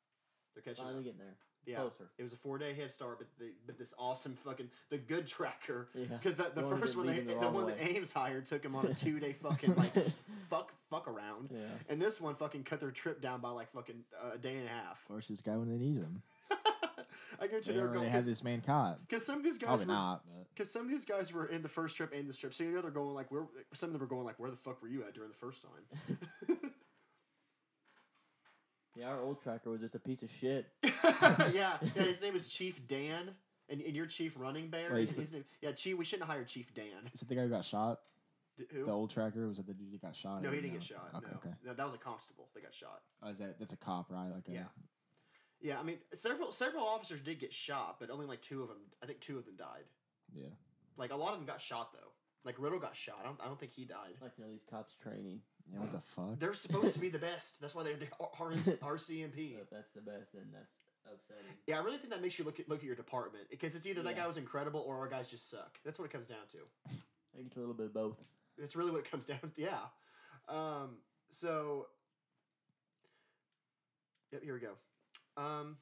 They're 0.55 0.63
catching 0.63 0.85
Finally 0.85 0.99
up. 1.01 1.05
getting 1.05 1.19
there. 1.19 1.37
Yeah. 1.67 1.77
Closer. 1.77 2.09
It 2.19 2.23
was 2.25 2.33
a 2.33 2.37
four 2.37 2.59
day 2.59 2.75
head 2.75 2.91
start, 2.91 3.19
but 3.19 3.29
the, 3.39 3.53
but 3.67 3.79
this 3.79 3.95
awesome 3.99 4.35
fucking 4.45 4.69
the 4.91 4.99
good 4.99 5.27
tracker 5.27 5.89
Yeah. 5.95 6.07
because 6.07 6.37
the, 6.37 6.51
the 6.55 6.63
first 6.63 6.97
one 6.97 7.07
they, 7.07 7.21
the, 7.21 7.35
the 7.35 7.49
one 7.49 7.67
way. 7.67 7.73
that 7.75 7.89
Ames 7.97 8.13
hired 8.13 8.47
took 8.47 8.65
him 8.65 8.75
on 8.75 8.87
a 8.87 8.95
two 8.95 9.21
day 9.21 9.33
fucking 9.33 9.75
like 9.77 9.95
just 9.95 10.19
fuck 10.51 10.73
fuck 10.91 11.07
around, 11.09 11.51
Yeah. 11.53 11.61
and 11.89 12.01
this 12.03 12.21
one 12.21 12.35
fucking 12.35 12.65
cut 12.65 12.81
their 12.81 12.91
trip 12.91 13.23
down 13.23 13.41
by 13.41 13.51
like 13.51 13.71
fucking 13.73 14.03
uh, 14.23 14.33
a 14.35 14.39
day 14.39 14.57
and 14.57 14.67
a 14.67 14.71
half. 14.71 15.01
This 15.29 15.41
guy 15.41 15.57
when 15.57 15.69
they 15.71 15.79
need 15.79 15.97
him. 15.99 16.23
I 17.41 17.47
guarantee 17.47 17.71
They 17.71 17.77
they're 17.77 17.87
already 17.87 18.01
going 18.01 18.11
had 18.11 18.25
this 18.25 18.45
man 18.45 18.61
caught. 18.61 18.99
because 19.09 19.25
some 19.25 19.39
of 19.39 19.43
these 19.45 19.59
guys 19.59 19.69
Probably 19.69 19.87
were 19.87 19.93
not, 19.93 20.23
because 20.55 20.71
some 20.71 20.83
of 20.83 20.91
these 20.91 21.05
guys 21.05 21.33
were 21.33 21.47
in 21.47 21.63
the 21.63 21.69
first 21.69 21.97
trip 21.97 22.13
and 22.15 22.29
this 22.29 22.37
trip, 22.37 22.55
so 22.55 22.63
you 22.63 22.71
know 22.73 22.83
they're 22.83 22.91
going 22.91 23.15
like 23.15 23.31
where 23.33 23.45
some 23.73 23.89
of 23.89 23.93
them 23.95 24.03
are 24.03 24.07
going 24.07 24.25
like 24.25 24.39
where 24.39 24.51
the 24.51 24.57
fuck 24.57 24.81
were 24.83 24.89
you 24.89 25.03
at 25.03 25.15
during 25.15 25.31
the 25.31 25.37
first 25.37 25.61
time? 25.63 26.59
Yeah, 28.95 29.09
our 29.09 29.21
old 29.21 29.41
tracker 29.43 29.71
was 29.71 29.81
just 29.81 29.95
a 29.95 29.99
piece 29.99 30.23
of 30.23 30.31
shit. 30.31 30.67
yeah, 30.83 31.51
yeah. 31.53 31.79
His 31.95 32.21
name 32.21 32.35
is 32.37 32.49
Chief 32.49 32.87
Dan, 32.87 33.31
and, 33.69 33.81
and 33.81 33.97
you're 33.97 34.07
Chief 34.07 34.35
Running 34.37 34.69
Bear. 34.69 34.91
Wait, 34.93 35.09
and 35.09 35.09
is 35.09 35.11
his 35.13 35.33
name, 35.33 35.45
yeah, 35.63 35.73
Chief. 35.73 35.97
We 35.97 36.05
shouldn't 36.05 36.29
hire 36.29 36.45
Chief 36.45 36.75
Dan. 36.75 37.09
is 37.15 37.23
it 37.23 37.29
the 37.29 37.35
guy 37.35 37.43
who 37.43 37.49
got 37.49 37.65
shot? 37.65 38.01
D- 38.59 38.67
Who? 38.71 38.85
The 38.85 38.91
old 38.93 39.09
tracker 39.11 39.47
was 39.49 39.59
it 39.59 39.67
the 39.67 39.73
dude 39.73 39.89
who 39.93 39.99
got 39.99 40.15
shot? 40.15 40.43
no, 40.43 40.51
he 40.51 40.61
didn't 40.61 40.75
get 40.75 40.83
shot. 40.83 41.09
Okay, 41.17 41.27
no. 41.31 41.37
okay. 41.39 41.57
no, 41.65 41.73
that 41.73 41.85
was 41.85 41.95
a 41.95 41.99
constable 41.99 42.49
that 42.55 42.63
got 42.63 42.75
shot. 42.75 43.01
Oh, 43.23 43.31
is 43.31 43.39
that 43.39 43.59
that's 43.59 43.73
a 43.73 43.77
cop, 43.79 44.11
right? 44.11 44.29
Like 44.33 44.49
a, 44.49 44.53
Yeah. 44.53 44.65
Yeah, 45.63 45.79
I 45.79 45.85
mean, 45.85 45.99
several 46.15 46.51
several 46.53 46.85
officers 46.85 47.21
did 47.21 47.39
get 47.39 47.53
shot, 47.53 47.97
but 48.01 48.11
only 48.11 48.27
like 48.27 48.43
two 48.43 48.63
of 48.63 48.69
them. 48.69 48.79
I 49.03 49.07
think 49.07 49.21
two 49.21 49.39
of 49.39 49.47
them 49.47 49.55
died. 49.57 49.85
yeah. 50.35 50.49
Like 50.99 51.13
a 51.13 51.17
lot 51.17 51.33
of 51.33 51.39
them 51.39 51.47
got 51.47 51.63
shot 51.63 51.93
though. 51.93 52.11
Like 52.45 52.57
Riddell 52.59 52.81
got 52.81 52.97
shot. 52.97 53.19
I 53.23 53.25
don't. 53.27 53.41
I 53.41 53.47
don't 53.47 53.59
think 53.59 53.73
he 53.73 53.85
died. 53.85 54.15
I'd 54.19 54.23
like 54.23 54.35
to 54.35 54.41
know 54.43 54.49
these 54.51 54.65
cops 54.69 54.95
training. 55.01 55.41
Yeah, 55.73 55.81
what 55.81 55.93
the 55.93 55.99
fuck? 56.17 56.39
They're 56.39 56.55
supposed 56.55 56.95
to 56.95 57.01
be 57.01 57.09
the 57.09 57.19
best. 57.31 57.61
That's 57.61 57.75
why 57.75 57.83
they're 57.85 57.97
the 57.97 58.07
RCMP. 58.83 59.61
If 59.61 59.71
that's 59.71 59.91
the 59.93 60.01
best, 60.03 60.33
then 60.35 60.45
that's 60.53 60.77
upsetting. 61.13 61.43
Yeah, 61.67 61.79
I 61.81 61.83
really 61.83 61.99
think 61.99 62.11
that 62.11 62.23
makes 62.23 62.39
you 62.39 62.45
look 62.45 62.61
at 62.61 62.69
look 62.69 62.79
at 62.81 62.85
your 62.85 62.95
department 62.97 63.45
because 63.51 63.75
it's 63.75 63.87
either 63.87 64.03
that 64.03 64.15
Yeah. 64.17 64.23
guy 64.23 64.27
was 64.27 64.37
incredible 64.37 64.81
or 64.87 64.99
our 64.99 65.09
guys 65.09 65.29
just 65.29 65.51
suck. 65.51 65.79
That's 65.85 65.99
what 65.99 66.05
it 66.07 66.13
comes 66.13 66.29
down 66.29 66.39
to. 66.53 66.59
I 66.89 67.37
think 67.37 67.47
it's 67.49 67.57
a 67.57 67.61
little 67.61 67.75
bit 67.75 67.87
of 67.87 67.95
both. 67.95 68.19
That's 68.59 68.77
really 68.77 68.91
what 68.91 69.01
it 69.01 69.11
comes 69.11 69.25
down 69.33 69.41
to. 69.41 69.51
Yeah. 69.57 69.79
Um, 70.49 70.97
so, 71.31 71.87
yep, 74.33 74.43
here 74.43 74.55
we 74.55 74.61
go. 74.61 74.73
Um, 75.43 75.77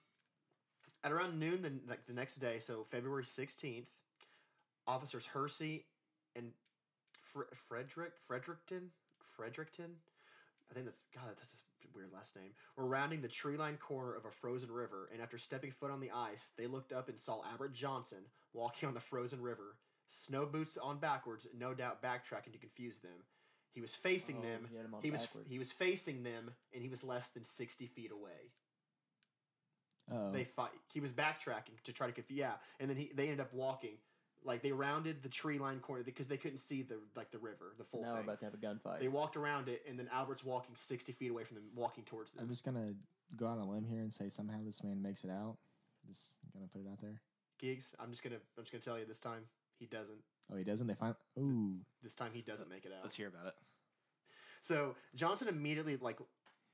at 1.02 1.12
around 1.12 1.38
noon, 1.40 1.62
the, 1.62 1.72
like 1.88 2.06
the 2.06 2.12
next 2.12 2.36
day, 2.36 2.58
so 2.58 2.84
February 2.90 3.24
16th, 3.24 3.86
officers 4.86 5.26
Hersey 5.26 5.86
and 6.36 6.52
Fre- 7.32 7.52
Frederick, 7.68 8.12
Fredericton, 8.28 8.90
Fredericton, 9.40 9.96
I 10.70 10.74
think 10.74 10.84
that's, 10.84 11.02
God, 11.14 11.32
that's 11.38 11.62
a 11.82 11.96
weird 11.96 12.12
last 12.12 12.36
name, 12.36 12.50
were 12.76 12.84
rounding 12.84 13.22
the 13.22 13.28
tree 13.28 13.56
lined 13.56 13.80
corner 13.80 14.14
of 14.14 14.26
a 14.26 14.30
frozen 14.30 14.70
river, 14.70 15.08
and 15.12 15.22
after 15.22 15.38
stepping 15.38 15.70
foot 15.72 15.90
on 15.90 16.00
the 16.00 16.10
ice, 16.10 16.50
they 16.58 16.66
looked 16.66 16.92
up 16.92 17.08
and 17.08 17.18
saw 17.18 17.40
Albert 17.50 17.72
Johnson 17.72 18.18
walking 18.52 18.86
on 18.86 18.94
the 18.94 19.00
frozen 19.00 19.40
river, 19.40 19.76
snow 20.08 20.44
boots 20.44 20.76
on 20.76 20.98
backwards, 20.98 21.46
no 21.58 21.72
doubt 21.72 22.02
backtracking 22.02 22.52
to 22.52 22.58
confuse 22.58 22.98
them. 22.98 23.24
He 23.72 23.80
was 23.80 23.94
facing 23.94 24.38
Oh, 24.40 24.42
them. 24.42 24.66
he 24.68 24.76
had 24.76 24.84
'em 24.84 24.94
on 24.94 25.02
He 25.02 25.10
was 25.10 25.22
backwards. 25.22 25.48
he 25.50 25.58
was 25.58 25.72
facing 25.72 26.22
them, 26.22 26.50
and 26.74 26.82
he 26.82 26.88
was 26.90 27.02
less 27.02 27.30
than 27.30 27.44
sixty 27.44 27.86
feet 27.86 28.10
away. 28.12 28.52
Oh, 30.12 30.32
They 30.32 30.44
fight. 30.44 30.72
He 30.92 31.00
was 31.00 31.12
backtracking 31.12 31.80
to 31.84 31.92
try 31.94 32.08
to 32.08 32.12
confuse. 32.12 32.36
Yeah, 32.40 32.54
and 32.78 32.90
then 32.90 32.96
he 32.98 33.10
they 33.14 33.24
ended 33.28 33.40
up 33.40 33.54
walking. 33.54 33.96
Like 34.44 34.62
they 34.62 34.72
rounded 34.72 35.22
the 35.22 35.28
tree 35.28 35.58
line 35.58 35.80
corner 35.80 36.02
because 36.02 36.26
they 36.28 36.38
couldn't 36.38 36.58
see 36.58 36.82
the 36.82 36.96
like 37.14 37.30
the 37.30 37.38
river, 37.38 37.74
the 37.76 37.84
full 37.84 38.02
now 38.02 38.14
we're 38.14 38.20
about 38.20 38.38
to 38.40 38.46
have 38.46 38.54
a 38.54 38.56
gunfight. 38.56 39.00
They 39.00 39.08
walked 39.08 39.36
around 39.36 39.68
it, 39.68 39.82
and 39.88 39.98
then 39.98 40.08
Albert's 40.12 40.42
walking 40.44 40.74
sixty 40.76 41.12
feet 41.12 41.30
away 41.30 41.44
from 41.44 41.56
them, 41.56 41.64
walking 41.74 42.04
towards 42.04 42.30
them. 42.32 42.42
I'm 42.44 42.48
just 42.48 42.64
gonna 42.64 42.94
go 43.36 43.46
on 43.46 43.58
a 43.58 43.68
limb 43.68 43.84
here 43.84 44.00
and 44.00 44.12
say 44.12 44.28
somehow 44.30 44.56
this 44.64 44.82
man 44.82 45.02
makes 45.02 45.24
it 45.24 45.30
out. 45.30 45.56
Just 46.08 46.36
gonna 46.54 46.66
put 46.72 46.80
it 46.80 46.88
out 46.90 47.00
there. 47.02 47.20
Gigs. 47.58 47.94
I'm 48.00 48.10
just 48.10 48.22
gonna 48.22 48.36
I'm 48.56 48.64
just 48.64 48.72
gonna 48.72 48.82
tell 48.82 48.98
you 48.98 49.04
this 49.04 49.20
time 49.20 49.42
he 49.78 49.84
doesn't. 49.86 50.18
Oh, 50.52 50.56
he 50.56 50.64
doesn't. 50.64 50.86
They 50.86 50.94
find. 50.94 51.14
Ooh, 51.38 51.74
This 52.02 52.14
time 52.14 52.30
he 52.32 52.40
doesn't 52.40 52.70
make 52.70 52.84
it 52.86 52.92
out. 52.92 53.02
Let's 53.02 53.14
hear 53.14 53.28
about 53.28 53.46
it. 53.48 53.54
So 54.62 54.94
Johnson 55.14 55.48
immediately 55.48 55.96
like 55.96 56.18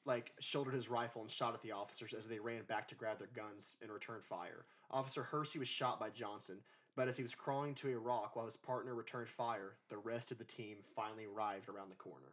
like 0.05 0.33
shouldered 0.39 0.75
his 0.75 0.89
rifle 0.89 1.23
and 1.23 1.31
shot 1.31 1.55
at 1.55 1.63
the 1.63 1.73
officers 1.73 2.15
as 2.15 2.29
they 2.29 2.39
ran 2.39 2.63
back 2.69 2.89
to 2.89 2.95
grab 2.95 3.19
their 3.19 3.29
guns 3.35 3.75
and 3.83 3.91
return 3.91 4.21
fire. 4.23 4.65
Officer 4.91 5.25
Hersey 5.25 5.59
was 5.59 5.67
shot 5.69 5.99
by 5.99 6.11
Johnson, 6.11 6.59
but 6.97 7.07
as 7.09 7.17
he 7.17 7.23
was 7.23 7.35
crawling 7.35 7.75
to 7.77 7.93
a 7.93 7.99
rock 7.99 8.35
while 8.35 8.47
his 8.47 8.57
partner 8.57 8.95
returned 8.95 9.29
fire, 9.29 9.75
the 9.91 9.99
rest 9.99 10.33
of 10.33 10.39
the 10.39 10.45
team 10.45 10.79
finally 10.95 11.27
arrived 11.27 11.69
around 11.69 11.91
the 11.91 11.95
corner. 11.97 12.33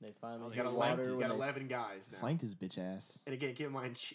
they 0.00 0.12
finally 0.12 0.56
You 0.56 0.62
hit 0.62 0.64
got 0.64 0.70
He 0.72 0.76
water. 0.76 1.02
eleven, 1.08 1.20
got 1.20 1.30
eleven 1.30 1.66
guys 1.68 2.08
now. 2.12 2.18
flanked 2.18 2.40
his 2.42 2.54
bitch 2.54 2.78
ass. 2.78 3.18
And 3.26 3.34
again, 3.34 3.54
keep 3.54 3.66
in 3.66 3.72
mind, 3.72 3.96
Ch- 3.96 4.14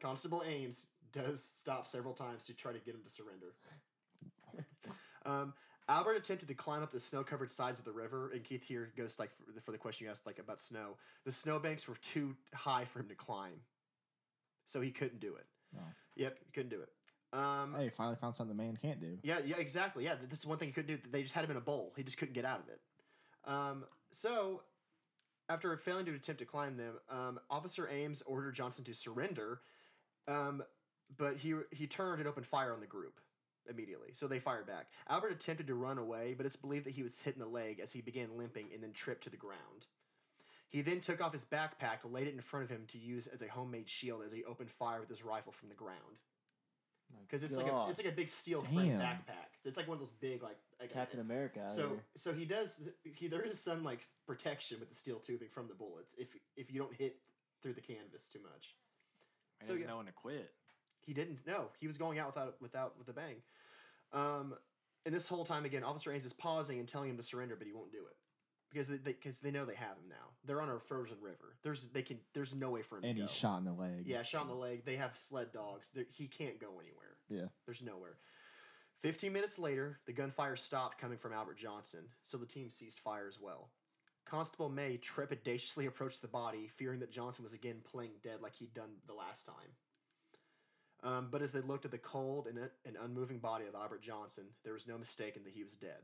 Constable 0.00 0.42
Ames 0.46 0.88
does 1.12 1.42
stop 1.42 1.86
several 1.86 2.14
times 2.14 2.44
to 2.46 2.54
try 2.54 2.72
to 2.72 2.78
get 2.78 2.94
him 2.94 3.02
to 3.02 3.08
surrender. 3.10 3.54
um, 5.24 5.54
Albert 5.88 6.14
attempted 6.14 6.46
to 6.48 6.54
climb 6.54 6.82
up 6.82 6.92
the 6.92 7.00
snow-covered 7.00 7.50
sides 7.50 7.78
of 7.80 7.84
the 7.84 7.90
river, 7.92 8.30
and 8.32 8.44
Keith 8.44 8.62
here 8.62 8.92
goes 8.96 9.18
like 9.18 9.30
for 9.44 9.52
the, 9.52 9.60
for 9.60 9.72
the 9.72 9.78
question 9.78 10.04
you 10.06 10.10
asked, 10.10 10.24
like 10.26 10.38
about 10.38 10.60
snow. 10.60 10.96
The 11.24 11.32
snowbanks 11.32 11.88
were 11.88 11.96
too 11.96 12.36
high 12.54 12.84
for 12.84 13.00
him 13.00 13.08
to 13.08 13.14
climb, 13.16 13.60
so 14.66 14.80
he 14.80 14.90
couldn't 14.90 15.20
do 15.20 15.34
it. 15.34 15.46
Oh. 15.76 15.82
Yep, 16.16 16.38
he 16.46 16.52
couldn't 16.52 16.70
do 16.70 16.80
it. 16.80 16.88
Um, 17.32 17.74
Hey, 17.76 17.90
finally 17.90 18.16
found 18.16 18.34
something 18.34 18.56
the 18.56 18.62
man 18.62 18.76
can't 18.76 19.00
do. 19.00 19.18
yeah, 19.22 19.38
yeah, 19.44 19.56
exactly. 19.58 20.04
Yeah, 20.04 20.14
this 20.28 20.40
is 20.40 20.46
one 20.46 20.58
thing 20.58 20.68
he 20.68 20.72
couldn't 20.72 21.02
do. 21.02 21.10
They 21.10 21.22
just 21.22 21.34
had 21.34 21.44
him 21.44 21.50
in 21.52 21.56
a 21.56 21.60
bowl. 21.60 21.92
He 21.96 22.02
just 22.02 22.18
couldn't 22.18 22.34
get 22.34 22.44
out 22.44 22.60
of 22.60 22.68
it. 22.68 22.80
Um, 23.44 23.84
so, 24.10 24.62
after 25.48 25.76
failing 25.76 26.06
to 26.06 26.14
attempt 26.14 26.40
to 26.40 26.44
climb 26.44 26.76
them, 26.76 26.94
um, 27.08 27.38
Officer 27.48 27.88
Ames 27.88 28.22
ordered 28.22 28.54
Johnson 28.54 28.84
to 28.84 28.94
surrender, 28.94 29.60
um, 30.28 30.62
but 31.16 31.36
he 31.36 31.54
he 31.70 31.86
turned 31.86 32.20
and 32.20 32.28
opened 32.28 32.46
fire 32.46 32.72
on 32.72 32.80
the 32.80 32.86
group 32.86 33.20
immediately. 33.68 34.08
So 34.14 34.26
they 34.26 34.38
fired 34.38 34.66
back. 34.66 34.88
Albert 35.08 35.32
attempted 35.32 35.66
to 35.68 35.74
run 35.74 35.98
away, 35.98 36.34
but 36.36 36.46
it's 36.46 36.56
believed 36.56 36.86
that 36.86 36.94
he 36.94 37.02
was 37.02 37.20
hit 37.20 37.34
in 37.34 37.40
the 37.40 37.46
leg 37.46 37.78
as 37.80 37.92
he 37.92 38.00
began 38.00 38.36
limping 38.36 38.68
and 38.72 38.82
then 38.82 38.92
tripped 38.92 39.24
to 39.24 39.30
the 39.30 39.36
ground. 39.36 39.86
He 40.68 40.82
then 40.82 41.00
took 41.00 41.20
off 41.20 41.32
his 41.32 41.44
backpack, 41.44 41.98
laid 42.04 42.28
it 42.28 42.34
in 42.34 42.40
front 42.40 42.64
of 42.64 42.70
him 42.70 42.84
to 42.88 42.98
use 42.98 43.26
as 43.26 43.42
a 43.42 43.48
homemade 43.48 43.88
shield 43.88 44.22
as 44.24 44.32
he 44.32 44.44
opened 44.44 44.70
fire 44.70 45.00
with 45.00 45.08
his 45.08 45.24
rifle 45.24 45.52
from 45.52 45.68
the 45.68 45.74
ground 45.74 46.18
because 47.26 47.44
it's 47.44 47.56
like 47.56 47.70
a 47.70 47.86
it's 47.88 48.02
like 48.02 48.12
a 48.12 48.16
big 48.16 48.28
steel 48.28 48.60
frame 48.60 48.98
Damn. 48.98 49.00
backpack. 49.00 49.50
It's 49.64 49.76
like 49.76 49.86
one 49.86 49.96
of 49.96 50.00
those 50.00 50.12
big 50.20 50.42
like, 50.42 50.58
like 50.80 50.92
Captain 50.92 51.20
America. 51.20 51.68
So 51.68 51.88
here. 51.88 51.98
so 52.16 52.32
he 52.32 52.44
does 52.44 52.80
he 53.02 53.28
there 53.28 53.42
is 53.42 53.60
some 53.60 53.84
like 53.84 54.06
protection 54.26 54.80
with 54.80 54.88
the 54.88 54.94
steel 54.94 55.18
tubing 55.18 55.48
from 55.48 55.68
the 55.68 55.74
bullets 55.74 56.14
if 56.18 56.28
if 56.56 56.72
you 56.72 56.80
don't 56.80 56.94
hit 56.94 57.18
through 57.62 57.74
the 57.74 57.80
canvas 57.80 58.28
too 58.28 58.40
much. 58.42 58.74
Man 59.60 59.66
So, 59.66 59.72
doesn't 59.74 59.82
yeah. 59.82 59.86
know 59.88 59.98
when 59.98 60.06
to 60.06 60.12
quit. 60.12 60.52
He 61.02 61.12
didn't. 61.12 61.40
No, 61.46 61.66
he 61.78 61.86
was 61.86 61.98
going 61.98 62.18
out 62.18 62.26
without 62.34 62.56
without 62.60 62.98
with 62.98 63.08
a 63.08 63.12
bang. 63.12 63.36
Um, 64.12 64.54
and 65.06 65.14
this 65.14 65.28
whole 65.28 65.44
time 65.44 65.64
again, 65.64 65.84
Officer 65.84 66.12
Ames 66.12 66.24
is 66.24 66.32
pausing 66.32 66.78
and 66.78 66.88
telling 66.88 67.10
him 67.10 67.16
to 67.16 67.22
surrender, 67.22 67.56
but 67.56 67.66
he 67.66 67.72
won't 67.72 67.92
do 67.92 67.98
it 67.98 68.16
because 68.72 68.88
they 68.88 68.96
because 68.98 69.38
they, 69.38 69.50
know 69.50 69.64
they 69.64 69.74
have 69.74 69.96
him 69.96 70.08
now. 70.08 70.16
They're 70.44 70.60
on 70.60 70.68
a 70.68 70.78
frozen 70.78 71.16
river. 71.20 71.56
There's 71.62 71.88
they 71.88 72.02
can. 72.02 72.18
There's 72.34 72.54
no 72.54 72.70
way 72.70 72.82
for 72.82 72.98
him 72.98 73.04
And 73.04 73.16
to 73.16 73.22
he's 73.22 73.32
shot 73.32 73.58
in 73.58 73.64
the 73.64 73.72
leg. 73.72 74.04
Yeah, 74.06 74.22
shot 74.22 74.42
in 74.42 74.48
the 74.48 74.54
leg. 74.54 74.84
They 74.84 74.96
have 74.96 75.16
sled 75.16 75.52
dogs. 75.52 75.90
They're, 75.94 76.06
he 76.10 76.26
can't 76.26 76.60
go 76.60 76.68
anywhere. 76.80 77.16
Yeah. 77.28 77.48
There's 77.66 77.82
nowhere. 77.82 78.16
15 79.02 79.32
minutes 79.32 79.58
later, 79.58 79.98
the 80.06 80.12
gunfire 80.12 80.56
stopped 80.56 80.98
coming 80.98 81.16
from 81.16 81.32
Albert 81.32 81.56
Johnson, 81.56 82.00
so 82.22 82.36
the 82.36 82.44
team 82.44 82.68
ceased 82.68 83.00
fire 83.00 83.26
as 83.26 83.40
well. 83.40 83.70
Constable 84.26 84.68
May 84.68 84.98
trepidatiously 84.98 85.86
approached 85.88 86.20
the 86.20 86.28
body, 86.28 86.68
fearing 86.76 87.00
that 87.00 87.10
Johnson 87.10 87.42
was 87.42 87.54
again 87.54 87.80
playing 87.90 88.12
dead 88.22 88.40
like 88.42 88.54
he'd 88.56 88.74
done 88.74 88.90
the 89.06 89.14
last 89.14 89.46
time. 89.46 89.54
Um, 91.02 91.28
but 91.30 91.40
as 91.40 91.52
they 91.52 91.60
looked 91.60 91.86
at 91.86 91.90
the 91.90 91.98
cold 91.98 92.46
and, 92.46 92.58
and 92.84 92.96
unmoving 93.02 93.38
body 93.38 93.64
of 93.66 93.74
Albert 93.74 94.02
Johnson, 94.02 94.44
there 94.64 94.74
was 94.74 94.86
no 94.86 94.98
mistaking 94.98 95.44
that 95.44 95.54
he 95.54 95.62
was 95.62 95.72
dead. 95.72 96.02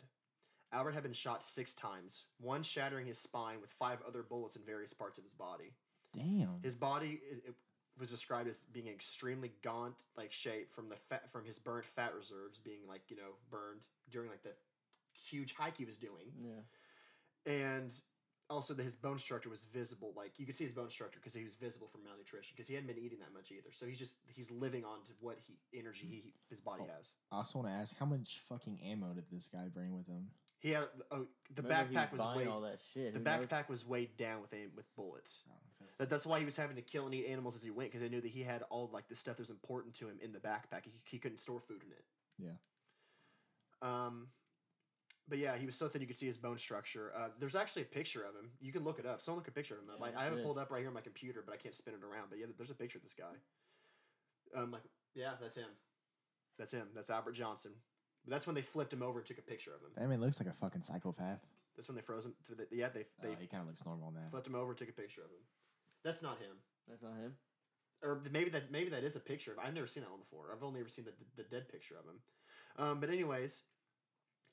Albert 0.76 0.92
had 0.92 1.02
been 1.02 1.12
shot 1.14 1.42
six 1.44 1.72
times, 1.74 2.24
one 2.38 2.62
shattering 2.62 3.06
his 3.06 3.18
spine 3.18 3.60
with 3.62 3.70
five 3.70 3.98
other 4.06 4.22
bullets 4.22 4.56
in 4.56 4.62
various 4.62 4.92
parts 4.92 5.16
of 5.18 5.24
his 5.24 5.32
body. 5.32 5.72
Damn. 6.14 6.60
His 6.62 6.74
body 6.74 7.20
it, 7.30 7.42
it 7.48 7.54
was 7.98 8.10
described 8.10 8.46
as 8.48 8.58
being 8.72 8.88
extremely 8.88 9.52
gaunt, 9.62 9.96
like 10.16 10.32
shape 10.32 10.74
from 10.74 10.88
the 10.90 10.96
fat 11.08 11.32
from 11.32 11.44
his 11.46 11.58
burnt 11.58 11.86
fat 11.86 12.14
reserves 12.14 12.58
being 12.58 12.80
like 12.86 13.02
you 13.08 13.16
know 13.16 13.32
burned 13.50 13.80
during 14.10 14.28
like 14.28 14.42
the 14.42 14.52
huge 15.30 15.54
hike 15.54 15.78
he 15.78 15.84
was 15.86 15.96
doing, 15.96 16.28
Yeah. 16.44 17.52
and 17.52 17.90
also 18.48 18.74
that 18.74 18.82
his 18.84 18.94
bone 18.94 19.18
structure 19.18 19.48
was 19.48 19.64
visible. 19.72 20.12
Like 20.16 20.38
you 20.38 20.46
could 20.46 20.56
see 20.56 20.64
his 20.64 20.72
bone 20.74 20.90
structure 20.90 21.18
because 21.20 21.34
he 21.34 21.42
was 21.42 21.54
visible 21.54 21.88
from 21.88 22.04
malnutrition 22.04 22.52
because 22.54 22.68
he 22.68 22.74
hadn't 22.74 22.86
been 22.86 23.02
eating 23.02 23.18
that 23.20 23.32
much 23.34 23.50
either. 23.50 23.72
So 23.72 23.86
he's 23.86 23.98
just 23.98 24.16
he's 24.26 24.50
living 24.50 24.84
on 24.84 24.98
to 25.06 25.12
what 25.20 25.38
he 25.46 25.58
energy 25.78 26.06
he 26.06 26.34
his 26.50 26.60
body 26.60 26.82
Oh. 26.86 26.90
has. 26.96 27.12
I 27.32 27.36
also 27.38 27.58
want 27.60 27.68
to 27.70 27.74
ask, 27.74 27.96
how 27.98 28.06
much 28.06 28.40
fucking 28.48 28.78
ammo 28.84 29.14
did 29.14 29.24
this 29.32 29.48
guy 29.48 29.68
bring 29.72 29.96
with 29.96 30.06
him? 30.06 30.28
He 30.60 30.70
had 30.70 30.84
oh 31.10 31.26
the 31.54 31.62
Remember, 31.62 31.92
backpack 31.92 32.12
was, 32.12 32.20
buying 32.20 32.38
weighed 32.38 32.48
all 32.48 32.62
that 32.62 32.80
shit. 32.92 33.12
the 33.12 33.18
Who 33.18 33.24
knows? 33.24 33.48
backpack 33.48 33.68
was 33.68 33.86
weighed 33.86 34.16
down 34.16 34.40
with 34.40 34.52
aim, 34.54 34.70
with 34.74 34.86
bullets. 34.96 35.42
Oh, 35.48 35.52
that's- 35.78 35.96
That, 35.98 36.10
that's 36.10 36.26
why 36.26 36.38
he 36.38 36.44
was 36.44 36.56
having 36.56 36.76
to 36.76 36.82
kill 36.82 37.04
and 37.06 37.14
eat 37.14 37.26
animals 37.26 37.54
as 37.56 37.62
he 37.62 37.70
went 37.70 37.90
because 37.90 38.00
they 38.02 38.08
knew 38.08 38.20
that 38.22 38.30
he 38.30 38.42
had 38.42 38.62
all 38.70 38.88
like 38.92 39.08
the 39.08 39.14
stuff 39.14 39.36
that 39.36 39.42
was 39.42 39.50
important 39.50 39.94
to 39.96 40.08
him 40.08 40.18
in 40.22 40.32
the 40.32 40.38
backpack. 40.38 40.84
He, 40.84 40.92
he 41.04 41.18
couldn't 41.18 41.38
store 41.38 41.60
food 41.60 41.82
in 41.84 41.92
it. 41.92 42.04
Yeah. 42.38 42.56
Um, 43.82 44.28
but 45.28 45.38
yeah, 45.38 45.56
he 45.56 45.66
was 45.66 45.76
so 45.76 45.88
thin 45.88 46.00
you 46.00 46.06
could 46.06 46.16
see 46.16 46.26
his 46.26 46.38
bone 46.38 46.58
structure. 46.58 47.12
Uh, 47.16 47.28
there's 47.38 47.56
actually 47.56 47.82
a 47.82 47.86
picture 47.86 48.22
of 48.22 48.34
him. 48.34 48.50
You 48.60 48.72
can 48.72 48.84
look 48.84 48.98
it 48.98 49.06
up. 49.06 49.20
Someone 49.22 49.40
look 49.40 49.48
a 49.48 49.52
picture 49.52 49.74
of 49.74 49.80
him. 49.80 49.88
Yeah, 50.00 50.18
I, 50.18 50.22
I 50.22 50.24
have 50.24 50.32
it 50.34 50.42
pulled 50.44 50.58
up 50.58 50.70
right 50.70 50.78
here 50.78 50.88
on 50.88 50.94
my 50.94 51.00
computer, 51.00 51.42
but 51.44 51.52
I 51.52 51.58
can't 51.58 51.74
spin 51.76 51.94
it 51.94 52.02
around. 52.04 52.28
But 52.30 52.38
yeah, 52.38 52.46
there's 52.56 52.70
a 52.70 52.74
picture 52.74 52.98
of 52.98 53.02
this 53.02 53.14
guy. 53.14 53.34
Um, 54.58 54.70
like 54.70 54.82
yeah, 55.14 55.32
that's 55.40 55.56
him. 55.56 55.68
That's 56.58 56.72
him. 56.72 56.88
That's 56.94 57.10
Albert 57.10 57.32
Johnson. 57.32 57.72
But 58.26 58.32
that's 58.32 58.46
when 58.46 58.54
they 58.56 58.62
flipped 58.62 58.92
him 58.92 59.02
over 59.02 59.20
and 59.20 59.26
took 59.26 59.38
a 59.38 59.42
picture 59.42 59.70
of 59.72 59.80
him. 59.80 59.90
That 59.96 60.08
man 60.08 60.20
looks 60.20 60.40
like 60.40 60.48
a 60.48 60.52
fucking 60.52 60.82
psychopath. 60.82 61.40
That's 61.76 61.86
when 61.88 61.94
they 61.96 62.02
froze 62.02 62.26
him. 62.26 62.34
To 62.48 62.54
the, 62.56 62.66
yeah, 62.72 62.88
they 62.88 63.04
they 63.22 63.32
Uh, 63.34 63.36
he 63.40 63.46
kind 63.46 63.60
of 63.62 63.68
looks 63.68 63.84
normal 63.84 64.10
now. 64.10 64.28
flipped 64.30 64.46
him 64.48 64.54
over, 64.56 64.70
and 64.70 64.78
took 64.78 64.88
a 64.88 64.92
picture 64.92 65.20
of 65.22 65.28
him. 65.30 65.44
That's 66.02 66.22
not 66.22 66.38
him. 66.38 66.56
That's 66.88 67.02
not 67.02 67.16
him. 67.16 67.36
or 68.02 68.20
maybe 68.30 68.50
that 68.50 68.70
maybe 68.70 68.90
that 68.90 69.04
is 69.04 69.14
a 69.16 69.20
picture 69.20 69.52
of. 69.52 69.58
I've 69.58 69.74
never 69.74 69.86
seen 69.86 70.02
that 70.02 70.10
one 70.10 70.20
before. 70.20 70.46
I've 70.52 70.62
only 70.64 70.80
ever 70.80 70.88
seen 70.88 71.04
the, 71.04 71.12
the, 71.12 71.42
the 71.44 71.48
dead 71.48 71.68
picture 71.68 71.94
of 71.98 72.04
him. 72.04 72.18
Um, 72.78 73.00
but 73.00 73.08
anyways, 73.10 73.62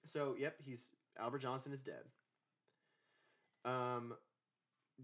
so 0.05 0.35
yep, 0.37 0.55
he's 0.63 0.91
Albert 1.19 1.39
Johnson 1.39 1.73
is 1.73 1.81
dead. 1.81 2.03
Um, 3.65 4.13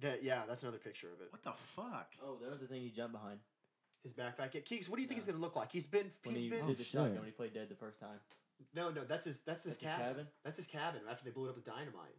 that 0.01 0.23
yeah, 0.23 0.41
that's 0.47 0.63
another 0.63 0.77
picture 0.77 1.07
of 1.13 1.21
it. 1.21 1.31
What 1.31 1.43
the 1.43 1.51
fuck? 1.53 2.13
Oh, 2.23 2.37
that 2.41 2.51
was 2.51 2.59
the 2.59 2.67
thing 2.67 2.81
he 2.81 2.89
jumped 2.89 3.13
behind 3.13 3.39
His 4.03 4.13
backpack. 4.13 4.53
Yeah, 4.53 4.61
Keeks, 4.61 4.87
what 4.89 4.95
do 4.97 5.01
you 5.01 5.07
think 5.07 5.17
Yeah. 5.19 5.25
he's 5.25 5.25
gonna 5.25 5.39
look 5.43 5.55
like? 5.55 5.71
He's 5.71 5.85
been 5.87 6.11
when 6.23 6.35
he's 6.35 6.43
he 6.43 6.49
been 6.49 6.67
did 6.67 6.77
the 6.77 6.83
shit. 6.83 6.91
shotgun 6.93 7.15
when 7.17 7.25
he 7.25 7.31
played 7.31 7.53
dead 7.53 7.69
the 7.69 7.75
first 7.75 7.99
time. 7.99 8.19
No 8.75 8.89
no 8.91 9.03
that's 9.05 9.25
his 9.25 9.41
that's 9.41 9.63
his 9.63 9.77
That's 9.77 9.79
his 9.81 9.89
cabin. 9.89 10.07
cabin? 10.07 10.27
That's 10.43 10.57
his 10.57 10.67
cabin 10.67 11.01
after 11.09 11.23
they 11.25 11.31
blew 11.31 11.45
it 11.45 11.49
up 11.49 11.55
with 11.55 11.65
dynamite. 11.65 12.17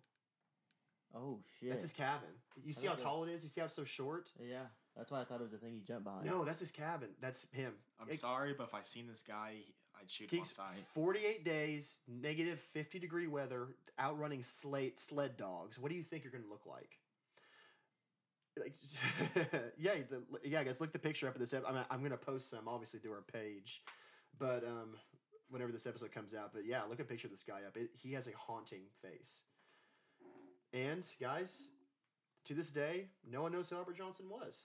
Oh 1.14 1.41
shit. 1.59 1.70
That's 1.70 1.82
his 1.82 1.93
cabin. 1.93 2.28
You 2.64 2.72
see 2.72 2.86
how 2.86 2.95
tall 2.95 3.24
it 3.24 3.30
is? 3.30 3.43
You 3.43 3.49
see 3.49 3.61
how 3.61 3.66
it's 3.66 3.74
so 3.74 3.84
short? 3.84 4.30
yeah, 4.41 4.66
that's 4.97 5.11
why 5.11 5.20
I 5.20 5.24
thought 5.24 5.41
it 5.41 5.43
was 5.43 5.51
the 5.53 5.59
thing 5.59 5.74
he 5.74 5.80
jumped 5.80 6.05
behind. 6.05 6.24
No, 6.26 6.45
that's 6.45 6.61
his 6.61 6.70
cabin. 6.70 7.09
That's 7.20 7.47
him. 7.53 7.72
I'm 8.01 8.09
It- 8.09 8.20
sorry, 8.20 8.55
but 8.57 8.64
if 8.68 8.74
I 8.74 8.82
seen 8.82 9.07
this 9.09 9.22
guy, 9.22 9.57
I'd 10.01 10.09
shoot 10.11 10.30
him 10.30 10.38
on 10.41 10.45
Keeks, 10.45 10.49
sight. 10.53 10.86
48 10.95 11.45
days, 11.45 11.99
negative 12.07 12.61
50 12.61 12.99
degree 13.01 13.26
weather, 13.26 13.74
outrunning 13.99 14.43
slate 14.45 15.01
sled 15.01 15.36
dogs. 15.36 15.78
What 15.78 15.91
do 15.91 15.97
you 15.97 16.05
think 16.05 16.22
you're 16.24 16.30
going 16.32 16.45
to 16.45 16.51
look 16.51 16.64
like? 16.64 16.99
Like, 18.59 18.74
yeah, 19.78 19.95
the, 20.09 20.22
yeah, 20.45 20.62
guys, 20.64 20.80
look 20.80 20.93
the 20.93 20.99
picture 20.99 21.28
up 21.28 21.34
of 21.34 21.41
this. 21.41 21.55
ep- 21.55 21.64
I'm, 21.66 21.84
I'm 21.91 21.99
going 22.01 22.11
to 22.12 22.16
post 22.16 22.51
some, 22.51 22.68
obviously, 22.68 23.01
to 23.01 23.11
our 23.11 23.22
page, 23.32 23.82
but 24.38 24.64
um, 24.64 24.97
whenever 25.51 25.72
this 25.72 25.86
episode 25.86 26.12
comes 26.12 26.34
out. 26.34 26.53
But 26.53 26.64
yeah, 26.66 26.82
look 26.88 27.01
a 27.01 27.05
picture 27.05 27.26
of 27.26 27.32
this 27.32 27.44
guy 27.44 27.61
up. 27.66 27.76
It, 27.76 27.90
he 27.96 28.12
has 28.12 28.26
a 28.26 28.32
haunting 28.36 28.82
face. 29.03 29.42
And 30.72 31.05
guys, 31.20 31.70
to 32.44 32.55
this 32.55 32.70
day, 32.70 33.07
no 33.30 33.42
one 33.42 33.53
knows 33.53 33.68
who 33.68 33.76
Albert 33.76 33.96
Johnson 33.96 34.26
was. 34.28 34.64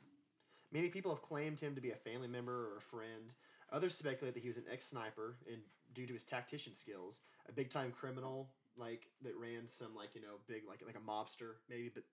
Many 0.72 0.90
people 0.90 1.12
have 1.12 1.22
claimed 1.22 1.60
him 1.60 1.76
to 1.76 1.82
be 1.82 1.92
a 1.92 1.96
family 1.96 2.28
member 2.28 2.74
or 2.74 2.78
a 2.78 2.82
friend. 2.82 3.34
Others 3.72 3.98
speculate 3.98 4.34
that 4.36 4.44
he 4.44 4.50
was 4.50 4.58
an 4.58 4.66
ex 4.72 4.88
sniper 4.88 5.38
and 5.52 5.62
due 5.94 6.06
to 6.06 6.14
his 6.14 6.24
tactician 6.24 6.76
skills, 6.76 7.22
a 7.50 7.52
big 7.52 7.70
time 7.70 7.92
criminal 7.92 8.50
like 8.78 9.08
that 9.22 9.34
ran 9.38 9.68
some 9.68 9.96
like 9.96 10.10
you 10.16 10.22
know 10.22 10.36
big 10.48 10.64
like 10.68 10.82
like 10.86 10.96
a 10.96 11.00
mobster 11.00 11.56
maybe, 11.70 11.90
but 11.94 12.04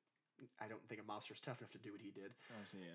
I 0.61 0.69
don't 0.69 0.87
think 0.89 1.01
a 1.01 1.05
mobster's 1.05 1.41
tough 1.41 1.61
enough 1.61 1.71
to 1.73 1.79
do 1.79 1.93
what 1.93 2.01
he 2.01 2.11
did. 2.11 2.33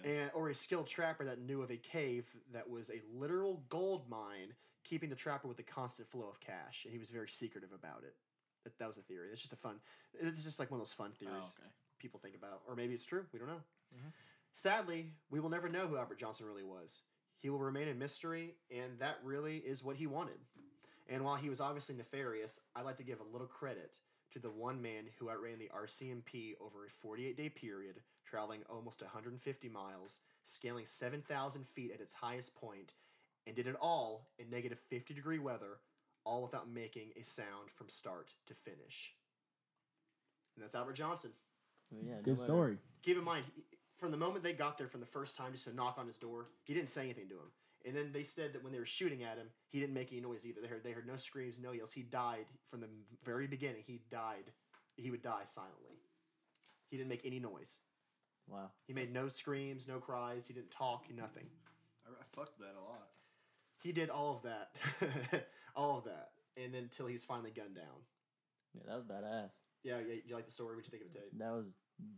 Yeah. 0.06 0.10
And 0.12 0.32
or 0.34 0.50
a 0.50 0.56
skilled 0.56 0.88
trapper 0.88 1.26
that 1.26 1.39
knew 1.39 1.62
of 1.62 1.72
a 1.72 1.78
cave 1.78 2.26
that 2.54 2.70
was 2.70 2.89
a 2.89 3.02
literal 3.18 3.64
gold 3.70 4.10
mine, 4.10 4.54
keeping 4.84 5.10
the 5.10 5.16
trapper 5.16 5.48
with 5.48 5.60
a 5.60 5.64
constant 5.64 6.08
flow 6.10 6.28
of 6.30 6.39
cash, 6.39 6.84
and 6.86 6.91
he 6.93 7.00
was 7.00 7.10
very 7.10 7.28
secretive 7.30 7.72
about 7.74 8.04
it. 8.04 8.16
That, 8.64 8.78
that 8.80 8.88
was 8.88 8.98
a 8.98 9.02
theory. 9.02 9.30
It's 9.32 9.41
just 9.41 9.54
a 9.54 9.58
fun. 9.58 9.76
It's 10.20 10.43
just 10.43 10.60
like 10.60 10.72
one 10.72 10.80
of 10.80 10.86
those 10.86 10.93
fun 10.93 11.12
Oh, 11.14 11.18
theories 11.20 11.56
okay. 11.60 11.70
people 12.00 12.20
think 12.20 12.36
about, 12.36 12.62
or 12.68 12.76
maybe 12.76 12.93
it's 12.93 13.06
true. 13.06 13.26
We 13.32 13.39
don't 13.39 13.48
know. 13.48 13.62
Mhm. 13.95 14.12
Sadly, 14.54 15.12
we 15.30 15.39
will 15.39 15.50
never 15.50 15.70
know 15.70 15.88
who 15.88 15.98
Albert 15.98 16.20
Johnson 16.20 16.45
really 16.45 16.64
was. 16.64 17.02
He 17.38 17.50
will 17.50 17.60
remain 17.60 17.88
a 17.88 17.93
mystery, 17.93 18.56
and 18.72 18.98
that 19.00 19.20
really 19.24 19.58
is 19.58 19.84
what 19.84 19.95
he 19.98 20.08
wanted. 20.08 20.39
And 21.08 21.24
while 21.24 21.36
he 21.36 21.50
was 21.50 21.62
obviously 21.62 21.95
nefarious, 21.95 22.60
I'd 22.76 22.84
like 22.84 22.98
to 22.98 23.04
give 23.04 23.20
a 23.22 23.24
little 23.24 23.48
credit 23.48 23.95
to 24.34 24.39
the 24.39 24.49
one 24.49 24.82
man 24.82 25.05
who 25.17 25.30
outran 25.30 25.59
the 25.59 25.69
RCMP 25.75 26.53
over 26.59 26.86
a 26.86 26.89
48 27.01 27.38
day 27.38 27.49
period, 27.49 27.95
traveling 28.25 28.61
almost 28.69 29.01
150 29.01 29.69
miles, 29.69 30.21
scaling 30.43 30.86
7,000 30.86 31.67
feet 31.67 31.91
at 31.93 32.01
its 32.01 32.13
highest 32.15 32.55
point, 32.55 32.93
and 33.45 33.55
did 33.55 33.67
it 33.67 33.75
all 33.80 34.30
in 34.38 34.49
negative 34.49 34.80
50 34.89 35.13
degree 35.13 35.39
weather, 35.39 35.78
all 36.25 36.41
without 36.41 36.69
making 36.69 37.09
a 37.19 37.23
sound 37.23 37.69
from 37.75 37.88
start 37.89 38.34
to 38.47 38.53
finish. 38.53 39.13
And 40.55 40.63
that's 40.63 40.75
Albert 40.75 40.93
Johnson 40.93 41.32
I 41.93 41.95
yeah, 42.05 42.15
Good 42.23 42.32
matter- 42.34 42.36
story. 42.43 42.78
keep 43.03 43.17
in 43.17 43.23
mind 43.23 43.45
from 43.97 44.11
the 44.11 44.17
moment 44.17 44.43
they 44.43 44.53
got 44.53 44.78
there 44.78 44.88
from 44.88 44.99
the 44.99 45.05
first 45.05 45.38
time 45.38 45.53
just 45.53 45.65
to 45.65 45.73
knock 45.73 45.95
on 45.97 46.05
his 46.07 46.17
door 46.17 46.47
he 46.65 46.73
didn't 46.73 46.89
say 46.89 47.03
anything 47.03 47.30
to 47.30 47.36
him 47.36 47.51
and 47.88 47.95
then 47.95 48.11
they 48.11 48.23
said 48.23 48.53
that 48.53 48.63
when 48.63 48.71
they 48.73 48.79
were 48.79 48.85
shooting 48.85 49.23
at 49.23 49.38
him 49.38 49.47
he 49.69 49.79
didn't 49.79 49.93
make 49.95 50.11
any 50.11 50.21
noise 50.21 50.45
either 50.45 50.59
they 50.61 50.67
heard 50.67 50.83
they 50.83 50.91
heard 50.91 51.07
no 51.07 51.17
screams 51.17 51.59
no 51.59 51.71
yells 51.71 51.93
he 51.93 52.03
died 52.03 52.45
from 52.69 52.81
the 52.81 52.89
very 53.23 53.47
beginning 53.47 53.83
he 53.88 54.01
died 54.11 54.51
he 54.97 55.09
would 55.09 55.21
die 55.21 55.43
silently 55.45 55.97
he 56.89 56.97
didn't 56.97 57.09
make 57.09 57.25
any 57.25 57.39
noise 57.39 57.79
Wow. 58.49 58.71
he 58.85 58.93
made 58.93 59.11
no 59.13 59.27
screams 59.29 59.88
no 59.88 59.99
cries 59.99 60.47
he 60.47 60.53
didn't 60.53 60.71
talk 60.71 61.05
nothing 61.15 61.47
I, 62.05 62.11
I 62.11 62.23
fucked 62.33 62.59
that 62.59 62.75
a 62.77 62.83
lot. 62.83 63.07
he 63.81 63.91
did 63.91 64.09
all 64.09 64.35
of 64.38 64.43
that 64.43 65.47
all 65.75 65.97
of 65.97 66.05
that 66.05 66.29
and 66.55 66.73
then 66.73 66.83
until 66.83 67.07
he 67.07 67.13
was 67.13 67.23
finally 67.25 67.51
gunned 67.51 67.75
down 67.75 68.01
Yeah, 68.73 68.83
that 68.88 68.95
was 68.95 69.05
badass. 69.05 69.51
yeah, 69.83 69.97
yeah 70.07 70.15
you 70.25 70.35
like 70.35 70.45
the 70.45 70.51
story 70.51 70.75
what 70.75 70.85
you 70.85 70.91
think 70.91 71.03
of 71.03 71.09
it 71.15 71.19
Tate? 71.19 71.39
That 71.39 71.51
was 71.53 71.75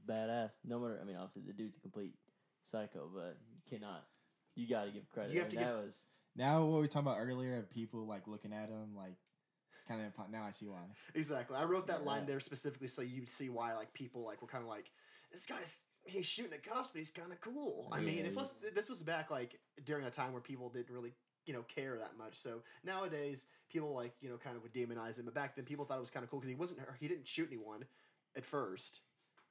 badass. 0.08 0.60
No 0.66 0.80
matter, 0.80 1.00
I 1.02 1.06
mean, 1.06 1.16
obviously 1.16 1.44
the 1.48 1.54
dude's 1.54 1.78
a 1.78 1.80
complete 1.82 2.14
psycho, 2.62 3.10
but 3.14 3.38
you 3.52 3.62
cannot. 3.68 4.06
You 4.60 4.68
got 4.68 4.86
to 4.86 4.92
give 4.92 5.10
credit. 5.10 5.34
You 5.34 5.40
have 5.40 5.50
and 5.50 5.58
to 5.58 5.64
that 5.66 5.76
give- 5.76 5.86
was 5.86 6.06
Now, 6.36 6.66
what 6.66 6.76
we 6.76 6.82
were 6.82 6.88
talking 6.88 7.08
about 7.08 7.18
earlier 7.20 7.58
of 7.58 7.70
people 7.70 8.06
like 8.06 8.28
looking 8.28 8.54
at 8.54 8.70
him, 8.70 8.96
like 8.96 9.16
kind 9.88 10.02
of. 10.06 10.32
Now 10.32 10.44
I 10.46 10.52
see 10.52 10.66
why. 10.68 10.82
Exactly. 11.16 11.58
I 11.58 11.64
wrote 11.64 11.88
that 11.88 12.06
line 12.06 12.26
there 12.26 12.40
specifically 12.40 12.88
so 12.88 13.02
you'd 13.02 13.30
see 13.30 13.50
why 13.50 13.74
like 13.76 13.94
people 13.94 14.24
like 14.26 14.42
were 14.42 14.48
kind 14.48 14.64
of 14.64 14.70
like 14.70 14.92
this 15.32 15.46
guy's 15.46 15.82
he's 16.06 16.26
shooting 16.26 16.54
at 16.54 16.64
cops, 16.64 16.90
but 16.92 17.00
he's 17.00 17.12
kind 17.12 17.32
of 17.32 17.40
cool. 17.42 17.90
I 17.92 18.00
mean, 18.00 18.20
Yeah, 18.20 18.26
it 18.26 18.36
was 18.36 18.56
this 18.76 18.90
was 18.90 19.02
back 19.04 19.30
like 19.32 19.60
during 19.86 20.06
a 20.06 20.12
time 20.12 20.32
where 20.34 20.42
people 20.42 20.70
didn't 20.70 20.94
really 20.94 21.14
you 21.46 21.54
know 21.54 21.64
care 21.64 21.98
that 21.98 22.18
much. 22.18 22.36
So 22.36 22.62
nowadays 22.84 23.48
people 23.72 23.94
like 23.94 24.14
you 24.22 24.30
know 24.30 24.38
kind 24.38 24.56
of 24.56 24.64
would 24.64 24.74
demonize 24.74 25.18
him, 25.18 25.26
but 25.26 25.34
back 25.34 25.56
then 25.56 25.66
people 25.66 25.86
thought 25.86 25.98
it 25.98 26.02
was 26.02 26.12
kind 26.12 26.24
of 26.24 26.30
cool 26.30 26.40
because 26.40 26.50
he 26.50 26.56
wasn't 26.56 26.80
he 27.00 27.08
didn't 27.08 27.28
shoot 27.28 27.48
anyone 27.52 27.86
at 28.36 28.46
first, 28.46 29.02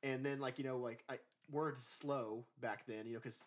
and 0.02 0.24
then 0.24 0.40
like 0.40 0.59
you 0.59 0.64
know 0.64 0.78
like 0.78 1.04
I 1.09 1.18
word 1.50 1.82
slow 1.82 2.44
back 2.61 2.86
then 2.86 3.06
you 3.06 3.14
know 3.14 3.20
because 3.20 3.44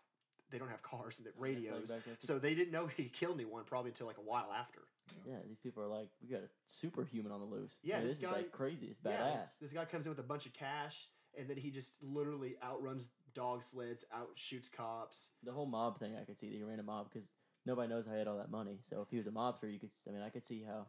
they 0.52 0.58
don't 0.58 0.70
have 0.70 0.84
cars 0.84 1.18
and 1.18 1.26
the 1.26 1.32
I 1.32 1.34
like 1.34 1.42
radios. 1.56 1.92
back 1.92 2.02
So 2.20 2.38
they 2.40 2.54
didn't 2.54 2.72
know 2.72 2.88
he 2.98 3.06
killed 3.06 3.36
anyone 3.36 3.64
probably 3.66 3.92
until 3.92 4.08
like 4.08 4.18
a 4.18 4.22
while 4.22 4.52
after. 4.58 4.82
yeah, 5.28 5.38
these 5.48 5.58
people 5.60 5.84
are 5.84 5.88
like, 5.88 6.10
we 6.22 6.30
got 6.30 6.42
a 6.42 6.50
superhuman 6.68 7.32
on 7.32 7.40
the 7.40 7.46
loose. 7.46 7.76
Yeah, 7.84 7.96
I 7.96 8.00
mean, 8.00 8.08
this 8.10 8.18
this, 8.20 8.30
guy- 8.30 8.38
is 8.38 8.44
like 8.44 8.52
crazy. 8.52 8.88
It's 8.92 9.00
Yeah, 9.04 9.12
badass. 9.12 9.60
this 9.60 9.74
guy 9.74 9.86
comes 9.86 10.06
in 10.06 10.12
with 10.12 10.20
a 10.20 10.24
bunch 10.24 10.46
of 10.46 10.54
cash, 10.54 11.08
and 11.38 11.50
then 11.50 11.58
he 11.58 11.72
just 11.72 11.94
literally 12.02 12.56
outruns 12.64 13.10
dog 13.34 13.64
sleds, 13.64 14.04
outshoots 14.16 14.72
cops. 14.72 15.30
The 15.44 15.52
whole 15.54 15.66
mob 15.66 16.00
thing, 16.00 16.16
I 16.20 16.26
could 16.26 16.38
see 16.38 16.50
that 16.50 16.56
he 16.56 16.64
ran 16.64 16.80
a 16.80 16.84
mob 16.84 17.10
because 17.12 17.30
nobody 17.66 17.88
knows 17.88 18.06
how 18.06 18.12
he 18.14 18.20
had 18.20 18.28
all 18.28 18.38
that 18.38 18.52
money. 18.52 18.80
So 18.84 19.02
if 19.02 19.10
he 19.10 19.18
was 19.18 19.28
a 19.28 19.32
mobster, 19.32 19.72
you 19.72 19.80
could. 19.80 19.92
I 20.08 20.12
mean, 20.12 20.22
I 20.22 20.30
could 20.30 20.44
see 20.44 20.64
how 20.64 20.88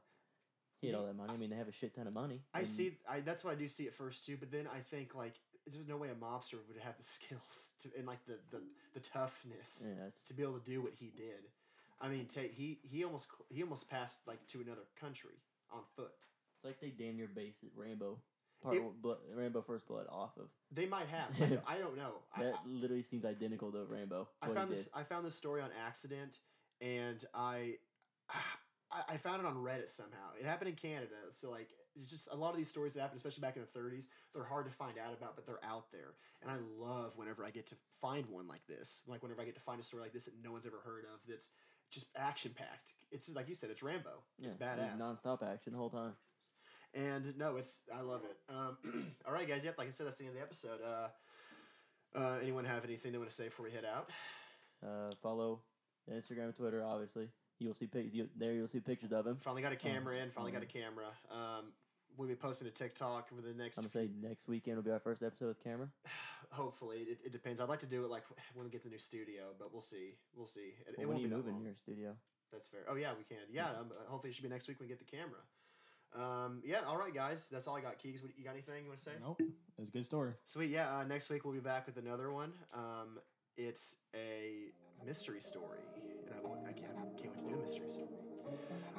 he 0.80 0.88
had 0.88 0.96
all 0.96 1.06
that 1.06 1.16
money. 1.16 1.32
I 1.32 1.36
mean, 1.36 1.50
they 1.50 1.56
have 1.56 1.68
a 1.68 1.72
shit 1.72 1.94
ton 1.94 2.06
of 2.08 2.12
money. 2.14 2.40
I 2.52 2.64
see. 2.64 2.98
I 3.08 3.20
that's 3.20 3.44
what 3.44 3.52
I 3.52 3.56
do 3.56 3.68
see 3.68 3.86
at 3.86 3.94
first 3.94 4.26
too. 4.26 4.36
But 4.38 4.50
then 4.50 4.66
I 4.74 4.80
think 4.80 5.14
like 5.14 5.34
there's 5.70 5.86
no 5.86 5.96
way 5.96 6.08
a 6.08 6.14
mobster 6.14 6.54
would 6.68 6.78
have 6.82 6.96
the 6.96 7.02
skills 7.16 7.72
to 7.82 7.88
and 7.96 8.06
like 8.06 8.24
the 8.26 8.38
the, 8.50 8.60
the 8.94 9.00
toughness 9.00 9.86
Yeah, 9.86 10.08
to 10.28 10.34
be 10.34 10.42
able 10.42 10.58
to 10.58 10.64
do 10.70 10.82
what 10.82 10.92
he 10.98 11.06
did. 11.16 11.50
I 12.00 12.08
mean, 12.08 12.26
take 12.26 12.52
he 12.54 12.78
he 12.82 13.04
almost 13.04 13.28
he 13.48 13.62
almost 13.62 13.88
passed 13.88 14.20
like 14.26 14.46
to 14.48 14.60
another 14.60 14.82
country 15.00 15.38
on 15.72 15.80
foot. 15.96 16.12
it's 16.56 16.64
like 16.64 16.80
they 16.80 16.88
damn 16.90 17.16
near 17.16 17.28
based 17.32 17.62
it 17.62 17.70
Rambo, 17.76 18.18
part 18.62 18.76
It- 18.76 19.02
blood, 19.02 19.18
Rambo 19.34 19.62
First 19.62 19.86
Blood 19.86 20.06
off 20.10 20.36
of. 20.36 20.48
They 20.72 20.86
might 20.86 21.06
have. 21.08 21.30
I 21.66 21.78
don't 21.78 21.96
know. 21.96 22.14
I, 22.34 22.42
That 22.44 22.54
literally 22.66 23.02
seems 23.02 23.24
identical 23.24 23.70
to 23.72 23.84
Rambo. 23.88 24.28
I 24.42 24.48
found 24.48 24.70
this. 24.72 24.84
did. 24.84 24.88
I 24.94 25.04
found 25.04 25.24
this 25.24 25.36
story 25.36 25.62
on 25.62 25.70
accident, 25.86 26.38
and 26.80 27.24
I, 27.34 27.74
I, 28.90 29.14
I 29.14 29.16
found 29.18 29.40
it 29.40 29.46
on 29.46 29.54
Reddit 29.56 29.90
somehow. 29.90 30.30
It 30.38 30.44
happened 30.44 30.70
in 30.70 30.76
Canada, 30.76 31.14
so 31.32 31.50
like 31.50 31.68
it's 31.97 32.11
just 32.11 32.28
a 32.30 32.36
lot 32.36 32.51
of 32.51 32.57
these 32.57 32.68
stories 32.68 32.95
that 32.95 33.01
happen, 33.01 33.16
especially 33.16 33.43
back 33.43 33.57
in 33.57 33.62
the 33.62 33.78
'30s. 33.78 34.07
They're 34.34 34.45
hard 34.45 34.66
to 34.66 34.72
find 34.72 34.99
out 34.99 35.12
about, 35.12 35.36
but 35.36 35.47
they're 35.47 35.64
out 35.64 35.90
there, 35.93 36.14
and 36.40 36.51
I 36.51 36.57
love 36.78 37.12
whenever 37.16 37.45
I 37.45 37.51
get 37.51 37.66
to 37.68 37.74
find 38.01 38.26
one 38.26 38.49
like 38.49 38.66
this. 38.66 39.03
Like 39.07 39.22
whenever 39.22 39.43
I 39.43 39.45
get 39.45 39.55
to 39.55 39.61
find 39.61 39.80
a 39.80 39.84
story 39.84 40.03
like 40.03 40.12
this 40.12 40.24
that 40.24 40.34
no 40.43 40.53
one's 40.53 40.66
ever 40.66 40.80
heard 40.84 41.05
of. 41.05 41.20
That's 41.28 41.49
just 41.90 42.07
action 42.16 42.53
packed. 42.57 42.95
It's 43.11 43.26
just, 43.26 43.36
like 43.36 43.49
you 43.49 43.55
said, 43.55 43.70
it's 43.70 43.82
Rambo. 43.82 44.11
It's 44.43 44.57
Yeah, 44.59 44.66
it 44.68 44.78
was 44.78 44.86
badass. 44.86 44.99
Non-stop 44.99 45.43
action 45.43 45.72
the 45.72 45.78
whole 45.78 45.90
time. 45.90 46.12
And 46.95 47.36
no, 47.38 47.57
it's 47.57 47.82
I 47.95 48.01
love 48.03 48.22
it. 48.24 48.36
Um, 48.53 49.12
all 49.26 49.32
right, 49.32 49.49
guys. 49.49 49.64
Yep, 49.64 49.78
like 49.78 49.88
I 49.88 49.90
said, 49.90 50.07
that's 50.07 50.16
the 50.16 50.24
end 50.24 50.30
of 50.30 50.36
the 50.36 50.43
episode. 50.43 50.80
Uh, 50.84 52.18
uh, 52.18 52.38
anyone 52.43 52.64
have 52.64 52.84
anything 52.84 53.12
they 53.12 53.18
want 53.18 53.30
to 53.30 53.34
say 53.34 53.45
before 53.45 53.64
we 53.64 53.72
head 53.72 53.84
out? 53.84 54.11
Uh, 54.84 55.12
follow 55.22 55.61
Instagram 56.11 56.47
and 56.47 56.57
Twitter, 56.57 56.82
obviously. 56.84 57.28
You'll 57.62 57.74
see 57.74 57.86
pics. 57.86 58.12
You, 58.12 58.28
there, 58.36 58.52
you'll 58.52 58.68
see 58.68 58.80
pictures 58.80 59.12
of 59.12 59.26
him. 59.26 59.38
Finally 59.42 59.62
got 59.62 59.72
a 59.72 59.76
camera 59.76 60.16
in. 60.16 60.30
Finally 60.30 60.52
got 60.52 60.62
a 60.62 60.66
camera. 60.66 61.06
Um, 61.30 61.66
we'll 62.16 62.28
be 62.28 62.34
posting 62.34 62.68
a 62.68 62.70
TikTok 62.70 63.28
over 63.32 63.40
the 63.40 63.54
next. 63.54 63.78
I'm 63.78 63.82
gonna 63.84 63.90
say 63.90 64.08
next 64.20 64.48
weekend 64.48 64.76
will 64.76 64.84
be 64.84 64.90
our 64.90 64.98
first 65.00 65.22
episode 65.22 65.48
with 65.48 65.62
camera. 65.62 65.88
Hopefully, 66.50 66.98
it, 67.08 67.18
it 67.24 67.32
depends. 67.32 67.60
I'd 67.60 67.68
like 67.68 67.80
to 67.80 67.86
do 67.86 68.04
it 68.04 68.10
like 68.10 68.24
when 68.54 68.64
we 68.64 68.70
get 68.70 68.82
the 68.82 68.90
new 68.90 68.98
studio, 68.98 69.44
but 69.58 69.72
we'll 69.72 69.82
see. 69.82 70.14
We'll 70.36 70.46
see. 70.46 70.74
It, 70.86 70.94
it 70.94 70.98
when 70.98 71.08
won't 71.08 71.18
are 71.18 71.22
you 71.22 71.28
be 71.28 71.34
moving 71.34 71.54
long. 71.54 71.64
your 71.64 71.74
studio? 71.76 72.12
That's 72.52 72.68
fair. 72.68 72.80
Oh 72.88 72.96
yeah, 72.96 73.12
we 73.16 73.24
can. 73.24 73.44
Yeah. 73.50 73.66
Um, 73.68 73.90
uh, 73.90 74.10
hopefully, 74.10 74.30
it 74.30 74.34
should 74.34 74.44
be 74.44 74.50
next 74.50 74.68
week 74.68 74.78
when 74.78 74.88
we 74.88 74.94
get 74.94 74.98
the 74.98 75.16
camera. 75.16 75.40
Um, 76.14 76.60
yeah. 76.64 76.80
All 76.86 76.98
right, 76.98 77.14
guys. 77.14 77.48
That's 77.50 77.66
all 77.66 77.76
I 77.76 77.80
got. 77.80 77.98
Keys, 77.98 78.20
you 78.36 78.44
got 78.44 78.52
anything 78.52 78.82
you 78.82 78.88
want 78.90 78.98
to 78.98 79.04
say? 79.04 79.12
Nope. 79.22 79.40
It 79.40 79.48
was 79.78 79.88
a 79.88 79.92
good 79.92 80.04
story. 80.04 80.32
Sweet. 80.44 80.70
Yeah. 80.70 80.94
Uh, 80.94 81.04
next 81.04 81.30
week 81.30 81.44
we'll 81.44 81.54
be 81.54 81.60
back 81.60 81.86
with 81.86 81.96
another 81.96 82.30
one. 82.30 82.52
Um, 82.74 83.18
it's 83.56 83.96
a 84.14 84.72
mystery 85.06 85.40
story, 85.40 85.78
and 86.26 86.34
I, 86.34 86.61
I 86.72 86.80
can't, 86.80 86.92
can't 87.20 87.34
wait 87.34 87.42
to 87.42 87.54
do 87.54 87.60
a 87.60 87.62
mystery 87.62 87.90
story. 87.90 88.08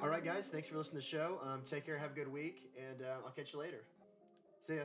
All 0.02 0.10
right, 0.10 0.24
guys. 0.24 0.50
Thanks 0.50 0.68
for 0.68 0.78
listening 0.78 1.02
to 1.02 1.08
the 1.08 1.18
show. 1.18 1.40
Um, 1.44 1.62
take 1.66 1.86
care. 1.86 1.98
Have 1.98 2.12
a 2.12 2.16
good 2.16 2.32
week, 2.32 2.72
and 2.78 3.02
uh, 3.02 3.26
I'll 3.26 3.32
catch 3.32 3.54
you 3.54 3.60
later. 3.60 3.82
See 4.60 4.76
ya. 4.76 4.84